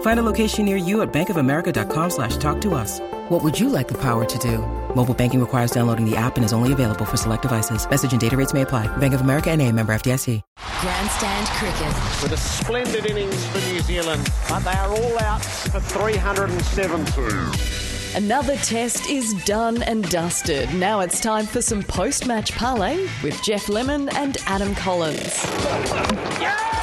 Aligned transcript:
Find 0.00 0.20
a 0.20 0.22
location 0.22 0.66
near 0.66 0.76
you 0.76 1.00
at 1.00 1.10
bankofamerica.com 1.12 2.10
slash 2.10 2.36
talk 2.36 2.60
to 2.62 2.74
us. 2.74 3.00
What 3.30 3.42
would 3.42 3.58
you 3.58 3.70
like 3.70 3.88
the 3.88 3.98
power 3.98 4.24
to 4.26 4.38
do? 4.38 4.58
Mobile 4.94 5.14
banking 5.14 5.40
requires 5.40 5.70
downloading 5.70 6.04
the 6.04 6.16
app 6.16 6.36
and 6.36 6.44
is 6.44 6.52
only 6.52 6.72
available 6.72 7.06
for 7.06 7.16
select 7.16 7.42
devices. 7.42 7.88
Message 7.88 8.12
and 8.12 8.20
data 8.20 8.36
rates 8.36 8.52
may 8.52 8.62
apply. 8.62 8.94
Bank 8.98 9.14
of 9.14 9.20
America 9.22 9.50
and 9.50 9.62
a 9.62 9.72
member 9.72 9.94
FDIC. 9.94 10.42
Grandstand 10.80 11.46
cricket. 11.46 11.94
with 12.22 12.32
a 12.32 12.36
splendid 12.36 13.06
innings 13.06 13.46
for 13.46 13.58
New 13.70 13.80
Zealand, 13.80 14.28
but 14.48 14.60
they 14.60 14.72
are 14.72 14.88
all 14.88 15.18
out 15.20 15.44
for 15.44 15.80
370. 15.80 17.89
Another 18.16 18.56
test 18.56 19.08
is 19.08 19.34
done 19.44 19.84
and 19.84 20.02
dusted. 20.10 20.68
Now 20.74 20.98
it's 20.98 21.20
time 21.20 21.46
for 21.46 21.62
some 21.62 21.80
post-match 21.80 22.50
parlay 22.56 23.06
with 23.22 23.40
Jeff 23.44 23.68
Lemon 23.68 24.08
and 24.16 24.36
Adam 24.46 24.74
Collins. 24.74 25.40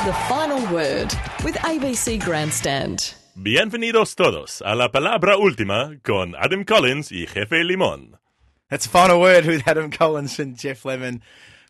The 0.06 0.16
final 0.30 0.62
word 0.74 1.14
with 1.44 1.56
ABC 1.58 2.24
Grandstand. 2.24 3.14
Bienvenidos 3.36 4.16
todos 4.16 4.62
a 4.66 4.74
la 4.74 4.88
palabra 4.88 5.36
última 5.36 6.02
con 6.02 6.34
Adam 6.40 6.64
Collins 6.64 7.12
y 7.12 7.26
Jefe 7.26 7.62
Limón. 7.62 8.14
That's 8.70 8.86
the 8.86 8.92
final 8.92 9.20
word 9.20 9.46
with 9.46 9.68
Adam 9.68 9.92
Collins 9.92 10.40
and 10.40 10.58
Jeff 10.58 10.86
Lemon. 10.86 11.22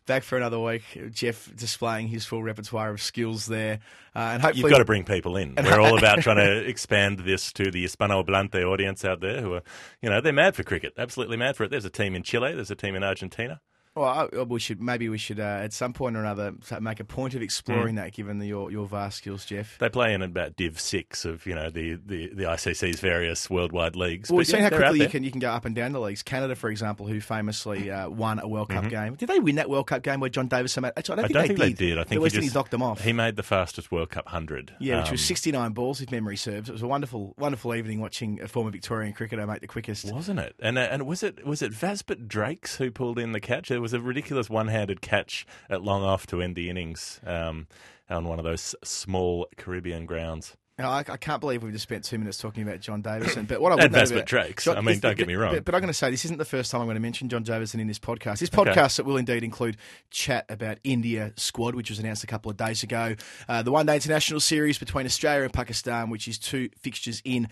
Back 0.08 0.22
for 0.22 0.38
another 0.38 0.58
week. 0.58 0.82
Jeff 1.12 1.54
displaying 1.54 2.08
his 2.08 2.24
full 2.24 2.42
repertoire 2.42 2.90
of 2.90 3.02
skills 3.02 3.44
there. 3.44 3.80
Uh, 4.16 4.30
and 4.32 4.42
hopefully. 4.42 4.62
You've 4.62 4.70
got 4.70 4.78
to 4.78 4.86
bring 4.86 5.04
people 5.04 5.36
in. 5.36 5.54
We're 5.62 5.78
all 5.80 5.98
about 5.98 6.20
trying 6.20 6.38
to 6.38 6.66
expand 6.66 7.20
this 7.20 7.52
to 7.52 7.70
the 7.70 7.84
Hispanohablante 7.84 8.64
audience 8.64 9.04
out 9.04 9.20
there 9.20 9.42
who 9.42 9.52
are, 9.52 9.62
you 10.00 10.08
know, 10.08 10.22
they're 10.22 10.32
mad 10.32 10.56
for 10.56 10.62
cricket. 10.62 10.94
Absolutely 10.96 11.36
mad 11.36 11.56
for 11.56 11.64
it. 11.64 11.70
There's 11.70 11.84
a 11.84 11.90
team 11.90 12.14
in 12.14 12.22
Chile, 12.22 12.54
there's 12.54 12.70
a 12.70 12.74
team 12.74 12.94
in 12.94 13.04
Argentina. 13.04 13.60
Well, 13.98 14.30
I- 14.34 14.42
we 14.42 14.60
should 14.60 14.80
maybe 14.80 15.08
we 15.08 15.18
should 15.18 15.40
uh, 15.40 15.42
at 15.42 15.72
some 15.72 15.92
point 15.92 16.16
or 16.16 16.20
another 16.20 16.54
make 16.80 17.00
a 17.00 17.04
point 17.04 17.34
of 17.34 17.42
exploring 17.42 17.94
Hmm. 17.94 17.96
that, 17.96 18.12
given 18.12 18.38
the, 18.38 18.46
your 18.46 18.70
your 18.70 18.86
vast 18.86 19.18
skills, 19.18 19.44
Jeff. 19.44 19.78
They 19.78 19.88
play 19.88 20.14
in 20.14 20.22
about 20.22 20.56
Div 20.56 20.78
6 20.80 21.24
of, 21.24 21.46
you 21.46 21.54
know, 21.54 21.70
the, 21.70 21.94
the, 22.06 22.28
the 22.34 22.44
ICC's 22.44 23.00
various 23.00 23.48
worldwide 23.50 23.96
leagues. 23.96 24.30
Well, 24.30 24.38
we've 24.38 24.46
seen 24.46 24.60
yeah, 24.60 24.70
how 24.70 24.76
quickly 24.76 25.00
you 25.00 25.08
can 25.08 25.22
you 25.24 25.30
can 25.30 25.40
go 25.40 25.50
up 25.50 25.64
and 25.64 25.74
down 25.74 25.92
the 25.92 26.00
leagues. 26.00 26.22
Canada, 26.22 26.54
for 26.54 26.70
example, 26.70 27.06
who 27.06 27.20
famously 27.20 27.90
uh, 27.90 28.08
won 28.08 28.38
a 28.38 28.46
World 28.48 28.68
Mm-hmm. 28.68 28.80
Cup 28.82 28.90
game. 28.90 29.14
Did 29.14 29.28
they 29.28 29.38
win 29.40 29.56
that 29.56 29.68
World 29.70 29.86
Cup 29.86 30.02
game 30.02 30.20
where 30.20 30.30
John 30.30 30.46
Davison? 30.48 30.82
Made, 30.82 30.92
actually, 30.96 31.14
I 31.14 31.16
don't, 31.16 31.24
I 31.24 31.28
think, 31.28 31.34
don't 31.34 31.42
they, 31.42 31.48
think 31.48 31.58
did. 31.58 31.76
they 31.78 31.86
did. 31.90 31.98
I 31.98 32.04
think 32.04 32.20
West 32.22 32.34
just 32.34 32.42
Indies 32.42 32.54
knocked 32.54 32.70
them 32.70 32.82
off. 32.82 33.00
He 33.02 33.12
made 33.12 33.36
the 33.36 33.42
fastest 33.42 33.90
World 33.90 34.10
Cup 34.10 34.26
100. 34.26 34.74
Yeah, 34.78 35.00
which 35.00 35.10
was 35.10 35.20
Um, 35.22 35.26
69 35.26 35.72
balls, 35.72 36.00
if 36.00 36.10
memory 36.10 36.36
serves. 36.36 36.68
It 36.68 36.72
was 36.72 36.82
a 36.82 36.86
wonderful, 36.86 37.34
wonderful 37.38 37.74
evening 37.74 38.00
watching 38.00 38.40
a 38.40 38.48
former 38.48 38.70
Victorian 38.70 39.12
cricketer 39.12 39.46
make 39.46 39.60
the 39.60 39.66
quickest. 39.66 40.12
Wasn't 40.12 40.38
it? 40.38 40.54
And 40.60 40.76
uh, 40.78 40.82
and 40.90 41.06
was 41.06 41.22
it 41.22 41.46
was 41.46 41.62
it 41.62 41.72
Vasbert 41.72 42.28
Drakes 42.28 42.76
who 42.76 42.90
pulled 42.90 43.18
in 43.18 43.32
the 43.32 43.40
catch? 43.40 43.68
There 43.68 43.80
was 43.80 43.87
a 43.92 44.00
ridiculous 44.00 44.48
one-handed 44.50 45.00
catch 45.00 45.46
at 45.68 45.82
long 45.82 46.02
off 46.02 46.26
to 46.28 46.40
end 46.42 46.56
the 46.56 46.70
innings 46.70 47.20
um, 47.26 47.66
on 48.08 48.26
one 48.26 48.38
of 48.38 48.44
those 48.44 48.74
small 48.82 49.46
Caribbean 49.56 50.06
grounds. 50.06 50.56
Now, 50.78 50.90
I, 50.92 50.98
I 51.08 51.16
can't 51.16 51.40
believe 51.40 51.64
we've 51.64 51.72
just 51.72 51.82
spent 51.82 52.04
two 52.04 52.18
minutes 52.18 52.38
talking 52.38 52.62
about 52.62 52.78
John 52.78 53.02
Davison. 53.02 53.46
But 53.46 53.60
what 53.60 53.72
I 53.72 53.74
would 53.82 53.90
Vasbert 53.90 54.18
about 54.18 54.26
Drakes. 54.28 54.64
John- 54.64 54.78
I 54.78 54.80
mean, 54.80 55.00
don't 55.00 55.18
get 55.18 55.26
me 55.26 55.34
wrong. 55.34 55.52
But, 55.54 55.64
but 55.64 55.74
I'm 55.74 55.80
going 55.80 55.88
to 55.88 55.94
say 55.94 56.08
this 56.08 56.24
isn't 56.24 56.36
the 56.36 56.44
first 56.44 56.70
time 56.70 56.80
I'm 56.80 56.86
going 56.86 56.94
to 56.94 57.00
mention 57.00 57.28
John 57.28 57.42
Davison 57.42 57.80
in 57.80 57.88
this 57.88 57.98
podcast. 57.98 58.38
This 58.38 58.48
podcast 58.48 58.96
that 58.96 59.04
will 59.04 59.16
indeed 59.16 59.42
include 59.42 59.76
chat 60.10 60.46
about 60.48 60.78
India 60.84 61.32
squad, 61.36 61.74
which 61.74 61.90
was 61.90 61.98
announced 61.98 62.22
a 62.22 62.28
couple 62.28 62.48
of 62.48 62.56
days 62.56 62.84
ago. 62.84 63.16
Uh, 63.48 63.62
the 63.62 63.72
one 63.72 63.86
day 63.86 63.96
international 63.96 64.38
series 64.38 64.78
between 64.78 65.04
Australia 65.04 65.42
and 65.42 65.52
Pakistan, 65.52 66.10
which 66.10 66.28
is 66.28 66.38
two 66.38 66.68
fixtures 66.80 67.20
in. 67.24 67.48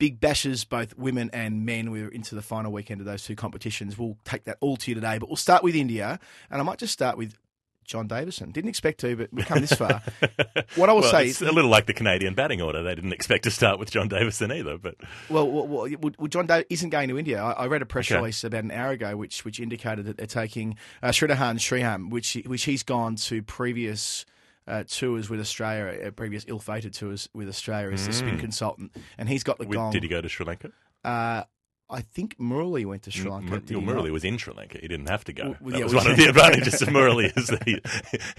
Big 0.00 0.18
bashes, 0.18 0.64
both 0.64 0.96
women 0.96 1.28
and 1.32 1.64
men. 1.66 1.90
We're 1.90 2.08
into 2.08 2.34
the 2.34 2.42
final 2.42 2.72
weekend 2.72 3.00
of 3.00 3.06
those 3.06 3.22
two 3.22 3.36
competitions. 3.36 3.98
We'll 3.98 4.16
take 4.24 4.44
that 4.44 4.56
all 4.60 4.76
to 4.78 4.90
you 4.90 4.94
today, 4.94 5.18
but 5.18 5.28
we'll 5.28 5.36
start 5.36 5.62
with 5.62 5.76
India, 5.76 6.18
and 6.50 6.60
I 6.60 6.64
might 6.64 6.78
just 6.78 6.94
start 6.94 7.18
with 7.18 7.36
John 7.84 8.06
Davison. 8.06 8.50
Didn't 8.52 8.68
expect 8.70 9.00
to, 9.00 9.16
but 9.16 9.32
we've 9.32 9.44
come 9.44 9.60
this 9.60 9.72
far. 9.72 10.00
what 10.76 10.88
I 10.88 10.92
will 10.92 11.00
well, 11.02 11.10
say 11.10 11.28
it's 11.28 11.42
is, 11.42 11.48
a 11.48 11.52
little 11.52 11.70
like 11.70 11.86
the 11.86 11.92
Canadian 11.92 12.34
batting 12.34 12.62
order. 12.62 12.82
They 12.82 12.94
didn't 12.94 13.12
expect 13.12 13.44
to 13.44 13.50
start 13.50 13.78
with 13.78 13.90
John 13.90 14.08
Davison 14.08 14.50
either, 14.52 14.78
but 14.78 14.94
Well, 15.28 15.50
well, 15.50 15.66
well, 15.66 16.28
John 16.28 16.46
Day 16.46 16.64
isn't 16.70 16.90
going 16.90 17.08
to 17.08 17.18
India. 17.18 17.42
I, 17.42 17.52
I 17.52 17.66
read 17.66 17.82
a 17.82 17.86
press 17.86 18.06
Okay. 18.06 18.16
release 18.16 18.42
about 18.44 18.64
an 18.64 18.70
hour 18.70 18.92
ago, 18.92 19.16
which 19.16 19.44
which 19.44 19.60
indicated 19.60 20.06
that 20.06 20.16
they're 20.16 20.26
taking 20.26 20.76
uh, 21.02 21.08
Sridharan 21.08 21.58
Sriram, 21.58 22.10
which 22.10 22.38
which 22.46 22.64
he's 22.64 22.82
gone 22.82 23.16
to 23.16 23.42
previous. 23.42 24.24
Uh, 24.70 24.84
tours 24.84 25.28
with 25.28 25.40
Australia, 25.40 26.06
uh, 26.06 26.10
previous 26.12 26.44
ill-fated 26.46 26.94
tours 26.94 27.28
with 27.34 27.48
Australia 27.48 27.90
as 27.92 28.06
the 28.06 28.12
spin 28.12 28.38
consultant, 28.38 28.94
and 29.18 29.28
he's 29.28 29.42
got 29.42 29.58
the 29.58 29.64
Mm. 29.64 29.68
with- 29.68 29.76
gong. 29.76 29.92
did 29.92 30.04
he 30.04 30.08
go 30.08 30.20
to 30.20 30.28
Sri 30.28 30.46
Lanka? 30.46 30.70
Uh, 31.02 31.42
I 31.90 32.02
think 32.02 32.38
Murali 32.38 32.84
went 32.86 33.02
to 33.04 33.10
Sri 33.10 33.28
Lanka. 33.30 33.50
Mur- 33.50 33.58
did 33.60 33.68
he 33.70 33.76
well, 33.76 33.96
not? 33.96 34.04
Murali 34.04 34.10
was 34.10 34.24
in 34.24 34.38
Sri 34.38 34.54
Lanka. 34.54 34.78
He 34.80 34.88
didn't 34.88 35.08
have 35.08 35.24
to 35.24 35.32
go. 35.32 35.56
Well, 35.60 35.72
that 35.72 35.78
yeah, 35.78 35.84
was 35.84 35.94
one 35.94 36.10
of 36.10 36.16
the 36.16 36.26
advantages 36.26 36.80
of 36.82 36.88
Murali 36.90 37.36
is 37.36 37.48
that 37.48 37.64
he, 37.64 37.80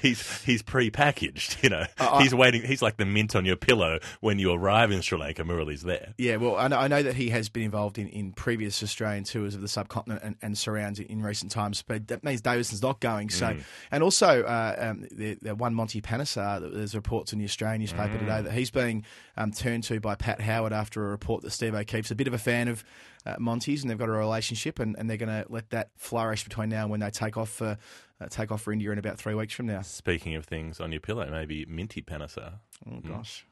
he's 0.02 0.42
he's 0.44 0.62
pre-packaged. 0.62 1.58
You 1.62 1.70
know, 1.70 1.86
Uh, 2.00 2.10
I- 2.14 2.24
he's 2.24 2.34
waiting. 2.34 2.64
He's 2.64 2.82
like 2.82 2.98
the 2.98 3.06
mint 3.06 3.36
on 3.36 3.46
your 3.46 3.56
pillow 3.56 4.00
when 4.22 4.40
you 4.40 4.52
arrive 4.52 4.92
in 4.92 5.02
Sri 5.02 5.18
Lanka. 5.18 5.44
Murali's 5.44 5.84
there. 5.84 6.14
Yeah, 6.18 6.38
well, 6.38 6.56
I 6.58 6.68
know, 6.68 6.78
I 6.78 6.88
know 6.88 7.04
that 7.04 7.16
he 7.16 7.30
has 7.30 7.50
been 7.50 7.64
involved 7.64 7.98
in, 7.98 8.08
in 8.10 8.32
previous 8.34 8.82
Australian 8.84 9.24
tours 9.24 9.56
of 9.56 9.62
the 9.62 9.68
subcontinent 9.68 10.22
and, 10.24 10.36
and 10.42 10.58
surrounds 10.58 11.00
in, 11.00 11.08
in 11.08 11.22
recent 11.22 11.52
times, 11.52 11.82
but 11.86 12.08
that 12.08 12.24
means 12.24 12.42
Davison's 12.42 12.82
not 12.82 13.00
going. 13.00 13.30
So, 13.30 13.42
Mm. 13.52 13.64
and 13.92 14.04
also 14.04 14.44
uh, 14.44 14.76
um, 14.92 15.06
the, 15.12 15.38
the 15.42 15.56
one 15.56 15.74
Monty 15.74 16.02
Panesar. 16.02 16.72
There's 16.74 16.96
reports 16.96 17.34
in 17.34 17.40
the 17.40 17.46
Australian 17.46 17.82
newspaper 17.82 18.16
Mm. 18.16 18.20
today 18.20 18.42
that 18.44 18.54
he's 18.54 18.72
being 18.72 19.04
um, 19.38 19.52
turned 19.52 19.84
to 19.86 20.00
by 20.00 20.16
Pat 20.16 20.40
Howard 20.42 20.74
after 20.74 21.06
a 21.06 21.10
report 21.10 21.42
that 21.44 21.52
Steve 21.52 21.74
O'Keefe's 21.76 22.12
a 22.12 22.16
bit 22.16 22.28
of 22.28 22.34
a 22.34 22.38
fan 22.38 22.68
of 22.68 22.84
uh, 23.26 23.36
Monty's, 23.40 23.82
and 23.82 23.90
they've 23.90 23.98
got 23.98 24.10
a 24.10 24.14
relationship, 24.14 24.80
and, 24.80 24.96
and 24.98 25.10
they're 25.10 25.18
going 25.18 25.30
to 25.30 25.46
let 25.50 25.70
that 25.72 25.90
flourish 25.96 26.44
between 26.44 26.70
now 26.70 26.82
and 26.84 26.92
when 26.92 27.00
they 27.00 27.10
take 27.10 27.38
off 27.38 27.50
for 27.50 27.78
uh, 28.20 28.28
take 28.30 28.52
off 28.52 28.62
for 28.62 28.72
India 28.72 28.92
in 28.92 28.98
about 28.98 29.18
three 29.18 29.34
weeks 29.34 29.54
from 29.54 29.66
now. 29.66 29.82
Speaking 29.82 30.36
of 30.36 30.46
things 30.46 30.80
on 30.80 30.92
your 30.92 31.02
pillow, 31.02 31.30
maybe 31.30 31.66
Minty 31.66 32.02
Panesar. 32.02 32.54
Oh 32.90 33.00
gosh. 33.00 33.46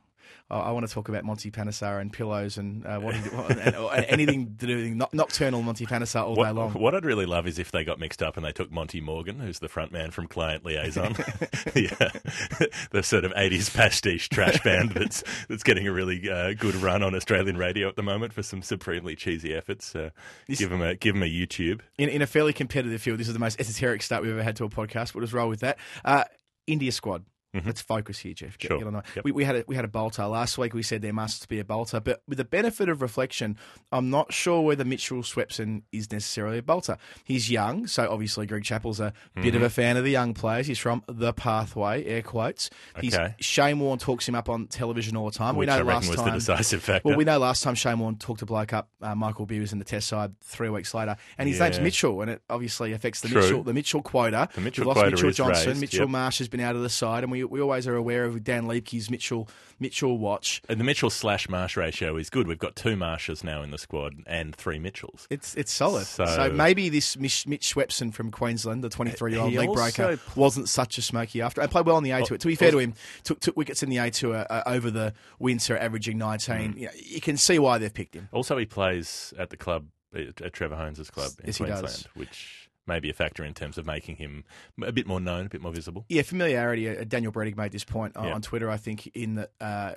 I 0.49 0.59
I 0.59 0.71
want 0.71 0.87
to 0.87 0.93
talk 0.93 1.09
about 1.09 1.23
Monty 1.23 1.51
Panesar 1.51 1.99
and 2.01 2.11
pillows 2.11 2.57
and 2.57 2.85
uh, 2.85 2.99
what, 2.99 3.15
and, 3.15 3.75
and 3.75 4.05
anything 4.05 4.55
to 4.59 4.67
do 4.67 4.75
with 4.97 5.13
nocturnal 5.13 5.61
Monty 5.61 5.85
Panesar 5.85 6.23
all 6.23 6.35
day 6.35 6.51
long. 6.51 6.73
what 6.73 6.95
I'd 6.95 7.05
really 7.05 7.25
love 7.25 7.47
is 7.47 7.59
if 7.59 7.71
they 7.71 7.83
got 7.83 7.99
mixed 7.99 8.21
up 8.21 8.37
and 8.37 8.45
they 8.45 8.51
took 8.51 8.71
Monty 8.71 9.01
Morgan, 9.01 9.39
who's 9.39 9.59
the 9.59 9.67
front 9.67 9.91
man 9.91 10.11
from 10.11 10.27
Client 10.27 10.65
Liaison, 10.65 11.15
yeah, 11.75 12.09
the 12.91 13.01
sort 13.03 13.25
of 13.25 13.31
'80s 13.33 13.73
pastiche 13.73 14.29
trash 14.29 14.61
band 14.63 14.91
that's 14.91 15.23
that's 15.47 15.63
getting 15.63 15.87
a 15.87 15.91
really 15.91 16.29
uh, 16.29 16.53
good 16.53 16.75
run 16.75 17.03
on 17.03 17.15
Australian 17.15 17.57
radio 17.57 17.87
at 17.87 17.95
the 17.95 18.03
moment 18.03 18.33
for 18.33 18.43
some 18.43 18.61
supremely 18.61 19.15
cheesy 19.15 19.53
efforts. 19.53 19.95
Uh, 19.95 20.09
give 20.47 20.69
them 20.69 20.81
a 20.81 20.95
give 20.95 21.15
'em 21.15 21.23
a 21.23 21.25
YouTube. 21.25 21.81
In, 21.97 22.09
in 22.09 22.21
a 22.21 22.27
fairly 22.27 22.53
competitive 22.53 23.01
field, 23.01 23.19
this 23.19 23.27
is 23.27 23.33
the 23.33 23.39
most 23.39 23.59
esoteric 23.59 24.01
start 24.01 24.21
we've 24.23 24.31
ever 24.31 24.43
had 24.43 24.55
to 24.57 24.63
a 24.65 24.69
podcast. 24.69 25.13
We'll 25.13 25.23
just 25.23 25.33
roll 25.33 25.49
with 25.49 25.61
that. 25.61 25.77
Uh, 26.03 26.23
India 26.67 26.91
squad. 26.91 27.25
Let's 27.65 27.81
focus 27.81 28.19
here, 28.19 28.33
Jeff. 28.33 28.57
Sure. 28.59 28.77
get 28.77 28.85
on 28.87 28.93
the- 28.93 29.03
Yep. 29.15 29.25
we, 29.25 29.31
we 29.31 29.43
had 29.43 29.55
a, 29.55 29.63
we 29.67 29.75
had 29.75 29.83
a 29.85 29.87
bolter 29.87 30.25
last 30.27 30.57
week. 30.59 30.73
We 30.75 30.83
said 30.83 31.01
there 31.01 31.13
must 31.13 31.47
be 31.49 31.59
a 31.59 31.63
bolter, 31.65 31.99
but 31.99 32.21
with 32.27 32.37
the 32.37 32.45
benefit 32.45 32.89
of 32.89 33.01
reflection, 33.01 33.57
I'm 33.91 34.09
not 34.11 34.31
sure 34.31 34.61
whether 34.61 34.85
Mitchell 34.85 35.23
Swepson 35.23 35.81
is 35.91 36.11
necessarily 36.11 36.59
a 36.59 36.61
bolter. 36.61 36.97
He's 37.23 37.49
young, 37.49 37.87
so 37.87 38.07
obviously 38.09 38.45
Greg 38.45 38.63
Chappell's 38.63 38.99
a 38.99 39.13
bit 39.35 39.45
Mm-hmm. 39.45 39.55
of 39.57 39.63
a 39.63 39.69
fan 39.71 39.97
of 39.97 40.03
the 40.03 40.11
young 40.11 40.35
players. 40.35 40.67
He's 40.67 40.77
from 40.77 41.03
the 41.07 41.33
pathway, 41.33 42.05
air 42.05 42.21
quotes. 42.21 42.69
He's, 43.01 43.15
Okay. 43.15 43.33
Shane 43.39 43.79
Warne 43.79 43.97
talks 43.97 44.27
him 44.29 44.35
up 44.35 44.47
on 44.49 44.67
television 44.67 45.17
all 45.17 45.25
the 45.31 45.37
time. 45.37 45.55
Which 45.55 45.67
we 45.67 45.73
know 45.73 45.79
I 45.79 45.81
last 45.81 46.07
was 46.07 46.17
the 46.17 46.23
time 46.23 46.33
decisive 46.35 46.83
factor. 46.83 47.07
Well, 47.09 47.17
we 47.17 47.23
know 47.23 47.39
last 47.39 47.63
time 47.63 47.73
Shane 47.73 47.97
Warne 47.97 48.17
talked 48.17 48.43
a 48.43 48.45
bloke 48.45 48.73
up, 48.73 48.89
uh, 49.01 49.15
Michael 49.15 49.47
Beer 49.47 49.61
was 49.61 49.73
in 49.73 49.79
the 49.79 49.85
test 49.85 50.07
side 50.07 50.39
three 50.41 50.69
weeks 50.69 50.93
later, 50.93 51.15
and 51.39 51.49
his 51.49 51.59
name's 51.59 51.79
Mitchell, 51.79 52.21
and 52.21 52.29
it 52.29 52.43
obviously 52.49 52.93
affects 52.93 53.21
the 53.21 53.29
True. 53.29 53.41
Mitchell 53.41 53.63
the 53.63 53.73
Mitchell 53.73 54.01
quota. 54.03 54.49
The 54.53 54.61
Mitchell 54.61 54.83
We've 54.83 54.87
lost 54.95 54.99
quota 54.99 55.15
Mitchell 55.15 55.31
Johnson. 55.31 55.67
raised, 55.69 55.81
Mitchell 55.81 55.99
yep. 56.01 56.09
Marsh 56.09 56.37
has 56.37 56.47
been 56.47 56.59
out 56.59 56.75
of 56.75 56.83
the 56.83 56.89
side, 56.89 57.23
and 57.23 57.31
we 57.31 57.38
we, 57.43 57.59
we 57.59 57.61
always 57.61 57.87
are 57.87 57.95
aware 57.95 58.25
of 58.25 58.43
Dan 58.43 58.65
Liebke's 58.65 59.09
Mitchell 59.09 59.47
Mitchell 59.79 60.17
watch. 60.17 60.61
And 60.67 60.79
the 60.79 60.83
Mitchell 60.83 61.09
slash 61.09 61.47
Marsh 61.47 61.77
ratio 61.77 62.17
is 62.17 62.29
good. 62.29 62.47
We've 62.47 62.59
got 62.59 62.75
two 62.75 62.95
Marshes 62.95 63.43
now 63.43 63.61
in 63.61 63.71
the 63.71 63.77
squad 63.77 64.15
and 64.27 64.55
three 64.55 64.79
Mitchells. 64.79 65.27
It's 65.29 65.55
it's 65.55 65.71
solid. 65.71 66.05
So, 66.05 66.25
So- 66.25 66.49
maybe 66.51 66.89
this 66.89 67.17
Mitch, 67.17 67.47
Mitch 67.47 67.73
Swepson 67.73 68.13
from 68.13 68.31
Queensland, 68.31 68.83
the 68.83 68.89
23 68.89 69.31
year 69.31 69.41
old 69.41 69.53
leg 69.53 69.73
breaker, 69.73 70.17
pl- 70.17 70.41
wasn't 70.41 70.69
such 70.69 70.97
a 70.97 71.01
smoky 71.01 71.41
after. 71.41 71.61
I 71.61 71.67
played 71.67 71.85
well 71.85 71.97
in 71.97 72.03
the 72.03 72.11
A 72.11 72.23
tour. 72.23 72.37
To 72.37 72.47
be 72.47 72.55
fair 72.55 72.71
to 72.71 72.79
him, 72.79 72.93
took, 73.23 73.39
took 73.39 73.55
wickets 73.55 73.83
in 73.83 73.89
the 73.89 73.97
A 73.97 74.11
tour 74.11 74.45
uh, 74.49 74.63
over 74.65 74.91
the 74.91 75.13
winter, 75.39 75.77
averaging 75.77 76.17
19. 76.17 76.55
Mm. 76.55 76.77
You, 76.77 76.85
know, 76.87 76.91
you 76.95 77.21
can 77.21 77.37
see 77.37 77.59
why 77.59 77.77
they've 77.77 77.93
picked 77.93 78.15
him. 78.15 78.27
Also, 78.31 78.57
he 78.57 78.65
plays 78.65 79.33
at 79.37 79.49
the 79.49 79.57
club, 79.57 79.85
at 80.13 80.53
Trevor 80.53 80.75
Hohns' 80.75 81.11
club 81.11 81.31
in 81.39 81.47
Yes, 81.47 81.57
he 81.57 81.65
does. 81.65 81.79
Queensland, 81.81 82.07
which 82.15 82.68
may 82.89 82.99
be 82.99 83.09
a 83.09 83.13
factor 83.13 83.45
in 83.45 83.53
terms 83.53 83.77
of 83.77 83.85
making 83.85 84.17
him 84.17 84.43
a 84.83 84.91
bit 84.91 85.07
more 85.07 85.21
known, 85.21 85.45
a 85.45 85.49
bit 85.49 85.61
more 85.61 85.71
visible. 85.71 86.03
Yeah, 86.09 86.23
familiarity. 86.23 86.89
Uh, 86.89 87.05
Daniel 87.07 87.31
Brettig 87.31 87.55
made 87.55 87.71
this 87.71 87.85
point 87.85 88.17
on, 88.17 88.25
Yeah. 88.25 88.33
on 88.33 88.41
Twitter. 88.41 88.69
I 88.69 88.75
think 88.75 89.07
in 89.15 89.35
that 89.35 89.51
uh, 89.61 89.93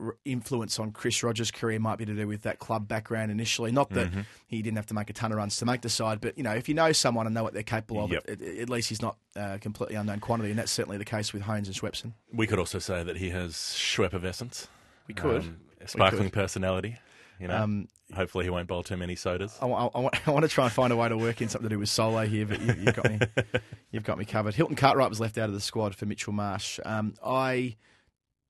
r- 0.00 0.16
influence 0.24 0.78
on 0.78 0.90
Chris 0.92 1.22
Rogers' 1.22 1.50
career 1.50 1.78
might 1.78 1.98
be 1.98 2.04
to 2.06 2.14
do 2.14 2.26
with 2.26 2.42
that 2.42 2.58
club 2.58 2.88
background 2.88 3.30
initially. 3.30 3.70
Not 3.70 3.90
that 3.90 4.10
Mm-hmm. 4.10 4.20
he 4.46 4.62
didn't 4.62 4.76
have 4.76 4.86
to 4.86 4.94
make 4.94 5.10
a 5.10 5.12
ton 5.12 5.30
of 5.32 5.38
runs 5.38 5.56
to 5.58 5.66
make 5.66 5.82
the 5.82 5.88
side, 5.88 6.20
but 6.20 6.36
you 6.36 6.42
know, 6.44 6.52
if 6.52 6.68
you 6.68 6.74
know 6.74 6.90
someone 6.92 7.26
and 7.26 7.34
know 7.34 7.42
what 7.44 7.52
they're 7.54 7.62
capable 7.62 8.04
of, 8.04 8.10
Yep. 8.10 8.28
at, 8.28 8.70
least 8.70 8.88
he's 8.88 9.02
not 9.02 9.16
uh, 9.36 9.58
completely 9.60 9.96
unknown 9.96 10.20
quantity, 10.20 10.50
and 10.50 10.58
that's 10.58 10.72
certainly 10.72 10.98
the 10.98 11.04
case 11.04 11.32
with 11.32 11.42
Hohns 11.42 11.66
and 11.66 11.74
Swepson. 11.76 12.12
We 12.32 12.46
could 12.46 12.58
also 12.58 12.78
say 12.78 13.02
that 13.02 13.16
he 13.18 13.30
has 13.30 13.52
Schweppervescence. 13.54 14.66
We 15.06 15.14
could. 15.14 15.42
Um, 15.42 15.56
a 15.80 15.88
sparkling 15.88 16.24
could. 16.24 16.32
personality. 16.32 16.96
You 17.40 17.48
know, 17.48 17.56
Um, 17.62 17.88
hopefully 18.14 18.44
he 18.44 18.50
won't 18.50 18.66
bowl 18.68 18.82
too 18.82 18.96
many 18.96 19.14
sodas. 19.16 19.56
I, 19.62 19.66
wa- 19.66 19.90
I, 19.94 19.98
wa- 20.00 20.10
I 20.26 20.30
want 20.30 20.42
to 20.44 20.48
try 20.48 20.64
and 20.64 20.72
find 20.72 20.92
a 20.92 20.96
way 20.96 21.08
to 21.08 21.16
work 21.16 21.40
in 21.40 21.48
something 21.48 21.68
to 21.68 21.74
do 21.74 21.78
with 21.78 21.88
solo 21.88 22.26
here, 22.26 22.46
but 22.46 22.60
you, 22.60 22.74
you've 22.84 22.94
got 22.94 23.10
me. 23.10 23.18
You've 23.92 24.02
got 24.04 24.18
me 24.18 24.24
covered. 24.24 24.54
Hilton 24.56 24.74
Cartwright 24.74 25.08
was 25.08 25.20
left 25.20 25.38
out 25.38 25.48
of 25.48 25.54
the 25.54 25.60
squad 25.60 25.94
for 25.94 26.04
Mitchell 26.04 26.32
Marsh. 26.32 26.80
Um, 26.84 27.14
I 27.24 27.76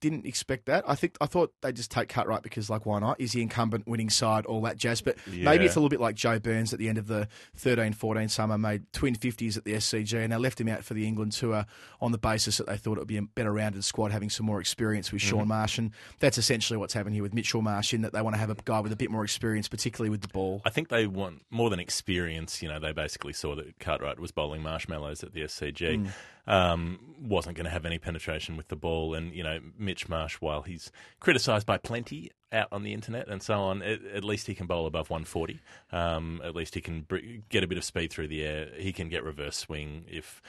didn't 0.00 0.26
expect 0.26 0.67
that. 0.67 0.85
I 0.87 0.94
think 0.94 1.17
I 1.20 1.26
thought 1.26 1.52
they'd 1.62 1.76
just 1.76 1.91
take 1.91 2.08
Cartwright 2.08 2.43
because, 2.43 2.69
like, 2.69 2.87
why 2.87 2.99
not? 2.99 3.20
Is 3.20 3.32
the 3.32 3.43
incumbent, 3.43 3.87
winning 3.87 4.11
side, 4.11 4.46
all 4.46 4.61
that 4.62 4.76
jazz. 4.76 5.00
But 5.00 5.17
maybe 5.26 5.64
it's 5.64 5.76
a 5.76 5.79
little 5.79 5.88
bit 5.88 6.00
like 6.00 6.14
Joe 6.14 6.38
Burns 6.38 6.73
at 6.73 6.79
the 6.79 6.88
end 6.88 6.99
of 6.99 7.06
the 7.06 7.29
13-14 7.58 8.31
summer, 8.31 8.58
made 8.58 8.93
twin 8.93 9.14
fifties 9.14 9.56
at 9.56 9.64
the 9.64 9.75
SCG, 9.75 10.23
and 10.23 10.32
they 10.32 10.37
left 10.37 10.61
him 10.61 10.69
out 10.69 10.85
for 10.85 10.94
the 10.94 11.06
England 11.06 11.32
tour 11.32 11.67
on 12.00 12.12
the 12.12 12.19
basis 12.19 12.58
that 12.58 12.67
they 12.67 12.76
thought 12.76 12.99
it 12.99 13.00
would 13.00 13.08
be 13.08 13.17
a 13.17 13.23
better 13.23 13.52
rounded 13.52 13.85
squad, 13.85 14.12
having 14.12 14.31
some 14.31 14.46
more 14.46 14.61
experience 14.61 15.12
with 15.12 15.23
Shaun 15.23 15.41
mm-hmm. 15.41 15.49
Marsh, 15.49 15.79
and 15.79 15.91
that's 16.19 16.38
essentially 16.38 16.76
what's 16.76 16.94
happened 16.94 17.14
here 17.14 17.23
with 17.23 17.35
Mitchell 17.35 17.62
Marsh, 17.62 17.94
in 17.94 18.02
that 18.02 18.12
they 18.12 18.23
want 18.23 18.35
to 18.35 18.41
have 18.41 18.50
a 18.50 18.56
guy 18.64 18.81
with 18.81 18.93
a 18.93 18.96
bit 18.96 19.11
more 19.11 19.25
experience, 19.25 19.69
particularly 19.69 20.11
with 20.11 20.20
the 20.20 20.29
ball. 20.29 20.62
I 20.64 20.70
think 20.70 20.88
they 20.88 21.06
want 21.06 21.43
more 21.50 21.70
than 21.70 21.81
experience. 21.81 22.62
You 22.62 22.69
know, 22.69 22.79
they 22.79 22.93
basically 22.93 23.32
saw 23.32 23.55
that 23.56 23.79
Cartwright 23.79 24.19
was 24.19 24.32
bowling 24.32 24.62
marshmallows 24.62 25.23
at 25.23 25.32
the 25.32 25.43
SCG. 25.43 26.05
Mm. 26.05 26.08
Um, 26.46 26.99
wasn't 27.23 27.56
going 27.56 27.64
to 27.64 27.70
have 27.70 27.87
any 27.87 27.99
penetration 27.99 28.56
with 28.56 28.69
the 28.69 28.76
ball, 28.76 29.14
and 29.14 29.35
you 29.35 29.43
know, 29.43 29.61
Mitch 29.79 30.08
Marsh, 30.08 30.37
while 30.37 30.62
he's 30.62 30.93
criticised 31.20 31.67
by 31.67 31.79
plenty 31.79 32.31
out 32.52 32.69
on 32.70 32.82
the 32.82 32.93
internet 32.93 33.29
and 33.29 33.43
so 33.43 33.61
on, 33.61 33.82
at, 33.82 34.05
at 34.05 34.25
least 34.25 34.46
he 34.46 34.55
can 34.55 34.67
bowl 34.67 34.87
above 34.87 35.11
140. 35.11 35.58
Um, 35.91 36.41
at 36.44 36.55
least 36.55 36.75
he 36.75 36.81
can 36.81 37.02
br- 37.02 37.19
get 37.49 37.64
a 37.64 37.67
bit 37.67 37.79
of 37.79 37.85
speed 37.85 38.12
through 38.12 38.29
the 38.29 38.44
air. 38.44 38.69
He 38.76 38.93
can 38.93 39.08
get 39.08 39.25
reverse 39.25 39.56
swing 39.56 40.05
if 40.08 40.41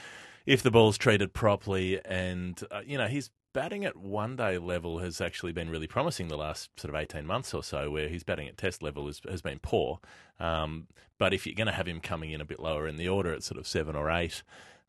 if 0.46 0.62
the 0.62 0.70
ball's 0.70 0.96
treated 0.96 1.32
properly, 1.32 2.00
and 2.04 2.62
uh, 2.70 2.80
you 2.86 2.96
know, 2.96 3.08
he's 3.08 3.30
batting 3.52 3.86
at 3.86 3.96
one 3.96 4.36
day 4.36 4.58
level 4.58 4.98
has 4.98 5.18
actually 5.18 5.50
been 5.50 5.70
really 5.70 5.86
promising 5.86 6.28
the 6.28 6.36
last 6.36 6.68
sort 6.78 6.94
of 6.94 7.00
18 7.00 7.26
months 7.26 7.54
or 7.54 7.64
so, 7.64 7.90
where 7.90 8.06
his 8.06 8.22
batting 8.22 8.46
at 8.46 8.56
test 8.58 8.82
level 8.82 9.06
has, 9.06 9.20
has 9.28 9.40
been 9.40 9.58
poor. 9.58 9.98
Um, 10.38 10.86
but 11.18 11.32
if 11.32 11.46
you're 11.46 11.54
going 11.54 11.66
to 11.66 11.72
have 11.72 11.88
him 11.88 12.00
coming 12.00 12.32
in 12.32 12.40
a 12.42 12.44
bit 12.44 12.60
lower 12.60 12.86
in 12.86 12.96
the 12.96 13.08
order 13.08 13.32
at 13.32 13.42
sort 13.42 13.58
of 13.58 13.66
seven 13.66 13.96
or 13.96 14.10
eight, 14.10 14.42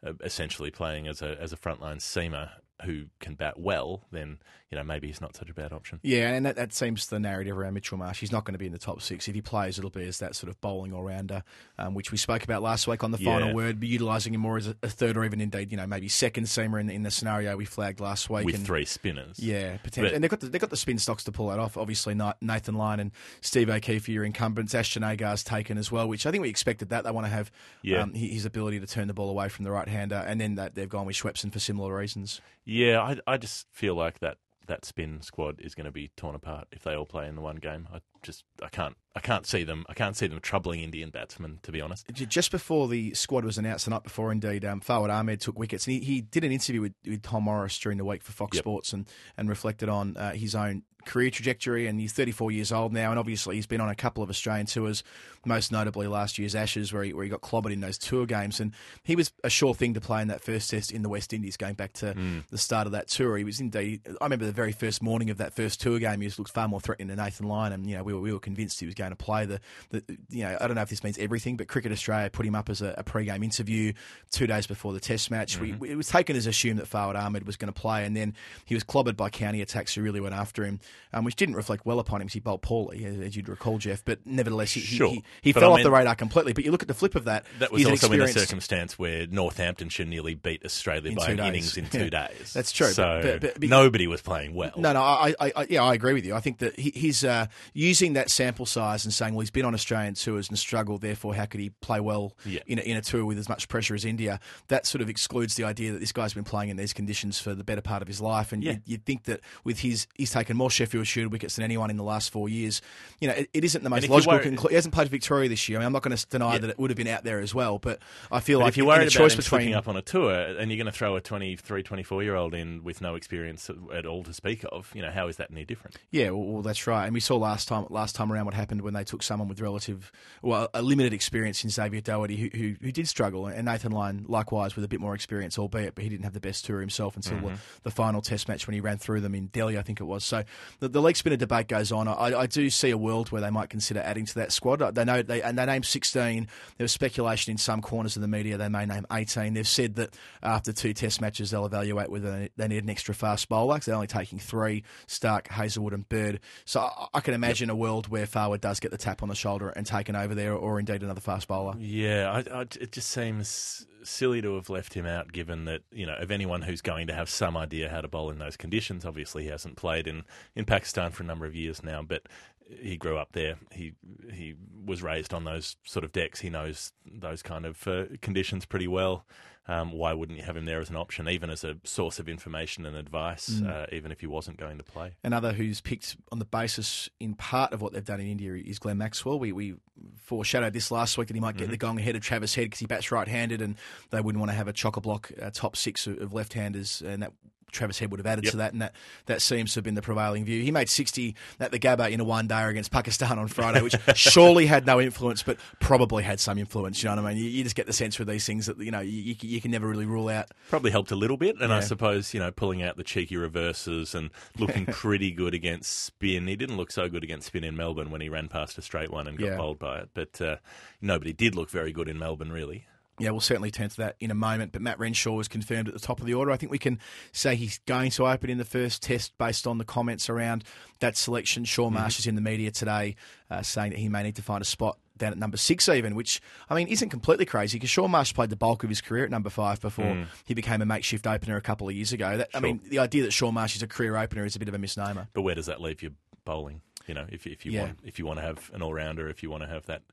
Uh, 0.05 0.13
essentially 0.23 0.69
playing 0.69 1.07
as 1.07 1.23
a, 1.23 1.35
as 1.41 1.51
a 1.51 1.57
frontline 1.57 1.97
seamer 1.97 2.51
who 2.85 3.05
can 3.19 3.35
bat 3.35 3.59
well, 3.59 4.05
then 4.11 4.37
you 4.69 4.77
know 4.77 4.83
maybe 4.83 5.07
he's 5.07 5.19
not 5.21 5.35
such 5.35 5.49
a 5.49 5.53
bad 5.53 5.73
option. 5.73 5.99
Yeah, 6.03 6.29
and 6.33 6.45
that, 6.45 6.55
that 6.57 6.73
seems 6.73 7.07
the 7.07 7.19
narrative 7.19 7.57
around 7.57 7.73
Mitchell 7.73 7.97
Marsh. 7.97 8.19
He's 8.19 8.31
not 8.31 8.43
going 8.45 8.53
to 8.53 8.59
be 8.59 8.65
in 8.67 8.71
the 8.71 8.77
top 8.77 9.01
six. 9.01 9.27
If 9.27 9.33
he 9.35 9.41
plays, 9.41 9.77
it'll 9.79 9.89
be 9.89 10.05
as 10.07 10.19
that 10.19 10.35
sort 10.35 10.49
of 10.49 10.59
bowling 10.61 10.93
all 10.93 11.03
rounder, 11.03 11.43
um, 11.79 11.93
which 11.93 12.11
we 12.11 12.17
spoke 12.17 12.43
about 12.43 12.61
last 12.61 12.87
week 12.87 13.03
on 13.03 13.11
the 13.11 13.17
final 13.17 13.47
Yeah. 13.49 13.53
word, 13.55 13.79
but 13.79 13.89
utilising 13.89 14.33
him 14.33 14.41
more 14.41 14.57
as 14.57 14.67
a, 14.67 14.75
a 14.83 14.89
third 14.89 15.17
or 15.17 15.25
even 15.25 15.41
indeed, 15.41 15.71
you 15.71 15.77
know, 15.77 15.87
maybe 15.87 16.07
second 16.07 16.43
seamer 16.45 16.79
in, 16.79 16.89
in 16.89 17.03
the 17.03 17.11
scenario 17.11 17.55
we 17.57 17.65
flagged 17.65 17.99
last 17.99 18.29
week. 18.29 18.45
With 18.45 18.55
and, 18.55 18.65
three 18.65 18.85
spinners, 18.85 19.39
Yeah, 19.39 19.77
potentially. 19.77 20.09
But- 20.09 20.15
and 20.15 20.23
they've 20.23 20.29
got, 20.31 20.39
the, 20.41 20.47
they've 20.49 20.61
got 20.61 20.69
the 20.69 20.77
spin 20.77 20.99
stocks 20.99 21.23
to 21.23 21.31
pull 21.31 21.47
that 21.49 21.59
off. 21.59 21.77
Obviously, 21.77 22.13
Nathan 22.41 22.75
Lyon 22.75 22.99
and 22.99 23.11
Steve 23.41 23.69
O'Keefe 23.69 24.07
are 24.07 24.11
your 24.11 24.23
incumbents. 24.25 24.75
Ashton 24.75 25.03
Agar's 25.03 25.43
taken 25.43 25.77
as 25.77 25.91
well, 25.91 26.07
which 26.07 26.25
I 26.25 26.31
think 26.31 26.41
we 26.43 26.49
expected 26.49 26.89
that. 26.89 27.03
They 27.05 27.11
want 27.11 27.25
to 27.25 27.31
have 27.31 27.51
Yeah. 27.81 28.01
um, 28.01 28.13
his 28.13 28.45
ability 28.45 28.79
to 28.81 28.85
turn 28.87 29.07
the 29.07 29.13
ball 29.13 29.29
away 29.29 29.49
from 29.49 29.63
the 29.65 29.71
right 29.71 29.87
hander, 29.87 30.23
and 30.27 30.39
then 30.39 30.55
that 30.55 30.75
they've 30.75 30.89
gone 30.89 31.05
with 31.05 31.15
Schwepson 31.15 31.51
for 31.51 31.59
similar 31.59 31.95
reasons. 31.95 32.41
Yeah, 32.67 33.01
I, 33.01 33.17
I 33.25 33.37
just 33.37 33.65
feel 33.71 33.95
like 33.95 34.19
that 34.19 34.37
that 34.67 34.83
spin 34.83 35.21
squad 35.21 35.61
is 35.61 35.73
going 35.73 35.85
to 35.85 35.91
be 35.91 36.11
torn 36.17 36.35
apart 36.35 36.67
if 36.73 36.83
they 36.83 36.93
all 36.93 37.05
play 37.05 37.25
in 37.29 37.35
the 37.35 37.41
one 37.41 37.55
game. 37.55 37.87
I 37.93 37.99
just 38.21 38.43
I 38.61 38.67
can't 38.67 38.97
I 39.15 39.21
can't 39.21 39.45
see 39.45 39.63
them 39.63 39.85
I 39.87 39.93
can't 39.93 40.17
see 40.17 40.27
them 40.27 40.41
troubling 40.41 40.81
Indian 40.81 41.09
batsmen 41.09 41.59
to 41.63 41.71
be 41.71 41.79
honest. 41.79 42.07
Just 42.11 42.51
before 42.51 42.89
the 42.89 43.13
squad 43.13 43.45
was 43.45 43.57
announced, 43.57 43.85
the 43.85 43.91
night 43.91 44.03
before, 44.03 44.33
indeed, 44.33 44.65
um, 44.65 44.81
Fawad 44.81 45.09
Ahmed 45.09 45.39
took 45.39 45.57
wickets, 45.57 45.87
and 45.87 45.93
he, 45.95 45.99
he 46.01 46.21
did 46.21 46.43
an 46.43 46.51
interview 46.51 46.81
with, 46.81 46.93
with 47.05 47.21
Tom 47.21 47.43
Morris 47.43 47.79
during 47.79 47.97
the 47.97 48.05
week 48.05 48.21
for 48.21 48.33
Fox 48.33 48.55
Yep. 48.55 48.63
Sports, 48.63 48.91
and, 48.91 49.07
and 49.37 49.47
reflected 49.47 49.87
on 49.87 50.17
uh, 50.17 50.33
his 50.33 50.53
own 50.53 50.83
career 51.07 51.31
trajectory. 51.31 51.87
And 51.87 51.99
he's 51.99 52.13
34 52.13 52.51
years 52.51 52.71
old 52.71 52.93
now, 52.93 53.09
and 53.09 53.19
obviously 53.19 53.55
he's 53.55 53.65
been 53.65 53.81
on 53.81 53.89
a 53.89 53.95
couple 53.95 54.21
of 54.21 54.29
Australian 54.29 54.67
tours, 54.67 55.03
most 55.45 55.71
notably 55.71 56.07
last 56.07 56.37
year's 56.37 56.53
Ashes, 56.53 56.93
where 56.93 57.03
he, 57.03 57.13
where 57.13 57.23
he 57.23 57.29
got 57.29 57.41
clobbered 57.41 57.73
in 57.73 57.79
those 57.79 57.97
tour 57.97 58.25
games. 58.25 58.59
And 58.59 58.73
he 59.03 59.15
was 59.15 59.31
a 59.43 59.49
sure 59.49 59.73
thing 59.73 59.93
to 59.95 60.01
play 60.01 60.21
in 60.21 60.27
that 60.27 60.41
first 60.41 60.69
test 60.69 60.91
in 60.91 61.01
the 61.01 61.09
West 61.09 61.33
Indies, 61.33 61.57
going 61.57 61.73
back 61.73 61.93
to 61.93 62.13
mm. 62.13 62.47
the 62.49 62.57
start 62.57 62.85
of 62.85 62.91
that 62.91 63.07
tour. 63.07 63.37
He 63.37 63.43
was 63.43 63.59
indeed. 63.59 64.01
I 64.21 64.25
remember 64.25 64.45
the 64.45 64.51
very 64.51 64.71
first 64.71 65.01
morning 65.01 65.29
of 65.29 65.37
that 65.37 65.53
first 65.53 65.81
tour 65.81 65.99
game, 65.99 66.21
he 66.21 66.27
was, 66.27 66.37
looked 66.37 66.51
far 66.51 66.67
more 66.67 66.79
threatening 66.79 67.07
than 67.07 67.17
Nathan 67.17 67.47
Lyon, 67.47 67.73
and 67.73 67.89
you 67.89 67.97
know 67.97 68.03
we 68.03 68.13
were, 68.13 68.19
we 68.19 68.33
were 68.33 68.39
convinced 68.39 68.79
he 68.79 68.85
was 68.85 68.95
going 68.95 69.11
to 69.11 69.15
play 69.15 69.45
the, 69.45 69.59
the. 69.89 70.03
You 70.29 70.43
know, 70.43 70.57
I 70.59 70.67
don't 70.67 70.75
know 70.75 70.81
if 70.81 70.89
this 70.89 71.03
means 71.03 71.17
everything, 71.17 71.57
but 71.57 71.67
Cricket 71.67 71.91
Australia 71.91 72.29
put 72.29 72.45
him 72.45 72.55
up 72.55 72.69
as 72.69 72.81
a, 72.81 72.95
a 72.97 73.03
pre-game 73.03 73.43
interview 73.43 73.93
two 74.31 74.47
days 74.47 74.67
before 74.67 74.93
the 74.93 74.99
Test 74.99 75.31
match. 75.31 75.59
We, 75.59 75.71
mm-hmm. 75.71 75.85
it 75.85 75.95
was 75.95 76.07
taken 76.07 76.35
as 76.35 76.47
assumed 76.47 76.79
that 76.79 76.89
Fawad 76.89 77.15
Ahmed 77.15 77.45
was 77.45 77.55
going 77.55 77.71
to 77.71 77.79
play, 77.79 78.05
and 78.05 78.15
then 78.15 78.35
he 78.65 78.73
was 78.73 78.83
clobbered 78.83 79.15
by 79.15 79.29
county 79.29 79.61
attacks 79.61 79.95
who 79.95 80.01
really 80.01 80.19
went 80.19 80.35
after 80.35 80.65
him, 80.65 80.79
um, 81.13 81.23
which 81.23 81.35
didn't 81.35 81.55
reflect 81.55 81.85
well 81.85 81.99
upon 81.99 82.21
him 82.21 82.27
he 82.27 82.39
bowled 82.39 82.61
poorly, 82.61 83.05
as, 83.05 83.35
you'd 83.35 83.49
recall, 83.49 83.77
Jeff. 83.77 84.03
But 84.05 84.19
nevertheless, 84.25 84.71
he, 84.73 84.81
he- 84.81 84.95
Sure. 84.97 85.09
he, 85.09 85.23
he 85.41 85.53
fell 85.53 85.65
I 85.69 85.73
off 85.73 85.75
mean- 85.77 85.83
the 85.85 85.91
radar 85.91 86.15
completely. 86.15 86.53
But 86.53 86.65
you 86.65 86.71
look 86.71 86.81
at 86.81 86.87
the 86.87 86.93
flip 86.93 87.15
of 87.15 87.25
that. 87.25 87.45
That 87.59 87.71
was 87.71 87.85
also 87.85 88.11
in 88.11 88.21
a 88.21 88.27
circumstance 88.27 88.97
where 88.99 89.25
Northamptonshire 89.27 90.05
nearly 90.05 90.35
beat 90.35 90.65
Australia 90.65 91.09
In 91.11 91.15
by 91.15 91.27
an 91.27 91.37
days. 91.37 91.47
innings 91.47 91.77
in 91.77 91.85
two 91.89 92.09
Yeah. 92.11 92.27
days. 92.27 92.53
That's 92.53 92.71
true, 92.71 92.87
So 92.87 93.19
but- 93.23 93.41
but- 93.41 93.59
but- 93.59 93.69
nobody 93.69 94.07
was 94.07 94.21
playing 94.21 94.53
well. 94.55 94.71
No, 94.77 94.93
no, 94.93 95.01
I, 95.01 95.33
I, 95.39 95.67
yeah, 95.69 95.83
I 95.83 95.93
agree 95.93 96.13
with 96.13 96.25
you. 96.25 96.35
I 96.35 96.39
think 96.39 96.59
that 96.59 96.77
he, 96.79 96.91
he's 96.93 97.23
uh, 97.23 97.47
using 97.73 98.13
that 98.13 98.29
sample 98.29 98.65
size 98.65 99.05
and 99.05 99.13
saying, 99.13 99.33
well, 99.33 99.41
he's 99.41 99.51
been 99.51 99.65
on 99.65 99.73
Australian 99.73 100.13
tours 100.15 100.49
and 100.49 100.57
struggled, 100.59 101.01
therefore, 101.01 101.35
how 101.35 101.45
could 101.45 101.59
he 101.59 101.69
play 101.81 101.99
well 101.99 102.35
Yeah. 102.45 102.59
in, 102.67 102.79
a, 102.79 102.81
in 102.81 102.97
a 102.97 103.01
tour 103.01 103.25
with 103.25 103.37
as 103.37 103.49
much 103.49 103.67
pressure 103.67 103.95
as 103.95 104.05
India? 104.05 104.39
That 104.67 104.85
sort 104.85 105.01
of 105.01 105.09
excludes 105.09 105.55
the 105.55 105.63
idea 105.63 105.91
that 105.93 105.99
this 105.99 106.11
guy's 106.11 106.33
been 106.33 106.43
playing 106.43 106.69
in 106.69 106.77
these 106.77 106.93
conditions 106.93 107.39
for 107.39 107.53
the 107.55 107.63
better 107.63 107.81
part 107.81 108.01
of 108.01 108.07
his 108.07 108.21
life. 108.21 108.51
And 108.51 108.63
Yeah. 108.63 108.71
you'd, 108.73 108.81
you'd 108.85 109.05
think 109.05 109.23
that 109.25 109.41
with 109.63 109.79
his, 109.79 110.07
he's 110.15 110.31
taken 110.31 110.57
more 110.57 110.71
Sheffield 110.77 111.07
Shield 111.07 111.31
wickets 111.31 111.55
than 111.55 111.63
anyone 111.63 111.89
in 111.89 111.97
the 111.97 112.03
last 112.03 112.31
four 112.31 112.47
years. 112.47 112.81
You 113.19 113.27
know, 113.27 113.33
it, 113.33 113.49
it 113.53 113.63
isn't 113.63 113.83
the 113.83 113.89
most 113.89 114.07
logical 114.07 114.39
conclusion. 114.39 114.69
He 114.69 114.75
hasn't 114.75 114.93
played 114.93 115.09
Victoria 115.09 115.49
this 115.49 115.67
year. 115.67 115.77
I 115.77 115.81
mean, 115.81 115.87
I'm 115.87 115.93
not 115.93 116.03
going 116.03 116.15
to 116.15 116.25
deny 116.27 116.53
Yeah. 116.53 116.59
that 116.59 116.69
it 116.71 116.79
would 116.79 116.89
have 116.89 116.97
been 116.97 117.07
out 117.07 117.23
there 117.23 117.39
as 117.39 117.53
well, 117.53 117.79
but 117.79 117.99
I 118.31 118.39
feel 118.39 118.59
But 118.59 118.65
like 118.65 118.69
if 118.73 118.77
you're 118.77 118.85
in 118.85 118.87
a 118.87 118.93
worried 118.93 119.07
about 119.07 119.11
choice 119.11 119.33
him 119.33 119.37
between 119.37 119.73
up 119.73 119.87
on 119.87 119.97
a 119.97 120.01
tour 120.01 120.33
and 120.33 120.71
you're 120.71 120.77
going 120.77 120.91
to 120.91 120.97
throw 120.97 121.15
a 121.15 121.21
23, 121.21 121.83
24 121.83 122.23
year 122.23 122.35
old 122.35 122.53
in 122.53 122.83
with 122.83 123.01
no 123.01 123.15
experience 123.15 123.69
at 123.93 124.05
all 124.05 124.23
to 124.23 124.33
speak 124.33 124.63
of, 124.71 124.91
you 124.93 125.01
know, 125.01 125.11
how 125.11 125.27
is 125.27 125.37
that 125.37 125.49
any 125.51 125.65
different? 125.65 125.97
Yeah, 126.11 126.29
well, 126.31 126.43
well, 126.43 126.61
that's 126.61 126.85
right. 126.87 127.05
And 127.05 127.13
we 127.13 127.19
saw 127.19 127.37
last 127.37 127.67
time 127.67 127.85
last 127.89 128.15
time 128.15 128.31
around 128.31 128.45
what 128.45 128.53
happened 128.53 128.81
when 128.81 128.93
they 128.93 129.03
took 129.03 129.23
someone 129.23 129.47
with 129.47 129.59
relative, 129.61 130.11
well, 130.41 130.69
a 130.73 130.81
limited 130.81 131.13
experience 131.13 131.63
in 131.63 131.69
Xavier 131.69 132.01
Doherty, 132.01 132.37
who, 132.37 132.49
who, 132.57 132.75
who 132.81 132.91
did 132.91 133.07
struggle, 133.07 133.47
and 133.47 133.65
Nathan 133.65 133.91
Lyon 133.91 134.25
likewise 134.27 134.75
with 134.75 134.85
a 134.85 134.87
bit 134.87 134.99
more 134.99 135.15
experience, 135.15 135.57
albeit, 135.57 135.95
but 135.95 136.03
he 136.03 136.09
didn't 136.09 136.23
have 136.23 136.33
the 136.33 136.39
best 136.39 136.65
tour 136.65 136.79
himself 136.79 137.15
until 137.15 137.37
mm-hmm. 137.37 137.47
the, 137.47 137.59
the 137.83 137.91
final 137.91 138.21
Test 138.21 138.47
match 138.47 138.67
when 138.67 138.73
he 138.73 138.79
ran 138.81 138.97
through 138.97 139.21
them 139.21 139.35
in 139.35 139.47
Delhi, 139.47 139.77
I 139.77 139.81
think 139.81 140.01
it 140.01 140.05
was. 140.05 140.23
So 140.23 140.43
the, 140.79 140.87
the 140.89 141.01
leg 141.01 141.15
spinner 141.15 141.35
debate 141.37 141.67
goes 141.67 141.91
on. 141.91 142.07
I, 142.07 142.39
I 142.39 142.45
do 142.47 142.69
see 142.69 142.89
a 142.91 142.97
world 142.97 143.31
where 143.31 143.41
they 143.41 143.49
might 143.49 143.69
consider 143.69 143.99
adding 144.01 144.25
to 144.25 144.35
that 144.35 144.51
squad. 144.51 144.77
They 144.95 145.05
know 145.05 145.21
they 145.21 145.41
and 145.41 145.57
they 145.57 145.65
named 145.65 145.85
16. 145.85 146.47
There 146.77 146.83
was 146.83 146.91
speculation 146.91 147.51
in 147.51 147.57
some 147.57 147.81
corners 147.81 148.15
of 148.15 148.21
the 148.21 148.27
media 148.27 148.57
they 148.57 148.69
may 148.69 148.85
name 148.85 149.05
18. 149.11 149.53
They've 149.53 149.67
said 149.67 149.95
that 149.95 150.15
after 150.43 150.71
two 150.73 150.93
Test 150.93 151.21
matches 151.21 151.51
they'll 151.51 151.65
evaluate 151.65 152.09
whether 152.09 152.49
they- 152.55 152.67
need 152.67 152.83
an 152.83 152.89
extra 152.89 153.15
fast 153.15 153.47
bowler. 153.49 153.75
'cause 153.75 153.85
they're 153.85 153.95
only 153.95 154.07
taking 154.07 154.39
three: 154.39 154.83
Stark, 155.07 155.47
Hazlewood, 155.49 155.93
and 155.93 156.07
Bird. 156.09 156.39
So 156.65 156.81
I, 156.81 157.07
I 157.13 157.19
can 157.21 157.33
imagine 157.33 157.69
a 157.69 157.75
world 157.75 158.07
where 158.09 158.25
Fawad 158.25 158.61
does 158.61 158.79
get 158.79 158.91
the 158.91 158.97
tap 158.97 159.23
on 159.23 159.29
the 159.29 159.35
shoulder 159.35 159.69
and 159.69 159.85
taken 159.85 160.15
over 160.15 160.35
there, 160.35 160.53
or 160.53 160.79
indeed 160.79 161.01
another 161.03 161.21
fast 161.21 161.47
bowler. 161.47 161.75
Yeah, 161.79 162.29
I, 162.51 162.59
I, 162.59 162.61
it 162.61 162.91
just 162.91 163.09
seems 163.09 163.85
silly 164.07 164.41
to 164.41 164.55
have 164.55 164.69
left 164.69 164.93
him 164.93 165.05
out, 165.05 165.31
given 165.31 165.65
that 165.65 165.81
you 165.91 166.05
know 166.05 166.15
of 166.15 166.31
anyone 166.31 166.63
who's 166.63 166.81
going 166.81 167.07
to 167.07 167.13
have 167.13 167.29
some 167.29 167.57
idea 167.57 167.89
how 167.89 168.01
to 168.01 168.07
bowl 168.07 168.29
in 168.29 168.39
those 168.39 168.57
conditions. 168.57 169.05
Obviously, 169.05 169.43
he 169.43 169.49
hasn't 169.49 169.75
played 169.75 170.07
in 170.07 170.23
in 170.55 170.65
Pakistan 170.65 171.11
for 171.11 171.23
a 171.23 171.25
number 171.25 171.45
of 171.45 171.55
years 171.55 171.83
now, 171.83 172.01
but 172.01 172.23
he 172.69 172.97
grew 172.97 173.17
up 173.17 173.33
there. 173.33 173.57
He 173.71 173.93
he 174.31 174.55
was 174.85 175.01
raised 175.01 175.33
on 175.33 175.43
those 175.43 175.75
sort 175.83 176.03
of 176.03 176.11
decks. 176.11 176.39
He 176.39 176.49
knows 176.49 176.93
those 177.05 177.41
kind 177.41 177.65
of 177.65 177.87
uh, 177.87 178.05
conditions 178.21 178.65
pretty 178.65 178.87
well. 178.87 179.25
Um, 179.69 179.91
why 179.91 180.13
wouldn't 180.13 180.37
you 180.37 180.45
have 180.45 180.55
him 180.55 180.65
there 180.65 180.79
as 180.79 180.89
an 180.89 180.95
option, 180.95 181.27
even 181.27 181.49
as 181.49 181.63
a 181.65 181.75
source 181.83 182.19
of 182.19 182.29
information 182.29 182.85
and 182.85 182.95
advice, 182.95 183.49
Mm. 183.49 183.69
uh, 183.69 183.85
even 183.91 184.11
if 184.13 184.21
he 184.21 184.27
wasn't 184.27 184.57
going 184.57 184.77
to 184.77 184.83
play? 184.83 185.15
Another 185.23 185.51
who's 185.51 185.81
picked 185.81 186.15
on 186.31 186.39
the 186.39 186.45
basis 186.45 187.09
in 187.19 187.33
part 187.33 187.73
of 187.73 187.81
what 187.81 187.91
they've 187.91 188.05
done 188.05 188.21
in 188.21 188.27
India 188.27 188.53
is 188.53 188.79
Glenn 188.79 188.97
Maxwell. 188.97 189.39
We, 189.39 189.51
we 189.51 189.75
foreshadowed 190.15 190.73
this 190.73 190.89
last 190.91 191.17
week 191.17 191.27
that 191.27 191.33
he 191.33 191.39
might 191.41 191.57
get 191.57 191.69
the 191.69 191.77
gong 191.77 191.99
ahead 191.99 192.15
of 192.15 192.21
Travis 192.21 192.55
Head 192.55 192.65
because 192.65 192.79
he 192.79 192.85
bats 192.85 193.11
right-handed, 193.11 193.61
and 193.61 193.75
they 194.11 194.21
wouldn't 194.21 194.39
want 194.39 194.51
to 194.51 194.55
have 194.57 194.67
a 194.67 194.73
chock 194.73 194.95
a 194.95 195.01
block 195.01 195.31
uh, 195.41 195.49
top 195.53 195.75
six 195.75 196.07
of, 196.07 196.17
of 196.21 196.33
left-handers, 196.33 197.01
and 197.01 197.21
that 197.23 197.33
Travis 197.71 197.99
Head 197.99 198.11
would 198.11 198.19
have 198.19 198.25
added 198.25 198.45
Yep. 198.45 198.51
to 198.51 198.57
that, 198.57 198.73
and 198.73 198.81
that, 198.81 198.95
that 199.25 199.41
seems 199.41 199.73
to 199.73 199.77
have 199.79 199.83
been 199.83 199.95
the 199.95 200.01
prevailing 200.01 200.45
view. 200.45 200.61
He 200.63 200.71
made 200.71 200.89
60 200.89 201.35
at 201.59 201.71
the 201.71 201.79
Gabba 201.79 202.09
in 202.09 202.19
a 202.19 202.23
one 202.23 202.47
day 202.47 202.63
against 202.63 202.91
Pakistan 202.91 203.37
on 203.37 203.47
Friday, 203.47 203.81
which 203.81 203.95
surely 204.15 204.65
had 204.65 204.85
no 204.85 205.01
influence, 205.01 205.43
but 205.43 205.57
probably 205.79 206.23
had 206.23 206.39
some 206.39 206.57
influence. 206.57 207.03
You 207.03 207.09
know 207.09 207.21
what 207.21 207.25
I 207.25 207.33
mean? 207.33 207.43
You, 207.43 207.49
you 207.49 207.63
just 207.63 207.75
get 207.75 207.85
the 207.85 207.93
sense 207.93 208.17
with 208.19 208.27
these 208.27 208.45
things 208.45 208.67
that 208.67 208.77
you 208.79 208.91
know 208.91 209.01
you, 209.01 209.35
you, 209.41 209.59
can 209.61 209.71
never 209.71 209.87
really 209.87 210.05
rule 210.05 210.29
out. 210.29 210.47
Probably 210.69 210.91
helped 210.91 211.11
a 211.11 211.15
little 211.15 211.37
bit, 211.37 211.57
and 211.59 211.73
I 211.73 211.81
suppose 211.81 212.33
you 212.33 212.39
know 212.39 212.51
pulling 212.51 212.81
out 212.83 212.95
the 212.97 213.03
cheeky 213.03 213.37
reverses 213.37 214.15
and 214.15 214.29
looking 214.57 214.85
pretty 214.87 215.31
good 215.31 215.53
against 215.53 215.91
spin. 216.05 216.47
He 216.47 216.55
didn't 216.55 216.77
look 216.77 216.91
so 216.91 217.09
good 217.09 217.23
against 217.23 217.47
spin 217.47 217.63
in 217.63 217.75
Melbourne 217.75 218.11
when 218.11 218.21
he 218.21 218.29
ran 218.29 218.47
past 218.47 218.77
a 218.77 218.81
straight 218.81 219.11
one 219.11 219.27
and 219.27 219.37
got 219.37 219.45
Yeah. 219.45 219.57
bowled 219.57 219.79
by 219.79 219.99
it, 219.99 220.09
but 220.13 220.41
uh, 220.41 220.55
nobody 221.01 221.33
did 221.33 221.55
look 221.55 221.69
very 221.69 221.91
good 221.91 222.07
in 222.07 222.17
Melbourne, 222.17 222.51
really. 222.51 222.85
Yeah, 223.19 223.31
we'll 223.31 223.39
certainly 223.41 223.71
turn 223.71 223.89
to 223.89 223.97
that 223.97 224.15
in 224.19 224.29
a 224.29 224.35
moment. 224.35 224.71
But 224.73 224.81
Matt 224.83 224.99
Renshaw 224.99 225.33
was 225.33 225.47
confirmed 225.47 225.87
at 225.87 225.93
the 225.95 225.99
top 225.99 226.19
of 226.19 226.27
the 226.27 226.35
order. 226.35 226.51
I 226.51 226.57
think 226.57 226.71
we 226.71 226.77
can 226.77 226.99
say 227.31 227.55
he's 227.55 227.79
going 227.87 228.11
to 228.11 228.27
open 228.27 228.49
in 228.51 228.59
the 228.59 228.65
first 228.65 229.01
test 229.01 229.35
based 229.39 229.65
on 229.65 229.79
the 229.79 229.85
comments 229.85 230.29
around 230.29 230.63
that 230.99 231.17
selection. 231.17 231.65
Shaun 231.65 231.93
Marsh 231.93 232.19
is 232.19 232.27
in 232.27 232.35
the 232.35 232.41
media 232.41 232.69
today 232.69 233.15
uh, 233.49 233.63
saying 233.63 233.89
that 233.91 233.99
he 233.99 234.07
may 234.07 234.21
need 234.21 234.35
to 234.35 234.43
find 234.43 234.61
a 234.61 234.65
spot 234.65 234.99
down 235.17 235.31
at 235.31 235.37
number 235.39 235.57
six, 235.57 235.89
even, 235.89 236.13
which, 236.13 236.39
I 236.69 236.75
mean, 236.75 236.87
isn't 236.89 237.09
completely 237.09 237.45
crazy 237.45 237.77
because 237.79 237.89
Shaun 237.89 238.11
Marsh 238.11 238.35
played 238.35 238.51
the 238.51 238.55
bulk 238.55 238.83
of 238.83 238.89
his 238.89 239.01
career 239.01 239.23
at 239.23 239.31
number 239.31 239.49
five 239.49 239.81
before 239.81 240.27
he 240.45 240.53
became 240.53 240.79
a 240.83 240.85
makeshift 240.85 241.25
opener 241.25 241.57
a 241.57 241.61
couple 241.61 241.89
of 241.89 241.95
years 241.95 242.13
ago. 242.13 242.37
That, 242.37 242.49
I 242.53 242.59
mean, 242.59 242.81
the 242.87 242.99
idea 242.99 243.23
that 243.23 243.31
Shaun 243.33 243.55
Marsh 243.55 243.75
is 243.75 243.81
a 243.81 243.87
career 243.87 244.15
opener 244.15 244.45
is 244.45 244.55
a 244.55 244.59
bit 244.59 244.67
of 244.67 244.75
a 244.75 244.77
misnomer. 244.77 245.27
But 245.33 245.41
where 245.41 245.55
does 245.55 245.65
that 245.65 245.81
leave 245.81 246.03
your 246.03 246.11
bowling? 246.45 246.81
You 247.07 247.15
know, 247.15 247.25
if 247.29 247.47
if 247.47 247.65
you 247.65 247.71
Yeah. 247.71 247.83
want 247.85 247.99
if 248.03 248.19
you 248.19 248.27
want 248.27 248.37
to 248.37 248.43
have 248.45 248.69
an 248.75 248.83
all 248.83 248.93
rounder, 248.93 249.27
if 249.27 249.41
you 249.41 249.49
want 249.49 249.63
to 249.63 249.69
have 249.69 249.85
that 249.87 250.03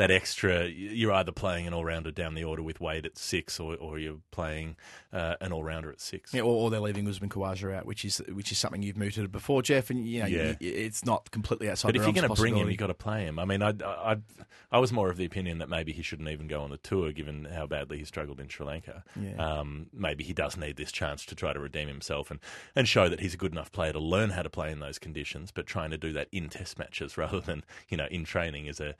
that 0.00 0.10
extra, 0.10 0.66
you're 0.66 1.12
either 1.12 1.30
playing 1.32 1.66
an 1.66 1.74
all 1.74 1.84
rounder 1.84 2.10
down 2.10 2.34
the 2.34 2.44
order 2.44 2.62
with 2.62 2.80
Wade 2.80 3.06
at 3.06 3.16
six, 3.18 3.60
or 3.60 3.76
or 3.76 3.98
you're 3.98 4.18
playing 4.30 4.76
uh, 5.12 5.36
an 5.40 5.52
all 5.52 5.62
rounder 5.62 5.90
at 5.90 6.00
six. 6.00 6.32
Yeah, 6.34 6.42
or, 6.42 6.52
or 6.64 6.70
they're 6.70 6.80
leaving 6.80 7.06
Usman 7.08 7.30
Khawaja 7.30 7.74
out, 7.76 7.86
which 7.86 8.04
is 8.04 8.18
which 8.32 8.50
is 8.50 8.58
something 8.58 8.82
you've 8.82 8.96
mooted 8.96 9.30
before, 9.30 9.62
Jeff. 9.62 9.90
And 9.90 10.06
you 10.06 10.20
know, 10.20 10.26
Yeah. 10.26 10.42
y- 10.44 10.56
y- 10.60 10.66
it's 10.66 11.04
not 11.04 11.30
completely 11.30 11.68
outside. 11.70 11.88
But 11.88 11.92
the 11.94 12.00
if 12.00 12.06
you're 12.06 12.22
going 12.22 12.34
to 12.34 12.40
bring 12.40 12.56
him, 12.56 12.68
you've 12.68 12.78
got 12.78 12.88
to 12.88 12.94
play 12.94 13.24
him. 13.24 13.38
I 13.38 13.44
mean, 13.44 13.62
I, 13.62 13.72
I, 13.84 14.16
I 14.72 14.78
was 14.78 14.92
more 14.92 15.10
of 15.10 15.16
the 15.16 15.24
opinion 15.24 15.58
that 15.58 15.68
maybe 15.68 15.92
he 15.92 16.02
shouldn't 16.02 16.28
even 16.28 16.46
go 16.48 16.62
on 16.62 16.70
the 16.70 16.78
tour, 16.78 17.12
given 17.12 17.44
how 17.44 17.66
badly 17.66 17.98
he 17.98 18.04
struggled 18.04 18.40
in 18.40 18.48
Sri 18.48 18.66
Lanka. 18.66 19.04
Yeah. 19.20 19.34
Um, 19.36 19.86
maybe 19.92 20.24
he 20.24 20.32
does 20.32 20.56
need 20.56 20.76
this 20.76 20.92
chance 20.92 21.24
to 21.26 21.34
try 21.34 21.52
to 21.52 21.60
redeem 21.60 21.88
himself 21.88 22.30
and, 22.30 22.40
and 22.74 22.88
show 22.88 23.08
that 23.08 23.20
he's 23.20 23.34
a 23.34 23.36
good 23.36 23.52
enough 23.52 23.70
player 23.72 23.92
to 23.92 24.00
learn 24.00 24.30
how 24.30 24.42
to 24.42 24.50
play 24.50 24.70
in 24.72 24.80
those 24.80 24.98
conditions. 24.98 25.50
But 25.52 25.66
trying 25.66 25.90
to 25.90 25.98
do 25.98 26.12
that 26.14 26.28
in 26.32 26.48
Test 26.48 26.78
matches 26.78 27.16
rather 27.18 27.40
than 27.40 27.64
you 27.88 27.96
know 27.96 28.06
in 28.10 28.24
training 28.24 28.66
is 28.66 28.80
a 28.80 28.94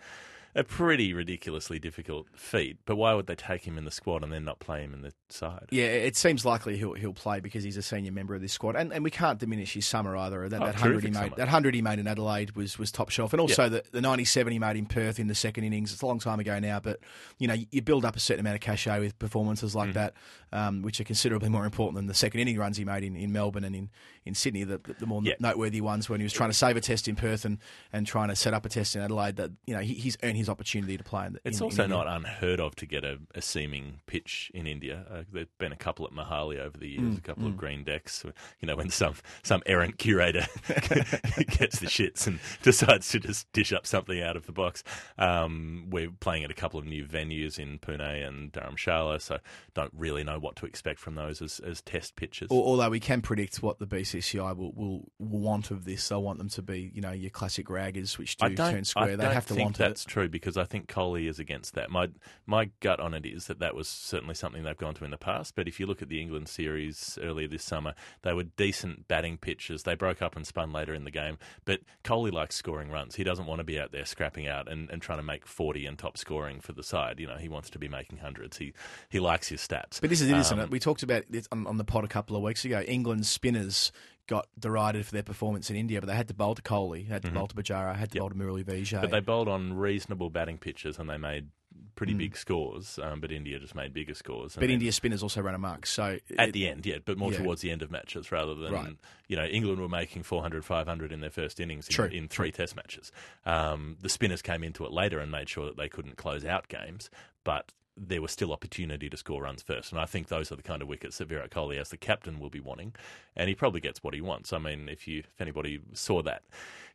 a 0.55 0.65
pretty 0.65 1.13
ridiculously 1.15 1.79
difficult 1.79 2.27
feat. 2.35 2.79
But 2.87 2.97
why 2.97 3.15
would 3.15 3.27
they 3.27 3.35
take 3.37 3.63
him 3.65 3.79
in 3.79 3.85
the 3.85 3.91
squad 3.91 4.23
and 4.25 4.33
then 4.33 4.45
not 4.45 4.59
play 4.59 4.83
him 4.83 4.93
in 4.93 5.03
the 5.03 5.13
side? 5.29 5.67
Yeah, 5.71 5.85
it 5.85 6.17
seems 6.17 6.45
likely 6.45 6.77
he'll 6.77 6.95
he'll 6.95 7.13
play 7.13 7.41
because 7.41 7.63
he's 7.65 7.77
a 7.77 7.83
senior 7.83 8.13
member 8.13 8.35
of 8.35 8.41
this 8.41 8.53
squad, 8.53 8.77
and, 8.77 8.93
and 8.93 9.05
we 9.05 9.11
can't 9.11 9.39
diminish 9.39 9.75
his 9.75 9.87
summer 9.87 10.17
either. 10.17 10.49
That, 10.49 10.61
Oh, 10.63 10.67
that 10.67 10.75
hundred 10.77 11.05
he 11.05 11.11
made, 11.11 11.15
summer. 11.17 11.37
that 11.37 11.49
hundred 11.49 11.75
he 11.75 11.83
made 11.83 11.99
in 11.99 12.07
Adelaide 12.09 12.57
was 12.57 12.79
was 12.79 12.91
top 12.91 13.11
shelf, 13.11 13.33
and 13.33 13.41
also 13.41 13.69
the 13.69 13.83
the 13.93 14.01
ninety 14.01 14.25
seven 14.25 14.53
he 14.53 14.59
made 14.59 14.77
in 14.77 14.87
Perth 14.87 15.19
in 15.21 15.29
the 15.29 15.35
second 15.35 15.65
innings. 15.65 15.93
It's 15.93 16.03
a 16.03 16.07
long 16.07 16.19
time 16.19 16.41
ago 16.41 16.59
now, 16.59 16.81
but 16.81 17.01
you 17.39 17.47
know 17.49 17.55
you 17.71 17.83
build 17.83 18.05
up 18.05 18.17
a 18.17 18.21
certain 18.21 18.41
amount 18.41 18.57
of 18.57 18.61
cachet 18.61 18.99
with 19.01 19.19
performances 19.19 19.73
Mm. 19.73 19.77
like 19.77 19.93
that, 19.95 20.15
um, 20.53 20.83
which 20.83 21.01
are 21.01 21.05
considerably 21.05 21.49
more 21.49 21.65
important 21.65 21.97
than 21.97 22.07
the 22.07 22.15
second 22.15 22.41
inning 22.41 22.59
runs 22.59 22.77
he 22.77 22.85
made 22.85 23.05
in, 23.05 23.15
in 23.15 23.31
Melbourne 23.33 23.63
and 23.65 23.77
in, 23.77 23.91
in 24.25 24.35
Sydney. 24.35 24.65
The, 24.65 24.81
the 24.99 25.07
more 25.07 25.23
Yeah. 25.25 25.35
noteworthy 25.41 25.81
ones 25.81 26.09
when 26.09 26.21
he 26.21 26.25
was 26.25 26.33
trying 26.33 26.51
to 26.51 26.57
save 26.57 26.77
a 26.77 26.81
test 26.81 27.09
in 27.09 27.17
Perth 27.17 27.45
and, 27.45 27.59
and 27.93 28.07
trying 28.07 28.29
to 28.29 28.37
set 28.37 28.55
up 28.55 28.65
a 28.67 28.69
test 28.69 28.95
in 28.97 29.03
Adelaide. 29.03 29.37
That 29.37 29.51
you 29.67 29.75
know 29.75 29.81
he, 29.81 29.95
he's 29.95 30.17
earned 30.23 30.37
his 30.37 30.49
opportunity 30.49 30.97
to 30.97 31.05
play. 31.05 31.27
In, 31.27 31.33
the- 31.35 31.41
It's 31.45 31.59
in- 31.59 31.65
in 31.65 31.71
also 31.71 31.83
India. 31.85 31.97
not 31.97 32.07
unheard 32.07 32.61
of 32.61 32.75
to 32.77 32.87
get 32.87 33.05
a, 33.05 33.19
a 33.35 33.43
seaming 33.43 34.01
pitch 34.07 34.51
in 34.55 34.67
India. 34.67 35.05
Uh, 35.11 35.23
there've 35.33 35.59
been 35.59 35.73
a 35.73 35.77
couple 35.77 36.07
at 36.07 36.13
Mohali 36.13 36.59
over 36.59 36.77
the 36.79 36.97
Mm, 36.97 37.01
years, 37.03 37.19
a 37.19 37.21
couple 37.21 37.47
of 37.47 37.57
green 37.57 37.85
decks. 37.85 38.25
You 38.61 38.67
know, 38.67 38.77
when 38.77 38.91
some 38.91 39.15
some 39.43 39.63
errant 39.67 39.99
curator 39.99 40.47
gets 40.69 41.79
the 41.81 41.87
shits 41.87 42.27
and 42.27 42.39
decides 42.63 43.09
to 43.11 43.21
just 43.21 43.51
dish 43.53 43.73
up 43.73 43.87
something 43.87 44.21
out 44.21 44.37
of 44.37 44.47
the 44.47 44.53
box. 44.53 44.83
Um, 45.19 45.87
we're 45.91 46.11
playing 46.11 46.45
at 46.45 46.51
a 46.51 46.55
couple 46.55 46.79
of 46.81 46.87
new 46.87 47.07
venues 47.07 47.59
in 47.59 47.79
Pune 47.79 48.27
and 48.27 48.53
Dharamshala, 48.53 49.21
so 49.21 49.39
don't 49.75 49.93
really 49.97 50.25
know 50.25 50.39
what 50.39 50.57
to 50.57 50.67
expect 50.67 50.99
from 50.99 51.15
those 51.15 51.43
as, 51.43 51.61
as 51.61 51.81
test 51.83 52.17
pitches. 52.17 52.49
Although 52.51 52.91
we 52.91 53.01
can 53.01 53.21
predict 53.21 53.63
what 53.63 53.79
the 53.79 53.87
BCCI 54.19 54.57
will, 54.57 54.73
will 54.73 55.09
want 55.19 55.71
of 55.71 55.85
this, 55.85 56.09
they'll 56.09 56.23
want 56.23 56.39
them 56.39 56.49
to 56.51 56.63
be, 56.63 56.91
you 56.95 57.01
know, 57.01 57.13
your 57.13 57.31
classic 57.31 57.67
raggers, 57.67 58.19
which 58.19 58.37
do 58.37 58.55
turn 58.55 58.85
square. 58.85 59.13
I 59.13 59.17
they 59.17 59.25
have 59.33 59.47
to 59.47 59.55
think 59.55 59.65
want 59.67 59.79
that's 59.79 60.05
it. 60.05 60.09
true 60.09 60.29
because 60.29 60.57
I 60.57 60.65
think 60.65 60.89
Kohli 60.89 61.29
is 61.29 61.39
against 61.39 61.75
that. 61.75 61.91
My 61.91 62.09
my 62.47 62.71
gut 62.81 63.01
on 63.01 63.15
it 63.15 63.25
is 63.27 63.47
that 63.47 63.61
that 63.61 63.75
was 63.75 63.89
certainly 63.89 64.35
something 64.35 64.63
they've 64.63 64.77
gone 64.77 64.95
to 64.95 65.05
in 65.05 65.11
the 65.11 65.19
past. 65.19 65.55
But 65.55 65.69
if 65.69 65.79
you 65.81 65.87
look 65.87 66.03
at 66.03 66.09
the 66.09 66.21
England 66.21 66.49
series 66.49 67.19
earlier 67.23 67.49
this 67.49 67.65
summer, 67.65 67.95
they 68.23 68.33
were 68.33 68.45
decent 68.45 69.09
batting 69.09 69.39
pitches. 69.39 69.83
They 69.85 69.95
broke 69.95 70.23
up 70.23 70.37
and 70.37 70.47
spun 70.47 70.73
later 70.73 70.95
in 70.95 71.05
the 71.05 71.11
game. 71.11 71.39
But 71.65 71.81
Kohli 72.05 72.33
likes 72.33 72.57
scoring 72.57 72.91
runs. 72.91 73.15
He 73.17 73.25
doesn't 73.25 73.47
want 73.47 73.59
to 73.61 73.65
be 73.65 73.79
out 73.79 73.93
there 73.93 74.05
scrapping 74.05 74.49
out 74.49 74.71
and, 74.71 74.91
and 74.91 75.01
trying 75.01 75.19
to 75.19 75.25
make 75.25 75.47
forty 75.47 75.87
and 75.87 75.99
top 75.99 76.17
scoring 76.19 76.61
for 76.61 76.73
the 76.73 76.83
side. 76.83 77.21
You 77.21 77.27
know, 77.27 77.37
he 77.37 77.49
wants 77.49 77.71
to 77.71 77.79
be 77.79 77.89
making 77.89 78.19
hundreds. 78.19 78.59
He 78.59 78.73
he 79.09 79.21
likes 79.21 79.49
his 79.49 79.61
stats. 79.61 80.01
But 80.01 80.11
this 80.11 80.21
is 80.21 80.31
it, 80.31 80.37
isn't 80.37 80.59
Um, 80.59 80.65
it? 80.65 80.71
We 80.71 80.79
talked 80.81 81.03
about 81.03 81.25
it 81.31 81.47
on, 81.53 81.67
on 81.67 81.77
the 81.77 81.85
pod 81.85 82.05
a 82.05 82.09
couple 82.09 82.37
of 82.37 82.43
weeks 82.43 82.65
ago. 82.65 82.81
England's 82.81 83.29
spinners 83.29 83.93
got 84.31 84.47
derided 84.59 85.05
for 85.05 85.13
their 85.13 85.25
performance 85.25 85.69
in 85.71 85.77
India, 85.77 86.01
but 86.01 86.07
they 86.07 86.15
had 86.15 86.29
to 86.29 86.35
bowl 86.35 86.55
to 86.55 86.63
Kohli, 86.63 87.09
had 87.09 87.23
to 87.23 87.31
bowl 87.33 87.49
to 87.49 87.55
Pujara, 87.57 87.97
had 87.97 88.13
to 88.13 88.19
Mm-hmm. 88.21 88.29
Yep. 88.31 88.37
bowl 88.47 88.55
to 88.55 88.63
Murali 88.63 88.65
Vijay. 88.65 89.01
But 89.01 89.11
they 89.11 89.19
bowled 89.21 89.49
on 89.49 89.73
reasonable 89.75 90.31
batting 90.31 90.57
pitches 90.59 90.99
and 91.01 91.11
they 91.11 91.19
made 91.19 91.49
pretty 91.97 92.15
big 92.15 92.37
scores. 92.37 92.99
Um, 93.03 93.21
but 93.21 93.31
India 93.33 93.59
just 93.59 93.75
made 93.75 93.93
bigger 93.93 94.15
scores. 94.15 94.55
But 94.57 94.71
India 94.71 94.91
spinners 94.93 95.23
also 95.23 95.43
ran 95.43 95.55
amok. 95.55 95.85
So 95.85 96.17
at 96.39 96.49
it- 96.49 96.53
the 96.53 96.69
end, 96.69 96.87
yeah, 96.87 96.99
but 97.05 97.19
more 97.19 97.33
Yeah. 97.33 97.39
towards 97.43 97.61
the 97.61 97.71
end 97.73 97.83
of 97.83 97.91
matches 97.91 98.31
rather 98.33 98.55
than 98.55 98.73
Right. 98.73 98.97
you 99.29 99.37
know 99.37 99.45
England 99.45 99.81
were 99.81 99.89
making 99.89 100.23
400, 100.23 100.65
500 100.65 101.13
in 101.13 101.21
their 101.21 101.31
first 101.31 101.59
innings 101.61 101.89
in, 101.89 101.95
True, 101.95 102.07
in 102.07 102.29
three 102.29 102.53
Test 102.53 102.75
matches. 102.77 103.13
Um, 103.45 103.97
the 104.01 104.09
spinners 104.09 104.43
came 104.43 104.63
into 104.65 104.85
it 104.87 104.93
later 104.93 105.19
and 105.19 105.31
made 105.31 105.49
sure 105.49 105.67
that 105.67 105.77
they 105.77 105.89
couldn't 105.89 106.17
close 106.17 106.45
out 106.45 106.69
games, 106.69 107.11
but 107.45 107.73
there 108.03 108.23
was 108.23 108.31
still 108.33 108.53
opportunity 108.53 109.11
to 109.11 109.17
score 109.17 109.43
runs 109.43 109.63
first, 109.63 109.93
and 109.93 110.01
I 110.01 110.07
think 110.07 110.29
those 110.29 110.51
are 110.51 110.57
the 110.57 110.63
kind 110.63 110.81
of 110.81 110.89
wickets 110.89 111.19
that 111.19 111.29
Virat 111.29 111.51
Kohli, 111.51 111.79
as 111.79 111.91
the 111.91 111.99
captain, 111.99 112.41
will 112.41 112.49
be 112.49 112.61
wanting, 112.61 112.95
and 113.37 113.49
he 113.49 113.55
probably 113.55 113.81
gets 113.81 114.03
what 114.03 114.15
he 114.15 114.21
wants. 114.21 114.53
I 114.53 114.59
mean, 114.59 114.89
if 114.89 115.07
you 115.07 115.21
if 115.21 115.41
anybody 115.41 115.81
saw 115.93 116.23
that 116.23 116.43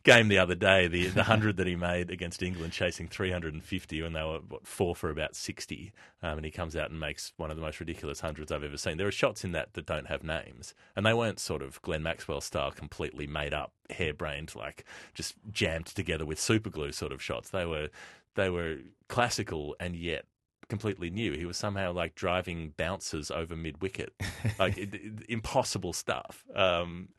game 0.03 0.27
the 0.27 0.39
other 0.39 0.55
day, 0.55 0.87
the 0.87 1.07
the 1.07 1.23
hundred 1.23 1.57
that 1.57 1.67
he 1.67 1.75
made 1.75 2.09
against 2.09 2.41
England, 2.41 2.73
chasing 2.73 3.07
350 3.07 4.01
when 4.01 4.13
they 4.13 4.23
were 4.23 4.39
what, 4.47 4.65
four 4.65 4.95
for 4.95 5.09
about 5.09 5.35
60, 5.35 5.91
um, 6.23 6.37
and 6.37 6.45
he 6.45 6.51
comes 6.51 6.75
out 6.75 6.89
and 6.89 6.99
makes 6.99 7.33
one 7.37 7.51
of 7.51 7.57
the 7.57 7.61
most 7.61 7.79
ridiculous 7.79 8.21
hundreds 8.21 8.51
I've 8.51 8.63
ever 8.63 8.77
seen. 8.77 8.97
There 8.97 9.07
are 9.07 9.11
shots 9.11 9.43
in 9.43 9.51
that 9.51 9.73
that 9.73 9.85
don't 9.85 10.07
have 10.07 10.23
names, 10.23 10.73
and 10.95 11.05
they 11.05 11.13
weren't 11.13 11.39
sort 11.39 11.61
of 11.61 11.81
Glenn 11.83 12.03
Maxwell 12.03 12.41
style, 12.41 12.71
completely 12.71 13.27
made 13.27 13.53
up, 13.53 13.73
harebrained, 13.91 14.55
like 14.55 14.85
just 15.13 15.35
jammed 15.51 15.87
together 15.87 16.25
with 16.25 16.39
superglue 16.39 16.93
sort 16.93 17.11
of 17.11 17.21
shots. 17.21 17.49
They 17.49 17.65
were 17.65 17.89
they 18.35 18.49
were 18.49 18.77
classical 19.07 19.75
and 19.79 19.95
yet 19.95 20.25
completely 20.69 21.09
new. 21.09 21.31
He 21.33 21.45
was 21.45 21.57
somehow 21.57 21.91
like 21.93 22.15
driving 22.15 22.73
bouncers 22.77 23.31
over 23.31 23.55
mid 23.55 23.81
wicket, 23.81 24.13
like 24.59 24.77
it, 24.77 24.93
it- 24.93 25.25
impossible 25.29 25.93
stuff. 25.93 26.43
Um, 26.55 27.09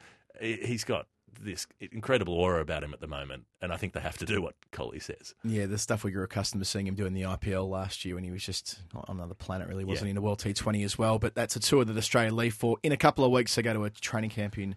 he- 0.40 0.56
he's 0.64 0.84
got 0.84 1.06
this 1.38 1.66
incredible 1.92 2.32
aura 2.32 2.62
about 2.62 2.82
him 2.82 2.94
at 2.94 3.00
the 3.00 3.06
moment, 3.06 3.44
and 3.60 3.70
I 3.70 3.76
think 3.76 3.92
they 3.92 4.00
have 4.00 4.16
to 4.18 4.24
do 4.24 4.40
what 4.40 4.54
Kohli 4.72 5.02
says. 5.02 5.34
Yeah, 5.44 5.66
the 5.66 5.76
stuff 5.76 6.02
we 6.02 6.10
were 6.16 6.22
accustomed 6.22 6.62
to 6.62 6.64
seeing 6.64 6.86
him 6.86 6.94
do 6.94 7.04
in 7.04 7.12
the 7.12 7.22
IPL 7.24 7.68
last 7.68 8.06
year 8.06 8.14
when 8.14 8.24
he 8.24 8.30
was 8.30 8.42
just 8.42 8.80
on 8.94 9.16
another 9.18 9.34
planet, 9.34 9.68
really, 9.68 9.84
wasn't 9.84 10.04
Yeah. 10.04 10.06
he, 10.06 10.10
in 10.10 10.14
the 10.16 10.22
World 10.22 10.38
T20 10.40 10.82
as 10.82 10.96
well. 10.96 11.18
But 11.18 11.34
that's 11.34 11.54
a 11.54 11.60
tour 11.60 11.84
that 11.84 11.94
Australia 11.96 12.32
leave 12.32 12.54
for. 12.54 12.78
In 12.82 12.90
a 12.92 12.96
couple 12.96 13.22
of 13.22 13.30
weeks, 13.32 13.54
they 13.54 13.60
go 13.60 13.74
to 13.74 13.84
a 13.84 13.90
training 13.90 14.30
camp 14.30 14.56
in, 14.56 14.76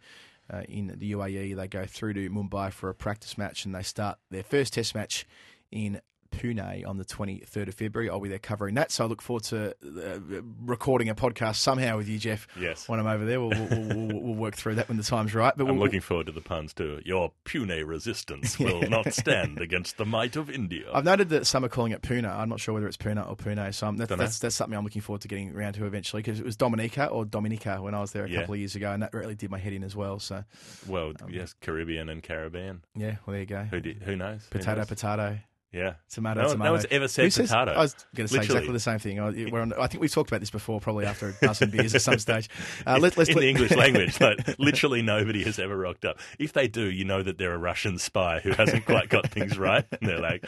uh, 0.51 0.63
in 0.67 0.87
the 0.97 1.11
UAE. 1.13 1.53
They 1.55 1.67
go 1.69 1.85
through 1.85 2.15
to 2.15 2.29
Mumbai 2.29 2.73
for 2.73 2.89
a 2.89 2.93
practice 2.93 3.37
match 3.37 3.63
and 3.63 3.73
they 3.73 3.83
start 3.83 4.17
their 4.29 4.43
first 4.43 4.73
test 4.73 4.93
match 4.93 5.25
in 5.71 6.01
Pune 6.31 6.87
on 6.87 6.97
the 6.97 7.05
23rd 7.05 7.67
of 7.67 7.73
February. 7.75 8.09
I'll 8.09 8.19
be 8.19 8.29
there 8.29 8.39
covering 8.39 8.75
that. 8.75 8.91
So 8.91 9.03
I 9.03 9.07
look 9.07 9.21
forward 9.21 9.43
to 9.45 9.71
uh, 9.83 10.41
recording 10.61 11.09
a 11.09 11.15
podcast 11.15 11.55
somehow 11.57 11.97
with 11.97 12.07
you, 12.07 12.17
Jeff. 12.17 12.47
Yes. 12.59 12.87
When 12.87 12.99
I'm 12.99 13.07
over 13.07 13.25
there, 13.25 13.39
we'll, 13.41 13.49
we'll, 13.49 13.67
we'll, 13.69 14.21
we'll 14.21 14.35
work 14.35 14.55
through 14.55 14.75
that 14.75 14.87
when 14.87 14.97
the 14.97 15.03
time's 15.03 15.33
right. 15.35 15.53
But 15.55 15.67
I'm 15.67 15.79
looking 15.79 16.01
forward 16.01 16.27
to 16.27 16.31
the 16.31 16.41
puns 16.41 16.73
too. 16.73 17.01
Your 17.05 17.31
puny 17.43 17.83
resistance 17.83 18.57
will 18.59 18.81
not 18.89 19.13
stand 19.13 19.59
against 19.59 19.97
the 19.97 20.05
might 20.05 20.35
of 20.35 20.49
India. 20.49 20.85
I've 20.93 21.03
noted 21.05 21.29
that 21.29 21.45
some 21.47 21.65
are 21.65 21.69
calling 21.69 21.91
it 21.91 22.01
Puna. 22.01 22.29
I'm 22.29 22.49
not 22.49 22.59
sure 22.59 22.73
whether 22.73 22.87
it's 22.87 22.97
Puna 22.97 23.23
or 23.23 23.35
Pune. 23.35 23.73
So 23.73 23.87
I'm, 23.87 23.97
that, 23.97 24.09
that's 24.09 24.39
that's 24.39 24.55
something 24.55 24.77
I'm 24.77 24.83
looking 24.83 25.01
forward 25.01 25.21
to 25.21 25.27
getting 25.27 25.55
around 25.55 25.73
to 25.73 25.85
eventually 25.85 26.21
because 26.21 26.39
it 26.39 26.45
was 26.45 26.55
Dominica 26.55 27.07
or 27.07 27.25
Dominica 27.25 27.81
when 27.81 27.93
I 27.93 27.99
was 28.01 28.11
there 28.11 28.25
a 28.25 28.29
Yeah. 28.29 28.39
couple 28.41 28.53
of 28.53 28.59
years 28.59 28.75
ago, 28.75 28.91
and 28.91 29.03
that 29.03 29.13
really 29.13 29.35
did 29.35 29.49
my 29.51 29.57
head 29.57 29.73
in 29.73 29.83
as 29.83 29.95
well. 29.95 30.19
So 30.19 30.43
well, 30.87 31.13
yes, 31.29 31.53
Caribbean 31.61 32.09
and 32.09 32.21
Caribbean. 32.23 32.83
yeah, 32.95 33.15
well 33.25 33.33
there 33.33 33.39
you 33.39 33.45
go. 33.45 33.63
Who, 33.63 33.79
did, 33.81 34.01
who 34.03 34.15
knows? 34.15 34.41
Who 34.51 34.59
Potato, 34.59 34.77
knows? 34.81 34.87
potato. 34.87 35.39
Yeah. 35.71 35.93
Tomato, 36.09 36.41
No, 36.41 36.47
tomato. 36.49 36.65
no 36.65 36.71
one's 36.73 36.85
ever 36.89 37.07
said 37.07 37.25
Who 37.25 37.29
says- 37.29 37.49
potato. 37.49 37.71
I 37.73 37.77
was 37.81 37.93
going 38.15 38.27
to 38.27 38.33
say 38.33 38.39
Literally. 38.39 38.45
exactly 38.57 38.73
the 38.73 38.79
same 38.79 38.99
thing. 38.99 39.19
I, 39.19 39.27
on, 39.59 39.73
I 39.73 39.85
think 39.87 40.01
we've 40.01 40.11
talked 40.11 40.29
about 40.31 40.39
this 40.39 40.49
before, 40.49 40.79
probably 40.81 41.05
after 41.05 41.29
a 41.29 41.45
dozen 41.45 41.69
beers 41.71 41.93
at 41.93 42.01
some 42.01 42.17
stage. 42.17 42.49
Uh, 42.87 42.97
let, 42.99 43.17
let's 43.17 43.29
in 43.29 43.35
let- 43.35 43.41
the 43.41 43.49
English 43.49 43.71
language. 43.75 44.19
Like, 44.21 44.57
literally 44.59 45.01
nobody 45.03 45.43
has 45.43 45.59
ever 45.59 45.77
rocked 45.77 46.05
up. 46.05 46.17
If 46.39 46.53
they 46.53 46.67
do, 46.67 46.89
you 46.89 47.05
know 47.05 47.21
that 47.23 47.37
they're 47.37 47.53
a 47.53 47.57
Russian 47.59 47.99
spy 47.99 48.39
who 48.41 48.51
hasn't 48.51 48.85
quite 48.85 49.09
got 49.09 49.29
things 49.29 49.57
right. 49.59 49.85
And 49.91 50.09
they're 50.09 50.19
like, 50.19 50.45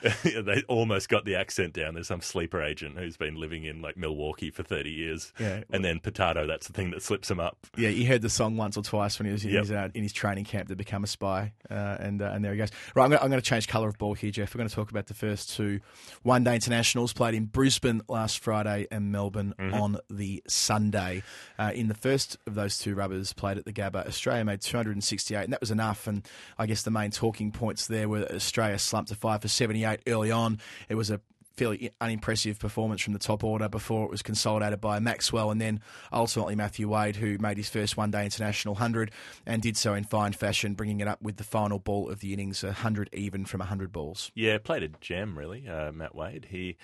they 0.22 0.62
almost 0.68 1.08
got 1.08 1.24
the 1.24 1.34
accent 1.34 1.72
down. 1.72 1.94
There's 1.94 2.06
some 2.06 2.20
sleeper 2.20 2.62
agent 2.62 2.96
who's 2.98 3.16
been 3.16 3.34
living 3.36 3.64
in 3.64 3.82
like 3.82 3.96
Milwaukee 3.96 4.50
for 4.50 4.62
30 4.62 4.90
years. 4.90 5.32
Yeah. 5.40 5.62
And 5.70 5.84
then 5.84 5.98
potato, 6.00 6.46
that's 6.46 6.66
the 6.68 6.72
thing 6.72 6.90
that 6.92 7.02
slips 7.02 7.30
him 7.30 7.40
up. 7.40 7.56
Yeah, 7.76 7.88
he 7.90 8.04
heard 8.04 8.22
the 8.22 8.30
song 8.30 8.56
once 8.56 8.76
or 8.76 8.82
twice 8.82 9.18
when 9.18 9.26
he 9.26 9.32
was 9.32 9.44
in, 9.44 9.50
Yep. 9.50 9.60
his, 9.60 9.72
uh, 9.72 9.88
in 9.94 10.02
his 10.02 10.12
training 10.12 10.44
camp 10.44 10.68
to 10.68 10.76
become 10.76 11.02
a 11.02 11.06
spy, 11.08 11.52
uh, 11.70 11.96
and 12.00 12.22
uh, 12.22 12.30
and 12.32 12.44
there 12.44 12.52
he 12.52 12.58
goes. 12.58 12.70
Right, 12.94 13.04
I'm 13.04 13.10
going, 13.10 13.22
I'm 13.22 13.28
going 13.30 13.40
to 13.42 13.46
change 13.48 13.66
colour 13.66 13.88
of 13.88 13.98
ball 13.98 14.14
here, 14.14 14.30
Jeff. 14.30 14.47
We're 14.54 14.58
going 14.58 14.68
to 14.68 14.74
talk 14.74 14.90
about 14.90 15.06
the 15.06 15.14
first 15.14 15.50
two 15.54 15.80
one-day 16.22 16.54
internationals 16.54 17.12
played 17.12 17.34
in 17.34 17.46
Brisbane 17.46 18.02
last 18.08 18.38
Friday 18.40 18.86
and 18.90 19.12
Melbourne 19.12 19.54
on 19.72 19.98
the 20.10 20.42
Sunday. 20.48 21.22
Uh, 21.58 21.72
in 21.74 21.88
the 21.88 21.94
first 21.94 22.36
of 22.46 22.54
those 22.54 22.78
two 22.78 22.94
rubbers 22.94 23.32
played 23.32 23.58
at 23.58 23.64
the 23.64 23.72
Gabba, 23.72 24.06
Australia 24.06 24.44
made 24.44 24.60
268, 24.60 25.44
and 25.44 25.52
that 25.52 25.60
was 25.60 25.70
enough. 25.70 26.06
And 26.06 26.26
I 26.58 26.66
guess 26.66 26.82
the 26.82 26.90
main 26.90 27.10
talking 27.10 27.52
points 27.52 27.86
there 27.86 28.08
were 28.08 28.26
Australia 28.32 28.78
slumped 28.78 29.10
to 29.10 29.14
five 29.14 29.42
for 29.42 29.48
78 29.48 30.00
early 30.06 30.30
on. 30.30 30.58
It 30.88 30.94
was 30.94 31.10
a 31.10 31.20
fairly 31.58 31.90
unimpressive 32.00 32.58
performance 32.58 33.02
from 33.02 33.12
the 33.12 33.18
top 33.18 33.42
order 33.42 33.68
before 33.68 34.04
it 34.04 34.10
was 34.10 34.22
consolidated 34.22 34.80
by 34.80 35.00
Maxwell 35.00 35.50
and 35.50 35.60
then 35.60 35.80
ultimately 36.12 36.54
Matthew 36.54 36.88
Wade, 36.88 37.16
who 37.16 37.36
made 37.38 37.56
his 37.56 37.68
first 37.68 37.96
one 37.96 38.12
day 38.12 38.24
international 38.24 38.74
100 38.74 39.10
and 39.44 39.60
did 39.60 39.76
so 39.76 39.94
in 39.94 40.04
fine 40.04 40.32
fashion, 40.32 40.74
bringing 40.74 41.00
it 41.00 41.08
up 41.08 41.20
with 41.20 41.36
the 41.36 41.44
final 41.44 41.78
ball 41.78 42.08
of 42.08 42.20
the 42.20 42.32
innings, 42.32 42.62
100 42.62 43.10
even 43.12 43.44
from 43.44 43.58
100 43.58 43.90
balls. 43.92 44.30
Yeah, 44.34 44.58
played 44.58 44.84
a 44.84 44.88
gem, 45.00 45.36
really, 45.36 45.68
uh, 45.68 45.90
Matt 45.90 46.14
Wade. 46.14 46.46
He, 46.48 46.76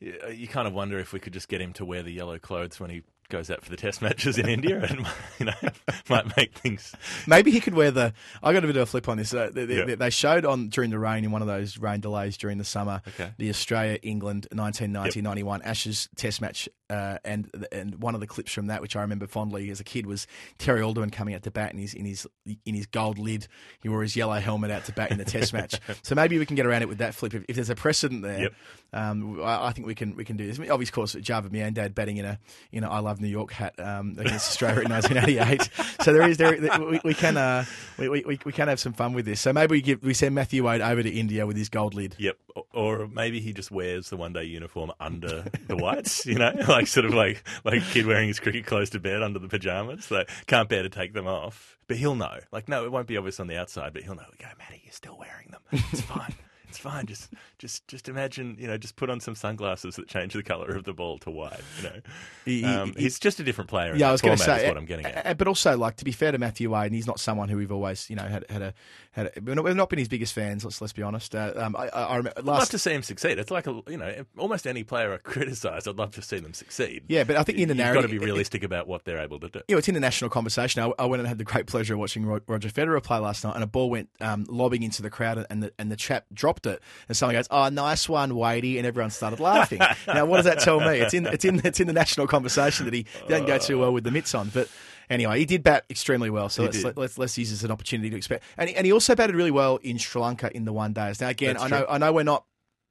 you 0.00 0.18
you 0.32 0.48
kind 0.48 0.66
of 0.66 0.74
wonder 0.74 0.98
if 0.98 1.12
we 1.12 1.20
could 1.20 1.32
just 1.32 1.48
get 1.48 1.60
him 1.60 1.72
to 1.74 1.84
wear 1.84 2.02
the 2.02 2.12
yellow 2.12 2.38
clothes 2.38 2.80
when 2.80 2.90
he 2.90 3.02
goes 3.30 3.50
out 3.50 3.62
for 3.64 3.70
the 3.70 3.76
test 3.76 4.02
matches 4.02 4.36
in 4.36 4.48
India 4.48 4.82
and, 4.82 5.06
you 5.38 5.46
know, 5.46 5.52
might 6.10 6.36
make 6.36 6.52
things. 6.58 6.94
Maybe 7.26 7.50
he 7.50 7.60
could 7.60 7.74
wear 7.74 7.90
the. 7.90 8.12
I 8.42 8.52
got 8.52 8.64
a 8.64 8.66
bit 8.66 8.76
of 8.76 8.82
a 8.82 8.86
flip 8.86 9.08
on 9.08 9.16
this. 9.16 9.32
Uh, 9.32 9.50
they, 9.52 9.64
Yeah. 9.64 9.94
they 9.94 10.10
showed 10.10 10.44
on 10.44 10.68
during 10.68 10.90
the 10.90 10.98
rain 10.98 11.24
in 11.24 11.30
one 11.30 11.40
of 11.40 11.48
those 11.48 11.78
rain 11.78 12.00
delays 12.00 12.36
during 12.36 12.58
the 12.58 12.64
summer 12.64 13.00
Okay. 13.08 13.32
the 13.38 13.48
Australia 13.48 13.98
England 14.02 14.46
1990-91 14.52 15.60
Ashes 15.64 16.08
Test 16.16 16.40
match, 16.40 16.68
uh, 16.90 17.18
and 17.24 17.48
and 17.72 18.02
one 18.02 18.14
of 18.14 18.20
the 18.20 18.26
clips 18.26 18.52
from 18.52 18.66
that, 18.66 18.82
which 18.82 18.96
I 18.96 19.00
remember 19.02 19.26
fondly 19.26 19.70
as 19.70 19.80
a 19.80 19.84
kid, 19.84 20.06
was 20.06 20.26
Terry 20.58 20.82
Alderman 20.82 21.10
coming 21.10 21.34
out 21.34 21.42
to 21.44 21.50
bat 21.50 21.72
in 21.72 21.78
his 21.78 21.94
in 21.94 22.04
his 22.04 22.26
in 22.66 22.74
his 22.74 22.86
gold 22.86 23.18
lid. 23.18 23.46
He 23.82 23.88
wore 23.88 24.02
his 24.02 24.16
yellow 24.16 24.34
helmet 24.40 24.70
out 24.70 24.84
to 24.86 24.92
bat 24.92 25.10
in 25.10 25.18
the 25.18 25.24
Test 25.24 25.52
match. 25.52 25.78
So 26.02 26.14
maybe 26.14 26.38
we 26.38 26.46
can 26.46 26.56
get 26.56 26.66
around 26.66 26.82
it 26.82 26.88
with 26.88 26.98
that 26.98 27.14
flip. 27.14 27.34
If, 27.34 27.44
if 27.48 27.56
there's 27.56 27.70
a 27.70 27.74
precedent 27.74 28.22
there, 28.22 28.40
Yep. 28.42 28.52
um, 28.94 29.40
I, 29.42 29.66
I 29.68 29.72
think 29.72 29.86
we 29.86 29.94
can 29.94 30.16
we 30.16 30.24
can 30.24 30.36
do 30.36 30.46
this. 30.46 30.58
I 30.58 30.62
mean, 30.62 30.70
obviously, 30.70 30.90
of 30.90 30.94
course, 30.94 31.14
Javed 31.14 31.50
Miandad 31.50 31.94
batting 31.94 32.16
in 32.16 32.24
a 32.24 32.38
in 32.72 32.84
a 32.84 32.90
I 32.90 32.98
Love 32.98 33.20
New 33.20 33.28
York 33.28 33.52
hat 33.52 33.78
um, 33.78 34.16
against 34.18 34.48
Australia 34.50 34.80
in 34.82 34.90
1988. 34.90 35.68
So 36.02 36.12
there 36.14 36.26
is 36.28 36.38
there 36.38 36.56
we, 36.80 37.00
we 37.04 37.14
can 37.14 37.36
uh, 37.36 37.64
we, 37.98 38.08
we, 38.08 38.38
we 38.44 38.52
can 38.52 38.68
have 38.68 38.80
some 38.80 38.94
fun 38.94 39.12
with 39.12 39.26
this. 39.26 39.40
So 39.40 39.52
maybe 39.52 39.72
we 39.72 39.82
give 39.82 40.02
we 40.02 40.14
send 40.14 40.34
Matthew 40.34 40.64
Wade 40.66 40.80
over 40.80 41.02
to 41.02 41.10
India 41.10 41.46
with 41.46 41.56
his 41.56 41.68
gold 41.68 41.94
lid. 41.94 42.16
Yep. 42.18 42.36
Or- 42.56 42.64
Or 42.72 43.06
maybe 43.08 43.40
he 43.40 43.52
just 43.52 43.70
wears 43.70 44.08
the 44.10 44.16
one 44.16 44.32
day 44.32 44.44
uniform 44.44 44.92
under 44.98 45.44
the 45.68 45.76
whites, 45.76 46.24
you 46.26 46.36
know, 46.36 46.52
like 46.68 46.79
sort 46.88 47.06
of 47.06 47.14
like 47.14 47.42
like 47.64 47.82
kid 47.84 48.06
wearing 48.06 48.28
his 48.28 48.40
cricket 48.40 48.66
clothes 48.66 48.90
to 48.90 49.00
bed 49.00 49.22
under 49.22 49.38
the 49.38 49.48
pajamas. 49.48 50.10
Like, 50.10 50.28
can't 50.46 50.68
bear 50.68 50.82
to 50.82 50.88
take 50.88 51.12
them 51.12 51.26
off. 51.26 51.76
But 51.86 51.96
he'll 51.96 52.14
know. 52.14 52.38
Like, 52.52 52.68
no, 52.68 52.84
it 52.84 52.92
won't 52.92 53.08
be 53.08 53.16
obvious 53.16 53.40
on 53.40 53.48
the 53.48 53.58
outside, 53.58 53.92
but 53.92 54.02
he'll 54.04 54.14
know. 54.14 54.26
We 54.30 54.38
go, 54.38 54.46
oh, 54.48 54.54
Matty, 54.58 54.80
you're 54.84 54.92
still 54.92 55.18
wearing 55.18 55.48
them. 55.50 55.82
It's 55.92 56.02
fine. 56.02 56.34
It's 56.70 56.78
fine. 56.78 57.06
Just, 57.06 57.30
just, 57.58 57.86
just 57.88 58.08
imagine. 58.08 58.56
You 58.58 58.66
know, 58.68 58.78
just 58.78 58.96
put 58.96 59.10
on 59.10 59.20
some 59.20 59.34
sunglasses 59.34 59.96
that 59.96 60.08
change 60.08 60.32
the 60.32 60.42
color 60.42 60.68
of 60.76 60.84
the 60.84 60.92
ball 60.92 61.18
to 61.18 61.30
white. 61.30 61.60
You 61.78 61.82
know, 61.84 62.00
He- 62.44 62.64
um, 62.64 62.92
he- 62.94 63.02
he's 63.02 63.18
just 63.18 63.38
a 63.40 63.42
different 63.44 63.68
player. 63.68 63.92
in 63.92 63.98
Yeah, 63.98 64.08
I 64.08 64.12
was 64.12 64.22
going 64.22 64.36
to 64.38 64.42
say, 64.42 64.66
what 64.68 64.76
I'm 64.76 64.84
getting 64.86 65.06
at. 65.06 65.26
uh, 65.26 65.34
But 65.34 65.48
also, 65.48 65.76
like 65.76 65.96
to 65.96 66.04
be 66.04 66.12
fair 66.12 66.32
to 66.32 66.38
Matthew 66.38 66.70
Wade, 66.70 66.86
and 66.86 66.94
he's 66.94 67.06
not 67.06 67.20
someone 67.20 67.48
who 67.48 67.56
we've 67.56 67.72
always, 67.72 68.08
you 68.08 68.16
know, 68.16 68.22
had 68.24 68.44
had 68.48 68.62
a 68.62 68.74
had. 69.12 69.26
A, 69.36 69.40
we've 69.40 69.76
not- 69.76 69.90
been 69.90 69.98
his 69.98 70.08
biggest 70.08 70.32
fans. 70.32 70.64
Let's 70.64 70.80
let's 70.80 70.92
be 70.92 71.02
honest. 71.02 71.34
Uh, 71.34 71.52
um, 71.56 71.74
I, 71.76 71.88
I, 71.88 72.02
I 72.04 72.16
remember 72.16 72.32
I'd 72.38 72.44
love 72.44 72.68
to 72.70 72.78
see 72.78 72.92
him 72.92 73.02
succeed. 73.02 73.38
It's 73.38 73.50
like 73.50 73.66
a, 73.66 73.80
you 73.88 73.96
know, 73.96 74.24
almost 74.38 74.66
any 74.66 74.84
player 74.84 75.12
I 75.12 75.16
criticise, 75.16 75.86
I'd 75.88 75.96
love 75.96 76.12
to 76.14 76.22
see 76.22 76.38
them 76.38 76.54
succeed. 76.54 77.04
Yeah, 77.08 77.24
but 77.24 77.34
I 77.36 77.42
think 77.42 77.58
in 77.58 77.68
the 77.68 77.74
You've 77.74 77.94
got 77.94 78.02
to 78.02 78.08
be 78.08 78.18
realistic 78.18 78.62
about 78.62 78.86
what 78.86 79.04
they're 79.04 79.18
able 79.18 79.40
to 79.40 79.48
do. 79.48 79.60
you 79.68 79.74
know, 79.74 79.78
it's 79.78 79.88
in 79.88 79.94
the 79.94 80.00
national 80.00 80.30
conversation. 80.30 80.82
I, 80.82 80.92
I 81.02 81.06
went 81.06 81.20
and 81.20 81.26
had 81.28 81.38
the 81.38 81.44
great 81.44 81.66
pleasure 81.66 81.94
of 81.94 82.00
watching 82.00 82.24
Roger 82.24 82.68
Federer 82.68 83.02
play 83.02 83.18
last 83.18 83.42
night, 83.42 83.54
and 83.56 83.64
a 83.64 83.66
ball 83.66 83.90
went 83.90 84.10
um, 84.20 84.44
lobbing 84.48 84.82
into 84.84 85.02
the 85.02 85.10
crowd, 85.10 85.44
and 85.50 85.62
the 85.62 85.72
and 85.78 85.90
the 85.90 85.96
chap 85.96 86.26
dropped 86.32 86.59
it, 86.66 86.82
and 87.08 87.16
someone 87.16 87.34
goes, 87.34 87.46
"Oh, 87.50 87.68
nice 87.68 88.08
one, 88.08 88.34
Wadey," 88.36 88.78
and 88.78 88.86
everyone 88.86 89.10
started 89.10 89.40
laughing. 89.40 89.80
now, 90.06 90.26
what 90.26 90.36
does 90.36 90.44
that 90.46 90.60
tell 90.60 90.80
me? 90.80 90.98
It's 91.00 91.14
in 91.14 91.26
it's 91.26 91.44
in 91.44 91.60
it's 91.64 91.80
in 91.80 91.86
the 91.86 91.92
national 91.92 92.26
conversation 92.26 92.84
that 92.86 92.94
he 92.94 93.06
didn't 93.28 93.46
go 93.46 93.58
too 93.58 93.78
well 93.78 93.92
with 93.92 94.04
the 94.04 94.10
mitts 94.10 94.34
on, 94.34 94.50
but. 94.50 94.68
Anyway, 95.08 95.40
he 95.40 95.44
did 95.44 95.64
bat 95.64 95.84
extremely 95.90 96.30
well, 96.30 96.48
so 96.48 96.62
let's, 96.62 96.84
let, 96.84 96.96
let's 96.96 97.18
let's 97.18 97.36
use 97.36 97.50
this 97.50 97.58
as 97.58 97.64
an 97.64 97.72
opportunity 97.72 98.10
to 98.10 98.16
expect. 98.16 98.44
And 98.56 98.68
he, 98.70 98.76
and 98.76 98.86
he 98.86 98.92
also 98.92 99.16
batted 99.16 99.34
really 99.34 99.50
well 99.50 99.78
in 99.82 99.98
Sri 99.98 100.22
Lanka 100.22 100.56
in 100.56 100.64
the 100.64 100.72
one 100.72 100.92
days. 100.92 101.20
Now, 101.20 101.30
again, 101.30 101.54
That's 101.54 101.64
I 101.64 101.68
know 101.68 101.78
true. 101.78 101.86
I 101.90 101.98
know 101.98 102.12
we're 102.12 102.22
not 102.22 102.44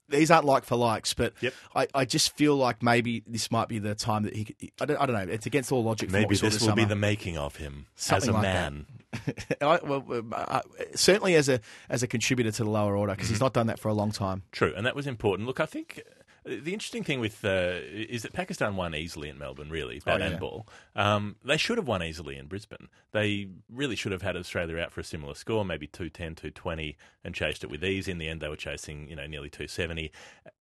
these 0.10 0.32
aren't 0.32 0.45
like 0.45 0.65
for 0.65 0.75
likes, 0.75 1.13
but 1.13 1.34
Yep. 1.41 1.53
I, 1.75 1.88
I 1.93 2.05
just 2.05 2.36
feel 2.36 2.55
like 2.55 2.84
maybe 2.84 3.23
this 3.25 3.51
might 3.51 3.67
be 3.67 3.79
the 3.79 3.95
time 3.95 4.23
that 4.23 4.36
he. 4.36 4.45
Could, 4.45 4.55
I 4.82 4.86
don't 4.86 4.97
I 4.97 5.05
don't 5.05 5.15
know. 5.15 5.34
It's 5.34 5.45
against 5.45 5.71
all 5.71 5.84
logic. 5.84 6.12
Maybe 6.12 6.36
this 6.36 6.62
will 6.62 6.75
be 6.75 6.86
the 6.86 6.95
making 6.95 7.38
of 7.38 7.55
him 7.55 7.86
Something 7.95 8.29
as 8.29 8.36
a 8.36 8.38
like 8.38 8.43
that. 8.43 8.73
I, 9.62 9.80
well, 9.84 10.06
uh, 10.34 10.62
certainly 10.95 11.36
as 11.36 11.50
a 11.50 11.60
as 11.89 12.04
a 12.04 12.08
contributor 12.08 12.52
to 12.52 12.63
the 12.63 12.69
lower 12.69 12.95
order 12.95 13.13
because 13.13 13.28
Mm-hmm. 13.28 13.34
he's 13.36 13.41
not 13.41 13.54
done 13.54 13.67
that 13.67 13.80
for 13.80 13.88
a 13.89 13.93
long 13.93 14.12
time. 14.12 14.43
True, 14.52 14.74
and 14.76 14.86
that 14.86 14.95
was 14.95 15.08
important. 15.08 15.48
Look, 15.48 15.60
I 15.60 15.65
think 15.65 16.04
uh, 16.06 16.18
the 16.49 16.73
interesting 16.73 17.03
thing 17.03 17.19
with 17.19 17.43
uh, 17.45 17.73
is 17.91 18.23
that 18.23 18.33
Pakistan 18.33 18.75
won 18.75 18.95
easily 18.95 19.29
in 19.29 19.38
Melbourne, 19.38 19.69
really, 19.69 19.99
bat 20.03 20.21
Oh, 20.21 20.23
yeah. 20.25 20.31
and 20.31 20.39
ball. 20.39 20.67
Um, 20.95 21.35
they 21.43 21.57
should 21.57 21.77
have 21.77 21.88
won 21.88 22.03
easily 22.03 22.38
in 22.38 22.47
Brisbane. 22.47 22.88
They 23.12 23.47
really 23.71 23.95
should 23.95 24.12
have 24.12 24.21
had 24.21 24.35
Australia 24.35 24.77
out 24.79 24.91
for 24.91 25.01
a 25.01 25.03
similar 25.03 25.33
score, 25.35 25.63
maybe 25.65 25.88
210, 25.88 26.35
220, 26.35 26.97
and 27.23 27.33
chased 27.35 27.63
it 27.63 27.69
with 27.69 27.83
ease. 27.83 28.07
In 28.07 28.17
the 28.17 28.27
end, 28.27 28.41
they 28.41 28.47
were 28.49 28.55
chasing, 28.55 29.09
you 29.09 29.15
know, 29.15 29.25
nearly 29.27 29.49
270, 29.49 30.12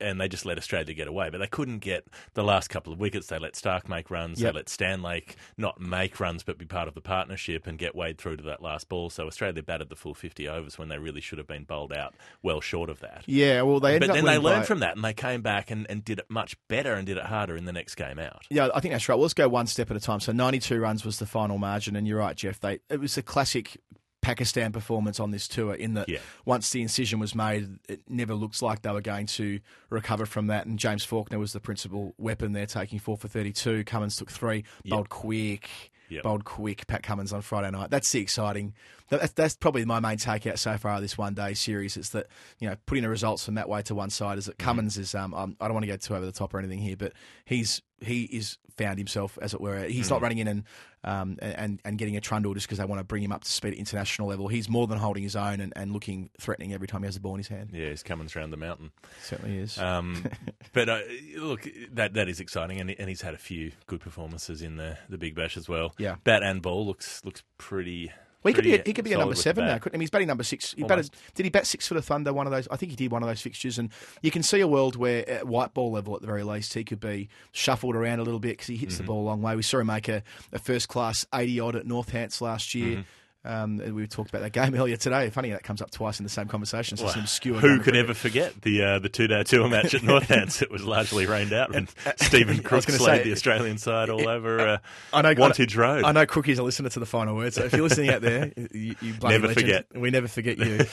and 0.00 0.20
they 0.20 0.28
just 0.28 0.44
let 0.46 0.58
Australia 0.58 0.94
get 0.94 1.08
away. 1.08 1.30
But 1.30 1.38
they 1.38 1.46
couldn't 1.46 1.78
get 1.80 2.06
the 2.34 2.44
last 2.44 2.68
couple 2.68 2.92
of 2.92 2.98
wickets. 2.98 3.26
They 3.28 3.38
let 3.38 3.56
Stark 3.56 3.88
make 3.88 4.10
runs. 4.10 4.40
Yep. 4.40 4.52
They 4.52 4.56
let 4.58 4.66
Stanlake 4.66 5.34
not 5.56 5.80
make 5.80 6.18
runs, 6.20 6.42
but 6.42 6.58
be 6.58 6.64
part 6.66 6.88
of 6.88 6.94
the 6.94 7.00
partnership 7.00 7.66
and 7.66 7.78
get 7.78 7.94
Wade 7.94 8.18
through 8.18 8.36
to 8.38 8.42
that 8.44 8.62
last 8.62 8.88
ball. 8.88 9.10
So 9.10 9.26
Australia 9.26 9.62
batted 9.62 9.88
the 9.88 9.96
full 9.96 10.14
50 10.14 10.48
overs 10.48 10.78
when 10.78 10.88
they 10.88 10.98
really 10.98 11.20
should 11.20 11.38
have 11.38 11.46
been 11.46 11.64
bowled 11.64 11.92
out 11.92 12.14
well 12.42 12.60
short 12.60 12.88
of 12.90 13.00
that. 13.00 13.24
Yeah, 13.26 13.62
well, 13.62 13.80
they 13.80 13.94
ended 13.94 14.08
But 14.08 14.14
then 14.14 14.24
they 14.24 14.38
learned 14.38 14.62
by- 14.62 14.66
from 14.66 14.80
that 14.80 14.96
and 14.96 15.04
they 15.04 15.14
came 15.14 15.42
back 15.42 15.70
and, 15.70 15.77
and 15.88 16.04
did 16.04 16.18
it 16.18 16.26
much 16.28 16.56
better 16.68 16.94
and 16.94 17.06
did 17.06 17.16
it 17.16 17.24
harder 17.24 17.56
in 17.56 17.64
the 17.64 17.72
next 17.72 17.94
game 17.96 18.18
out. 18.18 18.42
Yeah, 18.50 18.68
I 18.74 18.80
think 18.80 18.92
that's 18.92 19.08
right. 19.08 19.14
Well, 19.16 19.22
let's 19.22 19.34
go 19.34 19.48
one 19.48 19.66
step 19.66 19.90
at 19.90 19.96
a 19.96 20.00
time. 20.00 20.20
So 20.20 20.32
92 20.32 20.80
runs 20.80 21.04
was 21.04 21.18
the 21.18 21.26
final 21.26 21.58
margin, 21.58 21.96
and 21.96 22.06
you're 22.06 22.18
right, 22.18 22.36
Jeff. 22.36 22.60
They 22.60 22.80
it 22.90 23.00
was 23.00 23.16
a 23.18 23.22
classic 23.22 23.76
Pakistan 24.20 24.72
performance 24.72 25.20
on 25.20 25.30
this 25.30 25.46
tour 25.46 25.74
in 25.74 25.94
that 25.94 26.08
Yeah. 26.08 26.18
once 26.44 26.70
the 26.70 26.82
incision 26.82 27.18
was 27.20 27.34
made, 27.34 27.78
it 27.88 28.00
never 28.08 28.34
looks 28.34 28.60
like 28.60 28.82
they 28.82 28.90
were 28.90 29.00
going 29.00 29.26
to 29.26 29.60
recover 29.90 30.26
from 30.26 30.48
that. 30.48 30.66
And 30.66 30.78
James 30.78 31.04
Faulkner 31.04 31.38
was 31.38 31.52
the 31.52 31.60
principal 31.60 32.14
weapon 32.18 32.52
there, 32.52 32.66
taking 32.66 32.98
four 32.98 33.16
for 33.16 33.28
32. 33.28 33.84
Cummins 33.84 34.16
took 34.16 34.30
three, 34.30 34.64
bowled 34.84 35.08
quick. 35.08 35.68
Yep. 36.10 36.22
Bowled 36.22 36.44
quick, 36.46 36.86
Pat 36.86 37.02
Cummins 37.02 37.34
on 37.34 37.42
Friday 37.42 37.70
night. 37.70 37.90
That's 37.90 38.10
the 38.10 38.20
exciting. 38.20 38.72
That- 39.10 39.20
That's, 39.20 39.32
that's 39.32 39.56
probably 39.56 39.84
my 39.84 40.00
main 40.00 40.16
takeout 40.18 40.58
so 40.58 40.76
far 40.78 40.96
of 40.96 41.02
this 41.02 41.16
one 41.18 41.34
day 41.34 41.54
series. 41.54 41.96
It's 41.96 42.10
that 42.10 42.26
you 42.58 42.68
know 42.68 42.76
putting 42.86 43.02
the 43.02 43.08
results 43.08 43.44
from 43.44 43.54
that 43.54 43.68
way 43.68 43.82
to 43.82 43.94
one 43.94 44.10
side 44.10 44.38
is 44.38 44.46
that 44.46 44.58
Cummins 44.58 44.98
is. 44.98 45.14
Um, 45.14 45.34
um, 45.34 45.56
I 45.60 45.66
don't 45.66 45.74
want 45.74 45.84
to 45.84 45.90
go 45.92 45.96
too 45.96 46.14
over 46.14 46.26
the 46.26 46.32
top 46.32 46.54
or 46.54 46.58
anything 46.58 46.78
here, 46.78 46.96
but 46.96 47.12
he's 47.44 47.82
he 48.00 48.24
is 48.24 48.58
found 48.76 48.96
himself 48.98 49.36
as 49.42 49.54
it 49.54 49.60
were. 49.60 49.84
He's 49.86 50.08
not 50.08 50.20
running 50.22 50.38
in 50.38 50.46
and 50.46 50.64
um, 51.04 51.36
and 51.40 51.80
and 51.84 51.98
getting 51.98 52.16
a 52.16 52.20
trundle 52.20 52.54
just 52.54 52.66
because 52.66 52.78
they 52.78 52.84
want 52.84 53.00
to 53.00 53.04
bring 53.04 53.22
him 53.24 53.32
up 53.32 53.42
to 53.44 53.50
speed 53.50 53.72
at 53.72 53.78
international 53.78 54.28
level. 54.28 54.46
He's 54.48 54.68
more 54.68 54.86
than 54.86 54.98
holding 54.98 55.22
his 55.24 55.34
own 55.36 55.60
and, 55.60 55.72
and 55.74 55.92
looking 55.92 56.30
threatening 56.40 56.72
every 56.72 56.86
time 56.86 57.02
he 57.02 57.06
has 57.06 57.14
the 57.14 57.20
ball 57.20 57.34
in 57.34 57.38
his 57.38 57.48
hand. 57.48 57.70
Yeah, 57.72 57.88
he's 57.88 58.02
coming 58.04 58.28
round 58.36 58.52
the 58.52 58.56
mountain. 58.56 58.90
Certainly 59.24 59.58
is. 59.58 59.78
Um, 59.78 60.24
but 60.72 60.88
uh, 60.88 61.00
look, 61.38 61.66
that 61.92 62.14
that 62.14 62.28
is 62.28 62.38
exciting, 62.40 62.80
and, 62.80 62.90
and 62.90 63.08
he's 63.08 63.22
had 63.22 63.34
a 63.34 63.38
few 63.38 63.72
good 63.86 64.00
performances 64.00 64.62
in 64.62 64.76
the, 64.76 64.96
the 65.08 65.18
Big 65.18 65.34
Bash 65.34 65.56
as 65.56 65.68
well. 65.68 65.92
Yeah. 65.98 66.16
bat 66.22 66.42
and 66.44 66.62
ball 66.62 66.86
looks 66.86 67.24
looks 67.24 67.42
pretty 67.58 68.12
Well, 68.42 68.50
he 68.50 68.54
could 68.54 68.64
be. 68.64 68.74
A, 68.74 68.82
he 68.86 68.92
could 68.92 69.04
be 69.04 69.12
a 69.12 69.18
number 69.18 69.34
seven 69.34 69.64
now, 69.66 69.78
couldn't 69.78 69.98
he? 69.98 70.02
He's 70.04 70.10
batting 70.10 70.28
number 70.28 70.44
six. 70.44 70.72
He 70.74 70.82
Almost. 70.84 71.10
batted, 71.12 71.34
did 71.34 71.42
he 71.44 71.50
bat 71.50 71.66
six 71.66 71.88
for 71.88 71.94
the 71.94 72.02
Thunder? 72.02 72.32
One 72.32 72.46
of 72.46 72.52
those. 72.52 72.68
I 72.70 72.76
think 72.76 72.90
he 72.90 72.96
did 72.96 73.10
one 73.10 73.22
of 73.22 73.28
those 73.28 73.40
fixtures, 73.40 73.78
and 73.78 73.90
you 74.22 74.30
can 74.30 74.42
see 74.44 74.60
a 74.60 74.68
world 74.68 74.94
where 74.94 75.28
at 75.28 75.46
white 75.48 75.74
ball 75.74 75.90
level, 75.90 76.14
at 76.14 76.20
the 76.20 76.28
very 76.28 76.44
least, 76.44 76.72
he 76.74 76.84
could 76.84 77.00
be 77.00 77.28
shuffled 77.50 77.96
around 77.96 78.20
a 78.20 78.22
little 78.22 78.38
bit 78.40 78.50
because 78.52 78.68
he 78.68 78.76
hits 78.76 78.94
Mm-hmm. 78.94 79.02
the 79.04 79.06
ball 79.08 79.22
a 79.22 79.26
long 79.26 79.42
way. 79.42 79.56
We 79.56 79.62
saw 79.62 79.78
him 79.80 79.88
make 79.88 80.08
a, 80.08 80.22
a 80.52 80.58
first 80.60 80.88
class 80.88 81.26
eighty 81.34 81.58
odd 81.58 81.74
at 81.74 81.84
Northants 81.84 82.40
last 82.40 82.74
year. 82.74 82.98
Mm-hmm. 82.98 83.02
Um, 83.48 83.78
we 83.94 84.06
talked 84.06 84.28
about 84.30 84.42
that 84.42 84.52
game 84.52 84.74
earlier 84.80 84.96
today. 84.96 85.30
Funny 85.30 85.50
that 85.50 85.62
comes 85.62 85.80
up 85.80 85.90
twice 85.90 86.20
in 86.20 86.24
the 86.24 86.30
same 86.30 86.46
conversation. 86.48 86.96
So 86.96 87.04
Well, 87.04 87.12
some 87.14 87.22
obscure. 87.22 87.58
Who 87.60 87.80
could 87.80 87.96
ever 87.96 88.12
forget 88.14 88.60
the 88.62 88.82
uh, 88.82 88.98
the 88.98 89.08
two 89.08 89.26
day 89.26 89.42
tour 89.42 89.68
match 89.68 89.94
at 89.94 90.02
Northants? 90.02 90.60
It 90.62 90.70
was 90.70 90.84
largely 90.84 91.26
rained 91.26 91.52
out 91.52 91.72
when 91.72 91.88
Stephen 92.16 92.56
I 92.56 92.74
was 92.74 92.84
Crook 92.84 92.98
say- 92.98 93.22
the 93.24 93.32
Australian 93.32 93.78
side 93.78 94.10
all 94.10 94.28
over 94.28 94.60
uh, 94.60 94.78
I 95.12 95.22
know 95.22 95.34
Wantage 95.34 95.76
Road. 95.76 96.04
I 96.04 96.12
know 96.12 96.26
Crookie's 96.26 96.58
a 96.58 96.62
listener 96.62 96.90
to 96.90 97.00
the 97.00 97.06
final 97.06 97.34
word, 97.36 97.54
so 97.54 97.64
if 97.64 97.72
you're 97.72 97.82
listening 97.82 98.10
out 98.10 98.20
there, 98.22 98.52
you, 98.72 98.94
you 99.00 99.14
Never 99.22 99.48
legend. 99.48 99.54
forget. 99.54 99.86
We 99.94 100.10
never 100.10 100.28
forget 100.28 100.58
you. 100.58 100.84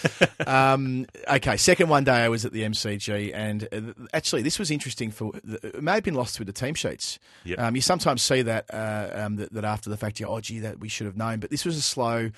um, 0.47 1.05
okay, 1.29 1.57
second 1.57 1.89
one 1.89 2.03
day 2.03 2.13
I 2.23 2.29
was 2.29 2.45
at 2.45 2.53
the 2.53 2.63
MCG, 2.63 3.31
and 3.33 3.67
uh, 3.71 4.05
actually 4.13 4.41
this 4.41 4.59
was 4.59 4.71
interesting 4.71 5.11
for. 5.11 5.33
It 5.45 5.81
may 5.83 5.93
have 5.93 6.03
been 6.03 6.13
lost 6.15 6.39
with 6.39 6.47
the 6.47 6.53
team 6.53 6.73
sheets. 6.75 7.19
Yep. 7.43 7.59
Um, 7.59 7.75
you 7.75 7.81
sometimes 7.81 8.21
see 8.21 8.41
that, 8.43 8.65
uh, 8.73 9.09
um, 9.13 9.35
that 9.37 9.53
that 9.53 9.65
after 9.65 9.89
the 9.89 9.97
fact, 9.97 10.19
you 10.19 10.27
oh 10.27 10.39
gee, 10.39 10.59
that 10.59 10.79
we 10.79 10.87
should 10.89 11.05
have 11.05 11.17
known, 11.17 11.39
but 11.39 11.49
this 11.49 11.65
was 11.65 11.77
a 11.77 11.81
slow. 11.81 12.31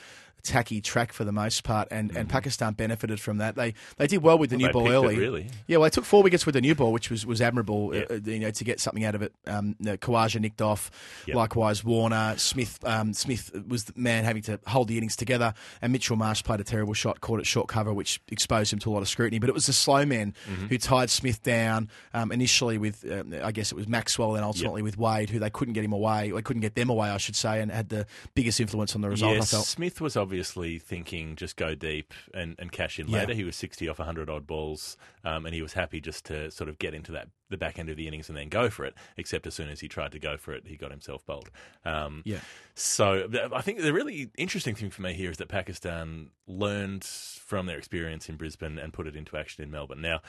Tacky 0.47 0.81
track 0.81 1.13
for 1.13 1.23
the 1.23 1.31
most 1.31 1.63
part, 1.63 1.87
and, 1.91 2.15
and 2.15 2.27
Pakistan 2.29 2.73
benefited 2.73 3.19
from 3.19 3.37
that. 3.37 3.55
They 3.55 3.73
they 3.97 4.07
did 4.07 4.23
well 4.23 4.37
with 4.37 4.49
the 4.49 4.57
Mm-hmm. 4.57 4.63
Well, 4.63 4.67
new 4.67 4.73
ball 4.73 4.83
picked 4.83 4.91
it, 4.91 4.95
early. 4.95 5.17
really. 5.19 5.47
Yeah, 5.67 5.77
well, 5.77 5.83
they 5.85 5.89
took 5.93 6.05
four 6.05 6.23
wickets 6.23 6.45
with 6.45 6.53
the 6.53 6.61
new 6.61 6.73
ball, 6.75 6.91
which 6.91 7.09
was, 7.11 7.25
was 7.25 7.41
admirable. 7.41 7.93
Yeah. 7.95 8.03
Uh, 8.09 8.19
you 8.25 8.39
know, 8.39 8.51
to 8.51 8.63
get 8.63 8.79
something 8.79 9.03
out 9.05 9.13
of 9.15 9.21
it. 9.21 9.33
Um, 9.45 9.75
you 9.79 9.85
know, 9.85 9.97
Khawaja 9.97 10.39
nicked 10.39 10.61
off. 10.61 10.89
Yep. 11.27 11.35
Likewise, 11.35 11.83
Warner 11.83 12.35
Smith. 12.37 12.79
Um, 12.83 13.13
Smith 13.13 13.51
was 13.67 13.83
the 13.85 13.93
man 13.95 14.23
having 14.23 14.41
to 14.43 14.59
hold 14.67 14.87
the 14.87 14.97
innings 14.97 15.15
together, 15.15 15.53
and 15.81 15.91
Mitchell 15.91 16.15
Marsh 16.15 16.43
played 16.43 16.59
a 16.59 16.63
terrible 16.63 16.93
shot, 16.93 17.21
caught 17.21 17.39
it 17.39 17.45
short 17.45 17.67
cover, 17.67 17.93
which 17.93 18.19
exposed 18.29 18.71
him 18.73 18.79
to 18.79 18.89
a 18.89 18.93
lot 18.93 19.01
of 19.01 19.07
scrutiny. 19.09 19.39
But 19.39 19.49
it 19.49 19.53
was 19.53 19.65
the 19.67 19.73
slow 19.73 20.05
man 20.05 20.33
Mm-hmm. 20.49 20.67
who 20.67 20.77
tied 20.77 21.09
Smith 21.09 21.43
down 21.43 21.89
um, 22.13 22.31
initially 22.31 22.77
with, 22.77 23.05
um, 23.11 23.33
I 23.43 23.51
guess 23.51 23.71
it 23.71 23.75
was 23.75 23.87
Maxwell, 23.87 24.35
and 24.35 24.43
ultimately 24.45 24.81
with 24.81 24.97
Wade, 24.97 25.29
who 25.29 25.39
they 25.39 25.49
couldn't 25.49 25.73
get 25.73 25.83
him 25.83 25.93
away. 25.93 26.31
They 26.31 26.41
couldn't 26.41 26.61
get 26.61 26.75
them 26.75 26.89
away, 26.89 27.09
I 27.09 27.17
should 27.17 27.35
say, 27.35 27.61
and 27.61 27.71
had 27.71 27.89
the 27.89 28.05
biggest 28.33 28.59
influence 28.59 28.95
on 28.95 29.01
the 29.01 29.09
result. 29.09 29.33
I 29.33 29.35
Yes, 29.35 29.51
felt. 29.51 29.65
Smith 29.65 29.99
was 30.01 30.15
obviously 30.15 30.36
thinking 30.79 31.35
just 31.35 31.55
go 31.55 31.75
deep 31.75 32.13
and, 32.33 32.55
and 32.59 32.71
cash 32.71 32.99
in 32.99 33.07
Yeah. 33.07 33.19
later. 33.19 33.33
He 33.33 33.43
was 33.43 33.55
60 33.55 33.87
off 33.89 33.99
100 33.99 34.29
odd 34.29 34.45
balls, 34.47 34.97
um, 35.23 35.45
and 35.45 35.53
he 35.53 35.61
was 35.61 35.73
happy 35.73 35.99
just 36.01 36.25
to 36.25 36.51
sort 36.51 36.69
of 36.69 36.77
get 36.79 36.93
into 36.93 37.11
that 37.13 37.27
the 37.49 37.57
back 37.57 37.79
end 37.79 37.89
of 37.89 37.97
the 37.97 38.07
innings 38.07 38.29
and 38.29 38.37
then 38.37 38.49
go 38.49 38.69
for 38.69 38.85
it. 38.85 38.93
Except 39.17 39.47
as 39.47 39.53
soon 39.53 39.69
as 39.69 39.79
he 39.79 39.87
tried 39.87 40.11
to 40.11 40.19
go 40.19 40.37
for 40.37 40.53
it, 40.53 40.67
he 40.67 40.75
got 40.77 40.91
himself 40.91 41.25
bowled. 41.25 41.49
Um, 41.85 42.21
Yeah. 42.25 42.39
So 42.75 43.27
I 43.53 43.61
think 43.61 43.79
the 43.81 43.91
really 43.91 44.29
interesting 44.37 44.75
thing 44.75 44.91
for 44.91 45.01
me 45.01 45.13
here 45.13 45.31
is 45.31 45.37
that 45.37 45.47
Pakistan 45.47 46.29
learned 46.45 47.03
from 47.03 47.65
their 47.65 47.77
experience 47.77 48.29
in 48.29 48.35
Brisbane 48.35 48.77
and 48.77 48.93
put 48.93 49.07
it 49.07 49.15
into 49.15 49.35
action 49.35 49.63
in 49.63 49.71
Melbourne. 49.71 49.99
Now, 50.01 50.21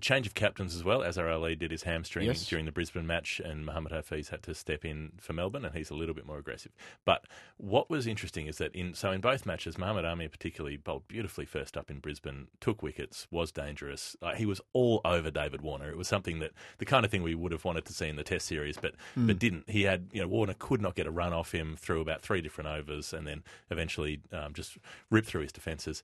change 0.00 0.26
of 0.26 0.34
captains 0.34 0.74
as 0.74 0.82
well. 0.82 1.02
Azhar 1.02 1.28
Ali 1.30 1.54
did 1.54 1.70
his 1.70 1.84
hamstring 1.84 2.26
Yes. 2.26 2.46
during 2.46 2.64
the 2.64 2.72
Brisbane 2.72 3.06
match, 3.06 3.40
and 3.44 3.64
Mohammad 3.64 3.92
Hafiz 3.92 4.30
had 4.30 4.42
to 4.42 4.54
step 4.54 4.84
in 4.84 5.12
for 5.20 5.34
Melbourne, 5.34 5.64
and 5.64 5.74
he's 5.76 5.90
a 5.90 5.94
little 5.94 6.14
bit 6.16 6.26
more 6.26 6.38
aggressive. 6.38 6.72
But 7.04 7.26
what 7.58 7.88
was 7.88 8.06
interesting 8.08 8.46
is 8.48 8.58
that 8.58 8.74
in 8.74 8.94
so 8.94 9.12
in 9.12 9.20
both 9.20 9.46
matches, 9.46 9.78
Mohammad 9.78 10.04
Amir 10.04 10.28
particularly 10.28 10.76
bowled 10.76 11.06
beautifully 11.06 11.46
first 11.46 11.76
up 11.76 11.90
in 11.92 12.00
Brisbane, 12.00 12.48
took 12.60 12.82
wickets, 12.82 13.28
was 13.30 13.52
dangerous. 13.52 14.16
He 14.36 14.46
was 14.46 14.60
all 14.72 15.00
over 15.04 15.30
David 15.30 15.60
Warner. 15.62 15.90
It 15.90 15.96
was 15.96 16.08
something 16.08 16.40
that 16.40 16.50
the 16.78 16.84
kind 16.84 17.04
of 17.04 17.10
thing 17.10 17.22
we 17.22 17.34
would 17.34 17.52
have 17.52 17.64
wanted 17.64 17.84
to 17.86 17.92
see 17.92 18.08
in 18.08 18.16
the 18.16 18.24
Test 18.24 18.46
series, 18.46 18.76
but 18.76 18.94
but 19.16 19.38
didn't. 19.38 19.68
He 19.68 19.82
had 19.82 20.08
you 20.12 20.22
know 20.22 20.28
Warner 20.28 20.54
could 20.58 20.80
not 20.80 20.94
get 20.94 21.06
a 21.06 21.10
run 21.10 21.32
off 21.32 21.52
him 21.52 21.76
through 21.76 22.00
about 22.00 22.22
three 22.22 22.40
different 22.40 22.68
overs, 22.68 23.12
and 23.12 23.26
then 23.26 23.42
eventually 23.70 24.20
um, 24.32 24.52
just 24.54 24.78
ripped 25.10 25.28
through 25.28 25.42
his 25.42 25.52
defences 25.52 26.02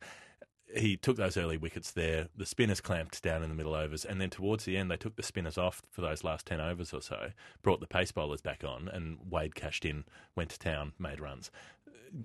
he 0.76 0.96
took 0.96 1.16
those 1.16 1.36
early 1.36 1.56
wickets 1.56 1.90
there. 1.90 2.28
The 2.36 2.46
spinners 2.46 2.80
clamped 2.80 3.22
down 3.22 3.42
in 3.42 3.48
the 3.48 3.54
middle 3.54 3.74
overs, 3.74 4.04
and 4.04 4.20
then 4.20 4.30
towards 4.30 4.64
the 4.64 4.76
end, 4.76 4.90
they 4.90 4.96
took 4.96 5.16
the 5.16 5.22
spinners 5.22 5.58
off 5.58 5.82
for 5.90 6.00
those 6.00 6.24
last 6.24 6.46
ten 6.46 6.60
overs 6.60 6.92
or 6.92 7.02
so. 7.02 7.30
Brought 7.62 7.80
the 7.80 7.86
pace 7.86 8.12
bowlers 8.12 8.40
back 8.40 8.62
on, 8.64 8.88
and 8.88 9.18
Wade 9.28 9.54
cashed 9.54 9.84
in, 9.84 10.04
went 10.36 10.50
to 10.50 10.58
town, 10.58 10.92
made 10.98 11.20
runs. 11.20 11.50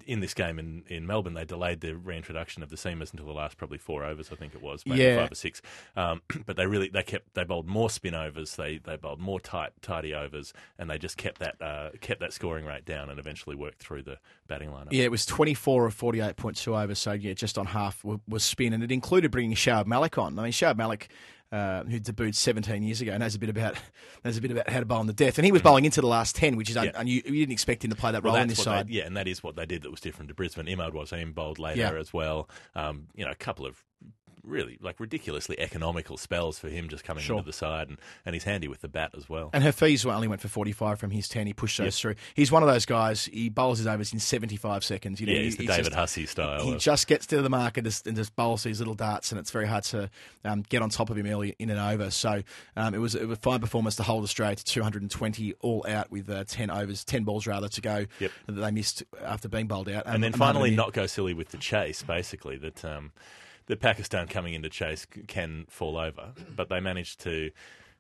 In 0.08 0.19
this 0.19 0.34
game 0.34 0.58
in, 0.58 0.84
in 0.88 1.06
Melbourne, 1.06 1.36
they 1.36 1.45
delayed 1.45 1.82
the 1.82 1.95
reintroduction 1.95 2.63
of 2.63 2.69
the 2.69 2.76
seamers 2.76 3.12
until 3.12 3.26
the 3.26 3.34
last 3.34 3.58
probably 3.58 3.78
four 3.78 4.04
overs, 4.04 4.30
I 4.32 4.36
think 4.36 4.56
it 4.56 4.62
was, 4.62 4.84
maybe 4.86 5.02
Yeah. 5.04 5.17
five 5.21 5.32
or 5.32 5.36
six. 5.36 5.62
Um, 5.95 6.21
but 6.45 6.56
they 6.58 6.65
really 6.65 6.89
they 6.89 7.04
kept 7.04 7.34
they 7.36 7.43
bowled 7.43 7.67
more 7.67 7.89
spin 7.89 8.15
overs, 8.15 8.56
they 8.56 8.80
they 8.80 8.95
bowled 8.95 9.19
more 9.19 9.39
tight 9.39 9.71
tidy 9.82 10.13
overs, 10.13 10.54
and 10.80 10.89
they 10.89 10.98
just 10.98 11.17
kept 11.17 11.39
that 11.39 11.62
uh, 11.62 11.89
kept 12.02 12.19
that 12.21 12.34
scoring 12.34 12.65
rate 12.65 12.86
down, 12.86 13.10
and 13.10 13.19
eventually 13.19 13.56
worked 13.56 13.80
through 13.80 14.02
the 14.04 14.17
batting 14.48 14.69
lineup. 14.69 14.88
Yeah, 14.91 15.04
it 15.04 15.12
was 15.12 15.26
24 15.26 15.88
of 15.88 15.95
48.2 15.95 16.84
overs, 16.84 17.00
so 17.00 17.12
yeah, 17.12 17.34
just 17.34 17.58
on 17.58 17.67
half 17.67 18.04
was 18.04 18.43
spin, 18.43 18.74
and 18.74 18.84
it 18.84 18.91
included 18.91 19.32
bringing 19.32 19.56
Shoaib 19.56 19.86
Malik 19.86 20.17
on. 20.17 20.38
I 20.39 20.43
mean, 20.43 20.52
Shoaib 20.52 20.78
Malik, 20.78 21.10
uh, 21.51 21.84
who 21.84 21.99
debuted 21.99 22.36
17 22.36 22.84
years 22.84 23.01
ago, 23.01 23.12
and 23.12 23.21
knows 23.21 23.36
a 23.36 23.39
bit 23.39 23.49
about 23.49 23.75
knows 24.25 24.38
a 24.38 24.41
bit 24.41 24.51
about 24.51 24.69
how 24.69 24.79
to 24.79 24.86
bowl 24.86 24.99
on 24.99 25.08
the 25.08 25.13
death, 25.13 25.38
and 25.38 25.45
he 25.45 25.51
was 25.51 25.62
bowling 25.62 25.86
into 25.86 26.01
the 26.01 26.08
last 26.08 26.36
10, 26.36 26.55
which 26.55 26.69
is. 26.69 26.75
Yeah. 26.75 26.91
un- 26.95 27.08
you, 27.08 27.21
you 27.25 27.31
didn't 27.45 27.51
expect 27.53 27.84
him 27.84 27.91
to 27.91 27.95
play 27.95 28.12
that 28.12 28.23
Well, 28.23 28.34
role 28.34 28.41
in 28.41 28.47
that's 28.47 28.60
this 28.60 28.65
what 28.67 28.73
they- 28.73 28.79
side. 28.79 28.89
yeah, 28.89 29.03
and 29.05 29.15
that 29.17 29.27
is 29.27 29.43
what 29.43 29.55
they 29.55 29.65
did 29.65 29.84
that 29.84 29.91
was 29.91 30.01
different 30.01 30.29
to 30.29 30.36
Brisbane. 30.36 30.65
Imad 30.65 30.93
Wasim 30.93 31.34
bowled 31.34 31.60
later 31.60 31.79
Yeah. 31.79 31.93
as 31.93 32.13
well. 32.13 32.49
Um, 32.75 33.08
you 33.15 33.23
know, 33.25 33.31
a 33.31 33.36
couple 33.36 33.65
of 33.65 33.84
really 34.45 34.77
like 34.81 34.99
ridiculously 34.99 35.60
economical 35.60 36.17
spells 36.17 36.60
for 36.60 36.69
him 36.69 36.88
just 36.89 37.03
coming 37.03 37.23
Sure. 37.23 37.38
into 37.38 37.45
the 37.47 37.53
side, 37.53 37.89
and, 37.89 37.97
and 38.25 38.34
he's 38.36 38.43
handy 38.43 38.67
with 38.67 38.81
the 38.81 38.88
bat 38.88 39.12
as 39.17 39.27
well. 39.29 39.49
And 39.53 39.63
Hafiz 39.63 40.05
only 40.05 40.27
went 40.27 40.41
for 40.41 40.47
45 40.47 40.99
from 40.99 41.12
his 41.12 41.27
10. 41.27 41.47
He 41.47 41.53
pushed 41.53 41.77
those 41.77 41.99
through. 41.99 42.15
He's 42.36 42.51
one 42.51 42.63
of 42.63 42.69
those 42.69 42.86
guys, 42.86 43.25
he 43.25 43.49
bowls 43.49 43.79
his 43.79 43.88
overs 43.88 44.13
in 44.13 44.19
75 44.19 44.84
seconds. 44.84 45.19
You 45.19 45.27
know, 45.27 45.34
yeah, 45.34 45.39
he- 45.39 45.45
he's 45.45 45.58
the 45.58 45.63
he's 45.63 45.69
David 45.71 45.84
just- 45.86 45.95
Hussey 45.95 46.25
style. 46.25 46.63
He 46.63 46.73
of- 46.73 46.79
just 46.79 47.08
gets 47.08 47.25
to 47.27 47.41
the 47.41 47.49
mark 47.49 47.77
and 47.77 47.86
just, 47.86 48.08
and 48.08 48.15
just 48.15 48.36
bowls 48.36 48.63
these 48.63 48.79
little 48.79 48.93
darts, 48.95 49.31
and 49.31 49.39
it's 49.39 49.51
very 49.51 49.67
hard 49.67 49.84
to 49.86 50.10
um, 50.43 50.63
get 50.69 50.81
on 50.81 50.89
top 50.89 51.10
of 51.10 51.17
him 51.17 51.25
early 51.27 51.55
in 51.60 51.69
and 51.69 51.79
over. 51.79 52.12
So 52.12 52.43
um, 52.77 52.93
it 52.93 52.99
was 52.99 53.15
it 53.15 53.27
was 53.27 53.38
a 53.38 53.41
fine 53.41 53.60
performance 53.60 53.95
to 53.97 54.03
hold 54.03 54.23
Australia 54.23 54.55
to 54.55 54.63
220 54.63 55.53
all 55.62 55.86
out 55.88 56.12
with 56.12 56.29
uh, 56.29 56.43
10 56.45 56.69
overs, 56.69 57.03
10 57.03 57.23
balls 57.23 57.47
rather 57.47 57.67
to 57.69 57.81
go 57.81 58.05
Yep. 58.19 58.31
that 58.47 58.51
they 58.53 58.71
missed 58.71 59.03
after 59.23 59.47
being 59.49 59.67
bowled 59.67 59.89
out. 59.89 60.05
and 60.05 60.15
Um, 60.15 60.21
then 60.21 60.34
finally 60.34 60.71
not 60.71 60.93
go 60.93 61.05
silly 61.08 61.34
with 61.34 61.49
the 61.49 61.58
chase. 61.58 62.03
Basically, 62.03 62.58
that 62.58 62.84
um, 62.86 63.12
that 63.67 63.80
Pakistan 63.80 64.28
coming 64.28 64.54
into 64.54 64.69
chase 64.69 65.06
can 65.28 65.65
fall 65.69 65.97
over, 65.97 66.34
but 66.56 66.69
they 66.69 66.80
managed 66.80 67.21
to 67.21 67.51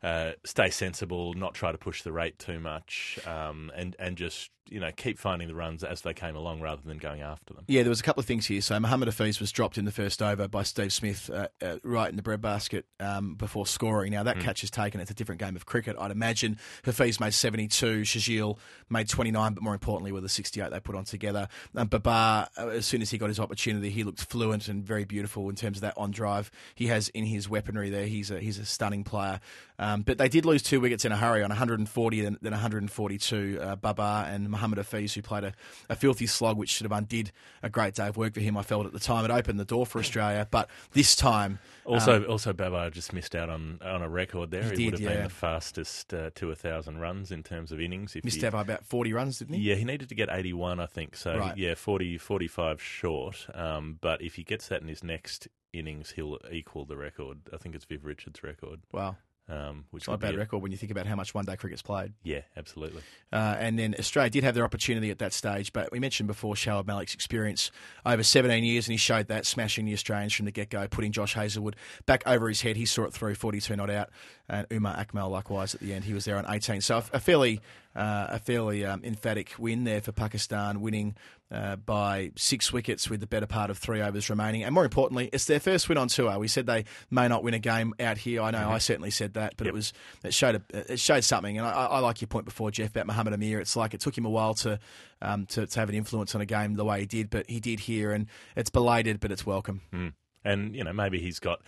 uh, 0.03 0.33
stay 0.43 0.69
sensible, 0.69 1.33
not 1.33 1.53
try 1.53 1.71
to 1.71 1.77
push 1.77 2.03
the 2.03 2.11
rate 2.11 2.37
too 2.37 2.59
much, 2.59 3.19
um, 3.25 3.71
and 3.75 3.95
and 3.97 4.17
just 4.17 4.51
you 4.69 4.79
know 4.79 4.91
keep 4.95 5.19
finding 5.19 5.47
the 5.47 5.55
runs 5.55 5.83
as 5.83 6.01
they 6.01 6.13
came 6.13 6.35
along 6.35 6.61
rather 6.61 6.81
than 6.83 6.97
going 6.97 7.21
after 7.21 7.53
them. 7.53 7.63
Yeah, 7.67 7.83
there 7.83 7.89
was 7.89 7.99
a 7.99 8.03
couple 8.03 8.19
of 8.19 8.25
things 8.25 8.45
here. 8.45 8.61
So 8.61 8.79
Mohammad 8.79 9.07
Hafiz 9.07 9.39
was 9.39 9.51
dropped 9.51 9.77
in 9.77 9.85
the 9.85 9.91
first 9.91 10.21
over 10.21 10.47
by 10.47 10.63
Steve 10.63 10.93
Smith 10.93 11.29
uh, 11.29 11.47
uh, 11.61 11.77
right 11.83 12.09
in 12.09 12.15
the 12.15 12.21
breadbasket 12.21 12.85
um, 12.99 13.35
before 13.35 13.65
scoring. 13.65 14.11
Now 14.11 14.23
that 14.23 14.39
catch 14.39 14.63
is 14.63 14.71
taken. 14.71 14.99
It's 14.99 15.11
a 15.11 15.15
different 15.15 15.39
game 15.39 15.55
of 15.55 15.65
cricket. 15.65 15.95
I'd 15.99 16.11
imagine 16.11 16.57
Hafiz 16.83 17.19
made 17.19 17.33
72, 17.33 18.01
Sharjeel 18.01 18.57
made 18.89 19.09
29, 19.09 19.53
but 19.53 19.63
more 19.63 19.73
importantly 19.73 20.11
with 20.11 20.23
the 20.23 20.29
68 20.29 20.71
they 20.71 20.79
put 20.79 20.95
on 20.95 21.03
together. 21.03 21.47
Um, 21.75 21.87
Babar, 21.87 22.47
uh, 22.57 22.67
as 22.69 22.85
soon 22.85 23.01
as 23.01 23.11
he 23.11 23.17
got 23.17 23.29
his 23.29 23.39
opportunity, 23.39 23.89
he 23.89 24.03
looked 24.03 24.23
fluent 24.23 24.67
and 24.67 24.83
very 24.83 25.05
beautiful 25.05 25.49
in 25.49 25.55
terms 25.55 25.77
of 25.77 25.81
that 25.81 25.93
on 25.97 26.11
drive 26.11 26.51
he 26.73 26.87
has 26.87 27.09
in 27.09 27.25
his 27.25 27.49
weaponry 27.49 27.89
there. 27.89 28.05
He's 28.05 28.31
a, 28.31 28.39
he's 28.39 28.59
a 28.59 28.65
stunning 28.65 29.03
player. 29.03 29.39
Um, 29.77 30.03
but 30.03 30.17
they 30.17 30.29
did 30.29 30.45
lose 30.45 30.63
two 30.63 30.79
wickets 30.79 31.05
in 31.05 31.11
a 31.11 31.17
hurry 31.17 31.43
on 31.43 31.49
140 31.49 32.21
then, 32.21 32.37
then 32.41 32.51
142. 32.51 33.59
Uh, 33.61 33.75
Babar 33.75 34.25
and 34.25 34.49
Mohammad 34.55 34.77
Hafiz, 34.77 35.13
who 35.13 35.21
played 35.21 35.43
a, 35.43 35.53
a 35.89 35.95
filthy 35.95 36.27
slog, 36.27 36.57
which 36.57 36.77
sort 36.77 36.85
of 36.85 36.91
undid 36.91 37.31
a 37.61 37.69
great 37.69 37.93
day 37.93 38.07
of 38.07 38.17
work 38.17 38.33
for 38.33 38.39
him. 38.39 38.57
I 38.57 38.61
felt 38.61 38.85
at 38.85 38.93
the 38.93 38.99
time 38.99 39.25
it 39.25 39.31
opened 39.31 39.59
the 39.59 39.65
door 39.65 39.85
for 39.85 39.99
Australia, 39.99 40.47
but 40.49 40.69
this 40.93 41.15
time, 41.15 41.59
Also, 41.85 42.17
um, 42.17 42.25
also 42.29 42.53
Babar 42.53 42.89
just 42.89 43.13
missed 43.13 43.35
out 43.35 43.49
on 43.49 43.79
on 43.83 44.01
a 44.01 44.09
record 44.09 44.51
there. 44.51 44.63
He 44.63 44.69
He, 44.69 44.75
did, 44.75 44.85
would 44.85 44.93
have 44.93 45.01
yeah. 45.01 45.13
been 45.17 45.23
the 45.25 45.29
fastest 45.29 46.13
uh, 46.13 46.29
to 46.35 46.51
a 46.51 46.55
thousand 46.55 46.99
runs 46.99 47.31
in 47.31 47.43
terms 47.43 47.71
of 47.71 47.79
innings. 47.79 48.15
If 48.15 48.23
missed 48.23 48.41
he, 48.41 48.45
out 48.47 48.53
by 48.53 48.61
about 48.61 48.85
40 48.85 49.13
runs, 49.13 49.39
didn't 49.39 49.55
he? 49.55 49.61
Yeah, 49.61 49.75
he 49.75 49.83
needed 49.85 50.09
to 50.09 50.15
get 50.15 50.29
81, 50.31 50.79
I 50.79 50.85
think. 50.85 51.15
So, 51.15 51.37
Right. 51.37 51.57
yeah, 51.57 51.75
40, 51.75 52.17
45 52.17 52.81
short. 52.81 53.47
Um, 53.53 53.97
but 54.01 54.21
if 54.21 54.35
he 54.35 54.43
gets 54.43 54.67
that 54.69 54.81
in 54.81 54.87
his 54.87 55.03
next 55.03 55.47
innings, 55.73 56.11
he'll 56.11 56.39
equal 56.51 56.85
the 56.85 56.95
record. 56.97 57.39
I 57.53 57.57
think 57.57 57.75
it's 57.75 57.85
Viv 57.85 58.05
Richards' 58.05 58.41
record, 58.43 58.81
Wow, 58.91 59.17
um, 59.47 59.85
which 59.91 60.01
it's 60.01 60.07
not 60.07 60.15
a 60.15 60.17
bad 60.17 60.35
record 60.35 60.61
when 60.61 60.71
you 60.71 60.77
think 60.77 60.91
about 60.91 61.05
how 61.05 61.15
much 61.15 61.33
one 61.33 61.45
day 61.45 61.55
cricket's 61.55 61.81
played. 61.81 62.13
Yeah, 62.23 62.41
absolutely. 62.57 63.01
Uh, 63.31 63.55
and 63.59 63.77
then 63.77 63.95
Australia 63.99 64.29
did 64.29 64.43
have 64.43 64.55
their 64.55 64.63
opportunity 64.63 65.11
at 65.11 65.19
that 65.19 65.33
stage, 65.33 65.71
but 65.71 65.91
we 65.91 65.99
mentioned 65.99 66.27
before 66.27 66.55
Shoaib 66.55 66.87
Malik's 66.87 67.13
experience 67.13 67.69
over 68.05 68.23
17 68.23 68.63
years, 68.63 68.87
and 68.87 68.93
he 68.93 68.97
showed 68.97 69.27
that 69.27 69.45
smashing 69.45 69.85
the 69.85 69.93
Australians 69.93 70.33
from 70.33 70.45
the 70.45 70.51
get 70.51 70.69
go, 70.69 70.87
putting 70.87 71.11
Josh 71.11 71.33
Hazlewood 71.35 71.75
back 72.05 72.23
over 72.25 72.47
his 72.47 72.61
head. 72.61 72.75
He 72.75 72.85
saw 72.85 73.03
it 73.03 73.13
through 73.13 73.35
42 73.35 73.75
not 73.75 73.89
out. 73.89 74.09
And 74.47 74.67
Umar 74.71 74.95
Akmal 74.95 75.29
likewise 75.29 75.73
at 75.73 75.81
the 75.81 75.93
end. 75.93 76.03
He 76.03 76.13
was 76.13 76.25
there 76.25 76.37
on 76.37 76.45
18. 76.47 76.81
So 76.81 76.97
a 76.97 77.19
fairly 77.19 77.61
uh, 77.95 78.27
a 78.31 78.39
fairly 78.39 78.85
um, 78.85 79.01
emphatic 79.03 79.53
win 79.57 79.85
there 79.85 80.01
for 80.01 80.11
Pakistan, 80.11 80.81
winning 80.81 81.15
uh, 81.49 81.77
by 81.77 82.31
six 82.35 82.73
wickets 82.73 83.09
with 83.09 83.21
the 83.21 83.27
better 83.27 83.45
part 83.45 83.69
of 83.69 83.77
three 83.77 84.01
overs 84.01 84.29
remaining. 84.29 84.63
And 84.63 84.73
more 84.73 84.83
importantly, 84.83 85.29
it's 85.31 85.45
their 85.45 85.59
first 85.59 85.87
win 85.87 85.97
on 85.97 86.09
tour. 86.09 86.37
We 86.37 86.47
said 86.47 86.65
they 86.65 86.85
may 87.09 87.27
not 87.27 87.43
win 87.43 87.53
a 87.53 87.59
game 87.59 87.93
out 87.99 88.17
here. 88.17 88.41
I 88.41 88.51
know 88.51 88.59
mm-hmm. 88.59 88.71
I 88.71 88.77
certainly 88.79 89.11
said 89.11 89.35
that, 89.35 89.53
but 89.55 89.65
yep. 89.65 89.73
it 89.73 89.75
was 89.75 89.93
it 90.23 90.33
showed 90.33 90.55
a, 90.55 90.93
it 90.93 90.99
showed 90.99 91.23
something. 91.23 91.57
And 91.57 91.65
I, 91.65 91.71
I, 91.71 91.99
like 91.99 92.19
your 92.19 92.27
point 92.27 92.45
before, 92.45 92.71
Jeff, 92.71 92.89
about 92.89 93.07
Mohammad 93.07 93.33
Amir. 93.33 93.59
It's 93.59 93.75
like 93.75 93.93
it 93.93 94.01
took 94.01 94.17
him 94.17 94.25
a 94.25 94.29
while 94.29 94.55
to, 94.55 94.79
um, 95.21 95.45
to 95.47 95.65
to 95.65 95.79
have 95.79 95.89
an 95.89 95.95
influence 95.95 96.35
on 96.35 96.41
a 96.41 96.45
game 96.45 96.73
the 96.73 96.85
way 96.85 97.01
he 97.01 97.05
did, 97.05 97.29
but 97.29 97.49
he 97.49 97.59
did 97.59 97.79
here, 97.79 98.11
and 98.11 98.27
it's 98.55 98.69
belated, 98.69 99.19
but 99.19 99.31
it's 99.31 99.45
welcome. 99.45 99.81
Mm. 99.93 100.13
And 100.43 100.75
you 100.75 100.83
know 100.83 100.93
maybe 100.93 101.19
he's 101.19 101.39
got 101.39 101.61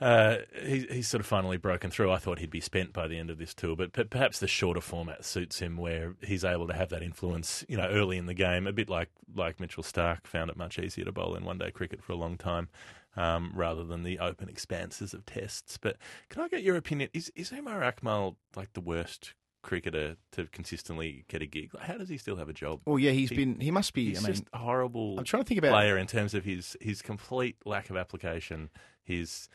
uh, 0.00 0.38
he, 0.62 0.86
he's 0.90 1.08
sort 1.08 1.20
of 1.20 1.26
finally 1.26 1.56
broken 1.56 1.90
through. 1.90 2.10
I 2.10 2.18
thought 2.18 2.38
he'd 2.38 2.50
be 2.50 2.60
spent 2.60 2.92
by 2.92 3.06
the 3.06 3.18
end 3.18 3.30
of 3.30 3.38
this 3.38 3.54
tour, 3.54 3.76
but, 3.76 3.92
but 3.92 4.10
perhaps 4.10 4.38
the 4.38 4.48
shorter 4.48 4.80
format 4.80 5.24
suits 5.24 5.58
him, 5.58 5.76
where 5.76 6.14
he's 6.22 6.44
able 6.44 6.66
to 6.68 6.74
have 6.74 6.88
that 6.90 7.02
influence, 7.02 7.64
you 7.68 7.76
know, 7.76 7.88
early 7.88 8.16
in 8.16 8.26
the 8.26 8.34
game, 8.34 8.66
a 8.66 8.72
bit 8.72 8.88
like 8.88 9.10
like 9.34 9.60
Mitchell 9.60 9.82
Stark 9.82 10.26
found 10.26 10.50
it 10.50 10.56
much 10.56 10.78
easier 10.78 11.04
to 11.04 11.12
bowl 11.12 11.34
in 11.34 11.44
one 11.44 11.58
day 11.58 11.70
cricket 11.70 12.02
for 12.02 12.12
a 12.12 12.16
long 12.16 12.36
time, 12.38 12.68
um, 13.16 13.52
rather 13.54 13.84
than 13.84 14.02
the 14.02 14.18
open 14.18 14.48
expanses 14.48 15.12
of 15.12 15.26
tests. 15.26 15.76
But 15.76 15.96
can 16.30 16.42
I 16.42 16.48
get 16.48 16.62
your 16.62 16.76
opinion? 16.76 17.10
Is 17.12 17.30
is 17.36 17.52
Umar 17.52 17.80
Akmal 17.80 18.36
like 18.56 18.72
the 18.72 18.80
worst 18.80 19.34
cricketer 19.62 20.16
to 20.32 20.46
consistently 20.46 21.24
get 21.28 21.42
a 21.42 21.46
gig. 21.46 21.70
How 21.78 21.98
does 21.98 22.08
he 22.08 22.16
still 22.16 22.36
have 22.36 22.48
a 22.48 22.52
job? 22.52 22.80
Well, 22.86 22.98
yeah, 22.98 23.10
he's 23.10 23.30
he, 23.30 23.36
been. 23.36 23.60
He 23.60 23.70
must 23.70 23.92
be. 23.92 24.08
He's 24.08 24.24
I 24.24 24.28
mean, 24.28 24.32
just 24.32 24.44
a 24.52 24.58
horrible. 24.58 25.18
I'm 25.18 25.24
trying 25.24 25.42
to 25.42 25.48
think 25.48 25.58
about 25.58 25.72
player 25.72 25.98
in 25.98 26.06
terms 26.06 26.34
of 26.34 26.44
his 26.44 26.76
his 26.80 27.02
complete 27.02 27.56
lack 27.64 27.90
of 27.90 27.96
application. 27.96 28.70
His 29.02 29.48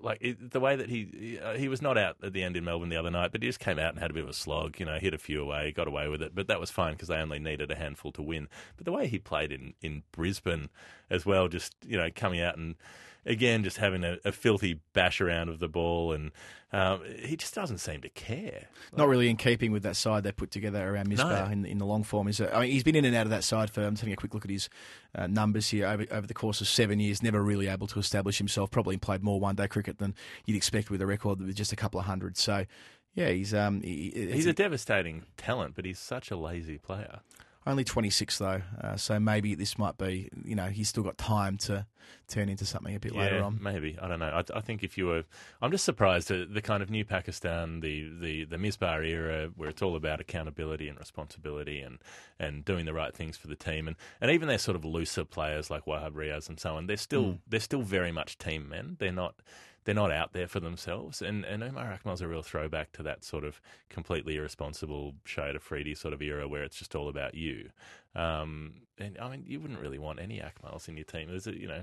like 0.00 0.18
it, 0.20 0.50
the 0.50 0.60
way 0.60 0.76
that 0.76 0.88
he 0.88 1.38
uh, 1.42 1.54
he 1.54 1.68
was 1.68 1.80
not 1.80 1.96
out 1.96 2.16
at 2.22 2.32
the 2.32 2.42
end 2.42 2.56
in 2.56 2.64
Melbourne 2.64 2.88
the 2.88 2.96
other 2.96 3.10
night, 3.10 3.32
but 3.32 3.42
he 3.42 3.48
just 3.48 3.60
came 3.60 3.78
out 3.78 3.90
and 3.90 3.98
had 3.98 4.10
a 4.10 4.14
bit 4.14 4.24
of 4.24 4.30
a 4.30 4.34
slog. 4.34 4.78
You 4.78 4.86
know, 4.86 4.98
hit 4.98 5.14
a 5.14 5.18
few 5.18 5.40
away, 5.40 5.72
got 5.72 5.88
away 5.88 6.08
with 6.08 6.22
it, 6.22 6.34
but 6.34 6.46
that 6.48 6.60
was 6.60 6.70
fine 6.70 6.92
because 6.92 7.08
they 7.08 7.16
only 7.16 7.38
needed 7.38 7.70
a 7.70 7.76
handful 7.76 8.12
to 8.12 8.22
win. 8.22 8.48
But 8.76 8.84
the 8.84 8.92
way 8.92 9.06
he 9.08 9.18
played 9.18 9.52
in 9.52 9.74
in 9.80 10.02
Brisbane 10.12 10.68
as 11.10 11.24
well, 11.24 11.48
just 11.48 11.74
you 11.86 11.96
know, 11.96 12.08
coming 12.14 12.40
out 12.40 12.56
and 12.56 12.76
again, 13.24 13.64
just 13.64 13.76
having 13.76 14.04
a, 14.04 14.18
a, 14.24 14.32
filthy 14.32 14.80
bash 14.92 15.20
around 15.20 15.48
of 15.48 15.58
the 15.58 15.68
ball, 15.68 16.12
and 16.12 16.32
um, 16.72 17.02
he 17.22 17.36
just 17.36 17.54
doesn't 17.54 17.78
seem 17.78 18.00
to 18.02 18.08
care. 18.08 18.66
Not 18.96 19.08
really 19.08 19.28
in 19.28 19.36
keeping 19.36 19.72
with 19.72 19.82
that 19.84 19.96
side 19.96 20.24
they 20.24 20.32
put 20.32 20.50
together 20.50 20.86
around 20.88 21.08
Misbah 21.08 21.46
no. 21.46 21.52
in, 21.52 21.64
in 21.64 21.78
the 21.78 21.86
long 21.86 22.02
form. 22.02 22.28
Is 22.28 22.40
I 22.40 22.60
mean, 22.60 22.70
he's 22.70 22.82
been 22.82 22.96
in 22.96 23.04
and 23.04 23.14
out 23.14 23.26
of 23.26 23.30
that 23.30 23.44
side 23.44 23.70
for. 23.70 23.82
I'm 23.82 23.94
taking 23.94 24.12
a 24.12 24.16
quick 24.16 24.34
look 24.34 24.44
at 24.44 24.50
his 24.50 24.68
uh, 25.14 25.26
numbers 25.26 25.68
here 25.68 25.86
over, 25.86 26.06
over 26.10 26.26
the 26.26 26.34
course 26.34 26.60
of 26.60 26.68
seven 26.68 27.00
years. 27.00 27.22
Never 27.22 27.42
really 27.42 27.68
able 27.68 27.86
to 27.88 27.98
establish 27.98 28.38
himself. 28.38 28.70
Probably 28.70 28.96
played 28.96 29.22
more 29.22 29.38
one 29.40 29.54
day 29.54 29.68
cricket 29.68 29.98
than 29.98 30.14
you'd 30.46 30.56
expect 30.56 30.90
with 30.90 31.00
a 31.02 31.06
record 31.06 31.40
with 31.40 31.54
just 31.54 31.72
a 31.72 31.76
couple 31.76 32.00
of 32.00 32.06
hundred. 32.06 32.36
So. 32.36 32.66
Yeah, 33.14 33.28
he's 33.28 33.52
um, 33.52 33.82
he, 33.82 34.30
he's 34.32 34.46
a 34.46 34.54
devastating 34.54 35.24
talent, 35.36 35.74
but 35.74 35.84
he's 35.84 35.98
such 35.98 36.30
a 36.30 36.36
lazy 36.36 36.78
player. 36.78 37.20
Only 37.64 37.84
26 37.84 38.38
though, 38.38 38.62
uh, 38.80 38.96
so 38.96 39.20
maybe 39.20 39.54
this 39.54 39.78
might 39.78 39.96
be. 39.96 40.28
You 40.44 40.56
know, 40.56 40.66
he's 40.66 40.88
still 40.88 41.04
got 41.04 41.16
time 41.16 41.58
to 41.58 41.86
turn 42.26 42.48
into 42.48 42.64
something 42.64 42.94
a 42.94 42.98
bit 42.98 43.14
yeah, 43.14 43.20
later 43.20 43.42
on. 43.42 43.58
Maybe 43.62 43.96
I 44.02 44.08
don't 44.08 44.18
know. 44.18 44.26
I, 44.26 44.58
I, 44.58 44.60
think 44.60 44.82
if 44.82 44.98
you 44.98 45.06
were, 45.06 45.24
I'm 45.60 45.70
just 45.70 45.84
surprised 45.84 46.30
at 46.32 46.52
the 46.52 46.60
kind 46.60 46.82
of 46.82 46.90
new 46.90 47.04
Pakistan, 47.04 47.78
the 47.78 48.10
the 48.20 48.44
the 48.46 48.56
Misbah 48.56 49.06
era, 49.06 49.50
where 49.56 49.68
it's 49.68 49.80
all 49.80 49.94
about 49.94 50.20
accountability 50.20 50.88
and 50.88 50.98
responsibility 50.98 51.80
and 51.80 51.98
and 52.38 52.64
doing 52.64 52.84
the 52.84 52.92
right 52.92 53.14
things 53.14 53.36
for 53.36 53.46
the 53.46 53.56
team, 53.56 53.86
and 53.86 53.96
and 54.20 54.32
even 54.32 54.48
their 54.48 54.58
sort 54.58 54.76
of 54.76 54.84
looser 54.84 55.24
players 55.24 55.70
like 55.70 55.84
Wahab 55.84 56.14
Riaz 56.14 56.48
and 56.48 56.58
so 56.58 56.76
on. 56.76 56.88
They're 56.88 56.96
still 56.96 57.24
mm. 57.24 57.38
they're 57.48 57.60
still 57.60 57.82
very 57.82 58.10
much 58.10 58.38
team 58.38 58.68
men. 58.68 58.96
They're 58.98 59.12
not 59.12 59.36
they're 59.84 59.94
not 59.94 60.12
out 60.12 60.32
there 60.32 60.46
for 60.46 60.60
themselves. 60.60 61.22
And, 61.22 61.44
and 61.44 61.62
Umar 61.62 61.92
Akmal's 61.92 62.20
a 62.20 62.28
real 62.28 62.42
throwback 62.42 62.92
to 62.92 63.02
that 63.02 63.24
sort 63.24 63.44
of 63.44 63.60
completely 63.88 64.36
irresponsible 64.36 65.14
Shahid 65.26 65.56
Afridi 65.56 65.94
sort 65.94 66.14
of 66.14 66.22
era 66.22 66.46
where 66.48 66.62
it's 66.62 66.78
just 66.78 66.94
all 66.94 67.08
about 67.08 67.34
you. 67.34 67.70
Um, 68.14 68.82
and 68.98 69.18
I 69.18 69.30
mean, 69.30 69.44
you 69.46 69.60
wouldn't 69.60 69.80
really 69.80 69.98
want 69.98 70.20
any 70.20 70.40
Akmals 70.40 70.88
in 70.88 70.96
your 70.96 71.04
team. 71.04 71.28
There's 71.28 71.46
a, 71.46 71.58
you 71.58 71.66
know, 71.66 71.82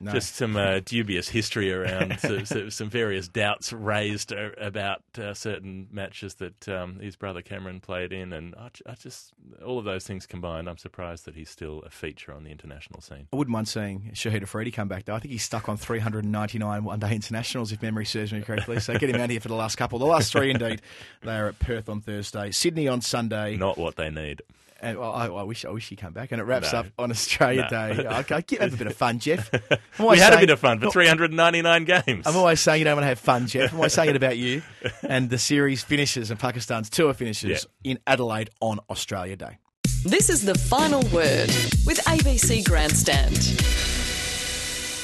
no. 0.00 0.12
Just 0.12 0.36
some 0.36 0.56
uh, 0.56 0.80
dubious 0.84 1.28
history 1.28 1.72
around 1.72 2.18
so, 2.46 2.68
some 2.68 2.90
various 2.90 3.28
doubts 3.28 3.72
raised 3.72 4.32
about 4.32 5.02
uh, 5.18 5.34
certain 5.34 5.88
matches 5.90 6.34
that 6.34 6.68
um, 6.68 6.98
his 7.00 7.16
brother 7.16 7.42
Kamran 7.42 7.80
played 7.80 8.12
in, 8.12 8.32
and 8.32 8.54
I, 8.56 8.70
I, 8.86 8.94
just 8.94 9.32
all 9.64 9.78
of 9.78 9.84
those 9.84 10.06
things 10.06 10.26
combined, 10.26 10.68
I'm 10.68 10.78
surprised 10.78 11.24
that 11.24 11.34
he's 11.34 11.50
still 11.50 11.82
a 11.86 11.90
feature 11.90 12.32
on 12.32 12.44
the 12.44 12.50
international 12.50 13.00
scene. 13.00 13.28
I 13.32 13.36
wouldn't 13.36 13.52
mind 13.52 13.68
seeing 13.68 14.10
Shahid 14.14 14.42
Afridi 14.42 14.70
come 14.70 14.88
back 14.88 15.04
though. 15.04 15.14
I 15.14 15.18
think 15.18 15.32
he's 15.32 15.44
stuck 15.44 15.68
on 15.68 15.76
399 15.76 16.84
one-day 16.84 17.14
internationals, 17.14 17.72
if 17.72 17.82
memory 17.82 18.04
serves 18.04 18.32
me 18.32 18.42
correctly. 18.42 18.80
So 18.80 18.98
get 18.98 19.10
him 19.10 19.20
out 19.20 19.30
here 19.30 19.40
for 19.40 19.48
the 19.48 19.54
last 19.54 19.76
couple, 19.76 19.98
the 19.98 20.06
last 20.06 20.32
three 20.32 20.50
indeed. 20.50 20.82
They 21.22 21.36
are 21.36 21.48
at 21.48 21.58
Perth 21.58 21.88
on 21.88 22.00
Thursday, 22.00 22.50
Sydney 22.50 22.88
on 22.88 23.00
Sunday. 23.00 23.56
Not 23.56 23.78
what 23.78 23.96
they 23.96 24.10
need. 24.10 24.42
And 24.80 24.98
well, 24.98 25.12
I, 25.12 25.26
I, 25.26 25.42
wish 25.42 25.64
I 25.64 25.70
wish 25.70 25.88
he'd 25.88 25.96
come 25.96 26.12
back. 26.12 26.32
And 26.32 26.40
it 26.40 26.44
wraps 26.44 26.72
no. 26.72 26.80
up 26.80 26.86
on 26.98 27.10
Australia 27.10 27.68
no. 27.70 27.94
Day. 27.94 28.06
Okay, 28.06 28.42
give 28.46 28.60
have 28.60 28.74
a 28.74 28.76
bit 28.76 28.86
of 28.86 28.96
fun, 28.96 29.18
Jeff. 29.18 29.50
we 29.98 30.18
had 30.18 30.32
saying, 30.32 30.34
a 30.34 30.38
bit 30.38 30.50
of 30.50 30.60
fun 30.60 30.80
for 30.80 30.90
399 30.90 31.84
games. 31.84 32.26
I'm 32.26 32.36
always 32.36 32.60
saying 32.60 32.80
you 32.80 32.84
don't 32.84 32.96
want 32.96 33.04
to 33.04 33.08
have 33.08 33.18
fun, 33.18 33.46
Jeff. 33.46 33.72
I'm 33.72 33.78
always 33.78 33.92
saying 33.92 34.10
it 34.10 34.16
about 34.16 34.36
you. 34.36 34.62
And 35.02 35.30
the 35.30 35.38
series 35.38 35.82
finishes 35.82 36.30
and 36.30 36.38
Pakistan's 36.38 36.90
tour 36.90 37.12
finishes 37.14 37.66
yeah. 37.82 37.92
in 37.92 37.98
Adelaide 38.06 38.50
on 38.60 38.80
Australia 38.90 39.36
Day. 39.36 39.58
This 40.04 40.30
is 40.30 40.42
the 40.42 40.54
final 40.54 41.00
word 41.12 41.48
with 41.86 41.98
ABC 42.06 42.64
Grandstand. 42.64 43.36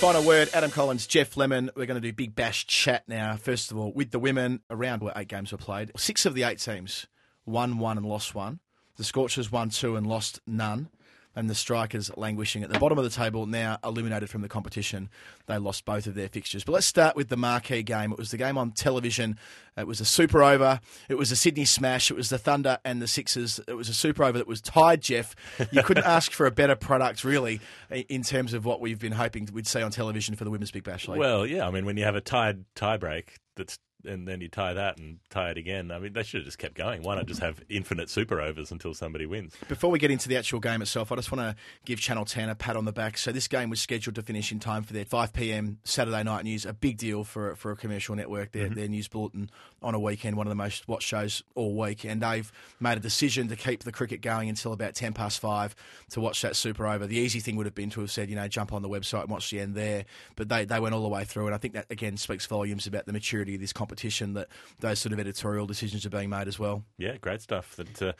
Final 0.02 0.24
word, 0.24 0.48
Adam 0.52 0.70
Collins, 0.70 1.06
Jeff 1.06 1.36
Lemon. 1.36 1.70
We're 1.76 1.86
going 1.86 2.00
to 2.00 2.06
do 2.06 2.12
Big 2.12 2.34
Bash 2.34 2.66
chat 2.66 3.04
now. 3.06 3.36
First 3.36 3.70
of 3.70 3.78
all, 3.78 3.92
with 3.92 4.10
the 4.10 4.18
women, 4.18 4.60
around 4.68 5.02
where 5.02 5.12
eight 5.14 5.28
games 5.28 5.52
were 5.52 5.58
played. 5.58 5.92
Six 5.96 6.26
of 6.26 6.34
the 6.34 6.42
eight 6.42 6.58
teams 6.58 7.06
won 7.46 7.78
one 7.78 7.98
and 7.98 8.06
lost 8.06 8.34
one. 8.34 8.58
The 9.02 9.06
Scorchers 9.06 9.50
won 9.50 9.68
two 9.70 9.96
and 9.96 10.06
lost 10.06 10.40
none. 10.46 10.88
And 11.34 11.50
the 11.50 11.56
Strikers 11.56 12.16
languishing 12.16 12.62
at 12.62 12.70
the 12.70 12.78
bottom 12.78 12.98
of 12.98 13.04
the 13.04 13.10
table, 13.10 13.46
now 13.46 13.78
eliminated 13.82 14.30
from 14.30 14.42
the 14.42 14.48
competition. 14.48 15.08
They 15.46 15.58
lost 15.58 15.84
both 15.84 16.06
of 16.06 16.14
their 16.14 16.28
fixtures. 16.28 16.62
But 16.62 16.70
let's 16.72 16.86
start 16.86 17.16
with 17.16 17.28
the 17.28 17.36
marquee 17.36 17.82
game. 17.82 18.12
It 18.12 18.18
was 18.18 18.30
the 18.30 18.36
game 18.36 18.56
on 18.56 18.70
television. 18.70 19.40
It 19.76 19.88
was 19.88 20.00
a 20.00 20.04
super 20.04 20.44
over. 20.44 20.78
It 21.08 21.16
was 21.16 21.32
a 21.32 21.36
Sydney 21.36 21.64
smash. 21.64 22.12
It 22.12 22.14
was 22.14 22.28
the 22.28 22.38
Thunder 22.38 22.78
and 22.84 23.02
the 23.02 23.08
Sixers. 23.08 23.58
It 23.66 23.74
was 23.74 23.88
a 23.88 23.94
super 23.94 24.22
over 24.22 24.38
that 24.38 24.46
was 24.46 24.60
tied, 24.60 25.00
Jeff. 25.00 25.34
You 25.72 25.82
couldn't 25.84 26.06
ask 26.06 26.30
for 26.30 26.46
a 26.46 26.52
better 26.52 26.76
product, 26.76 27.24
really, 27.24 27.60
in 27.90 28.22
terms 28.22 28.54
of 28.54 28.64
what 28.64 28.80
we've 28.80 29.00
been 29.00 29.10
hoping 29.10 29.48
we'd 29.52 29.66
see 29.66 29.82
on 29.82 29.90
television 29.90 30.36
for 30.36 30.44
the 30.44 30.50
Women's 30.50 30.70
Big 30.70 30.84
Bash 30.84 31.08
League. 31.08 31.18
Well, 31.18 31.44
yeah. 31.44 31.66
I 31.66 31.72
mean, 31.72 31.86
when 31.86 31.96
you 31.96 32.04
have 32.04 32.14
a 32.14 32.20
tied 32.20 32.66
tiebreak 32.76 33.30
that's 33.56 33.80
and 34.04 34.26
then 34.26 34.40
you 34.40 34.48
tie 34.48 34.74
that 34.74 34.98
and 34.98 35.18
tie 35.30 35.50
it 35.50 35.58
again. 35.58 35.90
I 35.90 35.98
mean, 35.98 36.12
they 36.12 36.22
should 36.22 36.40
have 36.40 36.46
just 36.46 36.58
kept 36.58 36.74
going. 36.74 37.02
Why 37.02 37.14
not 37.14 37.26
just 37.26 37.40
have 37.40 37.62
infinite 37.68 38.10
super 38.10 38.40
overs 38.40 38.70
until 38.70 38.94
somebody 38.94 39.26
wins? 39.26 39.54
Before 39.68 39.90
we 39.90 39.98
get 39.98 40.10
into 40.10 40.28
the 40.28 40.36
actual 40.36 40.60
game 40.60 40.82
itself, 40.82 41.12
I 41.12 41.16
just 41.16 41.30
want 41.30 41.42
to 41.42 41.62
give 41.84 42.00
Channel 42.00 42.24
10 42.24 42.48
a 42.48 42.54
pat 42.54 42.76
on 42.76 42.84
the 42.84 42.92
back. 42.92 43.16
So 43.18 43.32
this 43.32 43.48
game 43.48 43.70
was 43.70 43.80
scheduled 43.80 44.16
to 44.16 44.22
finish 44.22 44.52
in 44.52 44.60
time 44.60 44.82
for 44.82 44.92
their 44.92 45.04
5 45.04 45.32
p.m. 45.32 45.78
Saturday 45.84 46.22
night 46.22 46.44
news. 46.44 46.66
A 46.66 46.72
big 46.72 46.98
deal 46.98 47.24
for 47.24 47.54
for 47.56 47.70
a 47.70 47.76
commercial 47.76 48.16
network. 48.16 48.52
Their 48.52 48.66
mm-hmm. 48.66 48.74
their 48.74 48.88
news 48.88 49.08
bulletin 49.08 49.50
on 49.82 49.94
a 49.94 50.00
weekend, 50.00 50.36
one 50.36 50.46
of 50.46 50.50
the 50.50 50.56
most 50.56 50.88
watched 50.88 51.08
shows 51.08 51.42
all 51.54 51.76
week, 51.76 52.04
and 52.04 52.22
they've 52.22 52.50
made 52.80 52.98
a 52.98 53.00
decision 53.00 53.48
to 53.48 53.56
keep 53.56 53.84
the 53.84 53.92
cricket 53.92 54.20
going 54.20 54.48
until 54.48 54.72
about 54.72 54.94
10 54.94 55.12
past 55.12 55.40
five 55.40 55.74
to 56.10 56.20
watch 56.20 56.42
that 56.42 56.56
super 56.56 56.86
over. 56.86 57.06
The 57.06 57.18
easy 57.18 57.40
thing 57.40 57.56
would 57.56 57.66
have 57.66 57.74
been 57.74 57.90
to 57.90 58.00
have 58.00 58.10
said, 58.10 58.30
you 58.30 58.36
know, 58.36 58.48
jump 58.48 58.72
on 58.72 58.82
the 58.82 58.88
website 58.88 59.22
and 59.22 59.30
watch 59.30 59.50
the 59.50 59.60
end 59.60 59.74
there, 59.74 60.04
but 60.36 60.48
they 60.48 60.64
they 60.64 60.80
went 60.80 60.94
all 60.94 61.02
the 61.02 61.08
way 61.08 61.24
through, 61.24 61.46
and 61.46 61.54
I 61.54 61.58
think 61.58 61.74
that 61.74 61.86
again 61.90 62.16
speaks 62.16 62.46
volumes 62.46 62.86
about 62.86 63.06
the 63.06 63.12
maturity 63.12 63.54
of 63.54 63.60
this 63.60 63.72
competition 63.72 63.91
that 64.34 64.48
those 64.80 64.98
sort 64.98 65.12
of 65.12 65.20
editorial 65.20 65.66
decisions 65.66 66.04
are 66.06 66.10
being 66.10 66.30
made 66.30 66.48
as 66.48 66.58
well. 66.58 66.84
Yeah, 66.98 67.16
great 67.16 67.40
stuff. 67.40 67.76
That 67.76 68.02
uh, 68.02 68.12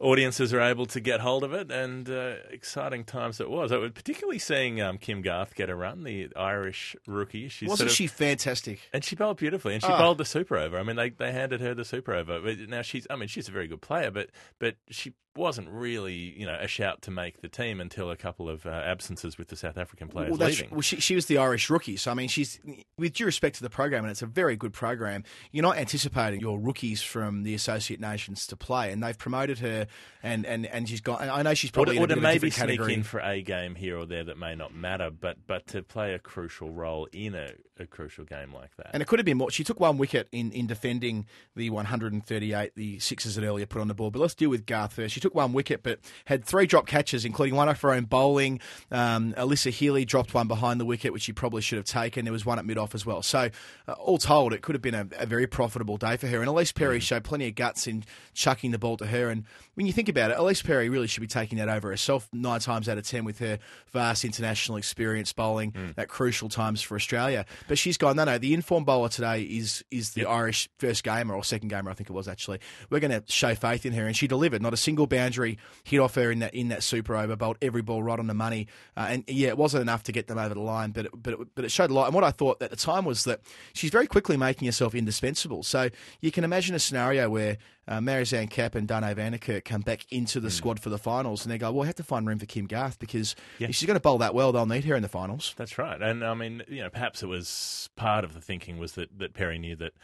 audiences 0.00 0.54
are 0.54 0.60
able 0.60 0.86
to 0.86 1.00
get 1.00 1.20
hold 1.20 1.44
of 1.44 1.52
it, 1.52 1.70
and 1.70 2.08
uh, 2.08 2.34
exciting 2.50 3.04
times 3.04 3.40
it 3.40 3.50
was. 3.50 3.72
I 3.72 3.76
was 3.78 3.92
particularly 3.92 4.38
seeing 4.38 4.80
um, 4.80 4.98
Kim 4.98 5.22
Garth 5.22 5.54
get 5.54 5.70
a 5.70 5.74
run, 5.74 6.04
the 6.04 6.28
Irish 6.36 6.96
rookie. 7.06 7.48
She's 7.48 7.68
Wasn't 7.68 7.90
sort 7.90 7.90
of, 7.90 7.96
she 7.96 8.06
fantastic? 8.06 8.80
And 8.92 9.04
she 9.04 9.16
bowled 9.16 9.38
beautifully, 9.38 9.74
and 9.74 9.82
she 9.82 9.90
oh. 9.90 9.98
bowled 9.98 10.18
the 10.18 10.24
super 10.24 10.56
over. 10.56 10.78
I 10.78 10.82
mean, 10.82 10.96
they 10.96 11.10
they 11.10 11.32
handed 11.32 11.60
her 11.60 11.74
the 11.74 11.84
super 11.84 12.14
over. 12.14 12.40
Now 12.68 12.82
she's, 12.82 13.06
I 13.10 13.16
mean, 13.16 13.28
she's 13.28 13.48
a 13.48 13.52
very 13.52 13.66
good 13.66 13.80
player, 13.80 14.10
but 14.10 14.30
but 14.58 14.76
she 14.88 15.14
wasn't 15.38 15.68
really, 15.70 16.14
you 16.14 16.44
know, 16.44 16.56
a 16.60 16.66
shout 16.66 17.02
to 17.02 17.10
make 17.10 17.40
the 17.40 17.48
team 17.48 17.80
until 17.80 18.10
a 18.10 18.16
couple 18.16 18.50
of 18.50 18.66
uh, 18.66 18.70
absences 18.70 19.38
with 19.38 19.48
the 19.48 19.56
South 19.56 19.78
African 19.78 20.08
players 20.08 20.36
well, 20.36 20.48
leaving. 20.48 20.70
Well, 20.70 20.80
she, 20.80 21.00
she 21.00 21.14
was 21.14 21.26
the 21.26 21.38
Irish 21.38 21.70
rookie, 21.70 21.96
so 21.96 22.10
I 22.10 22.14
mean, 22.14 22.28
she's 22.28 22.60
with 22.98 23.14
due 23.14 23.24
respect 23.24 23.56
to 23.56 23.62
the 23.62 23.70
program, 23.70 24.04
and 24.04 24.10
it's 24.10 24.22
a 24.22 24.26
very 24.26 24.56
good 24.56 24.72
program. 24.72 25.24
You're 25.52 25.62
not 25.62 25.78
anticipating 25.78 26.40
your 26.40 26.58
rookies 26.58 27.00
from 27.00 27.44
the 27.44 27.54
associate 27.54 28.00
nations 28.00 28.46
to 28.48 28.56
play, 28.56 28.92
and 28.92 29.02
they've 29.02 29.16
promoted 29.16 29.60
her, 29.60 29.86
and 30.22 30.44
and 30.44 30.66
and 30.66 30.88
she's 30.88 31.00
got. 31.00 31.22
I 31.22 31.42
know 31.42 31.54
she's 31.54 31.70
probably 31.70 31.98
or, 31.98 32.04
or 32.04 32.06
to 32.08 32.16
maybe 32.16 32.50
sneak 32.50 32.80
in 32.80 33.02
for 33.02 33.20
a 33.20 33.40
game 33.40 33.76
here 33.76 33.96
or 33.96 34.04
there 34.04 34.24
that 34.24 34.36
may 34.36 34.54
not 34.54 34.74
matter, 34.74 35.10
but 35.10 35.38
but 35.46 35.66
to 35.68 35.82
play 35.82 36.14
a 36.14 36.18
crucial 36.18 36.70
role 36.70 37.08
in 37.12 37.34
a, 37.34 37.52
a 37.80 37.86
crucial 37.86 38.24
game 38.24 38.52
like 38.52 38.76
that. 38.76 38.90
And 38.92 39.02
it 39.02 39.06
could 39.06 39.18
have 39.18 39.26
been 39.26 39.38
more. 39.38 39.50
She 39.50 39.64
took 39.64 39.80
one 39.80 39.98
wicket 39.98 40.28
in 40.32 40.52
in 40.52 40.66
defending 40.66 41.26
the 41.56 41.70
138 41.70 42.74
the 42.74 42.98
Sixers 42.98 43.34
that 43.36 43.44
earlier 43.44 43.66
put 43.66 43.80
on 43.80 43.88
the 43.88 43.94
board, 43.94 44.12
but 44.12 44.20
let's 44.20 44.34
deal 44.34 44.50
with 44.50 44.66
Garth 44.66 44.94
first. 44.94 45.14
She 45.14 45.20
took 45.20 45.34
one 45.34 45.52
wicket, 45.52 45.82
but 45.82 46.00
had 46.26 46.44
three 46.44 46.66
drop 46.66 46.86
catches, 46.86 47.24
including 47.24 47.54
one 47.54 47.68
off 47.68 47.80
her 47.82 47.92
own 47.92 48.04
bowling. 48.04 48.60
Um, 48.90 49.32
Alyssa 49.34 49.70
Healy 49.70 50.04
dropped 50.04 50.34
one 50.34 50.48
behind 50.48 50.80
the 50.80 50.84
wicket, 50.84 51.12
which 51.12 51.22
she 51.22 51.32
probably 51.32 51.62
should 51.62 51.76
have 51.76 51.86
taken. 51.86 52.24
There 52.24 52.32
was 52.32 52.46
one 52.46 52.58
at 52.58 52.64
mid 52.64 52.78
off 52.78 52.94
as 52.94 53.04
well. 53.04 53.22
So, 53.22 53.50
uh, 53.86 53.92
all 53.92 54.18
told, 54.18 54.52
it 54.52 54.62
could 54.62 54.74
have 54.74 54.82
been 54.82 54.94
a, 54.94 55.06
a, 55.18 55.26
very 55.26 55.46
profitable 55.46 55.96
day 55.96 56.16
for 56.16 56.26
her. 56.26 56.40
And 56.40 56.48
Ellyse 56.48 56.74
Perry 56.74 56.98
mm. 56.98 57.02
showed 57.02 57.24
plenty 57.24 57.48
of 57.48 57.54
guts 57.54 57.86
in 57.86 58.04
chucking 58.34 58.70
the 58.70 58.78
ball 58.78 58.96
to 58.96 59.06
her. 59.06 59.28
And 59.28 59.44
when 59.74 59.86
you 59.86 59.92
think 59.92 60.08
about 60.08 60.30
it, 60.30 60.38
Ellyse 60.38 60.64
Perry 60.64 60.88
really 60.88 61.06
should 61.06 61.20
be 61.20 61.26
taking 61.26 61.58
that 61.58 61.68
over 61.68 61.90
herself 61.90 62.28
nine 62.32 62.60
times 62.60 62.88
out 62.88 62.98
of 62.98 63.06
ten 63.06 63.24
with 63.24 63.38
her 63.38 63.58
vast 63.92 64.24
international 64.24 64.78
experience 64.78 65.32
bowling 65.32 65.72
mm. 65.72 65.94
at 65.96 66.08
crucial 66.08 66.48
times 66.48 66.82
for 66.82 66.94
Australia. 66.94 67.44
But 67.68 67.78
she's 67.78 67.96
gone, 67.96 68.16
no, 68.16 68.24
no, 68.24 68.38
the 68.38 68.54
informed 68.54 68.86
bowler 68.86 69.08
today 69.08 69.42
is 69.42 69.84
is 69.90 70.10
the 70.10 70.22
yep. 70.22 70.30
Irish 70.30 70.68
first 70.78 71.04
gamer 71.04 71.34
or 71.34 71.44
second 71.44 71.68
gamer, 71.68 71.90
I 71.90 71.94
think 71.94 72.10
it 72.10 72.12
was 72.12 72.26
actually. 72.26 72.58
We're 72.90 73.00
going 73.00 73.12
to 73.12 73.22
show 73.30 73.54
faith 73.54 73.86
in 73.86 73.92
her, 73.92 74.06
and 74.06 74.16
she 74.16 74.26
delivered. 74.26 74.62
Not 74.62 74.74
a 74.74 74.78
single 74.78 75.06
boundary 75.06 75.58
hit 75.84 76.00
off 76.00 76.14
her 76.16 76.30
in 76.30 76.40
that 76.40 76.54
in 76.54 76.68
that 76.68 76.82
super 76.82 77.14
over, 77.14 77.36
bowled 77.36 77.58
every 77.62 77.82
ball 77.82 78.02
right 78.02 78.18
on 78.18 78.26
the 78.26 78.34
money. 78.34 78.66
Uh, 78.96 79.08
and 79.10 79.24
yeah, 79.28 79.48
it 79.48 79.58
wasn't 79.58 79.82
enough 79.82 80.02
to 80.04 80.12
get 80.12 80.26
them 80.26 80.38
over 80.38 80.54
the 80.54 80.60
line, 80.60 80.90
but 80.90 81.06
it, 81.06 81.12
but 81.14 81.34
it, 81.34 81.40
but 81.54 81.64
it 81.64 81.70
showed 81.70 81.90
a 81.90 81.94
lot. 81.94 82.06
And 82.06 82.14
what 82.14 82.24
I 82.24 82.30
thought 82.30 82.62
at 82.62 82.70
the 82.70 82.76
time 82.76 83.04
was 83.04 83.24
that 83.24 83.40
she's 83.74 83.90
very 83.90 84.06
quickly 84.06 84.36
making 84.36 84.66
herself 84.66 84.94
indispensable. 84.94 85.62
So 85.62 85.90
you 86.20 86.32
can 86.32 86.44
imagine 86.44 86.74
a 86.74 86.78
scenario 86.78 87.28
where 87.28 87.58
uh, 87.88 87.98
Marizanne 88.00 88.50
Kapp 88.50 88.74
and 88.74 88.86
Dane 88.86 89.14
van 89.14 89.32
Niekerk 89.32 89.64
come 89.64 89.80
back 89.80 90.04
into 90.10 90.40
the 90.40 90.48
mm. 90.48 90.52
squad 90.52 90.78
for 90.78 90.90
the 90.90 90.98
finals, 90.98 91.44
and 91.44 91.52
they 91.52 91.58
go, 91.58 91.72
"Well, 91.72 91.80
we 91.80 91.86
have 91.86 91.96
to 91.96 92.04
find 92.04 92.26
room 92.26 92.38
for 92.38 92.46
Kim 92.46 92.66
Garth 92.66 92.98
because 92.98 93.34
yeah. 93.58 93.68
if 93.68 93.74
she's 93.74 93.86
going 93.86 93.96
to 93.96 94.00
bowl 94.00 94.18
that 94.18 94.34
well, 94.34 94.52
they'll 94.52 94.66
need 94.66 94.84
her 94.84 94.94
in 94.94 95.02
the 95.02 95.08
finals." 95.08 95.54
That's 95.56 95.78
right, 95.78 96.00
and 96.00 96.22
I 96.22 96.34
mean, 96.34 96.62
you 96.68 96.82
know, 96.82 96.90
perhaps 96.90 97.22
it 97.22 97.26
was 97.26 97.88
part 97.96 98.24
of 98.24 98.34
the 98.34 98.40
thinking 98.40 98.78
was 98.78 98.92
that 98.92 99.18
that 99.18 99.32
Perry 99.32 99.58
knew 99.58 99.74
that 99.76 99.94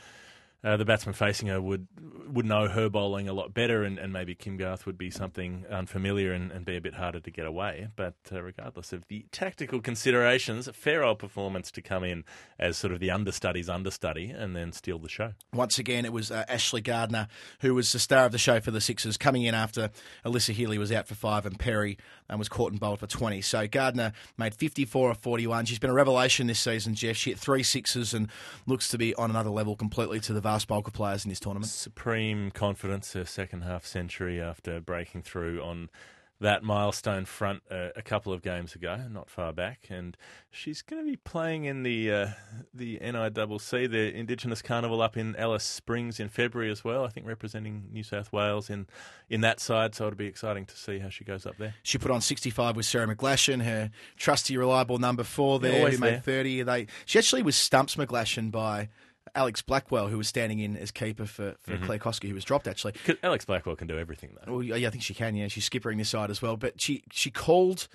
uh, 0.64 0.76
the 0.76 0.84
batsman 0.84 1.14
facing 1.14 1.48
her 1.48 1.60
would 1.60 1.86
would 2.26 2.46
know 2.46 2.68
her 2.68 2.88
bowling 2.88 3.28
a 3.28 3.32
lot 3.32 3.54
better, 3.54 3.84
and, 3.84 3.98
and 3.98 4.12
maybe 4.12 4.34
Kim 4.34 4.56
Garth 4.56 4.86
would 4.86 4.98
be 4.98 5.10
something 5.10 5.66
unfamiliar 5.70 6.32
and, 6.32 6.50
and 6.50 6.64
be 6.64 6.76
a 6.76 6.80
bit 6.80 6.94
harder 6.94 7.20
to 7.20 7.30
get 7.30 7.46
away. 7.46 7.88
But 7.94 8.14
uh, 8.32 8.42
regardless 8.42 8.92
of 8.92 9.06
the 9.08 9.26
tactical 9.30 9.80
considerations, 9.80 10.66
a 10.66 10.72
fair 10.72 11.04
old 11.04 11.18
performance 11.18 11.70
to 11.72 11.82
come 11.82 12.02
in 12.02 12.24
as 12.58 12.76
sort 12.76 12.92
of 12.92 12.98
the 12.98 13.10
understudy's 13.10 13.68
understudy 13.68 14.30
and 14.30 14.56
then 14.56 14.72
steal 14.72 14.98
the 14.98 15.08
show. 15.08 15.34
Once 15.52 15.78
again, 15.78 16.04
it 16.04 16.12
was 16.12 16.30
uh, 16.30 16.44
Ashley 16.48 16.80
Gardner 16.80 17.28
who 17.60 17.74
was 17.74 17.92
the 17.92 17.98
star 17.98 18.24
of 18.24 18.32
the 18.32 18.38
show 18.38 18.60
for 18.60 18.70
the 18.70 18.80
Sixers, 18.80 19.16
coming 19.16 19.42
in 19.42 19.54
after 19.54 19.90
Alyssa 20.24 20.52
Healy 20.52 20.78
was 20.78 20.92
out 20.92 21.06
for 21.06 21.14
five 21.14 21.46
and 21.46 21.58
Perry 21.58 21.98
um, 22.28 22.38
was 22.38 22.48
caught 22.48 22.72
and 22.72 22.80
bowled 22.80 23.00
for 23.00 23.06
20. 23.06 23.40
So 23.42 23.66
Gardner 23.66 24.12
made 24.36 24.54
54 24.54 25.12
of 25.12 25.18
41. 25.18 25.66
She's 25.66 25.78
been 25.78 25.90
a 25.90 25.94
revelation 25.94 26.46
this 26.46 26.60
season, 26.60 26.94
Jeff. 26.94 27.16
She 27.16 27.30
hit 27.30 27.38
three 27.38 27.62
sixes 27.62 28.14
and 28.14 28.28
looks 28.66 28.88
to 28.88 28.98
be 28.98 29.14
on 29.14 29.30
another 29.30 29.50
level 29.50 29.76
completely 29.76 30.20
to 30.20 30.32
the 30.32 30.40
vast 30.54 30.68
bulk 30.68 30.86
of 30.86 30.92
players 30.94 31.24
in 31.24 31.30
this 31.30 31.40
tournament. 31.40 31.68
Supreme 31.68 32.52
confidence, 32.52 33.12
her 33.14 33.24
second 33.24 33.62
half 33.62 33.84
century 33.84 34.40
after 34.40 34.80
breaking 34.80 35.22
through 35.22 35.60
on 35.60 35.90
that 36.38 36.62
milestone 36.62 37.24
front 37.24 37.62
uh, 37.72 37.88
a 37.96 38.02
couple 38.02 38.32
of 38.32 38.40
games 38.40 38.76
ago, 38.76 39.00
not 39.10 39.28
far 39.28 39.52
back, 39.52 39.86
and 39.90 40.16
she's 40.52 40.80
going 40.80 41.04
to 41.04 41.10
be 41.10 41.16
playing 41.16 41.64
in 41.64 41.82
the 41.82 42.12
uh, 42.12 42.26
the 42.72 42.98
NICC, 42.98 43.90
the 43.90 44.14
Indigenous 44.14 44.62
Carnival 44.62 45.02
up 45.02 45.16
in 45.16 45.34
Alice 45.34 45.64
Springs 45.64 46.20
in 46.20 46.28
February 46.28 46.70
as 46.70 46.84
well. 46.84 47.04
I 47.04 47.08
think 47.08 47.26
representing 47.26 47.88
New 47.90 48.04
South 48.04 48.32
Wales 48.32 48.70
in 48.70 48.86
in 49.28 49.40
that 49.40 49.58
side, 49.58 49.96
so 49.96 50.06
it'll 50.06 50.16
be 50.16 50.26
exciting 50.26 50.66
to 50.66 50.76
see 50.76 51.00
how 51.00 51.08
she 51.08 51.24
goes 51.24 51.46
up 51.46 51.56
there. 51.58 51.74
She 51.82 51.98
put 51.98 52.12
on 52.12 52.20
65 52.20 52.76
with 52.76 52.86
Sarah 52.86 53.12
McGlashan, 53.12 53.62
her 53.64 53.90
trusty, 54.16 54.56
reliable 54.56 54.98
number 54.98 55.24
four 55.24 55.58
there, 55.58 55.90
who 55.90 55.98
made 55.98 56.22
30. 56.22 56.62
They 56.62 56.86
she 57.06 57.18
actually 57.18 57.42
was 57.42 57.56
stumps 57.56 57.96
McGlashan 57.96 58.52
by 58.52 58.88
Alex 59.34 59.62
Blackwell, 59.62 60.08
who 60.08 60.18
was 60.18 60.28
standing 60.28 60.60
in 60.60 60.76
as 60.76 60.90
keeper 60.90 61.26
for, 61.26 61.54
for 61.60 61.72
mm-hmm. 61.72 61.84
Claire 61.84 61.98
Koski, 61.98 62.28
who 62.28 62.34
was 62.34 62.44
dropped 62.44 62.68
actually. 62.68 62.94
Alex 63.22 63.44
Blackwell 63.44 63.76
can 63.76 63.88
do 63.88 63.98
everything 63.98 64.30
though. 64.34 64.52
Well, 64.52 64.62
yeah, 64.62 64.86
I 64.86 64.90
think 64.90 65.02
she 65.02 65.14
can. 65.14 65.34
Yeah, 65.34 65.48
she's 65.48 65.68
skippering 65.68 65.98
this 65.98 66.08
side 66.08 66.30
as 66.30 66.40
well. 66.40 66.56
But 66.56 66.80
she 66.80 67.02
she 67.10 67.30
called 67.30 67.88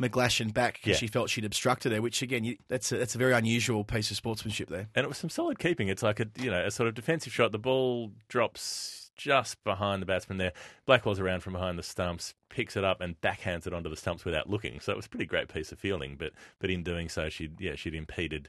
McGlashan 0.00 0.52
back 0.52 0.74
because 0.74 0.90
yeah. 0.90 0.96
she 0.96 1.06
felt 1.06 1.30
she'd 1.30 1.44
obstructed 1.44 1.92
her, 1.92 2.02
which 2.02 2.22
again, 2.22 2.44
you, 2.44 2.56
that's 2.68 2.92
a, 2.92 2.98
that's 2.98 3.14
a 3.14 3.18
very 3.18 3.32
unusual 3.32 3.84
piece 3.84 4.10
of 4.10 4.16
sportsmanship 4.16 4.68
there. 4.68 4.88
And 4.94 5.04
it 5.04 5.08
was 5.08 5.18
some 5.18 5.30
solid 5.30 5.58
keeping. 5.58 5.88
It's 5.88 6.02
like 6.02 6.20
a 6.20 6.26
you 6.38 6.50
know 6.50 6.64
a 6.64 6.70
sort 6.70 6.88
of 6.88 6.94
defensive 6.94 7.32
shot. 7.32 7.52
The 7.52 7.58
ball 7.58 8.12
drops 8.28 9.10
just 9.16 9.62
behind 9.64 10.02
the 10.02 10.06
batsman 10.06 10.38
there. 10.38 10.52
Blackwell's 10.84 11.18
around 11.18 11.40
from 11.40 11.54
behind 11.54 11.78
the 11.78 11.82
stumps, 11.82 12.34
picks 12.50 12.76
it 12.76 12.84
up 12.84 13.00
and 13.00 13.18
backhands 13.22 13.66
it 13.66 13.72
onto 13.72 13.88
the 13.88 13.96
stumps 13.96 14.24
without 14.24 14.50
looking. 14.50 14.78
So 14.80 14.92
it 14.92 14.96
was 14.96 15.06
a 15.06 15.08
pretty 15.08 15.26
great 15.26 15.48
piece 15.48 15.72
of 15.72 15.78
fielding. 15.78 16.16
But 16.16 16.32
but 16.58 16.70
in 16.70 16.82
doing 16.82 17.08
so, 17.08 17.28
she 17.28 17.50
yeah 17.58 17.74
she'd 17.74 17.94
impeded 17.94 18.48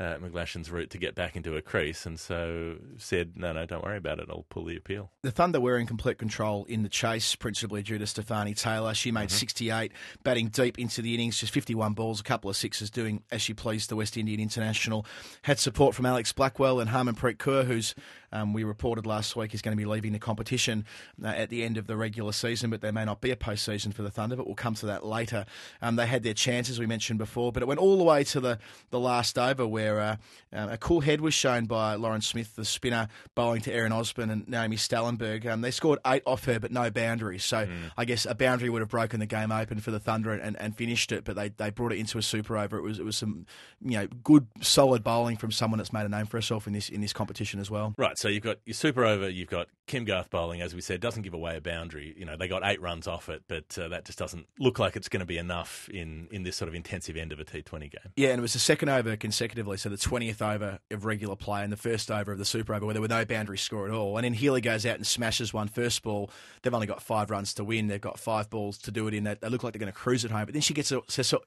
uh, 0.00 0.16
McGlashan's 0.16 0.70
route 0.70 0.88
to 0.90 0.98
get 0.98 1.14
back 1.14 1.36
into 1.36 1.56
a 1.56 1.62
crease, 1.62 2.06
and 2.06 2.18
so 2.18 2.76
said, 2.96 3.36
"No, 3.36 3.52
no, 3.52 3.66
don't 3.66 3.84
worry 3.84 3.98
about 3.98 4.18
it. 4.18 4.28
I'll 4.30 4.46
pull 4.48 4.64
the 4.64 4.76
appeal." 4.76 5.10
The 5.22 5.30
Thunder 5.30 5.60
were 5.60 5.76
in 5.76 5.86
complete 5.86 6.16
control 6.16 6.64
in 6.64 6.82
the 6.82 6.88
chase, 6.88 7.36
principally 7.36 7.82
due 7.82 7.98
to 7.98 8.06
Stafanie 8.06 8.56
Taylor. 8.56 8.94
She 8.94 9.12
made 9.12 9.28
mm-hmm. 9.28 9.36
68, 9.36 9.92
batting 10.24 10.48
deep 10.48 10.78
into 10.78 11.02
the 11.02 11.14
innings, 11.14 11.38
just 11.38 11.52
51 11.52 11.92
balls, 11.92 12.18
a 12.18 12.22
couple 12.22 12.48
of 12.48 12.56
sixes, 12.56 12.90
doing 12.90 13.22
as 13.30 13.42
she 13.42 13.52
pleased. 13.52 13.90
The 13.90 13.96
West 13.96 14.16
Indian 14.16 14.40
international 14.40 15.04
had 15.42 15.58
support 15.58 15.94
from 15.94 16.06
Alex 16.06 16.32
Blackwell 16.32 16.80
and 16.80 16.88
Harmanpreet 16.88 17.36
Kaur, 17.36 17.66
who's 17.66 17.94
um, 18.32 18.52
we 18.52 18.64
reported 18.64 19.06
last 19.06 19.34
week 19.36 19.54
is 19.54 19.62
going 19.62 19.76
to 19.76 19.80
be 19.80 19.88
leaving 19.88 20.12
the 20.12 20.18
competition 20.18 20.84
uh, 21.22 21.28
at 21.28 21.50
the 21.50 21.64
end 21.64 21.76
of 21.76 21.86
the 21.86 21.96
regular 21.96 22.32
season, 22.32 22.70
but 22.70 22.80
there 22.80 22.92
may 22.92 23.04
not 23.04 23.20
be 23.20 23.30
a 23.30 23.36
postseason 23.36 23.92
for 23.92 24.02
the 24.02 24.10
Thunder, 24.10 24.36
but 24.36 24.46
we'll 24.46 24.54
come 24.54 24.74
to 24.74 24.86
that 24.86 25.04
later. 25.04 25.44
Um, 25.82 25.96
they 25.96 26.06
had 26.06 26.22
their 26.22 26.34
chances, 26.34 26.78
we 26.78 26.86
mentioned 26.86 27.18
before, 27.18 27.52
but 27.52 27.62
it 27.62 27.66
went 27.66 27.80
all 27.80 27.98
the 27.98 28.04
way 28.04 28.24
to 28.24 28.40
the, 28.40 28.58
the 28.90 29.00
last 29.00 29.38
over 29.38 29.66
where 29.66 29.89
uh, 29.98 30.16
a 30.52 30.78
cool 30.78 31.00
head 31.00 31.20
was 31.20 31.34
shown 31.34 31.66
by 31.66 31.94
Lauren 31.94 32.20
Smith, 32.20 32.56
the 32.56 32.64
spinner, 32.64 33.08
bowling 33.34 33.60
to 33.62 33.72
Erin 33.72 33.92
Osborne 33.92 34.30
and 34.30 34.48
Naomi 34.48 34.76
Stalenberg. 34.76 35.46
Um, 35.46 35.60
they 35.60 35.70
scored 35.70 35.98
eight 36.06 36.22
off 36.26 36.44
her, 36.44 36.58
but 36.60 36.70
no 36.70 36.90
boundaries. 36.90 37.44
So 37.44 37.66
mm. 37.66 37.90
I 37.96 38.04
guess 38.04 38.26
a 38.26 38.34
boundary 38.34 38.70
would 38.70 38.82
have 38.82 38.88
broken 38.88 39.20
the 39.20 39.26
game 39.26 39.52
open 39.52 39.80
for 39.80 39.90
the 39.90 40.00
Thunder 40.00 40.32
and, 40.32 40.56
and 40.60 40.76
finished 40.76 41.12
it, 41.12 41.24
but 41.24 41.36
they, 41.36 41.48
they 41.48 41.70
brought 41.70 41.92
it 41.92 41.98
into 41.98 42.18
a 42.18 42.22
super 42.22 42.56
over. 42.56 42.76
It 42.76 42.82
was 42.82 42.98
it 42.98 43.04
was 43.04 43.16
some 43.16 43.46
you 43.82 43.98
know 43.98 44.06
good 44.22 44.46
solid 44.60 45.02
bowling 45.02 45.36
from 45.36 45.52
someone 45.52 45.78
that's 45.78 45.92
made 45.92 46.04
a 46.04 46.08
name 46.08 46.26
for 46.26 46.36
herself 46.36 46.66
in 46.66 46.72
this 46.72 46.88
in 46.88 47.00
this 47.00 47.12
competition 47.12 47.60
as 47.60 47.70
well. 47.70 47.94
Right. 47.96 48.18
So 48.18 48.28
you've 48.28 48.42
got 48.42 48.58
your 48.64 48.74
super 48.74 49.04
over, 49.04 49.28
you've 49.28 49.48
got 49.48 49.68
Kim 49.90 50.04
Garth 50.04 50.30
bowling, 50.30 50.62
as 50.62 50.72
we 50.72 50.80
said, 50.80 51.00
doesn't 51.00 51.22
give 51.22 51.34
away 51.34 51.56
a 51.56 51.60
boundary. 51.60 52.14
You 52.16 52.24
know, 52.24 52.36
they 52.36 52.46
got 52.46 52.62
eight 52.64 52.80
runs 52.80 53.08
off 53.08 53.28
it, 53.28 53.42
but 53.48 53.76
uh, 53.76 53.88
that 53.88 54.04
just 54.04 54.20
doesn't 54.20 54.46
look 54.60 54.78
like 54.78 54.94
it's 54.94 55.08
going 55.08 55.18
to 55.20 55.26
be 55.26 55.36
enough 55.36 55.88
in, 55.88 56.28
in 56.30 56.44
this 56.44 56.56
sort 56.56 56.68
of 56.68 56.76
intensive 56.76 57.16
end 57.16 57.32
of 57.32 57.40
a 57.40 57.44
T20 57.44 57.80
game. 57.80 58.12
Yeah, 58.14 58.28
and 58.28 58.38
it 58.38 58.42
was 58.42 58.52
the 58.52 58.60
second 58.60 58.88
over 58.88 59.16
consecutively, 59.16 59.76
so 59.78 59.88
the 59.88 59.96
20th 59.96 60.40
over 60.40 60.78
of 60.92 61.04
regular 61.04 61.34
play 61.34 61.64
and 61.64 61.72
the 61.72 61.76
first 61.76 62.08
over 62.08 62.30
of 62.30 62.38
the 62.38 62.44
super 62.44 62.72
over 62.72 62.86
where 62.86 62.92
there 62.92 63.02
were 63.02 63.08
no 63.08 63.24
boundary 63.24 63.58
score 63.58 63.88
at 63.88 63.92
all. 63.92 64.16
And 64.16 64.24
then 64.24 64.34
Healy 64.34 64.60
goes 64.60 64.86
out 64.86 64.94
and 64.94 65.04
smashes 65.04 65.52
one 65.52 65.66
first 65.66 66.04
ball. 66.04 66.30
They've 66.62 66.72
only 66.72 66.86
got 66.86 67.02
five 67.02 67.28
runs 67.28 67.52
to 67.54 67.64
win. 67.64 67.88
They've 67.88 68.00
got 68.00 68.20
five 68.20 68.48
balls 68.48 68.78
to 68.78 68.92
do 68.92 69.08
it 69.08 69.14
in. 69.14 69.24
They, 69.24 69.34
they 69.40 69.48
look 69.48 69.64
like 69.64 69.72
they're 69.72 69.80
going 69.80 69.92
to 69.92 69.98
cruise 69.98 70.24
at 70.24 70.30
home. 70.30 70.44
But 70.44 70.52
then 70.52 70.62
she 70.62 70.72
gets 70.74 70.92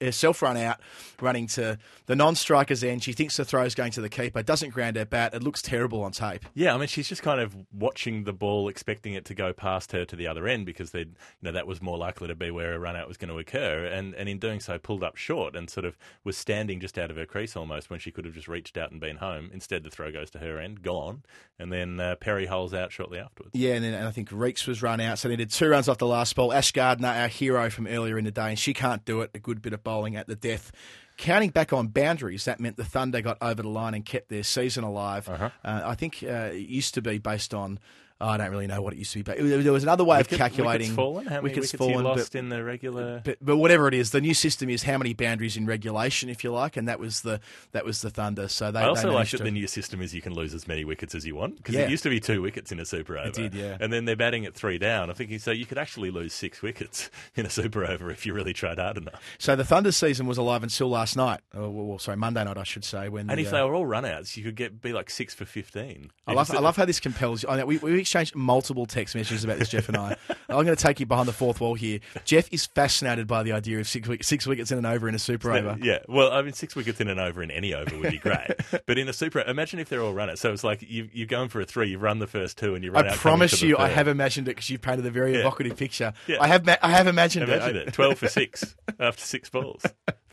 herself 0.02 0.42
run 0.42 0.58
out, 0.58 0.82
running 1.22 1.48
to 1.48 1.78
the 2.08 2.16
non-striker's 2.18 2.84
end. 2.84 3.04
She 3.04 3.14
thinks 3.14 3.38
the 3.38 3.46
throw's 3.46 3.74
going 3.74 3.94
to 3.94 4.02
the 4.02 4.10
keeper, 4.10 4.44
doesn't 4.44 4.72
ground 4.72 4.98
her 4.98 5.06
bat. 5.06 5.34
It 5.34 5.44
looks 5.44 5.62
terrible 5.62 6.04
on 6.04 6.12
tape. 6.12 6.44
Yeah, 6.54 6.76
I 6.76 6.78
mean, 6.78 6.88
she's 6.90 7.08
just 7.08 7.22
kind 7.22 7.40
of 7.40 7.54
of 7.54 7.66
watching 7.72 8.24
the 8.24 8.33
ball, 8.34 8.68
expecting 8.68 9.14
it 9.14 9.26
to 9.26 9.34
go 9.34 9.54
past 9.54 9.92
her 9.92 10.06
to 10.06 10.16
the 10.16 10.28
other 10.28 10.48
end 10.48 10.66
because 10.66 10.92
they, 10.92 11.00
you 11.00 11.16
know, 11.42 11.52
that 11.52 11.68
was 11.68 11.82
more 11.82 11.98
likely 11.98 12.28
to 12.28 12.36
be 12.36 12.52
where 12.52 12.74
a 12.74 12.80
run 12.80 12.96
out 12.96 13.08
was 13.08 13.18
going 13.18 13.30
to 13.30 13.38
occur, 13.38 13.86
and 13.86 14.14
and 14.16 14.30
in 14.30 14.40
doing 14.40 14.60
so, 14.60 14.78
pulled 14.78 15.04
up 15.04 15.16
short 15.16 15.56
and 15.56 15.70
sort 15.70 15.86
of 15.86 15.98
was 16.24 16.38
standing 16.38 16.80
just 16.80 16.98
out 16.98 17.12
of 17.12 17.18
her 17.18 17.26
crease 17.26 17.56
almost 17.56 17.90
when 17.90 18.00
she 18.00 18.12
could 18.12 18.26
have 18.26 18.34
just 18.34 18.48
reached 18.48 18.78
out 18.78 18.92
and 18.92 19.00
been 19.00 19.18
home. 19.18 19.50
Instead, 19.54 19.84
the 19.84 19.90
throw 19.90 20.12
goes 20.12 20.30
to 20.32 20.40
her 20.40 20.60
end, 20.60 20.82
gone, 20.82 21.24
and 21.60 21.72
then 21.72 22.00
uh, 22.00 22.16
Perry 22.16 22.46
holes 22.46 22.74
out 22.74 22.92
shortly 22.92 23.20
afterwards. 23.20 23.56
Yeah, 23.56 23.74
and 23.74 23.84
then 23.84 23.94
and 23.94 24.08
I 24.08 24.12
think 24.12 24.30
Reakes 24.32 24.68
was 24.68 24.82
run 24.82 25.00
out, 25.00 25.20
so 25.20 25.28
they 25.28 25.36
did 25.36 25.52
two 25.52 25.70
runs 25.70 25.88
off 25.88 25.98
the 25.98 26.08
last 26.08 26.36
ball. 26.36 26.54
Ash 26.54 26.72
Gardner, 26.72 27.10
our 27.10 27.28
hero 27.28 27.70
from 27.70 27.88
earlier 27.88 28.18
in 28.18 28.26
the 28.26 28.32
day, 28.32 28.50
and 28.50 28.60
she 28.60 28.74
can't 28.74 29.06
do 29.06 29.22
it. 29.22 29.32
A 29.34 29.40
good 29.40 29.62
bit 29.62 29.74
of 29.74 29.84
bowling 29.84 30.16
at 30.16 30.28
the 30.28 30.36
death 30.36 30.72
Counting 31.18 31.52
back 31.52 31.72
on 31.72 31.88
boundaries, 31.88 32.46
that 32.46 32.60
meant 32.60 32.76
the 32.76 32.84
Thunder 32.84 33.22
got 33.22 33.38
over 33.40 33.62
the 33.62 33.70
line 33.70 33.94
and 33.94 34.04
kept 34.04 34.30
their 34.30 34.42
season 34.42 34.84
alive. 34.84 35.30
Uh-huh. 35.30 35.50
Uh, 35.64 35.82
I 35.86 35.96
think 35.96 36.24
uh, 36.24 36.50
it 36.52 36.68
used 36.68 36.96
to 36.96 37.04
be 37.04 37.20
based 37.20 37.54
on 37.54 37.80
Oh, 38.24 38.30
I 38.30 38.38
don't 38.38 38.52
really 38.52 38.68
know 38.68 38.82
what 38.82 38.94
it 38.94 39.00
used 39.00 39.12
to 39.12 39.20
be, 39.20 39.24
but 39.24 39.38
there 39.38 39.74
was 39.74 39.84
another 39.84 40.06
way 40.06 40.20
Wicket, 40.20 40.32
of 40.32 40.38
calculating 40.38 40.88
wickets 40.88 40.96
fallen. 40.96 41.26
How 41.26 41.36
many 41.36 41.44
wickets, 41.44 41.74
wickets 41.74 41.78
fallen, 41.78 42.06
lost 42.06 42.32
but, 42.32 42.40
in 42.40 42.48
the 42.48 42.64
regular? 42.64 43.22
But, 43.22 43.38
but, 43.42 43.58
whatever 43.58 43.90
it 43.90 43.94
is, 43.94 44.12
the 44.12 44.22
new 44.22 44.34
system 44.34 44.70
is 44.70 44.84
how 44.84 44.98
many 44.98 45.14
boundaries 45.14 45.58
in 45.58 45.66
regulation, 45.66 46.30
if 46.30 46.42
you 46.42 46.54
like, 46.54 46.78
and 46.78 46.88
that 46.88 47.00
was 47.00 47.22
the 47.22 47.42
that 47.74 47.84
was 47.84 48.02
the 48.02 48.10
Thunder. 48.10 48.48
So 48.48 48.72
they. 48.72 48.80
I 48.80 48.88
also 48.88 49.10
they 49.10 49.14
like 49.14 49.30
that 49.32 49.40
to... 49.40 49.44
the 49.44 49.52
new 49.52 49.68
system 49.68 50.02
is 50.02 50.14
you 50.14 50.22
can 50.22 50.34
lose 50.34 50.54
as 50.54 50.70
many 50.70 50.86
wickets 50.86 51.14
as 51.14 51.26
you 51.26 51.36
want 51.36 51.58
because 51.58 51.76
yeah. 51.76 51.82
it 51.82 51.90
used 51.90 52.04
to 52.04 52.10
be 52.10 52.22
two 52.22 52.42
wickets 52.42 52.72
in 52.72 52.80
a 52.80 52.86
super 52.86 53.18
over. 53.18 53.28
It 53.28 53.34
did, 53.34 53.54
yeah. 53.54 53.76
And 53.82 53.92
then 53.92 54.06
they're 54.06 54.16
batting 54.16 54.46
at 54.46 54.54
three 54.54 54.78
down. 54.78 55.10
I'm 55.10 55.16
thinking 55.16 55.40
so 55.40 55.52
you 55.52 55.66
could 55.66 55.78
actually 55.78 56.10
lose 56.10 56.34
six 56.34 56.62
wickets 56.62 57.10
in 57.36 57.46
a 57.46 57.50
super 57.50 57.84
over 57.84 58.10
if 58.10 58.26
you 58.26 58.34
really 58.34 58.54
tried 58.54 58.78
hard 58.78 58.96
enough. 58.96 59.22
So 59.38 59.58
the 59.58 59.66
Thunder 59.66 59.92
season 59.92 60.28
was 60.28 60.38
alive 60.38 60.64
until 60.64 60.90
last 60.90 61.18
night. 61.18 61.42
Oh, 61.54 61.70
well, 61.70 62.00
sorry, 62.00 62.16
Monday 62.16 62.46
night, 62.46 62.58
I 62.58 62.64
should 62.64 62.86
say. 62.86 63.10
When 63.10 63.30
and 63.30 63.38
the, 63.38 63.44
if 63.44 63.52
they 63.52 63.60
uh, 63.60 63.68
were 63.68 63.76
all 63.76 63.86
runouts, 63.86 64.38
you 64.38 64.46
could 64.46 64.56
get 64.56 64.82
be 64.82 64.94
like 64.94 65.10
six 65.10 65.34
for 65.34 65.44
fifteen. 65.44 66.12
I 66.26 66.32
love 66.32 66.50
I 66.52 66.60
love 66.60 66.78
how 66.78 66.86
this 66.86 67.02
compels. 67.02 67.44
I 67.44 67.58
know, 67.58 67.66
we 67.66 67.80
we 67.80 68.06
exchanged 68.14 68.36
multiple 68.36 68.86
text 68.86 69.16
messages 69.16 69.44
about 69.44 69.58
this, 69.58 69.70
Geoff 69.70 69.88
and 69.90 69.98
I. 69.98 70.16
I'm 70.50 70.64
going 70.66 70.68
to 70.68 70.76
take 70.76 71.00
you 71.00 71.06
behind 71.08 71.28
the 71.28 71.34
fourth 71.34 71.60
wall 71.60 71.74
here. 71.74 72.00
Geoff 72.26 72.48
is 72.52 72.68
fascinated 72.68 73.26
by 73.26 73.42
the 73.42 73.54
idea 73.54 73.80
of 73.80 73.88
six, 73.88 74.08
six 74.22 74.46
wickets 74.46 74.72
in 74.72 74.78
an 74.78 74.86
over 74.86 75.10
in 75.10 75.16
a 75.16 75.20
super 75.20 75.52
over. 75.52 75.78
Yeah, 75.82 76.00
well, 76.08 76.32
I 76.32 76.44
mean, 76.44 76.54
six 76.54 76.76
wickets 76.76 77.02
in 77.02 77.08
an 77.08 77.18
over 77.18 77.42
in 77.42 77.50
any 77.50 77.74
over 77.74 77.98
would 77.98 78.12
be 78.12 78.20
great. 78.20 78.52
but 78.86 78.98
in 79.00 79.10
a 79.10 79.14
super, 79.14 79.40
imagine 79.42 79.80
if 79.80 79.90
they're 79.90 80.02
all 80.02 80.14
runners. 80.14 80.40
So 80.40 80.54
it's 80.54 80.64
like 80.64 80.84
you, 80.88 81.10
you're 81.12 81.26
going 81.28 81.50
for 81.50 81.60
a 81.60 81.66
three, 81.66 81.90
you've 81.90 82.04
run 82.04 82.20
the 82.20 82.28
first 82.28 82.58
two, 82.60 82.76
and 82.76 82.84
you 82.84 82.92
run 82.92 83.06
I 83.06 83.10
out. 83.10 83.14
I 83.16 83.18
promise 83.18 83.62
you, 83.64 83.78
I 83.78 83.90
have 83.90 84.08
imagined 84.08 84.48
it 84.48 84.52
because 84.52 84.70
you've 84.70 84.82
painted 84.82 85.06
a 85.08 85.12
very 85.12 85.34
Yeah. 85.34 85.40
evocative 85.40 85.76
picture. 85.76 86.14
Yeah. 86.28 86.38
I 86.40 86.48
have, 86.48 86.66
ma- 86.66 86.76
I 86.84 86.92
have 86.92 87.08
imagined 87.08 87.50
Imagine 87.50 87.78
it. 87.78 87.88
it. 87.88 87.94
12 87.94 88.18
for 88.20 88.28
six 88.28 88.76
after 89.00 89.24
six 89.24 89.50
balls. 89.50 89.84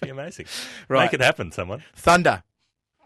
Be 0.03 0.11
amazing. 0.11 0.47
Right. 0.89 1.05
Make 1.05 1.15
it 1.15 1.21
happen, 1.23 1.51
someone. 1.53 1.83
Thunder. 1.95 2.43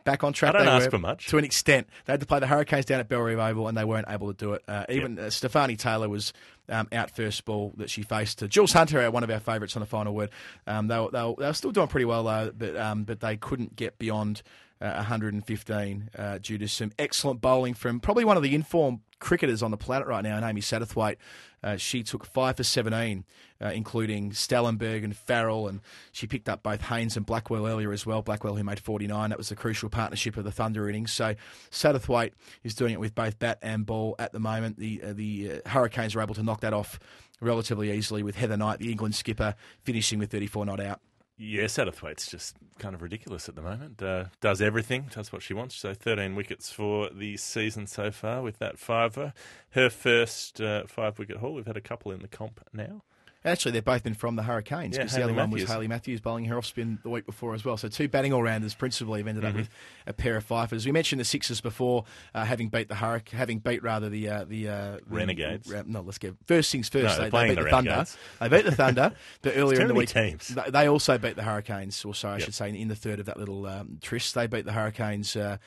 Back 0.05 0.23
on 0.23 0.33
track. 0.35 0.55
I 0.55 0.59
don't 0.59 0.69
ask 0.69 0.87
were, 0.87 0.91
for 0.93 0.99
much. 0.99 1.29
To 1.29 1.39
an 1.39 1.45
extent. 1.45 1.89
They 2.05 2.13
had 2.13 2.21
to 2.21 2.27
play 2.27 2.39
the 2.39 2.47
Hurricanes 2.47 2.85
down 2.85 3.01
at 3.01 3.09
Bellerive 3.09 3.39
Oval 3.39 3.69
and 3.69 3.77
they 3.77 3.85
weren't 3.85 4.07
able 4.09 4.29
to 4.29 4.35
do 4.35 4.53
it. 4.53 4.63
Uh, 4.69 4.85
even 4.91 5.19
uh, 5.19 5.23
Stafanie 5.25 5.79
Taylor 5.79 6.09
was 6.09 6.35
um, 6.69 6.89
out 6.93 7.11
first 7.11 7.45
ball 7.45 7.73
that 7.77 7.91
she 7.91 8.03
faced. 8.03 8.39
to 8.39 8.49
Jules 8.49 8.73
Hunter, 8.73 9.11
one 9.11 9.25
of 9.25 9.31
our 9.31 9.41
favourites 9.41 9.77
on 9.77 9.81
the 9.81 9.87
final 9.87 10.15
word. 10.15 10.31
Um, 10.67 10.89
they, 10.89 10.99
were, 10.99 11.11
they, 11.11 11.23
were, 11.23 11.35
they 11.39 11.47
were 11.47 11.53
still 11.53 11.73
doing 11.73 11.89
pretty 11.89 12.07
well 12.07 12.25
though, 12.25 12.53
but, 12.57 12.77
um, 12.77 13.05
but 13.05 13.21
they 13.21 13.37
couldn't 13.37 13.77
get 13.77 13.99
beyond 13.99 14.43
uh, 14.81 14.95
115 14.95 16.11
uh, 16.19 16.39
due 16.39 16.59
to 16.59 16.69
some 16.69 16.93
excellent 16.99 17.41
bowling 17.41 17.75
from 17.75 18.01
probably 18.01 18.25
one 18.25 18.37
of 18.37 18.43
the 18.43 18.55
informed 18.55 19.01
cricketers 19.19 19.63
on 19.63 19.71
the 19.71 19.77
planet 19.77 20.07
right 20.07 20.23
now, 20.23 20.47
Amy 20.47 20.61
Satterthwaite. 20.61 21.17
Uh, 21.63 21.79
she 21.79 22.03
took 22.03 22.27
five 22.27 22.59
for 22.59 22.63
17, 22.63 23.25
uh, 23.63 23.69
including 23.69 24.33
Stalenberg 24.33 25.03
and 25.03 25.17
Farrell, 25.17 25.67
and 25.67 25.81
she 26.13 26.27
picked 26.27 26.47
up 26.47 26.63
both 26.63 26.83
Haynes 26.83 27.17
and 27.17 27.25
Blackwell 27.25 27.67
earlier 27.67 27.91
as 27.91 28.05
well. 28.05 28.21
Blackwell, 28.21 28.57
who 28.57 28.63
made 28.63 28.79
49, 28.79 29.31
that 29.31 29.39
was 29.39 29.49
the 29.49 29.57
crucial 29.57 29.89
partnership 29.89 30.37
of 30.37 30.45
the 30.45 30.53
Thunder 30.53 30.87
innings. 30.91 31.11
So 31.11 31.35
Satterthwaite 31.71 32.33
is 32.63 32.75
doing 32.75 32.93
it 32.93 33.01
with 33.01 33.15
both 33.15 33.39
bat 33.39 33.59
and 33.63 33.87
ball 33.87 34.15
at 34.19 34.33
the 34.33 34.41
moment. 34.41 34.79
The 34.79 35.01
uh, 35.03 35.13
the 35.15 35.53
uh, 35.65 35.69
Hurricanes 35.71 36.15
are 36.15 36.21
able 36.21 36.35
to 36.35 36.43
knock 36.43 36.54
that 36.61 36.73
off 36.73 36.99
relatively 37.41 37.93
easily 37.93 38.23
with 38.23 38.37
Heather 38.37 38.57
Knight, 38.57 38.79
the 38.79 38.91
England 38.91 39.15
skipper, 39.15 39.55
finishing 39.83 40.19
with 40.19 40.31
34 40.31 40.67
not 40.67 40.81
out. 40.81 41.01
Yeah, 41.37 41.65
Satterthwaite's 41.65 42.29
just 42.29 42.57
kind 42.79 42.95
of 42.95 43.03
ridiculous 43.03 43.49
at 43.49 43.57
the 43.57 43.63
moment. 43.63 44.01
Uh, 44.01 44.27
does 44.41 44.63
everything, 44.63 45.11
does 45.13 45.33
what 45.33 45.43
she 45.43 45.53
wants. 45.53 45.75
So 45.75 45.93
13 45.93 46.37
wickets 46.37 46.71
for 46.71 47.11
the 47.11 47.37
season 47.37 47.89
so 47.89 48.13
far 48.13 48.41
with 48.41 48.59
that 48.61 48.79
fiver. 48.79 49.33
Her 49.71 49.91
first 49.91 50.61
uh, 50.61 50.85
five 50.87 51.19
wicket 51.19 51.39
haul. 51.39 51.55
We've 51.55 51.67
had 51.67 51.77
a 51.77 51.81
couple 51.81 52.13
in 52.13 52.21
the 52.21 52.29
comp 52.29 52.61
now. 52.73 53.03
Actually, 53.45 53.73
they've 53.73 53.85
both 53.85 54.03
been 54.03 54.15
from 54.15 54.37
the 54.37 54.43
Hurricanes 54.43 54.97
Yeah, 54.97 55.03
because 55.03 55.13
the 55.13 55.19
Hayley 55.21 55.33
other 55.33 55.43
one 55.43 55.51
was 55.51 55.65
Hayley 55.65 55.87
Matthews 55.89 56.21
bowling 56.21 56.47
her 56.47 56.57
off 56.57 56.65
spin 56.67 56.99
the 57.03 57.11
week 57.11 57.27
before 57.27 57.55
as 57.55 57.65
well. 57.65 57.77
So 57.77 57.89
two 57.89 58.09
batting 58.09 58.33
all 58.33 58.43
rounders 58.43 58.75
principally 58.75 59.21
have 59.21 59.27
ended 59.29 59.45
Mm-hmm. 59.45 59.51
up 59.51 59.57
with 59.57 59.69
a 60.07 60.13
pair 60.15 60.37
of 60.37 60.45
fifers. 60.45 60.87
We 60.87 60.93
mentioned 60.93 61.21
the 61.21 61.25
Sixers 61.25 61.61
before, 61.61 62.05
uh, 62.35 62.45
having 62.45 62.69
beat 62.69 62.89
the 62.89 62.95
Hurric- 62.95 63.29
having 63.31 63.59
beat 63.59 63.83
rather 63.83 64.09
the 64.09 64.29
uh, 64.29 64.45
the, 64.45 64.69
uh, 64.69 64.73
the 64.97 65.01
Renegades. 65.09 65.71
uh, 65.73 65.83
no, 65.87 66.01
let's 66.01 66.19
get 66.19 66.35
first 66.47 66.73
things 66.73 66.89
first. 66.89 67.19
No, 67.19 67.25
they, 67.25 67.31
they're 67.31 67.49
beat 67.49 67.55
the 67.57 67.65
the, 67.65 67.71
Thunder. 67.71 68.05
They 68.41 68.49
beat 68.49 68.65
the 68.65 68.73
Thunder, 68.73 69.13
but 69.43 69.53
earlier 69.57 69.81
in 69.83 69.89
the 69.89 69.95
week 69.95 70.09
teams. 70.09 70.49
they- 70.49 70.71
they 70.71 70.89
also 70.89 71.19
beat 71.19 71.37
the 71.37 71.43
Hurricanes. 71.43 72.03
Or 72.05 72.15
sorry, 72.15 72.35
I 72.35 72.37
Yep. 72.39 72.45
should 72.47 72.55
say 72.55 72.71
in 72.71 72.89
the 72.89 72.97
third 72.97 73.21
of 73.21 73.27
that 73.27 73.37
little 73.39 73.67
um, 73.67 73.99
tryst, 74.01 74.35
they 74.35 74.47
beat 74.47 74.65
the 74.65 74.73
Hurricanes 74.73 75.37
uh, 75.37 75.59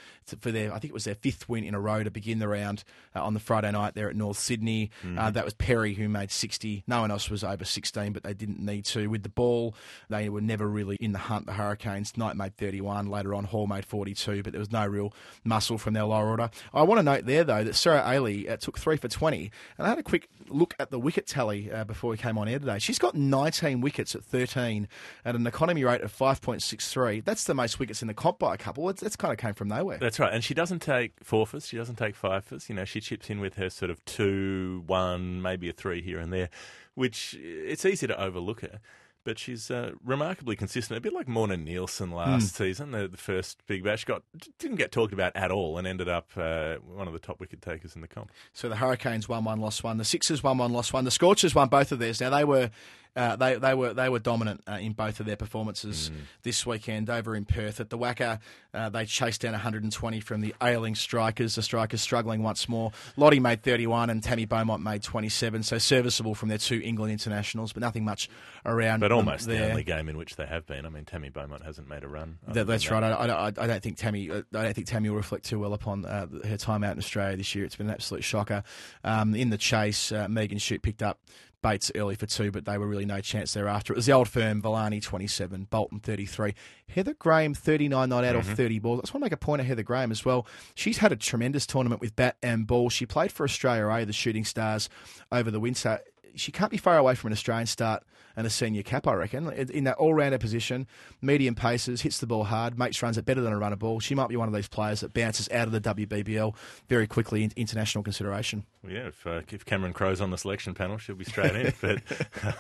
for 0.42 0.52
their 0.52 0.74
I 0.74 0.80
think 0.80 0.92
it 0.92 0.94
was 0.94 1.04
their 1.06 1.16
fifth 1.16 1.48
win 1.48 1.64
in 1.64 1.76
a 1.76 1.80
row 1.80 2.04
to 2.04 2.10
begin 2.12 2.40
the 2.40 2.48
round 2.48 2.84
uh, 3.16 3.24
on 3.24 3.34
the 3.36 3.40
Friday 3.40 3.72
night 3.72 3.94
there 3.94 4.10
at 4.10 4.16
North 4.16 4.38
Sydney. 4.40 4.90
Mm-hmm. 5.06 5.20
Uh, 5.20 5.32
that 5.32 5.46
was 5.46 5.54
Perry 5.54 5.94
who 5.94 6.10
made 6.10 6.32
60. 6.32 6.84
No 6.88 7.02
one 7.02 7.12
else 7.12 7.30
was 7.30 7.44
over 7.44 7.64
16, 7.68 8.14
but 8.14 8.24
they 8.24 8.34
didn't 8.34 8.60
need 8.60 8.86
to 8.86 9.08
with 9.08 9.24
the 9.24 9.30
ball. 9.30 9.76
They 10.10 10.30
were 10.30 10.42
never 10.42 10.68
really 10.68 10.98
in 11.00 11.12
the 11.12 11.20
hunt. 11.20 11.46
The 11.46 11.54
Hurricanes. 11.54 12.18
Knight 12.18 12.36
made 12.36 12.56
31. 12.58 13.08
Later 13.08 13.34
on, 13.34 13.46
Hall 13.46 13.68
made 13.68 13.86
42, 13.86 14.44
but 14.44 14.54
there 14.54 14.60
was 14.60 14.72
no 14.72 14.86
real 14.86 15.14
muscle 15.44 15.78
from 15.78 15.94
their 15.94 16.04
lower 16.04 16.28
order. 16.28 16.50
I 16.74 16.84
want 16.84 17.00
to 17.00 17.04
note 17.04 17.26
there 17.26 17.44
though 17.44 17.64
that 17.64 17.76
Sarah 17.76 18.02
Aley 18.02 18.50
uh, 18.50 18.58
took 18.58 18.78
three 18.80 18.98
for 18.98 19.08
20, 19.08 19.52
and 19.78 19.86
I 19.86 19.90
had 19.90 20.00
a 20.00 20.04
quick 20.04 20.30
look 20.50 20.76
at 20.80 20.92
the 20.92 21.00
wicket 21.00 21.28
tally 21.28 21.72
uh, 21.72 21.84
before 21.84 22.10
we 22.10 22.18
came 22.18 22.38
on 22.38 22.48
air 22.48 22.60
today. 22.60 22.80
She's 22.80 23.00
got 23.00 23.16
19 23.16 23.82
wickets 23.82 24.16
at 24.16 24.24
13 24.24 24.88
at 25.26 25.36
an 25.36 25.46
economy 25.46 25.84
rate 25.84 26.02
of 26.02 26.16
5.63. 26.16 27.24
That's 27.24 27.44
the 27.44 27.54
most 27.54 27.80
wickets 27.80 28.02
in 28.02 28.08
the 28.08 28.14
comp 28.14 28.40
by 28.40 28.56
a 28.56 28.58
couple. 28.58 28.90
It's, 28.90 29.02
that's 29.02 29.16
kind 29.16 29.32
of 29.32 29.38
came 29.38 29.54
from 29.54 29.68
nowhere. 29.68 29.98
That's 29.98 30.20
right. 30.20 30.34
And 30.34 30.44
she 30.44 30.54
doesn't 30.54 30.80
take 30.80 31.24
fourfers. 31.24 31.68
She 31.68 31.78
doesn't 31.78 31.98
take 31.98 32.16
fifers. 32.16 32.70
You 32.70 32.76
know, 32.76 32.86
she 32.86 33.02
chips 33.02 33.30
in 33.30 33.40
with 33.40 33.56
her 33.56 33.70
sort 33.70 33.92
of 33.92 34.04
two, 34.06 34.84
one, 34.88 35.42
maybe 35.42 35.70
a 35.70 35.74
three 35.74 36.02
here 36.02 36.20
and 36.20 36.32
there, 36.32 36.50
which 36.98 37.38
it's 37.40 37.86
easy 37.86 38.08
to 38.08 38.20
overlook 38.20 38.62
her. 38.62 38.80
But 39.24 39.38
she's 39.38 39.70
uh, 39.70 39.92
remarkably 40.04 40.56
consistent, 40.56 40.98
a 40.98 41.02
bit 41.02 41.14
like 41.14 41.28
Morna 41.28 41.58
Nielsen 41.58 42.12
last 42.12 42.56
season, 42.56 42.92
the, 42.92 43.10
the 43.10 43.18
first 43.18 43.62
big 43.68 43.84
bash. 43.84 44.06
Got 44.06 44.24
didn't 44.58 44.78
get 44.78 44.92
talked 44.92 45.12
about 45.12 45.36
at 45.36 45.52
all, 45.52 45.78
and 45.78 45.86
ended 45.86 46.08
up 46.08 46.30
uh, 46.38 46.76
one 46.78 47.08
of 47.08 47.14
the 47.14 47.20
top 47.20 47.40
wicket 47.40 47.62
takers 47.62 47.94
in 47.94 48.02
the 48.02 48.08
comp. 48.08 48.32
So 48.54 48.70
the 48.70 48.78
Hurricanes 48.78 49.28
won 49.28 49.44
one, 49.44 49.60
lost 49.60 49.84
one. 49.84 49.98
The 49.98 50.06
Sixers 50.06 50.42
won 50.42 50.58
one, 50.58 50.72
lost 50.72 50.94
one. 50.94 51.04
The 51.04 51.12
Scorchers 51.12 51.54
won 51.54 51.68
both 51.68 51.92
of 51.92 52.00
theirs. 52.00 52.20
Now 52.22 52.30
they 52.30 52.46
were. 52.46 52.72
Uh, 53.16 53.36
they 53.36 53.56
they 53.56 53.74
were 53.74 53.94
they 53.94 54.10
were 54.10 54.20
dominant 54.20 54.62
uh, 54.68 54.74
in 54.74 54.94
both 54.94 55.20
of 55.20 55.26
their 55.26 55.36
performances 55.36 56.12
this 56.44 56.66
weekend 56.66 57.10
over 57.10 57.36
in 57.36 57.46
Perth 57.46 57.80
at 57.80 57.90
the 57.90 57.98
WACA. 57.98 58.40
Uh, 58.74 58.90
they 58.90 59.06
chased 59.06 59.42
down 59.42 59.54
120 59.54 60.20
from 60.20 60.42
the 60.42 60.54
ailing 60.62 60.94
strikers. 60.94 61.56
The 61.56 61.64
strikers 61.64 62.02
struggling 62.02 62.44
once 62.44 62.70
more. 62.70 62.92
Lottie 63.16 63.40
made 63.40 63.64
31 63.64 64.12
and 64.12 64.22
Tammy 64.22 64.46
Beaumont 64.46 64.84
made 64.84 65.02
27. 65.02 65.64
So 65.64 65.80
serviceable 65.80 66.36
from 66.36 66.50
their 66.50 66.60
two 66.60 66.80
England 66.84 67.12
internationals, 67.12 67.74
but 67.74 67.82
nothing 67.82 68.06
much 68.06 68.30
around. 68.66 69.00
But 69.00 69.12
almost 69.12 69.48
there. 69.48 69.62
the 69.62 69.70
only 69.72 69.84
game 69.84 70.10
in 70.10 70.18
which 70.18 70.36
they 70.36 70.46
have 70.46 70.68
been. 70.68 70.86
I 70.86 70.90
mean, 70.90 71.06
Tammy 71.06 71.30
Beaumont 71.30 71.64
hasn't 71.64 71.90
made 71.90 72.04
a 72.04 72.08
run. 72.08 72.38
That, 72.48 72.68
that's 72.68 72.88
that. 72.88 72.92
right. 72.92 73.04
I, 73.04 73.26
I, 73.26 73.48
I 73.48 73.68
don't 73.68 73.82
think 73.82 73.98
Tammy. 73.98 74.32
I 74.32 74.44
don't 74.52 74.74
think 74.74 74.88
Tammy 74.88 75.10
will 75.10 75.18
reflect 75.18 75.46
too 75.46 75.60
well 75.60 75.74
upon 75.74 76.06
uh, 76.06 76.28
her 76.46 76.58
time 76.58 76.84
out 76.84 76.94
in 76.94 77.00
Australia 77.00 77.36
this 77.36 77.56
year. 77.56 77.66
It's 77.66 77.76
been 77.76 77.88
an 77.88 77.94
absolute 77.94 78.24
shocker. 78.24 78.64
Um, 79.04 79.34
in 79.34 79.50
the 79.50 79.58
chase, 79.58 80.12
uh, 80.12 80.28
Megan 80.30 80.60
Schutt 80.60 80.84
picked 80.84 81.02
up 81.02 81.20
Bates 81.64 81.92
early 81.96 82.16
for 82.16 82.28
two, 82.28 82.52
but 82.52 82.66
they 82.66 82.78
were 82.78 82.88
really 82.88 83.06
no 83.06 83.20
chance 83.20 83.54
thereafter. 83.54 83.92
It 83.92 83.96
was 83.96 84.06
the 84.06 84.12
old 84.12 84.28
firm: 84.28 84.62
Villani 84.62 85.00
twenty-seven, 85.02 85.68
Bolton 85.70 86.00
thirty-three, 86.00 86.54
Heather 86.90 87.14
Graham 87.16 87.54
thirty-nine 87.54 88.10
not 88.10 88.24
out 88.24 88.36
Mm-hmm. 88.36 88.52
of 88.52 88.58
thirty 88.58 88.80
balls. 88.80 89.00
I 89.00 89.02
just 89.02 89.14
want 89.14 89.22
to 89.22 89.26
make 89.26 89.32
a 89.34 89.38
point 89.38 89.62
of 89.62 89.68
Heather 89.68 89.84
Graham 89.84 90.12
as 90.12 90.24
well. 90.24 90.46
She's 90.76 91.00
had 91.00 91.12
a 91.12 91.16
tremendous 91.16 91.66
tournament 91.66 92.00
with 92.00 92.16
bat 92.16 92.38
and 92.44 92.68
ball. 92.68 92.90
She 92.90 93.06
played 93.06 93.32
for 93.32 93.44
Australia 93.44 93.88
A, 93.90 94.06
the 94.06 94.14
Shooting 94.14 94.46
Stars, 94.46 94.88
over 95.32 95.50
the 95.50 95.60
winter. 95.60 96.00
She 96.36 96.52
can't 96.52 96.70
be 96.70 96.78
far 96.78 96.98
away 96.98 97.16
from 97.16 97.30
an 97.30 97.34
Australian 97.34 97.66
start 97.66 98.04
and 98.38 98.48
a 98.48 98.50
senior 98.50 98.84
cap, 98.84 99.08
I 99.08 99.16
reckon. 99.16 99.52
In 99.52 99.84
that 99.86 99.98
all 99.98 100.14
rounder 100.14 100.38
position, 100.38 100.88
medium 101.22 101.56
paces, 101.56 102.02
hits 102.02 102.20
the 102.20 102.28
ball 102.28 102.46
hard, 102.46 102.78
makes 102.78 103.02
runs 103.02 103.18
it 103.18 103.26
better 103.26 103.42
than 103.42 103.52
a 103.52 103.58
runner 103.58 103.76
ball. 103.76 104.00
She 104.00 104.16
might 104.16 104.30
be 104.30 104.38
one 104.38 104.48
of 104.48 104.54
these 104.54 104.68
players 104.68 105.02
that 105.02 105.12
bounces 105.14 105.50
out 105.52 105.68
of 105.68 105.74
the 105.74 105.82
WBBL 105.82 106.56
very 106.88 107.08
quickly 107.08 107.44
into 107.44 107.60
international 107.60 108.04
consideration. 108.04 108.64
Well, 108.84 108.94
yeah, 108.94 109.08
if, 109.08 109.26
uh, 109.26 109.42
if 109.50 109.66
Cameron 109.66 109.92
Crowe's 109.92 110.22
on 110.22 110.30
the 110.30 110.38
selection 110.38 110.76
panel, 110.76 110.98
she'll 111.00 111.16
be 111.16 111.26
straight 111.26 111.56
in. 111.56 111.74
But 111.82 112.02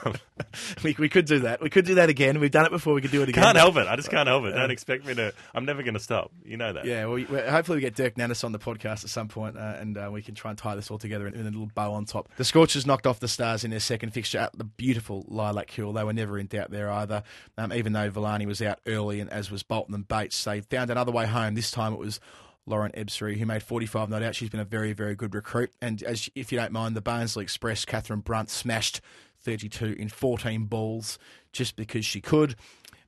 um, 0.05 0.15
We, 0.83 0.95
we 0.97 1.09
could 1.09 1.25
do 1.25 1.39
that. 1.39 1.61
We 1.61 1.69
could 1.69 1.85
do 1.85 1.95
that 1.95 2.09
again. 2.09 2.39
We've 2.39 2.51
done 2.51 2.65
it 2.65 2.71
before. 2.71 2.93
We 2.93 3.01
could 3.01 3.11
do 3.11 3.21
it 3.21 3.29
again. 3.29 3.43
can't 3.43 3.57
help 3.57 3.77
it. 3.77 3.87
I 3.87 3.95
just 3.95 4.09
can't 4.09 4.27
help 4.27 4.45
it. 4.45 4.51
Don't 4.55 4.71
expect 4.71 5.05
me 5.05 5.13
to. 5.15 5.33
I'm 5.53 5.65
never 5.65 5.83
going 5.83 5.93
to 5.93 5.99
stop. 5.99 6.31
You 6.43 6.57
know 6.57 6.73
that. 6.73 6.85
Yeah, 6.85 7.05
well, 7.05 7.23
well, 7.29 7.49
hopefully 7.49 7.77
we 7.77 7.81
get 7.81 7.95
Dirk 7.95 8.15
Nannes 8.15 8.43
on 8.43 8.51
the 8.51 8.59
podcast 8.59 9.03
at 9.03 9.09
some 9.09 9.27
point, 9.27 9.57
uh, 9.57 9.75
and 9.79 9.97
uh, 9.97 10.09
we 10.11 10.21
can 10.21 10.35
try 10.35 10.51
and 10.51 10.57
tie 10.57 10.75
this 10.75 10.89
all 10.89 10.97
together 10.97 11.27
in, 11.27 11.33
in 11.35 11.41
a 11.41 11.49
little 11.51 11.69
bow 11.73 11.93
on 11.93 12.05
top. 12.05 12.29
The 12.37 12.45
Scorchers 12.45 12.85
knocked 12.85 13.05
off 13.07 13.19
the 13.19 13.27
Stars 13.27 13.63
in 13.63 13.71
their 13.71 13.79
second 13.79 14.11
fixture 14.11 14.39
at 14.39 14.57
the 14.57 14.63
beautiful 14.63 15.25
Lilac 15.27 15.66
They 15.75 16.03
were 16.03 16.13
never 16.13 16.37
in 16.37 16.47
doubt 16.47 16.71
there 16.71 16.91
either, 16.91 17.23
um, 17.57 17.73
even 17.73 17.93
though 17.93 18.09
Villani 18.09 18.45
was 18.45 18.61
out 18.61 18.79
early, 18.87 19.19
and 19.19 19.29
as 19.29 19.51
was 19.51 19.63
Bolton 19.63 19.93
and 19.93 20.07
Bates. 20.07 20.43
They 20.43 20.61
found 20.61 20.89
another 20.89 21.11
way 21.11 21.25
home. 21.25 21.55
This 21.55 21.71
time 21.71 21.93
it 21.93 21.99
was 21.99 22.19
Lauren 22.65 22.91
Ebsary, 22.91 23.37
who 23.37 23.45
made 23.45 23.63
45 23.63 24.09
not 24.09 24.23
out. 24.23 24.35
She's 24.35 24.49
been 24.49 24.59
a 24.59 24.65
very, 24.65 24.93
very 24.93 25.15
good 25.15 25.33
recruit. 25.33 25.71
And 25.81 26.03
as 26.03 26.29
if 26.35 26.51
you 26.51 26.57
don't 26.57 26.71
mind, 26.71 26.95
the 26.95 27.01
Barnsley 27.01 27.43
Express, 27.43 27.85
Katherine 27.85 28.19
Brunt, 28.19 28.49
smashed 28.49 29.01
32 29.41 29.95
in 29.97 30.09
14 30.09 30.65
balls 30.65 31.17
just 31.53 31.75
because 31.75 32.05
she 32.05 32.21
could. 32.21 32.55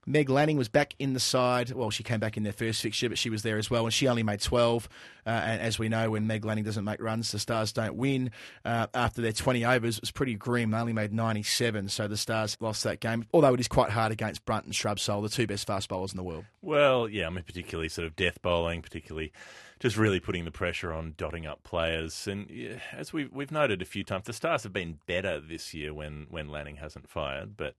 Meg 0.09 0.27
Lanning 0.27 0.57
was 0.57 0.69
back 0.69 0.95
in 0.97 1.13
the 1.13 1.19
side. 1.19 1.71
Well, 1.71 1.91
she 1.91 2.01
came 2.01 2.19
back 2.19 2.35
in 2.35 2.41
their 2.41 2.51
first 2.51 2.81
fixture, 2.81 3.09
but 3.09 3.19
she 3.19 3.29
was 3.29 3.43
there 3.43 3.59
as 3.59 3.69
well, 3.69 3.85
and 3.85 3.93
she 3.93 4.07
only 4.07 4.23
made 4.23 4.41
12. 4.41 4.89
Uh, 5.23 5.29
and 5.29 5.61
as 5.61 5.77
we 5.77 5.87
know, 5.87 6.09
when 6.09 6.25
Meg 6.25 6.43
Lanning 6.43 6.63
doesn't 6.63 6.83
make 6.83 6.99
runs, 6.99 7.31
the 7.31 7.37
Stars 7.37 7.71
don't 7.71 7.93
win. 7.93 8.31
Uh, 8.65 8.87
after 8.95 9.21
their 9.21 9.31
20 9.31 9.63
overs, 9.63 9.97
it 9.97 10.01
was 10.01 10.09
pretty 10.09 10.33
grim. 10.33 10.71
They 10.71 10.79
only 10.79 10.93
made 10.93 11.13
97, 11.13 11.89
so 11.89 12.07
the 12.07 12.17
Stars 12.17 12.57
lost 12.59 12.83
that 12.85 13.01
game. 13.01 13.27
Although 13.31 13.53
it 13.53 13.59
is 13.59 13.67
quite 13.67 13.91
hard 13.91 14.11
against 14.11 14.43
Brunt 14.45 14.65
and 14.65 14.73
Shrubsole, 14.73 15.21
the 15.21 15.29
two 15.29 15.45
best 15.45 15.67
fast 15.67 15.87
bowlers 15.89 16.11
in 16.11 16.17
the 16.17 16.23
world. 16.23 16.45
Well, 16.63 17.07
yeah, 17.07 17.27
I 17.27 17.29
mean, 17.29 17.43
particularly 17.43 17.89
sort 17.89 18.07
of 18.07 18.15
death 18.15 18.41
bowling, 18.41 18.81
particularly 18.81 19.31
just 19.79 19.95
really 19.95 20.19
putting 20.19 20.43
the 20.43 20.51
pressure 20.51 20.91
on 20.91 21.13
dotting 21.17 21.45
up 21.45 21.61
players. 21.63 22.27
And 22.27 22.49
yeah, 22.49 22.79
as 22.93 23.13
we've, 23.13 23.31
we've 23.31 23.51
noted 23.51 23.83
a 23.83 23.85
few 23.85 24.03
times, 24.03 24.25
the 24.25 24.33
Stars 24.33 24.63
have 24.63 24.73
been 24.73 24.97
better 25.05 25.39
this 25.39 25.71
year 25.75 25.93
when, 25.93 26.25
when 26.31 26.49
Lanning 26.49 26.77
hasn't 26.77 27.07
fired, 27.07 27.55
but 27.55 27.75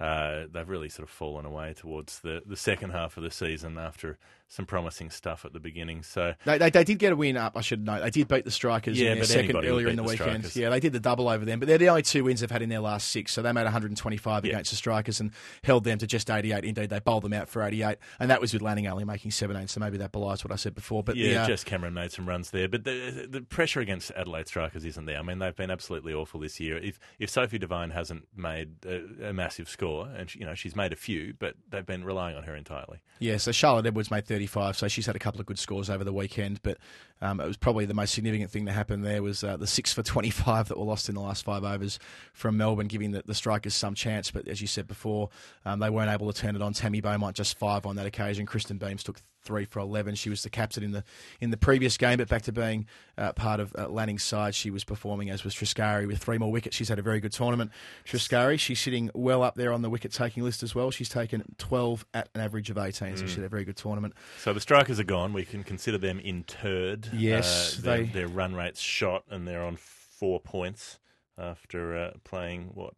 uh, 0.00 0.46
they've 0.50 0.68
really 0.68 0.88
sort 0.88 1.06
of 1.06 1.10
fallen 1.10 1.44
away 1.44 1.74
towards 1.74 2.20
the, 2.20 2.42
the 2.46 2.56
second 2.56 2.90
half 2.90 3.16
of 3.16 3.22
the 3.22 3.30
season 3.30 3.76
after 3.78 4.18
some 4.52 4.66
promising 4.66 5.10
stuff 5.10 5.44
at 5.44 5.52
the 5.52 5.60
beginning. 5.60 6.02
So 6.02 6.34
They, 6.44 6.58
they, 6.58 6.70
they 6.70 6.82
did 6.82 6.98
get 6.98 7.12
a 7.12 7.16
win 7.16 7.36
up, 7.36 7.56
I 7.56 7.60
should 7.60 7.86
note. 7.86 8.00
They 8.02 8.10
did 8.10 8.26
beat 8.26 8.44
the 8.44 8.50
Strikers 8.50 8.98
Yeah, 9.00 9.12
in 9.12 9.18
their 9.18 9.24
second 9.24 9.56
earlier 9.64 9.86
in 9.86 9.94
the 9.94 10.02
the 10.02 10.08
weekend. 10.08 10.44
Strikers. 10.44 10.56
Yeah, 10.56 10.70
they 10.70 10.80
did 10.80 10.92
the 10.92 10.98
double 10.98 11.28
over 11.28 11.44
them, 11.44 11.60
but 11.60 11.68
they're 11.68 11.78
the 11.78 11.88
only 11.88 12.02
two 12.02 12.24
wins 12.24 12.40
they've 12.40 12.50
had 12.50 12.60
in 12.60 12.68
their 12.68 12.80
last 12.80 13.08
six. 13.08 13.32
So 13.32 13.42
they 13.42 13.52
made 13.52 13.62
125 13.62 14.44
Yeah. 14.44 14.50
against 14.50 14.70
the 14.72 14.76
Strikers 14.76 15.20
and 15.20 15.30
held 15.62 15.84
them 15.84 15.98
to 15.98 16.06
just 16.06 16.28
88. 16.28 16.64
Indeed, 16.64 16.90
they 16.90 16.98
bowled 16.98 17.22
them 17.22 17.32
out 17.32 17.48
for 17.48 17.62
88, 17.62 17.96
and 18.18 18.28
that 18.28 18.40
was 18.40 18.52
with 18.52 18.60
Lanning 18.60 18.88
only 18.88 19.04
making 19.04 19.30
17. 19.30 19.68
So 19.68 19.78
maybe 19.78 19.98
that 19.98 20.10
belies 20.10 20.42
what 20.44 20.52
I 20.52 20.56
said 20.56 20.74
before. 20.74 21.04
But 21.04 21.14
yeah, 21.14 21.32
the, 21.34 21.40
uh, 21.42 21.46
Jess 21.46 21.62
Cameron 21.62 21.94
made 21.94 22.10
some 22.10 22.28
runs 22.28 22.50
there, 22.50 22.68
but 22.68 22.82
the 22.84 23.28
the 23.30 23.42
pressure 23.42 23.78
against 23.80 24.10
Adelaide 24.16 24.48
Strikers 24.48 24.84
isn't 24.84 25.04
there. 25.06 25.18
I 25.18 25.22
mean, 25.22 25.38
they've 25.38 25.54
been 25.54 25.70
absolutely 25.70 26.12
awful 26.12 26.40
this 26.40 26.58
year. 26.58 26.76
If 26.76 26.98
if 27.20 27.30
Sophie 27.30 27.58
Devine 27.58 27.90
hasn't 27.90 28.26
made 28.36 28.84
a, 28.84 29.28
a 29.28 29.32
massive 29.32 29.68
score, 29.68 30.08
and 30.08 30.28
she, 30.28 30.40
you 30.40 30.44
know 30.46 30.54
she's 30.56 30.74
made 30.74 30.92
a 30.92 30.96
few, 30.96 31.34
but 31.38 31.54
they've 31.70 31.86
been 31.86 32.02
relying 32.04 32.36
on 32.36 32.42
her 32.42 32.56
entirely. 32.56 32.98
Yeah, 33.20 33.36
so 33.36 33.52
Charlotte 33.52 33.86
Edwards 33.86 34.10
made 34.10 34.24
35, 34.40 34.76
so 34.76 34.88
she's 34.88 35.06
had 35.06 35.16
a 35.16 35.18
couple 35.18 35.40
of 35.40 35.46
good 35.46 35.58
scores 35.58 35.90
over 35.90 36.02
the 36.02 36.12
weekend. 36.12 36.62
But 36.62 36.78
um, 37.22 37.40
it 37.40 37.46
was 37.46 37.56
probably 37.56 37.84
the 37.84 37.94
most 37.94 38.14
significant 38.14 38.50
thing 38.50 38.66
to 38.66 38.72
happen 38.72 39.02
there 39.02 39.22
was 39.22 39.44
uh, 39.44 39.56
the 39.56 39.66
six 39.66 39.92
for 39.92 40.02
25 40.02 40.68
that 40.68 40.78
were 40.78 40.84
lost 40.84 41.08
in 41.08 41.14
the 41.14 41.20
last 41.20 41.44
five 41.44 41.64
overs 41.64 41.98
from 42.32 42.56
Melbourne, 42.56 42.86
giving 42.86 43.12
the, 43.12 43.22
the 43.24 43.34
strikers 43.34 43.74
some 43.74 43.94
chance. 43.94 44.30
But 44.30 44.48
as 44.48 44.60
you 44.60 44.66
said 44.66 44.86
before, 44.86 45.28
um, 45.64 45.80
they 45.80 45.90
weren't 45.90 46.10
able 46.10 46.32
to 46.32 46.38
turn 46.38 46.56
it 46.56 46.62
on. 46.62 46.72
Tammy 46.72 47.00
Beaumont 47.00 47.36
just 47.36 47.58
five 47.58 47.86
on 47.86 47.96
that 47.96 48.06
occasion. 48.06 48.46
Kristen 48.46 48.78
Beams 48.78 49.02
took 49.02 49.20
three 49.42 49.64
for 49.64 49.80
11. 49.80 50.14
She 50.14 50.30
was 50.30 50.42
the 50.42 50.50
captain 50.50 50.82
in 50.82 50.92
the 50.92 51.04
in 51.40 51.50
the 51.50 51.56
previous 51.56 51.96
game, 51.96 52.18
but 52.18 52.28
back 52.28 52.42
to 52.42 52.52
being 52.52 52.86
uh, 53.16 53.32
part 53.32 53.60
of 53.60 53.74
uh, 53.76 53.88
Lanning's 53.88 54.22
side, 54.22 54.54
she 54.54 54.70
was 54.70 54.84
performing 54.84 55.30
as 55.30 55.44
was 55.44 55.54
Triscari 55.54 56.06
with 56.06 56.18
three 56.18 56.38
more 56.38 56.50
wickets. 56.52 56.76
She's 56.76 56.88
had 56.88 56.98
a 56.98 57.02
very 57.02 57.20
good 57.20 57.32
tournament. 57.32 57.70
Triscari, 58.04 58.58
she's 58.58 58.80
sitting 58.80 59.10
well 59.14 59.42
up 59.42 59.54
there 59.54 59.72
on 59.72 59.82
the 59.82 59.90
wicket 59.90 60.12
taking 60.12 60.42
list 60.42 60.62
as 60.62 60.74
well. 60.74 60.90
She's 60.90 61.08
taken 61.08 61.42
12 61.58 62.06
at 62.14 62.28
an 62.34 62.40
average 62.40 62.70
of 62.70 62.78
18, 62.78 63.16
so 63.16 63.26
she 63.26 63.36
had 63.36 63.44
a 63.44 63.48
very 63.48 63.64
good 63.64 63.76
tournament. 63.76 64.14
So 64.38 64.52
the 64.52 64.60
strikers 64.60 65.00
are 65.00 65.04
gone. 65.04 65.32
We 65.32 65.44
can 65.44 65.64
consider 65.64 65.98
them 65.98 66.20
interred. 66.20 67.09
Yes, 67.12 67.78
uh, 67.78 67.82
their, 67.82 67.96
they- 67.98 68.04
their 68.06 68.28
run 68.28 68.54
rate's 68.54 68.80
shot, 68.80 69.24
and 69.30 69.46
they're 69.46 69.64
on 69.64 69.76
four 69.76 70.40
points 70.40 70.98
after 71.38 71.96
uh, 71.96 72.10
playing 72.24 72.70
what 72.74 72.94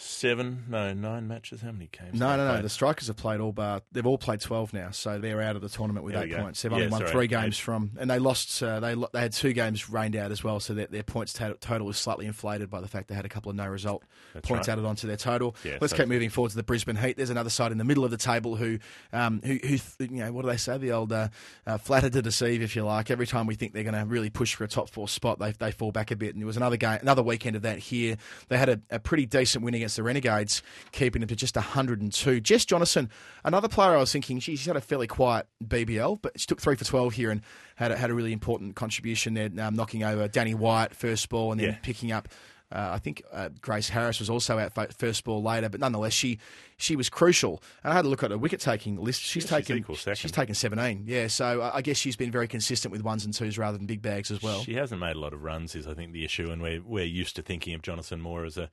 seven, 0.00 0.64
no, 0.68 0.92
nine 0.94 1.28
matches. 1.28 1.60
How 1.60 1.72
many 1.72 1.88
games? 1.90 2.18
No, 2.18 2.36
no, 2.36 2.44
no. 2.46 2.52
played? 2.52 2.64
The 2.64 2.68
Strikers 2.68 3.06
have 3.08 3.16
played 3.16 3.40
all 3.40 3.52
bar. 3.52 3.82
They've 3.92 4.06
all 4.06 4.18
played 4.18 4.40
twelve 4.40 4.72
now, 4.72 4.90
so 4.90 5.18
they're 5.18 5.42
out 5.42 5.56
of 5.56 5.62
the 5.62 5.68
tournament 5.68 6.04
with 6.04 6.14
There 6.14 6.24
eight 6.24 6.36
points. 6.36 6.62
They've 6.62 6.72
Yeah, 6.72 6.76
only 6.78 6.88
won 6.88 7.00
sorry. 7.00 7.10
three 7.10 7.26
games 7.26 7.56
Eight. 7.58 7.62
from, 7.62 7.90
and 7.98 8.10
they 8.10 8.18
lost. 8.18 8.62
Uh, 8.62 8.80
they 8.80 8.94
they 9.12 9.20
had 9.20 9.32
two 9.32 9.52
games 9.52 9.90
rained 9.90 10.16
out 10.16 10.30
as 10.30 10.42
well, 10.44 10.60
so 10.60 10.74
their, 10.74 10.86
their 10.86 11.02
points 11.02 11.32
to- 11.34 11.56
total 11.60 11.88
is 11.90 11.96
slightly 11.96 12.26
inflated 12.26 12.70
by 12.70 12.80
the 12.80 12.88
fact 12.88 13.08
they 13.08 13.14
had 13.14 13.24
a 13.24 13.28
couple 13.28 13.50
of 13.50 13.56
no 13.56 13.66
result 13.66 14.04
That's 14.34 14.46
points 14.48 14.68
right. 14.68 14.72
added 14.74 14.84
onto 14.84 15.06
their 15.06 15.16
total. 15.16 15.56
Yeah, 15.64 15.78
Let's 15.80 15.92
so- 15.92 15.98
keep 15.98 16.08
moving 16.08 16.30
forward 16.30 16.50
to 16.50 16.56
the 16.56 16.62
Brisbane 16.62 16.96
Heat. 16.96 17.16
There's 17.16 17.30
another 17.30 17.50
side 17.50 17.72
in 17.72 17.78
the 17.78 17.84
middle 17.84 18.04
of 18.04 18.10
the 18.10 18.16
table 18.16 18.56
who, 18.56 18.78
um, 19.12 19.40
who, 19.44 19.54
who, 19.54 19.78
th- 19.78 20.10
you 20.10 20.18
know, 20.18 20.32
what 20.32 20.42
do 20.42 20.48
they 20.48 20.56
say? 20.56 20.78
The 20.78 20.92
old 20.92 21.12
uh, 21.12 21.28
uh, 21.66 21.78
flatter 21.78 22.10
to 22.10 22.22
deceive, 22.22 22.62
if 22.62 22.76
you 22.76 22.84
like. 22.84 23.10
Every 23.10 23.26
time 23.26 23.46
we 23.46 23.54
think 23.54 23.72
they're 23.72 23.82
going 23.84 23.94
to 23.94 24.04
really 24.04 24.30
push 24.30 24.54
for 24.54 24.64
a 24.64 24.68
top 24.68 24.88
four 24.90 25.08
spot, 25.08 25.38
they 25.38 25.52
they 25.52 25.72
fall 25.72 25.92
back 25.92 26.10
a 26.10 26.16
bit. 26.16 26.34
And 26.34 26.42
there 26.42 26.46
was 26.46 26.56
another 26.56 26.76
game, 26.76 26.98
another 27.02 27.22
weekend 27.22 27.56
of 27.56 27.62
that 27.62 27.78
here. 27.78 28.16
They 28.48 28.58
had 28.58 28.68
a, 28.68 28.80
a 28.90 28.98
pretty 28.98 29.26
decent 29.26 29.64
win 29.64 29.74
against 29.74 29.87
the 29.96 30.02
Renegades, 30.02 30.62
keeping 30.92 31.20
them 31.20 31.28
to 31.28 31.36
just 31.36 31.56
102. 31.56 32.40
Jess 32.40 32.64
Jonassen, 32.64 33.08
another 33.44 33.68
player 33.68 33.92
I 33.96 33.98
was 33.98 34.12
thinking, 34.12 34.38
she's 34.40 34.64
had 34.66 34.76
a 34.76 34.80
fairly 34.80 35.06
quiet 35.06 35.46
BBL, 35.64 36.20
but 36.22 36.38
she 36.38 36.46
took 36.46 36.60
three 36.60 36.76
for 36.76 36.84
12 36.84 37.12
here 37.14 37.30
and 37.30 37.42
had 37.76 37.92
a, 37.92 37.96
had 37.96 38.10
a 38.10 38.14
really 38.14 38.32
important 38.32 38.74
contribution 38.76 39.34
there, 39.34 39.50
um, 39.60 39.74
knocking 39.74 40.02
over 40.04 40.28
Danni 40.28 40.54
Wyatt 40.54 40.94
first 40.94 41.28
ball 41.28 41.52
and 41.52 41.60
then 41.60 41.68
Yeah. 41.70 41.76
picking 41.82 42.12
up. 42.12 42.28
Uh, 42.70 42.90
I 42.92 42.98
think 42.98 43.22
uh, 43.32 43.48
Grace 43.62 43.88
Harris 43.88 44.18
was 44.18 44.28
also 44.28 44.58
out 44.58 44.74
first 44.92 45.24
ball 45.24 45.42
later, 45.42 45.70
but 45.70 45.80
nonetheless, 45.80 46.12
she 46.12 46.38
she 46.76 46.96
was 46.96 47.08
crucial. 47.08 47.62
And 47.82 47.94
I 47.94 47.96
had 47.96 48.04
a 48.04 48.08
look 48.10 48.22
at 48.22 48.30
her 48.30 48.36
wicket 48.36 48.60
taking 48.60 48.96
list. 48.96 49.22
She's 49.22 49.44
Yeah, 49.50 49.56
she's 49.56 49.66
taken 49.66 49.78
equal 49.78 49.94
she's 49.96 50.30
taken 50.30 50.54
seventeen. 50.54 51.04
Yeah, 51.06 51.28
so 51.28 51.62
I 51.72 51.80
guess 51.80 51.96
she's 51.96 52.14
been 52.14 52.30
very 52.30 52.46
consistent 52.46 52.92
with 52.92 53.02
ones 53.02 53.24
and 53.24 53.32
twos 53.32 53.56
rather 53.56 53.78
than 53.78 53.86
big 53.86 54.02
bags 54.02 54.30
as 54.30 54.42
well. 54.42 54.60
She 54.64 54.74
hasn't 54.74 55.00
made 55.00 55.16
a 55.16 55.18
lot 55.18 55.32
of 55.32 55.42
runs, 55.42 55.74
is 55.74 55.86
I 55.86 55.94
think 55.94 56.12
the 56.12 56.26
issue, 56.26 56.50
and 56.50 56.60
we're 56.60 56.82
we're 56.82 57.04
used 57.06 57.36
to 57.36 57.42
thinking 57.42 57.72
of 57.72 57.80
Jonassen 57.80 58.20
more 58.20 58.44
as 58.44 58.58
a 58.58 58.68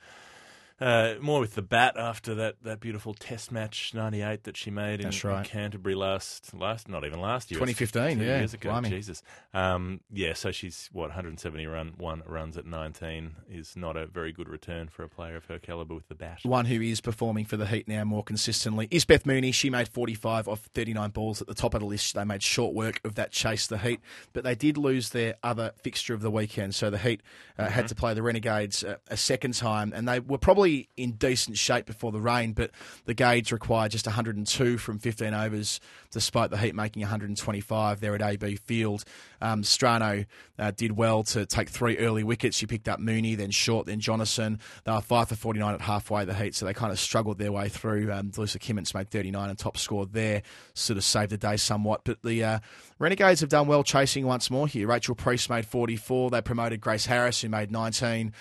uh, 0.80 1.14
more 1.22 1.40
with 1.40 1.56
the 1.56 1.62
bat 1.62 1.96
after 1.98 2.36
that, 2.36 2.56
that 2.64 2.82
beautiful 2.82 3.14
Test 3.14 3.50
match 3.50 3.94
'98 3.94 4.44
that 4.44 4.58
she 4.58 4.70
made 4.70 5.00
in, 5.00 5.04
That's 5.04 5.24
in. 5.24 5.44
Canterbury 5.44 5.96
last 5.96 6.54
last 6.54 6.90
not 6.90 7.06
even 7.06 7.22
last 7.22 7.50
year, 7.50 7.60
2015, 7.60 8.18
two 8.18 8.26
yeah, 8.26 8.40
years 8.40 8.54
ago. 8.54 8.70
blimey. 8.70 8.90
Jesus, 8.90 9.24
um, 9.54 10.02
yeah. 10.12 10.34
So 10.34 10.52
she's 10.52 10.90
what 10.92 11.10
170 11.10 11.66
run 11.66 11.94
one 11.98 12.24
runs 12.26 12.58
at 12.58 12.66
19 12.66 13.36
is 13.50 13.78
not 13.78 13.96
a 13.96 14.06
very 14.06 14.34
good 14.34 14.50
return 14.50 14.90
for 14.90 15.04
a 15.04 15.10
player 15.10 15.38
of 15.38 15.46
her 15.46 15.60
caliber 15.60 15.96
with 15.96 16.10
the 16.10 16.16
bat. 16.16 16.40
One 16.44 16.66
who 16.66 16.82
is 16.82 17.00
performing 17.00 17.46
for 17.46 17.56
the 17.56 17.68
Heat 17.68 17.88
now 17.88 18.04
more 18.04 18.24
consistently 18.24 18.90
is 18.92 19.06
Beth 19.06 19.26
Mooney. 19.26 19.54
She 19.54 19.70
made 19.70 19.88
45 19.88 20.50
off 20.50 20.60
39 20.74 21.12
balls 21.12 21.42
at 21.42 21.48
the 21.48 21.54
top 21.56 21.74
of 21.74 21.80
the 21.80 21.86
list. 21.86 22.16
They 22.16 22.26
made 22.26 22.44
short 22.44 22.74
work 22.74 23.00
of 23.06 23.16
that 23.16 23.32
chase, 23.32 23.68
the 23.68 23.78
Heat, 23.78 24.02
but 24.34 24.44
they 24.44 24.56
did 24.56 24.78
lose 24.78 25.12
their 25.12 25.36
other 25.42 25.72
fixture 25.82 26.14
of 26.14 26.22
the 26.22 26.32
weekend. 26.32 26.76
So 26.76 26.90
the 26.90 26.98
Heat 26.98 27.22
uh, 27.58 27.70
had 27.70 27.88
to 27.88 27.96
play 27.96 28.14
the 28.14 28.24
Renegades 28.24 28.84
uh, 28.84 28.98
a 29.08 29.16
second 29.16 29.54
time, 29.54 29.94
and 29.96 30.06
they 30.06 30.20
were 30.20 30.38
probably 30.38 30.65
in 30.68 31.14
decent 31.14 31.58
shape 31.58 31.86
before 31.86 32.12
the 32.12 32.22
rain, 32.22 32.54
but 32.54 32.72
the 33.06 33.14
Gades 33.14 33.52
required 33.52 33.92
just 33.92 34.06
102 34.06 34.78
from 34.78 35.00
15 35.00 35.34
overs, 35.34 35.80
despite 36.12 36.50
the 36.50 36.58
Heat 36.58 36.76
making 36.76 37.02
125 37.02 38.00
there 38.00 38.16
at 38.16 38.22
AB 38.22 38.56
Field. 38.58 39.04
Um, 39.42 39.62
Strano 39.62 40.26
uh, 40.58 40.72
did 40.72 40.94
well 40.94 41.24
to 41.24 41.46
take 41.46 41.70
three 41.70 41.98
early 41.98 42.24
wickets. 42.24 42.58
She 42.58 42.66
picked 42.66 42.88
up 42.88 43.00
Mooney, 43.00 43.36
then 43.36 43.52
Short, 43.52 43.86
then 43.86 44.00
Jonassen. 44.00 44.60
They 44.84 44.92
were 44.92 45.02
five 45.02 45.30
for 45.30 45.36
49 45.36 45.76
at 45.76 45.82
halfway 45.82 46.26
the 46.26 46.34
Heat, 46.34 46.56
so 46.56 46.66
they 46.66 46.74
kind 46.74 46.92
of 46.92 47.00
struggled 47.00 47.38
their 47.38 47.52
way 47.52 47.70
through. 47.70 48.12
Um, 48.12 48.32
Kimmince 48.32 48.94
made 48.94 49.10
39 49.10 49.50
and 49.50 49.58
top 49.58 49.78
scored 49.78 50.14
there, 50.14 50.42
sort 50.74 50.98
of 50.98 51.04
saved 51.04 51.32
the 51.32 51.38
day 51.38 51.58
somewhat. 51.58 52.02
But 52.04 52.22
the 52.24 52.44
uh, 52.44 52.60
Renegades 52.98 53.42
have 53.42 53.50
done 53.50 53.68
well 53.68 53.84
chasing 53.84 54.26
once 54.26 54.50
more 54.50 54.68
here. 54.68 54.88
Rachel 54.88 55.16
Priest 55.16 55.50
made 55.50 55.66
44. 55.66 56.30
They 56.30 56.42
promoted 56.42 56.82
Grace 56.82 57.06
Harris, 57.06 57.42
who 57.42 57.50
made 57.50 57.72
19 57.72 58.34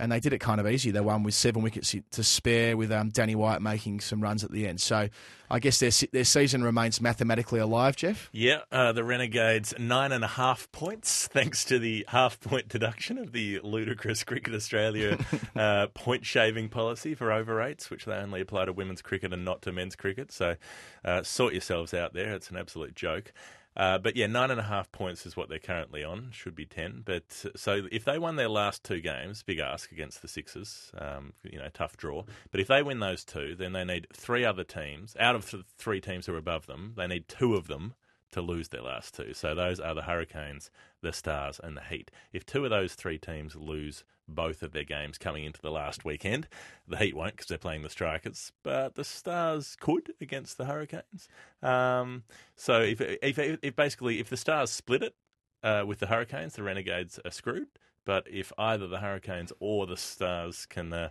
and 0.00 0.10
they 0.10 0.18
did 0.18 0.32
it 0.32 0.38
kind 0.38 0.60
of 0.60 0.66
easy. 0.66 0.90
They 0.90 1.00
won 1.00 1.22
with 1.22 1.34
seven 1.34 1.62
wickets 1.62 1.94
to 2.10 2.24
spare, 2.24 2.76
with 2.76 2.90
um, 2.90 3.10
Danni 3.10 3.36
Wyatt 3.36 3.62
making 3.62 4.00
some 4.00 4.20
runs 4.20 4.42
at 4.42 4.50
the 4.50 4.66
end. 4.66 4.80
So 4.80 5.08
I 5.50 5.58
guess 5.58 5.78
their 5.78 5.90
their 6.12 6.24
season 6.24 6.64
remains 6.64 7.00
mathematically 7.00 7.60
alive, 7.60 7.96
Geoff. 7.96 8.30
Yeah, 8.32 8.60
uh, 8.72 8.92
the 8.92 9.04
Renegades 9.04 9.74
nine 9.78 10.12
and 10.12 10.24
a 10.24 10.28
half 10.28 10.70
points, 10.72 11.26
thanks 11.32 11.64
to 11.66 11.78
the 11.78 12.04
half 12.08 12.40
point 12.40 12.68
deduction 12.68 13.18
of 13.18 13.32
the 13.32 13.60
ludicrous 13.62 14.24
Cricket 14.24 14.54
Australia 14.54 15.18
uh, 15.56 15.88
point 15.88 16.24
shaving 16.24 16.68
policy 16.68 17.14
for 17.14 17.30
over 17.30 17.60
eights, 17.60 17.90
which 17.90 18.06
they 18.06 18.14
only 18.14 18.40
apply 18.40 18.64
to 18.64 18.72
women's 18.72 19.02
cricket 19.02 19.32
and 19.32 19.44
not 19.44 19.62
to 19.62 19.72
men's 19.72 19.96
cricket. 19.96 20.32
So 20.32 20.56
uh, 21.04 21.22
sort 21.22 21.52
yourselves 21.52 21.92
out 21.92 22.14
there; 22.14 22.34
it's 22.34 22.50
an 22.50 22.56
absolute 22.56 22.94
joke. 22.94 23.32
Uh, 23.76 23.98
but 23.98 24.16
yeah, 24.16 24.26
nine 24.26 24.50
and 24.50 24.60
a 24.60 24.64
half 24.64 24.90
points 24.90 25.24
is 25.26 25.36
what 25.36 25.48
they're 25.48 25.58
currently 25.58 26.02
on. 26.02 26.28
Should 26.32 26.54
be 26.54 26.66
ten. 26.66 27.02
But 27.04 27.46
so 27.56 27.82
if 27.92 28.04
they 28.04 28.18
won 28.18 28.36
their 28.36 28.48
last 28.48 28.84
two 28.84 29.00
games, 29.00 29.42
big 29.42 29.58
ask 29.58 29.92
against 29.92 30.22
the 30.22 30.28
Sixers. 30.28 30.90
Um, 30.98 31.32
you 31.42 31.58
know, 31.58 31.68
tough 31.72 31.96
draw. 31.96 32.24
But 32.50 32.60
if 32.60 32.66
they 32.66 32.82
win 32.82 33.00
those 33.00 33.24
two, 33.24 33.54
then 33.54 33.72
they 33.72 33.84
need 33.84 34.08
three 34.12 34.44
other 34.44 34.64
teams 34.64 35.16
out 35.18 35.36
of 35.36 35.50
the 35.50 35.64
three 35.78 36.00
teams 36.00 36.26
who 36.26 36.34
are 36.34 36.38
above 36.38 36.66
them. 36.66 36.94
They 36.96 37.06
need 37.06 37.28
two 37.28 37.54
of 37.54 37.68
them 37.68 37.94
to 38.32 38.40
lose 38.40 38.68
their 38.68 38.82
last 38.82 39.14
two. 39.14 39.34
So 39.34 39.54
those 39.54 39.80
are 39.80 39.94
the 39.94 40.02
Hurricanes, 40.02 40.70
the 41.02 41.12
Stars, 41.12 41.60
and 41.62 41.76
the 41.76 41.82
Heat. 41.82 42.10
If 42.32 42.44
two 42.44 42.64
of 42.64 42.70
those 42.70 42.94
three 42.94 43.18
teams 43.18 43.56
lose 43.56 44.04
both 44.28 44.62
of 44.62 44.72
their 44.72 44.84
games 44.84 45.18
coming 45.18 45.44
into 45.44 45.60
the 45.60 45.70
last 45.70 46.04
weekend, 46.04 46.48
the 46.86 46.96
Heat 46.96 47.16
won't 47.16 47.32
because 47.32 47.46
they're 47.46 47.58
playing 47.58 47.82
the 47.82 47.90
Strikers, 47.90 48.52
but 48.62 48.94
the 48.94 49.04
Stars 49.04 49.76
could 49.80 50.12
against 50.20 50.58
the 50.58 50.66
Hurricanes. 50.66 51.28
Um, 51.62 52.24
so 52.56 52.80
if, 52.80 53.00
if, 53.00 53.38
if 53.38 53.76
basically 53.76 54.20
if 54.20 54.28
the 54.28 54.36
Stars 54.36 54.70
split 54.70 55.02
it 55.02 55.14
uh, 55.62 55.84
with 55.86 55.98
the 55.98 56.06
Hurricanes, 56.06 56.54
the 56.54 56.62
Renegades 56.62 57.18
are 57.24 57.30
screwed. 57.30 57.68
But 58.06 58.26
if 58.30 58.52
either 58.56 58.88
the 58.88 58.98
Hurricanes 58.98 59.52
or 59.60 59.86
the 59.86 59.96
Stars 59.96 60.66
can 60.66 60.92
uh, 60.92 61.10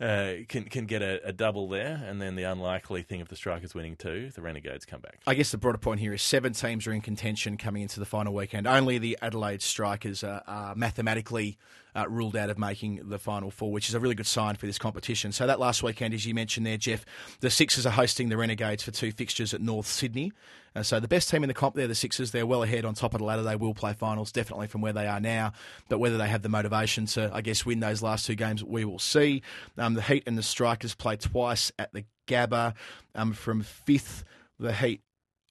uh, 0.00 0.32
can 0.48 0.64
can 0.64 0.86
get 0.86 1.02
a, 1.02 1.26
a 1.26 1.32
double 1.32 1.68
there, 1.68 2.02
and 2.06 2.20
then 2.20 2.36
the 2.36 2.42
unlikely 2.42 3.02
thing 3.02 3.20
of 3.20 3.28
the 3.28 3.36
Strikers 3.36 3.74
winning 3.74 3.96
two, 3.96 4.30
the 4.34 4.42
Renegades 4.42 4.84
come 4.84 5.00
back. 5.00 5.20
I 5.26 5.34
guess 5.34 5.50
the 5.50 5.58
broader 5.58 5.78
point 5.78 6.00
here 6.00 6.12
is 6.12 6.22
seven 6.22 6.52
teams 6.52 6.86
are 6.86 6.92
in 6.92 7.00
contention 7.00 7.56
coming 7.56 7.82
into 7.82 7.98
the 7.98 8.06
final 8.06 8.34
weekend. 8.34 8.66
Only 8.66 8.98
the 8.98 9.16
Adelaide 9.22 9.62
Strikers 9.62 10.22
are, 10.22 10.42
are 10.46 10.74
mathematically 10.74 11.56
uh, 11.96 12.06
ruled 12.08 12.36
out 12.36 12.50
of 12.50 12.58
making 12.58 13.00
the 13.08 13.18
final 13.18 13.50
four, 13.50 13.72
which 13.72 13.88
is 13.88 13.94
a 13.94 14.00
really 14.00 14.14
good 14.14 14.26
sign 14.26 14.54
for 14.54 14.66
this 14.66 14.78
competition. 14.78 15.32
So 15.32 15.46
that 15.46 15.58
last 15.58 15.82
weekend, 15.82 16.12
as 16.12 16.26
you 16.26 16.34
mentioned 16.34 16.66
there, 16.66 16.76
Geoff, 16.76 17.04
the 17.40 17.50
Sixers 17.50 17.86
are 17.86 17.90
hosting 17.90 18.28
the 18.28 18.36
Renegades 18.36 18.82
for 18.82 18.90
two 18.90 19.12
fixtures 19.12 19.54
at 19.54 19.60
North 19.60 19.86
Sydney. 19.86 20.32
Uh, 20.74 20.82
so 20.82 21.00
the 21.00 21.08
best 21.08 21.30
team 21.30 21.42
in 21.42 21.48
the 21.48 21.54
comp 21.54 21.74
there, 21.74 21.88
the 21.88 21.94
Sixers, 21.94 22.32
they're 22.32 22.46
well 22.46 22.62
ahead 22.62 22.84
on 22.84 22.94
top 22.94 23.14
of 23.14 23.20
the 23.20 23.24
ladder. 23.24 23.42
They 23.42 23.56
will 23.56 23.72
play 23.72 23.94
finals, 23.94 24.30
definitely 24.30 24.66
from 24.66 24.82
where 24.82 24.92
they 24.92 25.06
are 25.06 25.20
now. 25.20 25.52
But 25.88 25.98
whether 25.98 26.18
they 26.18 26.28
have 26.28 26.42
the 26.42 26.50
motivation 26.50 27.06
to, 27.06 27.30
I 27.32 27.40
guess, 27.40 27.64
win 27.64 27.80
those 27.80 28.02
last 28.02 28.26
two 28.26 28.34
games, 28.34 28.62
we 28.62 28.84
will 28.84 28.98
see. 28.98 29.42
Um, 29.78 29.94
the 29.94 30.02
Heat 30.02 30.24
and 30.26 30.36
the 30.36 30.42
Strikers 30.42 30.94
play 30.94 31.16
twice 31.16 31.72
at 31.78 31.92
the 31.94 32.04
Gabba. 32.26 32.74
Um, 33.14 33.32
from 33.32 33.62
fifth, 33.62 34.24
the 34.58 34.74
Heat 34.74 35.00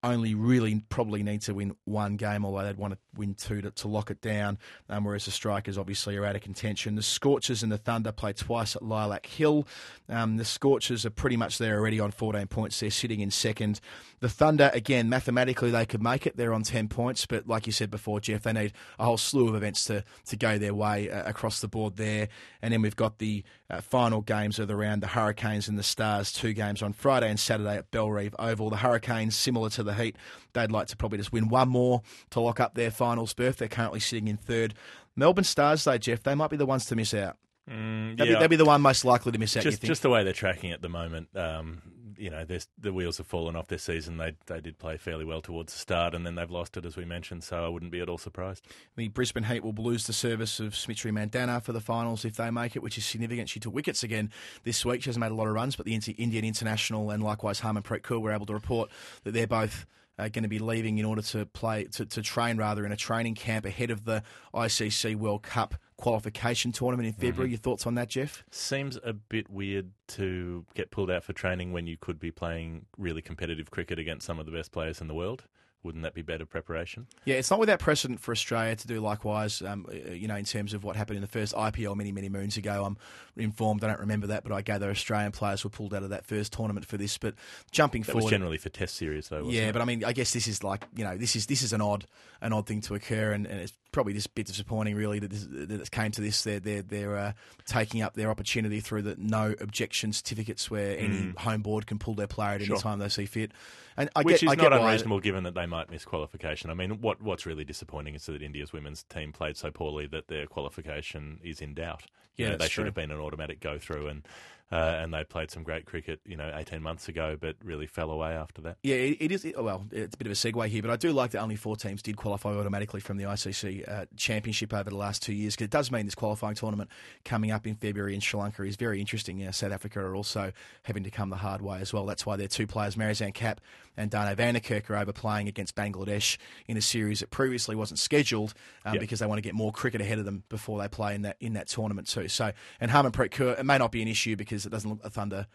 only 0.06 0.36
really 0.36 0.82
probably 0.90 1.24
need 1.24 1.42
to 1.42 1.54
win 1.54 1.76
one 1.86 2.16
game, 2.16 2.46
although 2.46 2.64
they'd 2.64 2.78
want 2.78 2.94
to 2.94 3.00
win 3.18 3.34
two 3.34 3.62
to, 3.62 3.72
to 3.72 3.88
lock 3.88 4.12
it 4.12 4.22
down. 4.22 4.58
Um, 4.90 5.04
whereas 5.04 5.26
the 5.26 5.32
Strikers 5.32 5.78
obviously 5.78 6.16
are 6.18 6.26
out 6.26 6.36
of 6.36 6.42
contention. 6.42 6.96
The 6.96 7.04
Scorchers 7.04 7.64
and 7.64 7.72
the 7.72 7.78
Thunder 7.78 8.12
play 8.12 8.34
twice 8.34 8.76
at 8.76 8.84
Lilac 8.84 9.26
Hill. 9.26 9.68
Um, 10.08 10.38
the 10.38 10.46
Scorchers 10.46 11.06
are 11.06 11.10
pretty 11.10 11.38
much 11.38 11.58
there 11.58 11.78
already 11.78 12.00
on 12.00 12.12
14 12.12 12.48
points. 12.48 12.80
They're 12.80 12.92
sitting 12.92 13.20
in 13.20 13.32
second. 13.32 13.80
The 14.20 14.30
Thunder, 14.30 14.72
again, 14.74 15.10
mathematically 15.10 15.72
they 15.72 15.86
could 15.86 16.02
make 16.02 16.28
it. 16.28 16.38
They're 16.38 16.54
on 16.54 16.64
10 16.64 16.88
points, 16.88 17.26
but 17.26 17.48
like 17.48 17.66
you 17.66 17.74
said 17.74 17.92
before, 17.92 18.20
Geoff, 18.20 18.44
they 18.44 18.54
need 18.54 18.74
a 19.00 19.06
whole 19.06 19.18
slew 19.18 19.50
of 19.50 19.56
events 19.56 19.86
to, 19.86 20.04
to 20.28 20.38
go 20.38 20.58
their 20.58 20.74
way 20.74 21.10
uh, 21.10 21.28
across 21.28 21.62
the 21.62 21.68
board 21.68 21.98
there. 21.98 22.30
And 22.62 22.74
then 22.74 22.82
we've 22.82 22.96
got 22.96 23.18
the 23.18 23.44
uh, 23.70 23.82
final 23.82 24.22
games 24.22 24.60
of 24.60 24.68
the 24.68 24.76
round, 24.76 25.02
the 25.02 25.08
Hurricanes 25.08 25.68
and 25.68 25.78
the 25.78 25.84
Stars, 25.84 26.32
two 26.32 26.54
games 26.54 26.82
on 26.82 26.94
Friday 26.94 27.30
and 27.30 27.40
Saturday 27.40 27.78
at 27.78 27.92
Bellerive 27.92 28.36
Oval. 28.38 28.70
The 28.70 28.78
Hurricanes, 28.78 29.36
similar 29.36 29.70
to 29.72 29.84
the 29.84 29.94
Heat, 29.96 30.16
they'd 30.54 30.72
like 30.72 30.88
to 30.88 30.98
probably 30.98 31.18
just 31.18 31.32
win 31.34 31.50
one 31.50 31.70
more 31.70 32.02
to 32.32 32.40
lock 32.40 32.60
up 32.60 32.76
their 32.76 32.92
finals 32.92 33.34
berth. 33.34 33.58
They're 33.58 33.68
currently 33.68 34.00
sitting 34.00 34.28
in 34.28 34.38
third. 34.38 34.74
Melbourne 35.16 35.44
Stars, 35.44 35.84
though, 35.84 35.98
Geoff, 35.98 36.24
they 36.24 36.36
might 36.36 36.50
be 36.50 36.58
the 36.58 36.66
ones 36.66 36.86
to 36.86 36.96
miss 36.96 37.14
out. 37.14 37.38
Mm, 37.70 38.18
They'd, 38.18 38.26
be, 38.26 38.36
they'd 38.36 38.50
be 38.50 38.56
the 38.58 38.66
one 38.66 38.82
most 38.82 39.06
likely 39.06 39.32
to 39.32 39.40
miss 39.40 39.58
out, 39.58 39.64
just 39.64 39.82
just 39.82 40.02
the 40.04 40.10
way 40.10 40.24
they're 40.24 40.34
tracking 40.34 40.72
at 40.72 40.84
the 40.84 40.90
moment. 40.90 41.30
Um, 41.36 41.82
you 42.18 42.30
know, 42.30 42.46
the 42.78 42.94
wheels 42.94 43.18
have 43.18 43.28
fallen 43.28 43.56
off 43.56 43.68
this 43.68 43.84
season. 43.84 44.18
They 44.18 44.36
they 44.46 44.62
did 44.62 44.78
play 44.78 44.98
fairly 44.98 45.26
well 45.26 45.42
towards 45.42 45.74
the 45.74 45.80
start, 45.80 46.14
and 46.14 46.26
then 46.26 46.36
they've 46.36 46.50
lost 46.50 46.78
it 46.78 46.86
as 46.86 46.96
we 46.96 47.06
mentioned. 47.06 47.44
So 47.44 47.66
I 47.66 47.68
wouldn't 47.68 47.92
be 47.92 48.00
at 48.00 48.10
all 48.10 48.18
surprised. 48.18 48.66
The 48.96 49.08
Brisbane 49.08 49.44
Heat 49.44 49.64
will 49.64 49.74
lose 49.74 50.08
the 50.08 50.14
service 50.14 50.60
of 50.60 50.74
Smriti 50.74 51.12
Mandhana 51.12 51.62
for 51.62 51.74
the 51.74 51.82
finals 51.82 52.26
if 52.26 52.36
they 52.36 52.50
make 52.52 52.76
it, 52.76 52.84
which 52.84 52.98
is 52.98 53.06
significant. 53.06 53.50
She 53.50 53.60
took 53.60 53.74
wickets 53.74 54.04
again 54.04 54.32
this 54.64 54.86
week. 54.86 55.04
She 55.04 55.10
hasn't 55.10 55.22
made 55.22 55.32
a 55.32 55.36
lot 55.36 55.48
of 55.48 55.54
runs, 55.54 55.76
but 55.76 55.86
the 55.86 55.94
Indian 55.94 56.46
International 56.46 57.12
and 57.12 57.24
likewise 57.24 57.62
Harmanpreet 57.62 58.02
Kaur 58.02 58.22
were 58.22 58.32
able 58.32 58.46
to 58.46 58.54
report 58.54 58.90
that 59.24 59.32
they're 59.32 59.48
both 59.48 59.86
uh, 60.18 60.30
going 60.30 60.44
to 60.44 60.50
be 60.50 60.60
leaving 60.60 60.98
in 60.98 61.06
order 61.06 61.22
to 61.22 61.46
play 61.46 61.86
to, 61.86 62.06
to 62.06 62.22
train 62.22 62.58
rather 62.58 62.86
in 62.86 62.92
a 62.92 62.98
training 62.98 63.36
camp 63.36 63.66
ahead 63.66 63.92
of 63.92 64.06
the 64.06 64.24
ICC 64.54 65.16
World 65.16 65.44
Cup 65.44 65.76
qualification 65.98 66.72
tournament 66.72 67.08
in 67.08 67.14
February. 67.14 67.52
Your 67.52 67.60
thoughts 67.60 67.88
on 67.88 67.96
that, 67.96 68.10
Geoff? 68.10 68.44
Seems 68.52 68.98
a 69.04 69.14
bit 69.14 69.50
weird 69.50 69.92
to 70.08 70.66
get 70.74 70.92
pulled 70.92 71.10
out 71.10 71.24
for 71.24 71.34
training 71.34 71.72
when 71.72 71.88
you 71.88 71.98
could 71.98 72.20
be 72.20 72.32
playing 72.32 72.86
really 72.98 73.22
competitive 73.22 73.72
cricket 73.72 74.00
against 74.00 74.26
some 74.26 74.40
of 74.40 74.46
the 74.46 74.52
best 74.52 74.72
players 74.72 75.02
in 75.02 75.08
the 75.08 75.14
world. 75.14 75.44
Wouldn't 75.86 76.02
that 76.02 76.16
be 76.16 76.24
better 76.24 76.48
preparation? 76.48 77.06
Yeah, 77.26 77.36
it's 77.36 77.52
not 77.52 77.60
without 77.60 77.78
precedent 77.78 78.20
for 78.20 78.32
Australia 78.32 78.76
to 78.76 78.88
do 78.88 79.00
likewise. 79.00 79.62
Um, 79.62 79.86
uh, 79.88 80.14
you 80.14 80.28
know, 80.28 80.36
in 80.36 80.44
terms 80.44 80.74
of 80.74 80.84
what 80.84 80.96
happened 80.96 81.18
in 81.18 81.22
the 81.22 81.28
first 81.28 81.54
IPL 81.54 81.96
many, 81.96 82.12
many 82.12 82.28
moons 82.28 82.58
ago. 82.58 82.84
I'm 82.84 82.98
informed. 83.38 83.84
I 83.84 83.88
don't 83.88 84.00
remember 84.00 84.26
that, 84.28 84.44
but 84.44 84.52
I 84.52 84.64
gather 84.64 84.90
Australian 84.90 85.32
players 85.32 85.64
were 85.64 85.70
pulled 85.70 85.94
out 85.94 86.02
of 86.02 86.10
that 86.10 86.26
first 86.26 86.54
tournament 86.54 86.88
for 86.88 86.98
this. 86.98 87.20
But 87.20 87.36
jumping 87.70 88.02
That 88.02 88.16
was 88.16 88.24
forward, 88.24 88.32
generally 88.32 88.58
for 88.58 88.70
Test 88.70 88.96
series, 88.96 89.30
though. 89.30 89.44
Wasn't 89.44 89.54
yeah, 89.54 89.68
it? 89.68 89.74
but 89.74 89.84
I 89.84 89.86
mean, 89.86 90.04
I 90.04 90.12
guess 90.12 90.34
this 90.34 90.48
is 90.48 90.64
like 90.64 90.88
you 90.96 91.04
know, 91.04 91.18
this 91.18 91.36
is 91.36 91.46
this 91.46 91.62
is 91.62 91.72
an 91.72 91.82
odd 91.82 92.08
an 92.42 92.52
odd 92.52 92.66
thing 92.66 92.82
to 92.82 92.96
occur, 92.96 93.32
and, 93.32 93.46
and 93.46 93.60
it's 93.60 93.74
probably 93.96 94.14
just 94.14 94.28
a 94.28 94.32
bit 94.32 94.46
disappointing, 94.46 94.96
really, 94.96 95.18
that 95.18 95.32
this, 95.32 95.48
that 95.50 95.72
it 95.72 95.90
came 95.90 96.12
to 96.12 96.22
this. 96.22 96.44
They're 96.44 96.60
they're 96.60 96.84
they're 96.84 97.18
uh, 97.18 97.32
taking 97.66 98.04
up 98.04 98.14
their 98.14 98.30
opportunity 98.30 98.80
through 98.82 99.02
the 99.02 99.16
no 99.18 99.56
objection 99.60 100.14
certificates, 100.14 100.70
where 100.70 100.96
any 101.00 101.34
home 101.38 101.64
board 101.64 101.88
can 101.88 101.98
pull 101.98 102.14
their 102.14 102.28
player 102.28 102.50
at 102.56 102.62
any 102.62 102.70
Mm. 102.70 102.82
Time 102.82 103.00
they 103.00 103.10
see 103.10 103.26
fit. 103.26 103.52
And 103.98 104.10
I 104.16 104.22
Which 104.24 104.42
get, 104.42 104.44
is 104.44 104.50
I 104.52 104.56
get 104.56 104.70
not 104.72 104.82
why- 104.82 104.88
unreasonable 104.90 105.22
given 105.22 105.44
that 105.46 105.56
they 105.56 105.66
might 105.66 105.90
miss 105.90 106.04
qualification. 106.06 106.70
I 106.70 106.74
mean, 106.76 107.00
what 107.02 107.22
what's 107.22 107.46
really 107.48 107.64
disappointing 107.64 108.14
is 108.14 108.26
that 108.28 108.42
India's 108.44 108.72
women's 108.74 109.04
team 109.04 109.32
played 109.32 109.56
so 109.58 109.72
poorly 109.72 110.06
that 110.08 110.28
their 110.28 110.46
qualification 110.46 111.40
is 111.44 111.62
in 111.62 111.74
doubt. 111.74 112.04
You 112.36 112.46
Yeah, 112.46 112.52
know, 112.52 112.58
they 112.58 112.66
should 112.66 112.74
true. 112.74 112.86
have 112.86 112.94
been 112.94 113.12
an 113.12 113.20
automatic 113.20 113.62
go 113.62 113.80
through, 113.80 114.08
and 114.08 114.28
uh, 114.72 114.76
and 115.00 115.14
they 115.14 115.24
played 115.24 115.52
some 115.52 115.64
great 115.64 115.86
cricket, 115.86 116.20
you 116.26 116.36
know, 116.36 116.52
eighteen 116.56 116.82
months 116.82 117.08
ago, 117.08 117.38
but 117.40 117.56
really 117.64 117.86
fell 117.88 118.10
away 118.12 118.32
after 118.32 118.62
that. 118.64 118.78
Yeah, 118.84 118.96
it, 118.96 119.18
it 119.20 119.32
is. 119.32 119.46
Well, 119.58 119.86
it's 119.92 120.16
a 120.16 120.18
bit 120.18 120.28
of 120.28 120.32
a 120.32 120.36
segue 120.36 120.68
here, 120.68 120.82
but 120.82 120.92
I 120.92 120.96
do 120.96 121.12
like 121.12 121.32
that 121.32 121.40
only 121.42 121.56
four 121.56 121.76
teams 121.76 122.02
did 122.02 122.18
qualify 122.18 122.50
automatically 122.50 123.00
from 123.00 123.18
the 123.18 123.26
ICC 123.26 123.88
uh, 123.90 124.06
Championship 124.18 124.74
over 124.74 124.90
the 124.90 124.96
last 124.96 125.22
two 125.22 125.34
years 125.34 125.56
because 125.56 125.66
it 125.66 125.72
does 125.72 125.92
mean 125.92 126.06
this 126.06 126.16
qualifying 126.16 126.56
tournament 126.56 126.90
coming 127.24 127.52
up 127.52 127.68
in 127.68 127.76
February 127.76 128.16
in 128.16 128.22
Sri 128.22 128.40
Lanka 128.40 128.64
is 128.64 128.76
very 128.76 129.00
interesting. 129.00 129.38
You 129.40 129.46
know, 129.46 129.52
South 129.52 129.72
Africa 129.72 130.00
are 130.00 130.16
also 130.16 130.52
having 130.84 131.04
to 131.04 131.12
come 131.12 131.30
the 131.30 131.36
hard 131.38 131.62
way 131.62 131.80
as 131.80 131.94
well. 131.94 132.06
That's 132.06 132.26
why 132.26 132.36
their 132.36 132.48
two 132.48 132.66
players, 132.68 132.96
Marizanne 132.96 133.34
Kapp 133.34 133.62
and 133.98 134.10
Dane 134.12 134.36
van 134.36 134.56
Niekerk, 134.56 134.90
are 134.90 134.98
over 134.98 135.14
playing 135.14 135.48
against 135.48 135.76
Bangladesh 135.76 136.38
in 136.68 136.76
a 136.76 136.82
series 136.82 137.20
that 137.20 137.30
previously 137.30 137.76
wasn't 137.76 138.00
scheduled 138.00 138.54
um, 138.86 138.96
Yeah. 138.96 139.00
because 139.00 139.20
they 139.20 139.26
want 139.28 139.38
to 139.38 139.44
get 139.44 139.54
more 139.54 139.72
cricket 139.72 140.02
ahead 140.02 140.18
of 140.20 140.26
them 140.26 140.44
before 140.50 140.80
they 140.80 140.88
play 140.88 141.14
in 141.16 141.22
that 141.22 141.38
in 141.40 141.54
that 141.54 141.68
tournament 141.68 142.08
too. 142.08 142.28
So, 142.28 142.52
and 142.80 142.90
Harmanpreet 142.92 143.30
Kaur, 143.30 143.60
it 143.60 143.66
may 143.66 143.78
not 143.78 143.92
be 143.92 144.02
an 144.02 144.08
issue 144.08 144.36
because 144.36 144.55
it 144.64 144.70
doesn't 144.70 144.88
look 144.90 145.02
the 145.02 145.10
Thunder 145.10 145.48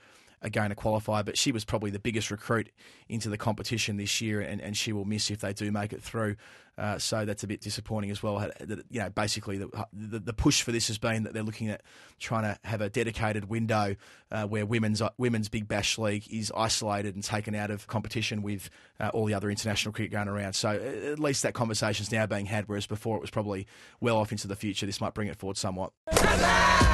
are 0.42 0.50
going 0.50 0.70
to 0.70 0.74
qualify, 0.74 1.22
but 1.22 1.36
she 1.36 1.52
was 1.52 1.64
probably 1.64 1.90
the 1.90 1.98
biggest 1.98 2.30
recruit 2.30 2.70
into 3.08 3.28
the 3.28 3.36
competition 3.36 3.96
this 3.96 4.20
year, 4.20 4.40
and, 4.40 4.60
and 4.60 4.76
she 4.76 4.92
will 4.92 5.04
miss 5.04 5.30
if 5.30 5.40
they 5.40 5.52
do 5.52 5.70
make 5.70 5.92
it 5.92 6.02
through. 6.02 6.36
Uh, 6.80 6.98
so 6.98 7.26
that's 7.26 7.44
a 7.44 7.46
bit 7.46 7.60
disappointing 7.60 8.10
as 8.10 8.22
well. 8.22 8.50
You 8.90 9.00
know, 9.02 9.10
basically 9.10 9.58
the, 9.58 9.86
the 9.92 10.18
the 10.18 10.32
push 10.32 10.62
for 10.62 10.72
this 10.72 10.88
has 10.88 10.96
been 10.96 11.24
that 11.24 11.34
they're 11.34 11.42
looking 11.42 11.68
at 11.68 11.82
trying 12.18 12.44
to 12.44 12.58
have 12.64 12.80
a 12.80 12.88
dedicated 12.88 13.50
window 13.50 13.96
uh, 14.32 14.46
where 14.46 14.64
women's 14.64 15.02
women's 15.18 15.50
Big 15.50 15.68
Bash 15.68 15.98
League 15.98 16.24
is 16.32 16.50
isolated 16.56 17.14
and 17.14 17.22
taken 17.22 17.54
out 17.54 17.70
of 17.70 17.86
competition 17.86 18.40
with 18.40 18.70
uh, 18.98 19.10
all 19.12 19.26
the 19.26 19.34
other 19.34 19.50
international 19.50 19.92
cricket 19.92 20.10
going 20.10 20.28
around. 20.28 20.54
So 20.54 20.70
uh, 20.70 21.12
at 21.12 21.18
least 21.18 21.42
that 21.42 21.52
conversation's 21.52 22.10
now 22.10 22.24
being 22.24 22.46
had, 22.46 22.66
whereas 22.66 22.86
before 22.86 23.18
it 23.18 23.20
was 23.20 23.30
probably 23.30 23.66
well 24.00 24.16
off 24.16 24.32
into 24.32 24.48
the 24.48 24.56
future. 24.56 24.86
This 24.86 25.02
might 25.02 25.12
bring 25.12 25.28
it 25.28 25.36
forward 25.36 25.58
somewhat. 25.58 25.92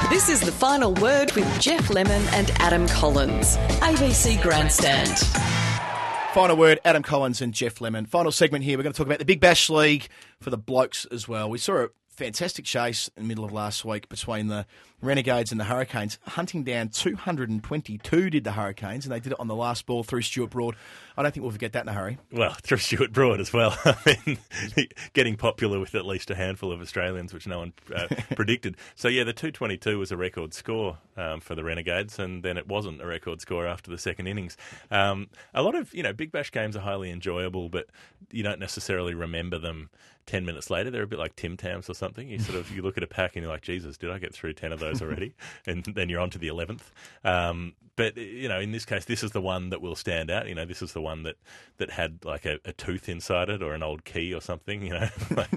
This 0.09 0.27
is 0.27 0.41
the 0.41 0.51
final 0.51 0.93
word 0.95 1.31
with 1.31 1.61
Geoff 1.61 1.89
Lemon 1.89 2.23
and 2.33 2.51
Adam 2.59 2.87
Collins. 2.89 3.55
ABC 3.79 4.41
Grandstand. 4.41 5.76
Final 6.37 6.55
word, 6.55 6.79
Adam 6.85 7.01
Collins 7.01 7.41
and 7.41 7.51
Geoff 7.51 7.81
Lemon. 7.81 8.05
Final 8.05 8.31
segment 8.31 8.63
here. 8.63 8.77
We're 8.77 8.83
going 8.83 8.93
to 8.93 8.97
talk 8.97 9.07
about 9.07 9.17
the 9.17 9.25
Big 9.25 9.39
Bash 9.39 9.71
League 9.71 10.07
for 10.39 10.51
the 10.51 10.57
blokes 10.57 11.05
as 11.05 11.27
well. 11.27 11.49
We 11.49 11.57
saw 11.57 11.85
a 11.85 11.87
fantastic 12.17 12.65
chase 12.65 13.09
in 13.15 13.23
the 13.23 13.27
middle 13.27 13.45
of 13.45 13.53
last 13.53 13.85
week 13.85 14.09
between 14.09 14.47
the 14.47 14.65
Renegades 15.01 15.51
and 15.51 15.59
the 15.59 15.65
Hurricanes, 15.65 16.17
hunting 16.25 16.63
down 16.63 16.89
222 16.89 18.29
did 18.31 18.43
the 18.43 18.53
Hurricanes, 18.53 19.05
and 19.05 19.13
they 19.13 19.19
did 19.19 19.33
it 19.33 19.39
on 19.39 19.47
the 19.47 19.55
last 19.55 19.85
ball 19.85 20.03
through 20.03 20.23
Stuart 20.23 20.49
Broad. 20.49 20.75
I 21.15 21.21
don't 21.21 21.31
think 21.31 21.43
we'll 21.43 21.51
forget 21.51 21.73
that 21.73 21.83
in 21.83 21.89
a 21.89 21.93
hurry. 21.93 22.17
Well, 22.31 22.53
through 22.63 22.79
Stuart 22.79 23.13
Broad 23.13 23.39
as 23.39 23.53
well. 23.53 23.77
I 23.85 24.17
mean, 24.25 24.39
getting 25.13 25.37
popular 25.37 25.79
with 25.79 25.93
at 25.93 26.07
least 26.07 26.31
a 26.31 26.35
handful 26.35 26.71
of 26.71 26.81
Australians, 26.81 27.31
which 27.33 27.45
no 27.45 27.59
one 27.59 27.73
uh, 27.95 28.07
predicted. 28.35 28.75
So, 28.95 29.07
yeah, 29.07 29.23
the 29.23 29.33
222 29.33 29.99
was 29.99 30.11
a 30.11 30.17
record 30.17 30.55
score 30.55 30.97
um, 31.15 31.39
for 31.39 31.53
the 31.53 31.63
Renegades, 31.63 32.17
and 32.17 32.41
then 32.41 32.57
it 32.57 32.67
wasn't 32.67 32.99
a 32.99 33.05
record 33.05 33.39
score 33.39 33.67
after 33.67 33.91
the 33.91 33.99
second 33.99 34.25
innings. 34.25 34.57
Um, 34.89 35.27
a 35.53 35.61
lot 35.61 35.75
of, 35.75 35.93
you 35.93 36.01
know, 36.01 36.13
Big 36.13 36.31
Bash 36.31 36.51
games 36.51 36.75
are 36.75 36.81
highly 36.81 37.11
enjoyable, 37.11 37.69
but 37.69 37.85
you 38.31 38.41
don't 38.41 38.59
necessarily 38.59 39.13
remember 39.13 39.59
them 39.59 39.91
10 40.27 40.45
minutes 40.45 40.69
later. 40.69 40.91
They're 40.91 41.03
a 41.03 41.07
bit 41.07 41.19
like 41.19 41.35
Tim 41.35 41.57
Tams 41.57 41.89
or 41.89 41.93
something. 41.93 42.27
You 42.29 42.37
sort 42.39 42.59
of 42.59 42.69
you 42.75 42.81
look 42.81 42.97
at 42.97 43.03
a 43.03 43.07
pack 43.07 43.35
and 43.35 43.43
you're 43.43 43.51
like, 43.51 43.63
Jesus, 43.63 43.97
did 43.97 44.11
I 44.11 44.19
get 44.19 44.33
through 44.33 44.53
10 44.53 44.71
of 44.71 44.79
those 44.79 45.01
already? 45.01 45.33
and 45.65 45.83
then 45.85 46.09
you're 46.09 46.19
on 46.19 46.29
to 46.31 46.37
the 46.37 46.49
11th. 46.49 46.81
Um, 47.23 47.73
but, 47.95 48.15
you 48.15 48.47
know, 48.47 48.59
in 48.59 48.71
this 48.71 48.85
case, 48.85 49.05
this 49.05 49.23
is 49.23 49.31
the 49.31 49.41
one 49.41 49.69
that 49.69 49.81
will 49.81 49.95
stand 49.95 50.29
out. 50.29 50.47
You 50.47 50.53
know, 50.53 50.65
this 50.65 50.83
is 50.83 50.93
the 50.93 51.01
one 51.01 51.23
that, 51.23 51.35
that 51.77 51.89
had 51.89 52.23
like 52.23 52.45
a, 52.45 52.59
a 52.63 52.71
tooth 52.71 53.09
inside 53.09 53.49
it 53.49 53.63
or 53.63 53.73
an 53.73 53.81
old 53.81 54.05
key 54.05 54.33
or 54.35 54.41
something, 54.41 54.83
you 54.83 54.91
know, 54.91 55.09
like 55.35 55.49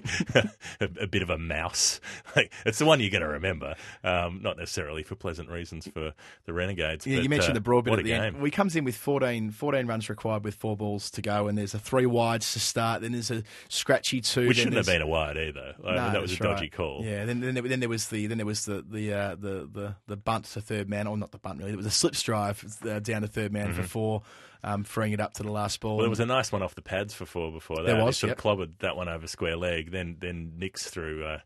a, 0.80 0.88
a 1.02 1.06
bit 1.06 1.22
of 1.22 1.28
a 1.30 1.38
mouse. 1.38 2.00
Like, 2.36 2.52
it's 2.64 2.78
the 2.78 2.84
one 2.84 3.00
you're 3.00 3.10
going 3.10 3.22
to 3.22 3.28
remember, 3.28 3.74
um, 4.04 4.40
not 4.40 4.56
necessarily 4.56 5.02
for 5.02 5.16
pleasant 5.16 5.50
reasons 5.50 5.88
for 5.88 6.12
the 6.44 6.52
Renegades. 6.52 7.04
Yeah, 7.04 7.16
but, 7.16 7.22
you 7.24 7.28
mentioned 7.28 7.52
uh, 7.52 7.54
the 7.54 7.60
broad 7.60 7.84
bit 7.84 7.90
what 7.90 7.98
at 7.98 8.04
the 8.04 8.12
game. 8.12 8.22
end. 8.22 8.44
He 8.44 8.52
comes 8.52 8.76
in 8.76 8.84
with 8.84 8.94
14, 8.94 9.50
14 9.50 9.86
runs 9.86 10.08
required 10.08 10.44
with 10.44 10.54
four 10.54 10.76
balls 10.76 11.10
to 11.12 11.22
go, 11.22 11.48
and 11.48 11.58
there's 11.58 11.74
a 11.74 11.80
three 11.80 12.06
wides 12.06 12.52
to 12.52 12.60
start. 12.60 13.02
Then 13.02 13.12
there's 13.12 13.32
a 13.32 13.42
scratchy 13.68 14.20
two. 14.20 14.46
Which 14.46 14.59
shouldn't 14.60 14.76
have 14.76 14.86
been 14.86 15.02
a 15.02 15.06
wide 15.06 15.36
either. 15.36 15.74
I 15.84 15.86
mean, 15.86 16.12
that 16.12 16.22
was 16.22 16.32
a 16.32 16.36
that's 16.36 16.44
dodgy 16.44 16.62
right. 16.62 16.72
call. 16.72 17.02
Yeah, 17.04 17.24
then 17.24 17.40
then 17.40 17.54
there, 17.54 17.62
then 17.62 17.80
there 17.80 17.88
was 17.88 18.08
the 18.08 18.26
then 18.26 18.38
there 18.38 18.46
was 18.46 18.64
the 18.64 18.84
the 18.88 19.12
uh, 19.12 19.34
the, 19.36 19.68
the 19.72 19.96
the 20.06 20.16
bunt 20.16 20.44
to 20.46 20.60
third 20.60 20.88
man, 20.88 21.06
or 21.06 21.16
not 21.16 21.32
the 21.32 21.38
bunt 21.38 21.58
really. 21.58 21.72
It 21.72 21.76
was 21.76 21.86
a 21.86 21.90
slip 21.90 22.14
drive 22.14 22.64
uh, 22.88 23.00
down 23.00 23.22
to 23.22 23.28
third 23.28 23.52
man 23.52 23.72
for 23.72 23.82
four, 23.82 24.22
um, 24.62 24.84
freeing 24.84 25.12
it 25.12 25.20
up 25.20 25.34
to 25.34 25.42
the 25.42 25.52
last 25.52 25.80
ball. 25.80 25.92
Mm-hmm. 25.92 25.96
Well, 25.96 26.04
there 26.04 26.10
was 26.10 26.20
a 26.20 26.26
nice 26.26 26.52
one 26.52 26.62
off 26.62 26.74
the 26.74 26.82
pads 26.82 27.14
for 27.14 27.26
four 27.26 27.50
before 27.52 27.76
that. 27.76 27.86
There 27.86 27.96
He 27.96 28.02
was, 28.02 28.18
sort 28.18 28.28
yep. 28.28 28.38
of 28.38 28.44
clobbered 28.44 28.78
that 28.80 28.96
one 28.96 29.08
over 29.08 29.26
square 29.26 29.56
leg, 29.56 29.90
then 29.90 30.16
then 30.20 30.52
nicks 30.56 30.88
through 30.88 31.24
uh, 31.24 31.38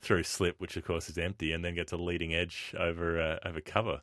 through 0.00 0.22
slip, 0.22 0.60
which 0.60 0.76
of 0.76 0.84
course 0.84 1.08
is 1.08 1.18
empty, 1.18 1.52
and 1.52 1.64
then 1.64 1.74
gets 1.74 1.92
a 1.92 1.96
leading 1.96 2.34
edge 2.34 2.74
over 2.78 3.20
uh, 3.20 3.48
over 3.48 3.60
cover. 3.60 4.00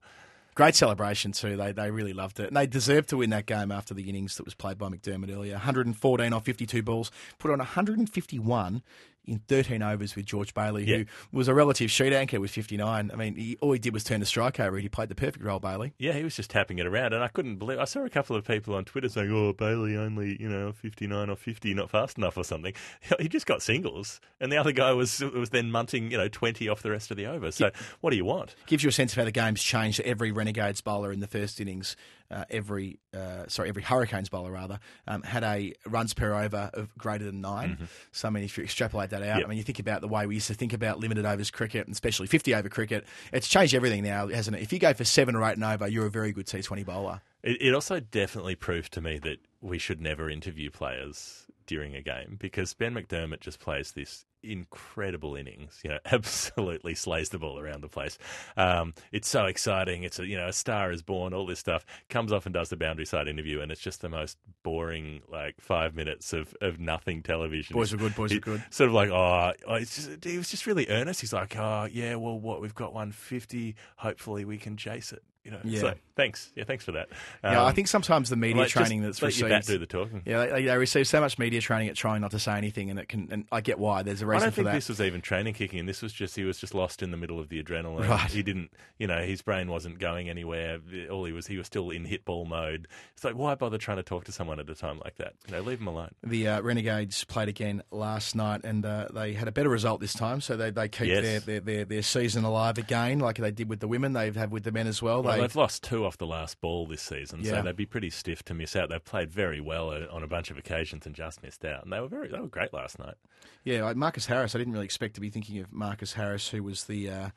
Great 0.55 0.75
celebration 0.75 1.31
too. 1.31 1.57
They 1.57 1.71
they 1.71 1.89
really 1.89 2.13
loved 2.13 2.39
it, 2.39 2.47
and 2.47 2.55
they 2.55 2.67
deserved 2.67 3.09
to 3.09 3.17
win 3.17 3.31
that 3.31 3.45
game 3.45 3.71
after 3.71 3.93
the 3.93 4.07
innings 4.09 4.37
that 4.37 4.45
was 4.45 4.53
played 4.53 4.77
by 4.77 4.89
McDermott 4.89 5.33
earlier. 5.33 5.53
114 5.53 6.33
off 6.33 6.45
52 6.45 6.83
balls, 6.83 7.11
put 7.39 7.51
on 7.51 7.57
151 7.57 8.83
in 9.25 9.39
13 9.47 9.81
overs 9.81 10.15
with 10.15 10.25
George 10.25 10.53
Bailey, 10.53 10.85
Yeah. 10.85 10.97
who 10.97 11.05
was 11.31 11.47
a 11.47 11.53
relative 11.53 11.89
sheet 11.89 12.11
anchor 12.13 12.39
with 12.41 12.51
59. 12.51 13.09
I 13.11 13.15
mean, 13.15 13.35
he, 13.35 13.57
all 13.61 13.71
he 13.71 13.79
did 13.79 13.93
was 13.93 14.03
turn 14.03 14.19
the 14.19 14.25
strike 14.25 14.59
over. 14.59 14.77
He 14.77 14.89
played 14.89 15.09
the 15.09 15.15
perfect 15.15 15.43
role, 15.45 15.59
Bailey. 15.59 15.93
Yeah, 15.97 16.11
he 16.13 16.23
was 16.23 16.35
just 16.35 16.49
tapping 16.49 16.79
it 16.79 16.85
around, 16.85 17.13
and 17.13 17.23
I 17.23 17.29
couldn't 17.29 17.55
believe. 17.55 17.79
I 17.79 17.85
saw 17.85 18.03
a 18.03 18.09
couple 18.09 18.35
of 18.35 18.43
people 18.45 18.75
on 18.75 18.83
Twitter 18.85 19.07
saying, 19.09 19.31
"Oh, 19.31 19.53
Bailey 19.53 19.95
only 19.95 20.35
you 20.41 20.49
know 20.49 20.71
fifty 20.73 21.07
nine 21.07 21.29
or 21.29 21.35
fifty, 21.35 21.73
not 21.73 21.89
fast 21.89 22.17
enough 22.17 22.37
or 22.37 22.43
something." 22.43 22.73
He 23.19 23.29
just 23.29 23.45
got 23.45 23.61
singles, 23.61 24.19
and 24.41 24.51
the 24.51 24.57
other 24.57 24.71
guy 24.73 24.91
was 24.91 25.19
was 25.21 25.51
then 25.51 25.71
munting 25.71 26.11
you 26.11 26.17
know 26.17 26.27
twenty 26.27 26.67
off 26.67 26.81
the 26.81 26.91
rest 26.91 27.09
of 27.11 27.17
the 27.17 27.25
over. 27.25 27.51
So 27.51 27.71
what 28.01 28.09
do 28.09 28.17
you 28.17 28.25
want? 28.25 28.55
Gives 28.65 28.83
you 28.83 28.89
a 28.89 28.91
sense 28.93 29.13
of 29.13 29.17
how 29.19 29.23
the 29.23 29.31
game's 29.31 29.63
changed. 29.63 30.01
Every 30.01 30.31
Renegades 30.31 30.81
bowler 30.81 31.11
in 31.11 31.19
the 31.21 31.27
first 31.27 31.61
innings 31.61 31.95
uh, 32.33 32.45
every 32.49 32.99
uh, 33.13 33.45
sorry 33.47 33.69
every 33.69 33.83
Hurricanes 33.83 34.29
bowler 34.29 34.51
rather 34.51 34.79
um, 35.07 35.21
had 35.21 35.43
a 35.43 35.73
runs 35.85 36.13
per 36.13 36.33
over 36.33 36.71
of 36.73 36.97
greater 36.97 37.25
than 37.25 37.41
9 37.41 37.87
So 38.11 38.27
I 38.27 38.31
mean, 38.31 38.43
if 38.43 38.57
you 38.57 38.63
extrapolate 38.63 39.11
that 39.11 39.21
out, 39.21 39.33
Mm-hmm. 39.33 39.39
Yep. 39.39 39.45
I 39.45 39.49
mean, 39.49 39.57
you 39.57 39.63
think 39.63 39.79
about 39.79 40.01
the 40.01 40.07
way 40.07 40.25
we 40.27 40.35
used 40.35 40.47
to 40.47 40.53
think 40.53 40.73
about 40.73 40.99
limited 40.99 41.25
overs 41.25 41.49
cricket, 41.49 41.87
and 41.87 41.93
especially 41.93 42.27
fifty 42.27 42.53
over 42.53 42.69
cricket. 42.69 43.05
It's 43.31 43.47
changed 43.47 43.73
everything 43.73 44.03
now, 44.03 44.27
hasn't 44.27 44.55
it? 44.55 44.61
If 44.61 44.71
you 44.71 44.79
go 44.79 44.93
for 44.93 45.03
seven 45.03 45.35
or 45.35 45.43
eight 45.43 45.53
and 45.53 45.63
over, 45.63 45.87
you're 45.87 46.05
a 46.05 46.11
very 46.11 46.31
good 46.31 46.47
T 46.47 46.61
Twenty 46.61 46.83
bowler. 46.83 47.21
It, 47.41 47.61
it 47.61 47.73
also 47.73 47.99
definitely 47.99 48.55
proved 48.55 48.93
to 48.93 49.01
me 49.01 49.19
that 49.19 49.39
we 49.61 49.77
should 49.77 50.01
never 50.01 50.29
interview 50.29 50.69
players 50.69 51.45
during 51.73 51.95
a 51.95 52.01
game 52.03 52.37
because 52.39 52.71
Ben 52.75 52.93
McDermott 52.93 53.39
just 53.39 53.59
plays 53.59 53.93
this 53.93 54.25
incredible 54.43 55.35
innings. 55.35 55.79
You 55.83 55.89
know, 55.91 55.99
absolutely 56.11 56.93
slays 56.93 57.29
the 57.29 57.39
ball 57.39 57.59
around 57.59 57.81
the 57.81 57.87
place. 57.87 58.19
Um, 58.55 58.93
it's 59.11 59.27
so 59.27 59.45
exciting. 59.45 60.03
It's 60.03 60.19
a 60.19 60.27
you 60.27 60.37
know 60.37 60.47
a 60.47 60.53
star 60.53 60.91
is 60.91 61.01
born. 61.01 61.33
All 61.33 61.47
this 61.47 61.57
stuff 61.57 61.83
comes 62.09 62.31
off 62.31 62.45
and 62.45 62.53
does 62.53 62.69
the 62.69 62.77
boundary 62.77 63.05
side 63.05 63.27
interview, 63.27 63.59
and 63.61 63.71
it's 63.71 63.81
just 63.81 64.01
the 64.01 64.09
most 64.09 64.37
boring 64.61 65.21
like 65.31 65.55
five 65.59 65.95
minutes 65.95 66.31
of, 66.31 66.55
of 66.61 66.79
nothing 66.79 67.23
television. 67.23 67.73
Boys 67.73 67.91
are 67.91 67.97
good, 67.97 68.13
boys 68.13 68.31
are 68.33 68.39
good. 68.39 68.63
Sort 68.69 68.89
of 68.89 68.93
like 68.93 69.09
oh, 69.09 69.53
oh, 69.67 69.75
it's 69.75 69.95
just, 69.95 70.23
he 70.23 70.37
was 70.37 70.51
just 70.51 70.67
really 70.67 70.87
earnest. 70.89 71.21
He's 71.21 71.33
like 71.33 71.57
oh 71.57 71.87
yeah, 71.91 72.15
well 72.15 72.39
what 72.39 72.61
we've 72.61 72.75
got 72.75 72.93
one 72.93 73.11
fifty. 73.11 73.75
Hopefully 73.97 74.45
we 74.45 74.59
can 74.59 74.77
chase 74.77 75.11
it. 75.11 75.23
You 75.43 75.51
know, 75.51 75.59
Yeah. 75.65 75.81
like, 75.83 75.97
thanks. 76.15 76.51
Yeah, 76.55 76.63
thanks 76.63 76.85
for 76.85 76.93
that. 76.93 77.09
yeah, 77.43 77.61
I 77.63 77.67
Um, 77.69 77.75
think 77.75 77.89
sometimes 77.89 78.29
the 78.29 78.37
media 78.37 78.61
like, 78.61 78.69
training 78.71 79.01
that's 79.01 79.21
let 79.21 79.27
received. 79.27 79.49
bat 79.49 79.65
do 79.65 79.77
the 79.77 79.85
talking. 79.85 80.21
Yeah, 80.25 80.45
they, 80.45 80.63
they 80.63 80.77
receive 80.77 81.05
so 81.05 81.19
much 81.19 81.37
media 81.37 81.59
training 81.59 81.89
at 81.89 81.97
trying 81.97 82.21
not 82.21 82.31
to 82.31 82.39
say 82.39 82.53
anything, 82.53 82.89
and 82.89 82.97
it 82.97 83.09
can. 83.09 83.27
And 83.29 83.45
I 83.51 83.59
get 83.59 83.77
why. 83.77 84.03
There's 84.03 84.21
a 84.21 84.25
reason 84.25 84.43
I 84.43 84.45
don't 84.45 84.51
for 84.51 84.55
think 84.55 84.65
that. 84.67 84.73
this 84.75 84.87
was 84.87 85.01
even 85.01 85.19
training 85.19 85.55
kicking, 85.55 85.79
and 85.79 85.89
this 85.89 86.01
was 86.01 86.13
just 86.13 86.37
he 86.37 86.45
was 86.45 86.59
just 86.59 86.73
lost 86.73 87.03
in 87.03 87.11
the 87.11 87.17
middle 87.17 87.41
of 87.41 87.49
the 87.49 87.61
adrenaline. 87.61 88.07
Right. 88.07 88.31
He 88.31 88.41
didn't, 88.41 88.71
you 88.97 89.05
know, 89.07 89.21
his 89.21 89.41
brain 89.41 89.67
wasn't 89.69 89.99
going 89.99 90.29
anywhere. 90.29 90.79
All 91.11 91.25
he 91.25 91.33
was, 91.33 91.47
he 91.47 91.57
was 91.57 91.67
still 91.67 91.89
in 91.89 92.05
hit 92.05 92.23
ball 92.23 92.45
mode. 92.45 92.87
It's 93.13 93.25
like 93.25 93.35
why 93.35 93.53
bother 93.55 93.77
trying 93.77 93.97
to 93.97 94.03
talk 94.03 94.23
to 94.25 94.31
someone 94.31 94.61
at 94.61 94.69
a 94.69 94.75
time 94.75 95.01
like 95.03 95.15
that? 95.17 95.33
You 95.47 95.55
know, 95.55 95.61
leave 95.61 95.81
him 95.81 95.87
alone. 95.87 96.11
The 96.23 96.47
uh, 96.47 96.61
Renegades 96.61 97.25
played 97.25 97.49
again 97.49 97.83
last 97.91 98.33
night, 98.33 98.61
and 98.63 98.85
uh, 98.85 99.09
they 99.13 99.33
had 99.33 99.49
a 99.49 99.51
better 99.51 99.67
result 99.69 99.99
this 99.99 100.13
time. 100.13 100.39
So 100.39 100.55
they, 100.55 100.69
they 100.69 100.87
keep 100.87 101.07
Yes. 101.07 101.21
their, 101.21 101.39
their, 101.41 101.59
their 101.59 101.85
their 101.85 102.01
season 102.01 102.45
alive 102.45 102.77
again, 102.77 103.19
like 103.19 103.35
they 103.35 103.51
did 103.51 103.67
with 103.67 103.81
the 103.81 103.89
women. 103.89 104.13
They 104.13 104.31
have 104.31 104.51
with 104.53 104.63
the 104.63 104.71
men 104.71 104.87
as 104.87 105.01
well. 105.01 105.21
Well, 105.33 105.41
they, 105.41 105.47
they've 105.47 105.55
lost 105.55 105.83
two 105.83 106.05
off 106.05 106.17
the 106.17 106.25
last 106.27 106.59
ball 106.61 106.85
this 106.87 107.01
season, 107.01 107.41
Yeah. 107.41 107.51
so 107.57 107.61
they'd 107.63 107.75
be 107.75 107.85
pretty 107.85 108.09
stiff 108.09 108.43
to 108.45 108.53
miss 108.53 108.75
out. 108.75 108.89
They've 108.89 109.03
played 109.03 109.31
very 109.31 109.59
well 109.61 109.89
uh, 109.91 110.05
on 110.11 110.23
a 110.23 110.27
bunch 110.27 110.51
of 110.51 110.57
occasions 110.57 111.05
and 111.05 111.13
just 111.15 111.43
missed 111.43 111.63
out. 111.65 111.83
And 111.83 111.91
they 111.93 111.99
were 111.99 112.07
very, 112.07 112.29
they 112.29 112.39
were 112.39 112.47
great 112.47 112.73
last 112.73 112.99
night. 112.99 113.15
yeah, 113.63 113.83
like 113.83 113.95
Marcus 113.95 114.25
Harris. 114.25 114.55
I 114.55 114.57
didn't 114.59 114.73
really 114.73 114.85
expect 114.85 115.15
to 115.15 115.21
be 115.21 115.29
thinking 115.29 115.59
of 115.59 115.71
Marcus 115.71 116.13
Harris, 116.13 116.49
who 116.49 116.63
was 116.63 116.85
the. 116.85 117.09
Uh, 117.09 117.29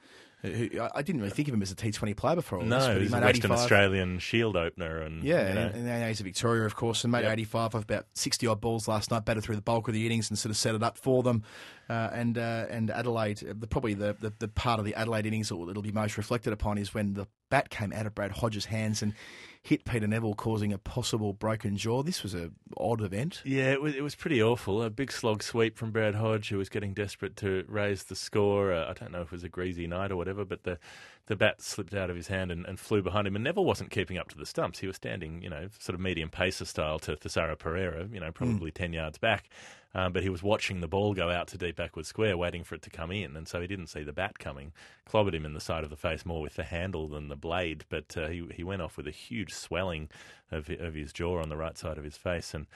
who, 0.43 0.69
I- 0.95 1.03
didn't 1.03 1.23
really 1.23 1.33
think 1.33 1.49
of 1.49 1.55
him 1.55 1.63
as 1.63 1.73
a 1.73 1.75
T20 1.75 2.15
player 2.15 2.37
before. 2.37 2.59
all 2.61 2.65
No, 2.67 2.77
this, 2.79 2.87
but 2.87 2.97
he 2.99 3.03
he's 3.05 3.13
a 3.13 3.21
Western 3.21 3.29
85. 3.53 3.59
Australian 3.59 4.19
Shield 4.21 4.55
opener, 4.57 5.01
and 5.01 5.25
Yeah, 5.25 5.49
you 5.49 5.55
know, 5.55 5.71
and, 5.75 5.89
and 5.89 6.09
he's 6.09 6.21
a 6.21 6.25
Victoria, 6.25 6.65
of 6.67 6.77
course, 6.77 7.03
and 7.05 7.11
made 7.11 7.23
Yep. 7.23 7.33
85 7.33 7.75
off 7.75 7.83
about 7.83 8.07
60 8.13 8.47
odd 8.47 8.61
balls 8.61 8.87
last 8.87 9.11
night, 9.11 9.25
batted 9.25 9.43
through 9.43 9.57
the 9.57 9.63
bulk 9.63 9.89
of 9.89 9.95
the 9.95 10.05
innings 10.07 10.29
and 10.31 10.39
sort 10.39 10.51
of 10.51 10.57
set 10.57 10.75
it 10.75 10.83
up 10.83 10.99
for 10.99 11.23
them. 11.25 11.43
Uh, 11.89 12.11
and 12.13 12.37
uh, 12.37 12.67
and 12.69 12.91
Adelaide, 12.91 13.43
uh, 13.49 13.55
the, 13.57 13.67
probably 13.67 13.95
the, 13.95 14.17
the, 14.21 14.33
the 14.41 14.49
part 14.49 14.79
of 14.81 14.85
the 14.85 14.95
Adelaide 14.95 15.25
innings 15.27 15.49
that 15.51 15.57
will- 15.57 15.77
be 15.83 15.93
most 15.93 16.17
reflected 16.17 16.53
upon 16.53 16.79
is 16.79 16.93
when 16.93 17.15
the 17.15 17.27
bat 17.49 17.71
came 17.71 17.93
out 17.93 18.07
of 18.07 18.15
Brad 18.15 18.33
Hodge's 18.33 18.65
hands 18.65 19.03
and 19.03 19.15
hit 19.63 19.85
Peter 19.85 20.07
Nevill, 20.07 20.35
causing 20.35 20.73
a 20.73 20.79
possible 20.79 21.33
broken 21.33 21.77
jaw. 21.77 22.03
This 22.03 22.23
was 22.23 22.35
a 22.35 22.51
odd 22.77 23.03
event. 23.03 23.43
Yeah, 23.45 23.71
it 23.73 23.83
was, 23.83 23.95
it 23.95 24.03
was 24.03 24.15
pretty 24.15 24.43
awful. 24.43 24.83
A 24.83 24.91
big 24.91 25.13
slog 25.13 25.43
sweep 25.43 25.77
from 25.77 25.91
Brad 25.93 26.15
Hodge, 26.17 26.49
who 26.49 26.59
was 26.59 26.69
getting 26.69 26.93
desperate 26.95 27.37
to 27.37 27.65
raise 27.69 28.05
the 28.05 28.15
score. 28.17 28.73
Uh, 28.73 28.89
I 28.91 28.93
don't 28.95 29.13
know 29.13 29.21
if 29.23 29.27
it 29.29 29.33
was 29.33 29.45
a 29.45 29.49
greasy 29.49 29.87
night 29.87 30.11
or 30.13 30.17
whatever, 30.17 30.45
but 30.45 30.63
the, 30.65 30.79
the 31.27 31.37
bat 31.37 31.63
slipped 31.63 31.95
out 31.95 32.11
of 32.11 32.17
his 32.17 32.29
hand 32.29 32.51
and, 32.53 32.65
and 32.67 32.79
flew 32.81 33.03
behind 33.03 33.27
him. 33.27 33.35
And 33.37 33.45
Nevill 33.45 33.65
wasn't 33.65 33.91
keeping 33.91 34.19
up 34.19 34.29
to 34.31 34.37
the 34.39 34.47
stumps. 34.47 34.79
He 34.81 34.87
was 34.87 34.97
standing, 34.97 35.43
you 35.43 35.51
know, 35.51 35.69
sort 35.79 35.95
of 35.95 36.01
medium 36.01 36.31
pacer 36.31 36.65
style 36.65 36.99
to 37.01 37.17
Thisara 37.17 37.57
Perera, 37.57 38.13
you 38.13 38.21
know, 38.21 38.31
probably 38.33 38.71
10 38.71 38.93
yards 38.93 39.19
back. 39.19 39.49
Um, 39.97 40.13
but 40.13 40.23
he 40.23 40.29
was 40.29 40.43
watching 40.43 40.83
the 40.83 40.89
ball 40.89 41.15
go 41.15 41.31
out 41.31 41.49
to 41.49 41.59
deep 41.59 41.77
backward 41.77 42.05
square, 42.05 42.37
waiting 42.37 42.65
for 42.65 42.75
it 42.75 42.83
to 42.83 42.91
come 42.91 43.11
in, 43.11 43.35
and 43.35 43.49
so 43.49 43.63
he 43.63 43.67
didn't 43.67 43.87
see 43.87 44.03
the 44.03 44.13
bat 44.13 44.39
coming. 44.39 44.75
Clobbered 45.09 45.33
him 45.33 45.47
in 45.47 45.55
the 45.55 45.61
side 45.61 45.85
of 45.85 45.91
the 45.91 45.97
face 45.97 46.27
more 46.27 46.43
with 46.43 46.57
the 46.57 46.65
handle 46.65 47.09
than 47.09 47.29
the 47.29 47.35
blade, 47.35 47.87
but 47.89 48.15
uh, 48.15 48.29
he 48.29 48.47
he 48.55 48.63
went 48.63 48.83
off 48.83 48.99
with 48.99 49.09
a 49.09 49.11
huge 49.11 49.55
swelling 49.55 50.11
of 50.53 50.69
of 50.69 50.93
his 50.93 51.15
jaw 51.15 51.41
on 51.41 51.49
the 51.49 51.57
right 51.57 51.79
side 51.79 51.97
of 51.97 52.05
his 52.05 52.19
face, 52.19 52.53
and 52.53 52.67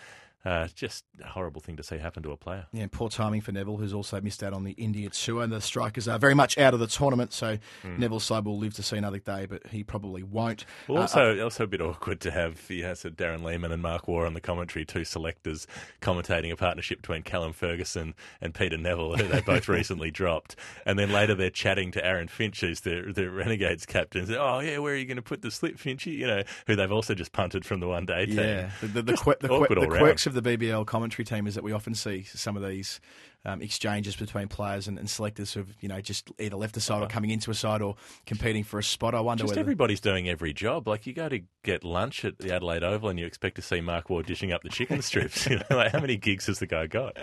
uh, 0.44 0.68
just 0.74 1.04
a 1.22 1.26
horrible 1.28 1.60
thing 1.60 1.76
to 1.76 1.82
see 1.82 1.98
happen 1.98 2.22
to 2.22 2.30
a 2.32 2.36
player. 2.36 2.66
Yeah, 2.72 2.86
poor 2.90 3.08
timing 3.10 3.40
for 3.42 3.52
Nevill, 3.52 3.76
who's 3.78 3.92
also 3.92 4.20
missed 4.20 4.42
out 4.42 4.52
on 4.54 4.64
the 4.64 4.72
India 4.72 5.10
tour. 5.10 5.42
And 5.42 5.52
the 5.52 5.60
strikers 5.60 6.08
are 6.08 6.18
very 6.18 6.34
much 6.34 6.56
out 6.58 6.72
of 6.74 6.80
the 6.80 6.86
tournament, 6.86 7.32
so 7.32 7.58
Nevill's 7.84 8.24
side 8.24 8.44
will 8.44 8.58
live 8.58 8.74
to 8.74 8.82
see 8.82 8.96
another 8.96 9.18
day, 9.18 9.46
but 9.46 9.66
he 9.68 9.84
probably 9.84 10.22
won't. 10.22 10.64
Well, 10.88 10.98
Uh, 10.98 11.02
also, 11.02 11.40
also 11.44 11.64
a 11.64 11.66
bit 11.66 11.80
awkward 11.82 12.20
to 12.20 12.30
have 12.30 12.60
yes, 12.70 13.02
Darren 13.04 13.42
Lehmann 13.42 13.72
and 13.72 13.82
Mark 13.82 14.08
Waugh 14.08 14.24
on 14.26 14.34
the 14.34 14.40
commentary, 14.40 14.84
two 14.84 15.04
selectors 15.04 15.66
commentating 16.00 16.50
a 16.52 16.56
partnership 16.56 17.00
between 17.02 17.22
Callum 17.22 17.52
Ferguson 17.52 18.14
and 18.40 18.54
Peter 18.54 18.76
Nevill, 18.78 19.16
who 19.16 19.28
they 19.28 19.40
both 19.40 19.68
recently 19.68 20.10
dropped. 20.10 20.56
And 20.86 20.98
then 20.98 21.12
later 21.12 21.34
they're 21.34 21.50
chatting 21.50 21.90
to 21.92 22.04
Aaron 22.04 22.28
Finch, 22.28 22.60
who's 22.60 22.80
the, 22.80 23.12
the 23.14 23.30
Renegades 23.30 23.84
captain. 23.86 24.26
Oh, 24.34 24.60
yeah, 24.60 24.78
where 24.78 24.94
are 24.94 24.96
you 24.96 25.06
going 25.06 25.16
to 25.16 25.22
put 25.22 25.42
the 25.42 25.50
slip, 25.50 25.76
Finchy? 25.76 26.12
You 26.16 26.26
know, 26.26 26.42
who 26.66 26.76
they've 26.76 26.90
also 26.92 27.14
just 27.14 27.32
punted 27.32 27.64
from 27.64 27.80
the 27.80 27.88
one 27.88 28.06
day 28.06 28.26
team. 28.26 28.38
Yeah, 28.38 28.70
the, 28.80 28.86
the, 28.86 29.02
the, 29.02 29.16
que- 29.16 29.36
the, 29.40 29.48
que- 29.48 29.74
the 29.80 29.86
quirks 29.86 30.26
of 30.34 30.42
the 30.42 30.56
BBL 30.56 30.86
commentary 30.86 31.24
team 31.24 31.46
is 31.46 31.54
that 31.54 31.64
we 31.64 31.72
often 31.72 31.94
see 31.94 32.22
some 32.24 32.56
of 32.56 32.62
these 32.66 33.00
um, 33.44 33.62
exchanges 33.62 34.16
between 34.16 34.48
players 34.48 34.86
and, 34.86 34.98
and 34.98 35.08
selectors 35.08 35.52
who 35.52 35.60
have, 35.60 35.68
you 35.80 35.88
know, 35.88 36.00
just 36.00 36.30
either 36.38 36.56
left 36.56 36.76
a 36.76 36.80
side 36.80 37.02
or 37.02 37.06
coming 37.06 37.30
into 37.30 37.50
a 37.50 37.54
side 37.54 37.80
or 37.80 37.96
competing 38.26 38.64
for 38.64 38.78
a 38.78 38.82
spot. 38.82 39.14
I 39.14 39.20
wonder 39.20 39.42
Just 39.42 39.52
whether. 39.52 39.60
everybody's 39.60 40.00
doing 40.00 40.28
every 40.28 40.52
job. 40.52 40.86
Like 40.86 41.06
you 41.06 41.12
go 41.12 41.28
to 41.28 41.40
get 41.62 41.84
lunch 41.84 42.24
at 42.24 42.38
the 42.38 42.54
Adelaide 42.54 42.82
Oval 42.82 43.08
and 43.08 43.18
you 43.18 43.26
expect 43.26 43.56
to 43.56 43.62
see 43.62 43.80
Mark 43.80 44.10
Waugh 44.10 44.22
dishing 44.22 44.52
up 44.52 44.62
the 44.62 44.68
chicken 44.68 45.02
strips. 45.02 45.46
You 45.50 45.56
know, 45.56 45.76
like 45.78 45.90
how 45.90 46.00
many 46.00 46.16
gigs 46.16 46.46
has 46.46 46.60
the 46.60 46.66
guy 46.66 46.86
got? 46.86 47.16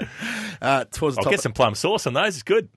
Uh, 0.62 0.84
towards 0.86 1.16
the 1.16 1.22
I'll 1.24 1.30
get 1.32 1.40
some 1.40 1.54
plum 1.54 1.76
sauce 1.76 2.06
on 2.08 2.14
those. 2.14 2.36
It's 2.36 2.44
good. 2.44 2.68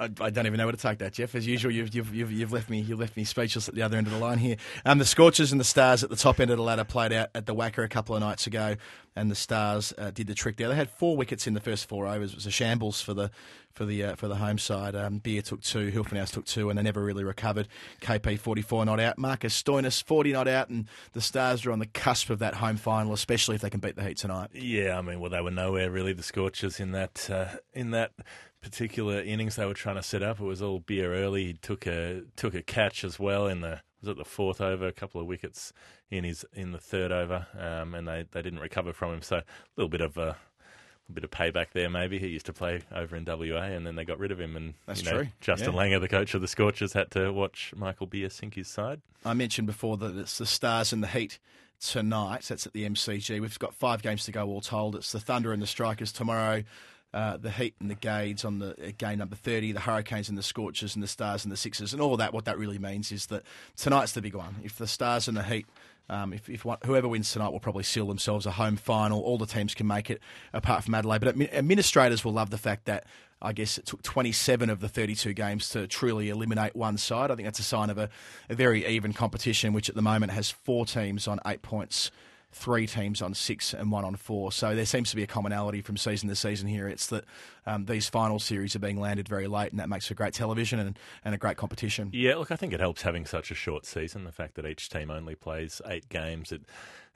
I, 0.00 0.30
don't 0.30 0.46
even 0.46 0.58
know 0.58 0.66
where 0.66 0.72
to 0.72 0.78
take 0.78 0.98
that, 0.98 1.14
Geoff. 1.14 1.34
As 1.34 1.44
usual, 1.44 1.72
you've, 1.72 1.92
you've, 1.92 2.14
you've, 2.14 2.30
you've 2.30 2.52
left 2.52 2.70
me 2.70 2.80
you've 2.80 3.00
left 3.00 3.16
me 3.16 3.24
speechless 3.24 3.68
at 3.68 3.74
the 3.74 3.82
other 3.82 3.96
end 3.96 4.06
of 4.06 4.12
the 4.12 4.18
line 4.18 4.38
here. 4.38 4.56
Um, 4.84 4.98
the 4.98 5.04
Scorchers 5.04 5.50
and 5.50 5.60
the 5.60 5.64
Stars 5.64 6.04
at 6.04 6.10
the 6.10 6.16
top 6.16 6.38
end 6.38 6.52
of 6.52 6.56
the 6.56 6.62
ladder 6.62 6.84
played 6.84 7.12
out 7.12 7.30
at 7.34 7.46
the 7.46 7.54
WACA 7.54 7.84
a 7.84 7.88
couple 7.88 8.14
of 8.14 8.20
nights 8.20 8.46
ago, 8.46 8.76
and 9.16 9.28
the 9.28 9.34
Stars 9.34 9.92
uh, 9.98 10.12
did 10.12 10.28
the 10.28 10.34
trick 10.34 10.56
there. 10.56 10.68
They 10.68 10.76
had 10.76 10.90
four 10.90 11.16
wickets 11.16 11.48
in 11.48 11.54
the 11.54 11.60
first 11.60 11.88
four 11.88 12.06
overs. 12.06 12.30
It 12.30 12.36
was 12.36 12.46
a 12.46 12.50
shambles 12.52 13.00
for 13.00 13.12
the 13.12 13.32
for 13.72 13.84
the 13.84 14.04
uh, 14.04 14.14
for 14.14 14.28
the 14.28 14.36
home 14.36 14.58
side. 14.58 14.94
Um, 14.94 15.18
Beer 15.18 15.42
took 15.42 15.62
two, 15.62 15.90
Hilfenhaus 15.90 16.30
took 16.30 16.44
two, 16.44 16.70
and 16.70 16.78
they 16.78 16.82
never 16.84 17.02
really 17.02 17.24
recovered. 17.24 17.66
KP 18.00 18.38
forty 18.38 18.62
four 18.62 18.84
not 18.84 19.00
out, 19.00 19.18
Marcus 19.18 19.60
Stoinis 19.60 20.00
forty 20.00 20.32
not 20.32 20.46
out, 20.46 20.68
and 20.68 20.86
the 21.12 21.20
Stars 21.20 21.66
are 21.66 21.72
on 21.72 21.80
the 21.80 21.86
cusp 21.86 22.30
of 22.30 22.38
that 22.38 22.54
home 22.54 22.76
final, 22.76 23.12
especially 23.12 23.56
if 23.56 23.62
they 23.62 23.70
can 23.70 23.80
beat 23.80 23.96
the 23.96 24.04
Heat 24.04 24.18
tonight. 24.18 24.50
Yeah, 24.52 24.96
I 24.96 25.02
mean, 25.02 25.18
well, 25.18 25.30
they 25.30 25.40
were 25.40 25.50
nowhere 25.50 25.90
really. 25.90 26.12
The 26.12 26.22
Scorchers 26.22 26.78
in 26.78 26.92
that 26.92 27.28
uh, 27.28 27.56
in 27.74 27.90
that 27.90 28.12
particular 28.60 29.20
innings 29.20 29.56
they 29.56 29.66
were 29.66 29.74
trying 29.74 29.96
to 29.96 30.02
set 30.02 30.22
up. 30.22 30.40
It 30.40 30.44
was 30.44 30.62
all 30.62 30.80
Beer 30.80 31.14
early. 31.14 31.44
He 31.44 31.52
took 31.54 31.86
a 31.86 32.22
took 32.36 32.54
a 32.54 32.62
catch 32.62 33.04
as 33.04 33.18
well 33.18 33.46
in 33.46 33.60
the 33.60 33.80
was 34.00 34.08
it 34.08 34.16
the 34.16 34.24
fourth 34.24 34.60
over, 34.60 34.86
a 34.86 34.92
couple 34.92 35.20
of 35.20 35.26
wickets 35.26 35.72
in 36.10 36.24
his 36.24 36.44
in 36.54 36.72
the 36.72 36.78
third 36.78 37.12
over, 37.12 37.46
um, 37.58 37.94
and 37.94 38.06
they, 38.06 38.24
they 38.30 38.42
didn't 38.42 38.60
recover 38.60 38.92
from 38.92 39.14
him. 39.14 39.22
So 39.22 39.38
a 39.38 39.44
little 39.76 39.88
bit 39.88 40.00
of 40.00 40.16
a, 40.16 40.36
a 41.08 41.12
bit 41.12 41.24
of 41.24 41.30
payback 41.30 41.68
there. 41.72 41.90
Maybe 41.90 42.18
he 42.18 42.28
used 42.28 42.46
to 42.46 42.52
play 42.52 42.82
over 42.94 43.16
in 43.16 43.24
WA, 43.24 43.62
and 43.62 43.86
then 43.86 43.96
they 43.96 44.04
got 44.04 44.18
rid 44.18 44.30
of 44.30 44.40
him. 44.40 44.56
And 44.56 44.74
That's 44.86 45.02
you 45.02 45.10
know, 45.10 45.16
true. 45.18 45.28
Justin 45.40 45.74
Yeah. 45.74 45.80
Langer, 45.80 46.00
the 46.00 46.08
coach 46.08 46.34
of 46.34 46.40
the 46.40 46.48
Scorchers, 46.48 46.92
had 46.92 47.10
to 47.12 47.32
watch 47.32 47.72
Michael 47.76 48.06
Beer 48.06 48.30
sink 48.30 48.54
his 48.54 48.68
side. 48.68 49.00
I 49.24 49.34
mentioned 49.34 49.66
before 49.66 49.96
that 49.96 50.16
it's 50.16 50.38
the 50.38 50.46
Stars 50.46 50.92
and 50.92 51.02
the 51.02 51.08
Heat 51.08 51.38
tonight. 51.80 52.42
That's 52.48 52.66
at 52.66 52.72
the 52.72 52.88
MCG. 52.88 53.40
We've 53.40 53.58
got 53.58 53.74
five 53.74 54.02
games 54.02 54.24
to 54.26 54.32
go 54.32 54.46
all 54.46 54.60
told. 54.60 54.94
It's 54.94 55.12
the 55.12 55.20
Thunder 55.20 55.52
and 55.52 55.60
the 55.60 55.66
Strikers 55.66 56.12
tomorrow. 56.12 56.62
Uh, 57.14 57.38
the 57.38 57.50
Heat 57.50 57.74
and 57.80 57.90
the 57.90 57.94
Gades 57.94 58.44
on 58.44 58.58
the 58.58 58.72
uh, 58.72 58.90
game 58.98 59.18
number 59.18 59.34
30, 59.34 59.72
the 59.72 59.80
Hurricanes 59.80 60.28
and 60.28 60.36
the 60.36 60.42
Scorchers 60.42 60.94
and 60.94 61.02
the 61.02 61.08
Stars 61.08 61.42
and 61.42 61.50
the 61.50 61.56
Sixers. 61.56 61.94
And 61.94 62.02
all 62.02 62.18
that, 62.18 62.34
what 62.34 62.44
that 62.44 62.58
really 62.58 62.78
means 62.78 63.10
is 63.12 63.26
that 63.26 63.44
tonight's 63.76 64.12
the 64.12 64.20
big 64.20 64.34
one. 64.34 64.56
If 64.62 64.76
the 64.76 64.86
Stars 64.86 65.26
and 65.26 65.34
the 65.34 65.42
Heat, 65.42 65.64
um, 66.10 66.32
if, 66.32 66.48
if 66.48 66.64
one, 66.64 66.78
whoever 66.84 67.08
wins 67.08 67.32
tonight 67.32 67.50
will 67.50 67.60
probably 67.60 67.82
seal 67.82 68.06
themselves 68.06 68.46
a 68.46 68.50
home 68.50 68.76
final. 68.76 69.20
All 69.20 69.38
the 69.38 69.46
teams 69.46 69.74
can 69.74 69.86
make 69.86 70.10
it 70.10 70.20
apart 70.52 70.84
from 70.84 70.94
Adelaide. 70.94 71.20
But 71.20 71.40
administrators 71.52 72.24
will 72.24 72.32
love 72.32 72.50
the 72.50 72.58
fact 72.58 72.86
that 72.86 73.04
I 73.40 73.52
guess 73.52 73.78
it 73.78 73.86
took 73.86 74.02
27 74.02 74.68
of 74.68 74.80
the 74.80 74.88
32 74.88 75.32
games 75.32 75.68
to 75.70 75.86
truly 75.86 76.28
eliminate 76.28 76.74
one 76.74 76.96
side. 76.96 77.30
I 77.30 77.36
think 77.36 77.46
that's 77.46 77.60
a 77.60 77.64
sign 77.64 77.90
of 77.90 77.98
a, 77.98 78.08
a 78.48 78.54
very 78.54 78.86
even 78.86 79.12
competition, 79.12 79.72
which 79.72 79.88
at 79.88 79.94
the 79.94 80.02
moment 80.02 80.32
has 80.32 80.50
four 80.50 80.86
teams 80.86 81.28
on 81.28 81.38
eight 81.46 81.62
points, 81.62 82.10
three 82.50 82.86
teams 82.86 83.20
on 83.20 83.34
six, 83.34 83.74
and 83.74 83.92
one 83.92 84.04
on 84.04 84.16
four. 84.16 84.50
So 84.52 84.74
there 84.74 84.86
seems 84.86 85.10
to 85.10 85.16
be 85.16 85.22
a 85.22 85.26
commonality 85.26 85.82
from 85.82 85.96
season 85.96 86.28
to 86.28 86.34
season 86.34 86.66
here. 86.68 86.88
It's 86.88 87.06
that 87.08 87.24
um, 87.66 87.84
these 87.84 88.08
final 88.08 88.38
series 88.38 88.74
are 88.74 88.78
being 88.78 88.98
landed 88.98 89.28
very 89.28 89.46
late, 89.46 89.70
and 89.70 89.80
that 89.80 89.88
makes 89.88 90.06
for 90.06 90.14
great 90.14 90.34
television 90.34 90.78
and, 90.78 90.98
and 91.24 91.34
a 91.34 91.38
great 91.38 91.56
competition. 91.56 92.10
Yeah, 92.12 92.36
look, 92.36 92.50
I 92.50 92.56
think 92.56 92.72
it 92.72 92.80
helps 92.80 93.02
having 93.02 93.26
such 93.26 93.50
a 93.50 93.54
short 93.54 93.84
season. 93.84 94.24
The 94.24 94.32
fact 94.32 94.54
that 94.54 94.66
each 94.66 94.88
team 94.88 95.10
only 95.10 95.34
plays 95.34 95.82
eight 95.86 96.08
games, 96.08 96.52
it 96.52 96.62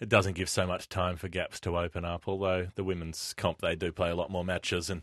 it 0.00 0.08
doesn't 0.08 0.34
give 0.34 0.48
so 0.48 0.66
much 0.66 0.88
time 0.88 1.16
for 1.16 1.28
gaps 1.28 1.60
to 1.60 1.78
open 1.78 2.04
up. 2.04 2.26
Although 2.26 2.68
the 2.74 2.84
women's 2.84 3.34
comp, 3.36 3.60
they 3.60 3.76
do 3.76 3.92
play 3.92 4.10
a 4.10 4.16
lot 4.16 4.30
more 4.30 4.44
matches, 4.44 4.90
and 4.90 5.02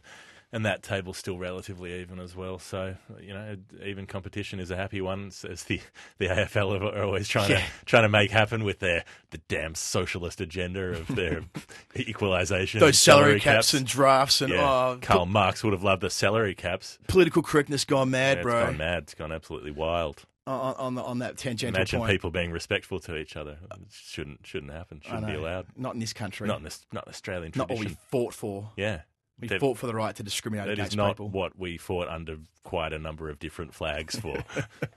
and 0.51 0.65
that 0.65 0.81
table's 0.81 1.17
still 1.17 1.37
relatively 1.37 1.99
even 2.01 2.19
as 2.19 2.35
well. 2.35 2.57
So 2.59 2.95
you 3.21 3.33
know, 3.33 3.55
even 3.83 4.05
competition 4.07 4.59
is 4.59 4.71
a 4.71 4.75
happy 4.75 5.01
one, 5.01 5.27
as 5.49 5.63
the 5.65 5.79
the 6.17 6.27
AFL 6.27 6.81
are 6.93 7.03
always 7.03 7.27
trying 7.27 7.51
Yeah. 7.51 7.57
to 7.59 7.85
trying 7.85 8.03
to 8.03 8.09
make 8.09 8.31
happen 8.31 8.63
with 8.63 8.79
their 8.79 9.03
the 9.31 9.37
damn 9.47 9.75
socialist 9.75 10.41
agenda 10.41 10.81
of 10.97 11.07
their 11.15 11.41
equalisation, 11.97 12.79
Those 12.79 12.87
and 12.89 12.95
salary, 12.95 13.39
caps, 13.39 13.73
and 13.73 13.85
drafts 13.85 14.41
and 14.41 14.53
yeah, 14.53 14.61
oh, 14.63 14.97
Karl 15.01 15.25
Marx 15.25 15.63
would 15.63 15.73
have 15.73 15.83
loved 15.83 16.01
the 16.01 16.09
salary 16.09 16.55
caps. 16.55 16.97
political 17.07 17.41
correctness 17.41 17.85
gone 17.85 18.09
mad, 18.11 18.37
Yeah, 18.37 18.43
bro. 18.43 18.65
Gone 18.65 18.77
mad. 18.77 19.03
It's 19.03 19.13
gone 19.15 19.31
absolutely 19.31 19.71
wild. 19.71 20.23
On, 20.47 20.73
on, 20.79 20.95
the, 20.95 21.03
on 21.03 21.19
that 21.19 21.37
tangential 21.37 21.75
Imagine 21.77 21.99
point. 21.99 22.11
people 22.11 22.31
being 22.31 22.49
respectful 22.51 22.99
to 23.01 23.15
each 23.17 23.35
other. 23.37 23.59
It 23.69 23.77
shouldn't 23.91 24.47
shouldn't 24.47 24.71
happen. 24.71 24.99
Shouldn't 25.03 25.27
be 25.27 25.35
allowed. 25.35 25.67
Not 25.77 25.93
in 25.93 25.99
this 25.99 26.11
country. 26.13 26.47
Not 26.47 26.57
in 26.57 26.63
this 26.63 26.87
not 26.91 27.05
in 27.05 27.09
Australian 27.11 27.51
tradition. 27.51 27.75
Not 27.75 27.77
what 27.77 27.87
we 27.87 27.95
fought 28.09 28.33
for. 28.33 28.71
yeah, 28.75 29.01
We 29.39 29.47
They've- 29.47 29.59
fought 29.59 29.77
for 29.77 29.87
the 29.87 29.93
right 29.95 30.15
to 30.15 30.23
discriminate 30.23 30.67
That 30.67 30.73
against 30.73 30.91
is 30.93 30.97
not 30.97 31.11
people. 31.13 31.29
what 31.29 31.57
we 31.57 31.77
fought 31.77 32.07
under 32.09 32.37
quite 32.63 32.91
a 32.93 32.99
number 32.99 33.29
of 33.29 33.39
different 33.39 33.73
flags 33.73 34.19
for. 34.19 34.43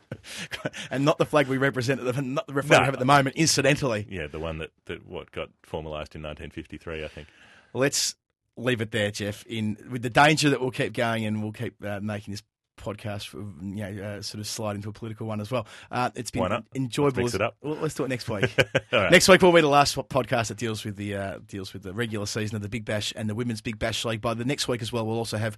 and 0.91 1.05
not 1.05 1.19
the 1.19 1.27
flag 1.27 1.47
we 1.49 1.59
represent, 1.59 2.01
at 2.01 2.15
the- 2.15 2.23
not 2.23 2.47
the 2.47 2.63
flag 2.63 2.81
we 2.81 2.85
have 2.87 2.95
at 2.95 2.99
the 3.01 3.07
moment, 3.07 3.37
incidentally. 3.37 4.07
yeah, 4.11 4.27
the 4.27 4.41
one 4.41 4.59
that, 4.59 4.71
that 4.87 5.07
what 5.07 5.31
got 5.33 5.49
formalised 5.67 6.15
in 6.15 6.23
1953, 6.23 7.05
I 7.05 7.09
think. 7.09 7.29
Let's 7.73 8.17
leave 8.57 8.81
it 8.81 8.91
there, 8.91 9.11
Geoff. 9.11 9.45
In 9.47 9.77
with 9.91 10.03
the 10.03 10.11
danger 10.11 10.51
that 10.51 10.61
we'll 10.61 10.71
keep 10.71 10.93
going 10.93 11.25
and 11.25 11.43
we'll 11.43 11.53
keep 11.53 11.75
uh, 11.85 12.01
making 12.01 12.33
this 12.33 12.43
podcast, 12.83 13.33
you 13.35 13.95
know, 13.97 14.05
uh, 14.05 14.23
sort 14.23 14.41
of 14.41 14.47
slide 14.47 14.77
into 14.77 14.89
a 14.89 14.93
political 14.93 15.27
one 15.27 15.41
as 15.41 15.51
well. 15.51 15.67
Uh, 15.91 16.11
it's 16.15 16.31
been 16.31 16.65
enjoyable. 16.75 17.23
Let's 17.23 17.33
mix 17.33 17.35
it 17.35 17.43
up. 17.43 17.57
Well, 17.63 17.79
let's 17.81 17.95
do 17.95 18.05
it 18.05 18.09
next 18.09 18.29
week. 18.29 18.51
Right. 18.93 19.11
Next 19.11 19.27
week 19.29 19.41
will 19.41 19.53
be 19.53 19.63
the 19.63 19.69
last 19.69 19.97
podcast 19.97 20.49
that 20.49 20.59
deals 20.59 20.85
with 20.85 20.97
the 20.97 21.15
uh, 21.15 21.39
deals 21.49 21.73
with 21.73 21.83
the 21.83 21.95
regular 21.95 22.27
season 22.27 22.57
of 22.57 22.63
the 22.63 22.69
Big 22.69 22.85
Bash 22.85 23.13
and 23.17 23.29
the 23.29 23.35
Women's 23.35 23.63
Big 23.63 23.79
Bash 23.79 24.05
League. 24.05 24.21
By 24.21 24.35
the 24.35 24.45
next 24.45 24.69
week 24.69 24.83
as 24.83 24.93
well, 24.93 25.07
we'll 25.07 25.17
also 25.17 25.39
have 25.39 25.57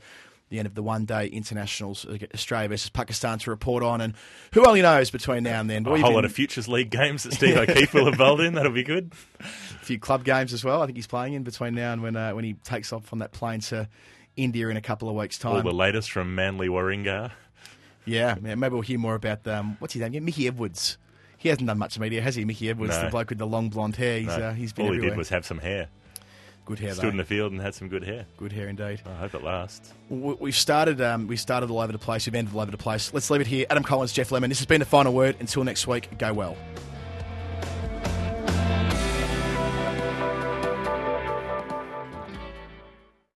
the 0.50 0.58
end 0.58 0.66
of 0.66 0.74
the 0.74 0.82
one 0.82 1.04
day 1.04 1.26
internationals, 1.26 2.04
uh, 2.04 2.16
Australia 2.32 2.68
versus 2.68 2.90
Pakistan, 2.90 3.38
to 3.40 3.50
report 3.50 3.82
on. 3.82 4.00
And 4.00 4.14
who 4.52 4.64
only 4.66 4.82
knows 4.82 5.10
between 5.10 5.42
now 5.42 5.60
and 5.60 5.68
then? 5.68 5.86
A 5.86 5.98
whole 5.98 6.14
lot 6.14 6.24
of 6.24 6.32
Futures 6.32 6.68
League 6.68 6.90
games 6.90 7.24
that 7.24 7.32
Steve 7.32 7.56
O'Keefe 7.56 7.92
will 7.94 8.06
have 8.06 8.18
bowled 8.18 8.40
in. 8.40 8.54
That'll 8.54 8.72
be 8.72 8.84
good. 8.84 9.12
a 9.40 9.44
few 9.84 9.98
club 9.98 10.24
games 10.24 10.52
as 10.52 10.64
well. 10.64 10.82
I 10.82 10.86
think 10.86 10.96
he's 10.96 11.06
playing 11.06 11.34
in 11.34 11.42
between 11.42 11.74
now 11.74 11.92
and 11.92 12.02
when 12.02 12.16
uh, 12.16 12.32
when 12.32 12.44
he 12.44 12.54
takes 12.54 12.92
off 12.92 13.12
on 13.12 13.18
that 13.18 13.32
plane 13.32 13.60
to 13.60 13.88
India 14.36 14.68
in 14.68 14.76
a 14.76 14.80
couple 14.80 15.08
of 15.08 15.14
weeks' 15.14 15.38
time. 15.38 15.56
All 15.56 15.62
the 15.62 15.72
latest 15.72 16.10
from 16.10 16.34
Manly 16.34 16.68
Warringah. 16.68 17.30
Yeah, 18.06 18.36
yeah, 18.44 18.54
maybe 18.54 18.72
we'll 18.74 18.82
hear 18.82 18.98
more 18.98 19.14
about 19.14 19.46
um, 19.48 19.76
what's 19.78 19.94
his 19.94 20.00
name? 20.00 20.08
again? 20.12 20.24
Mickey 20.24 20.46
Edwards. 20.46 20.98
He 21.38 21.48
hasn't 21.48 21.66
done 21.66 21.78
much 21.78 21.98
media, 21.98 22.20
has 22.22 22.34
he? 22.34 22.44
Mickey 22.44 22.68
Edwards, 22.70 22.94
No. 22.96 23.04
the 23.04 23.10
bloke 23.10 23.28
with 23.30 23.38
the 23.38 23.46
long 23.46 23.68
blonde 23.68 23.96
hair. 23.96 24.18
He's 24.18 24.26
No, 24.28 24.34
uh, 24.34 24.52
he's 24.52 24.72
been 24.72 24.86
All 24.86 24.92
he 24.92 25.00
did 25.00 25.16
was 25.16 25.28
have 25.30 25.44
some 25.46 25.58
hair. 25.58 25.88
good 26.64 26.78
hair, 26.78 26.94
Stood 26.94 27.10
in 27.10 27.16
the 27.18 27.24
field 27.24 27.52
and 27.52 27.60
had 27.60 27.74
some 27.74 27.88
good 27.88 28.04
hair. 28.04 28.24
Good 28.38 28.52
hair 28.52 28.68
indeed. 28.68 29.00
I 29.06 29.14
hope 29.16 29.34
it 29.34 29.42
lasts. 29.42 29.92
We- 30.08 30.34
We've 30.40 30.56
started. 30.56 31.00
Um, 31.02 31.26
we 31.26 31.36
started 31.36 31.70
all 31.70 31.80
over 31.80 31.92
the 31.92 31.98
place. 31.98 32.26
We've 32.26 32.34
ended 32.34 32.54
all 32.54 32.60
over 32.60 32.70
the 32.70 32.76
place. 32.78 33.12
Let's 33.12 33.28
leave 33.30 33.40
it 33.42 33.46
here. 33.46 33.66
Adam 33.70 33.82
Collins, 33.82 34.12
Geoff 34.12 34.32
Lemon. 34.32 34.48
This 34.50 34.58
has 34.60 34.66
been 34.66 34.80
the 34.80 34.86
final 34.86 35.12
word. 35.12 35.36
Until 35.40 35.64
next 35.64 35.86
week. 35.86 36.08
Go 36.18 36.32
well. 36.32 36.56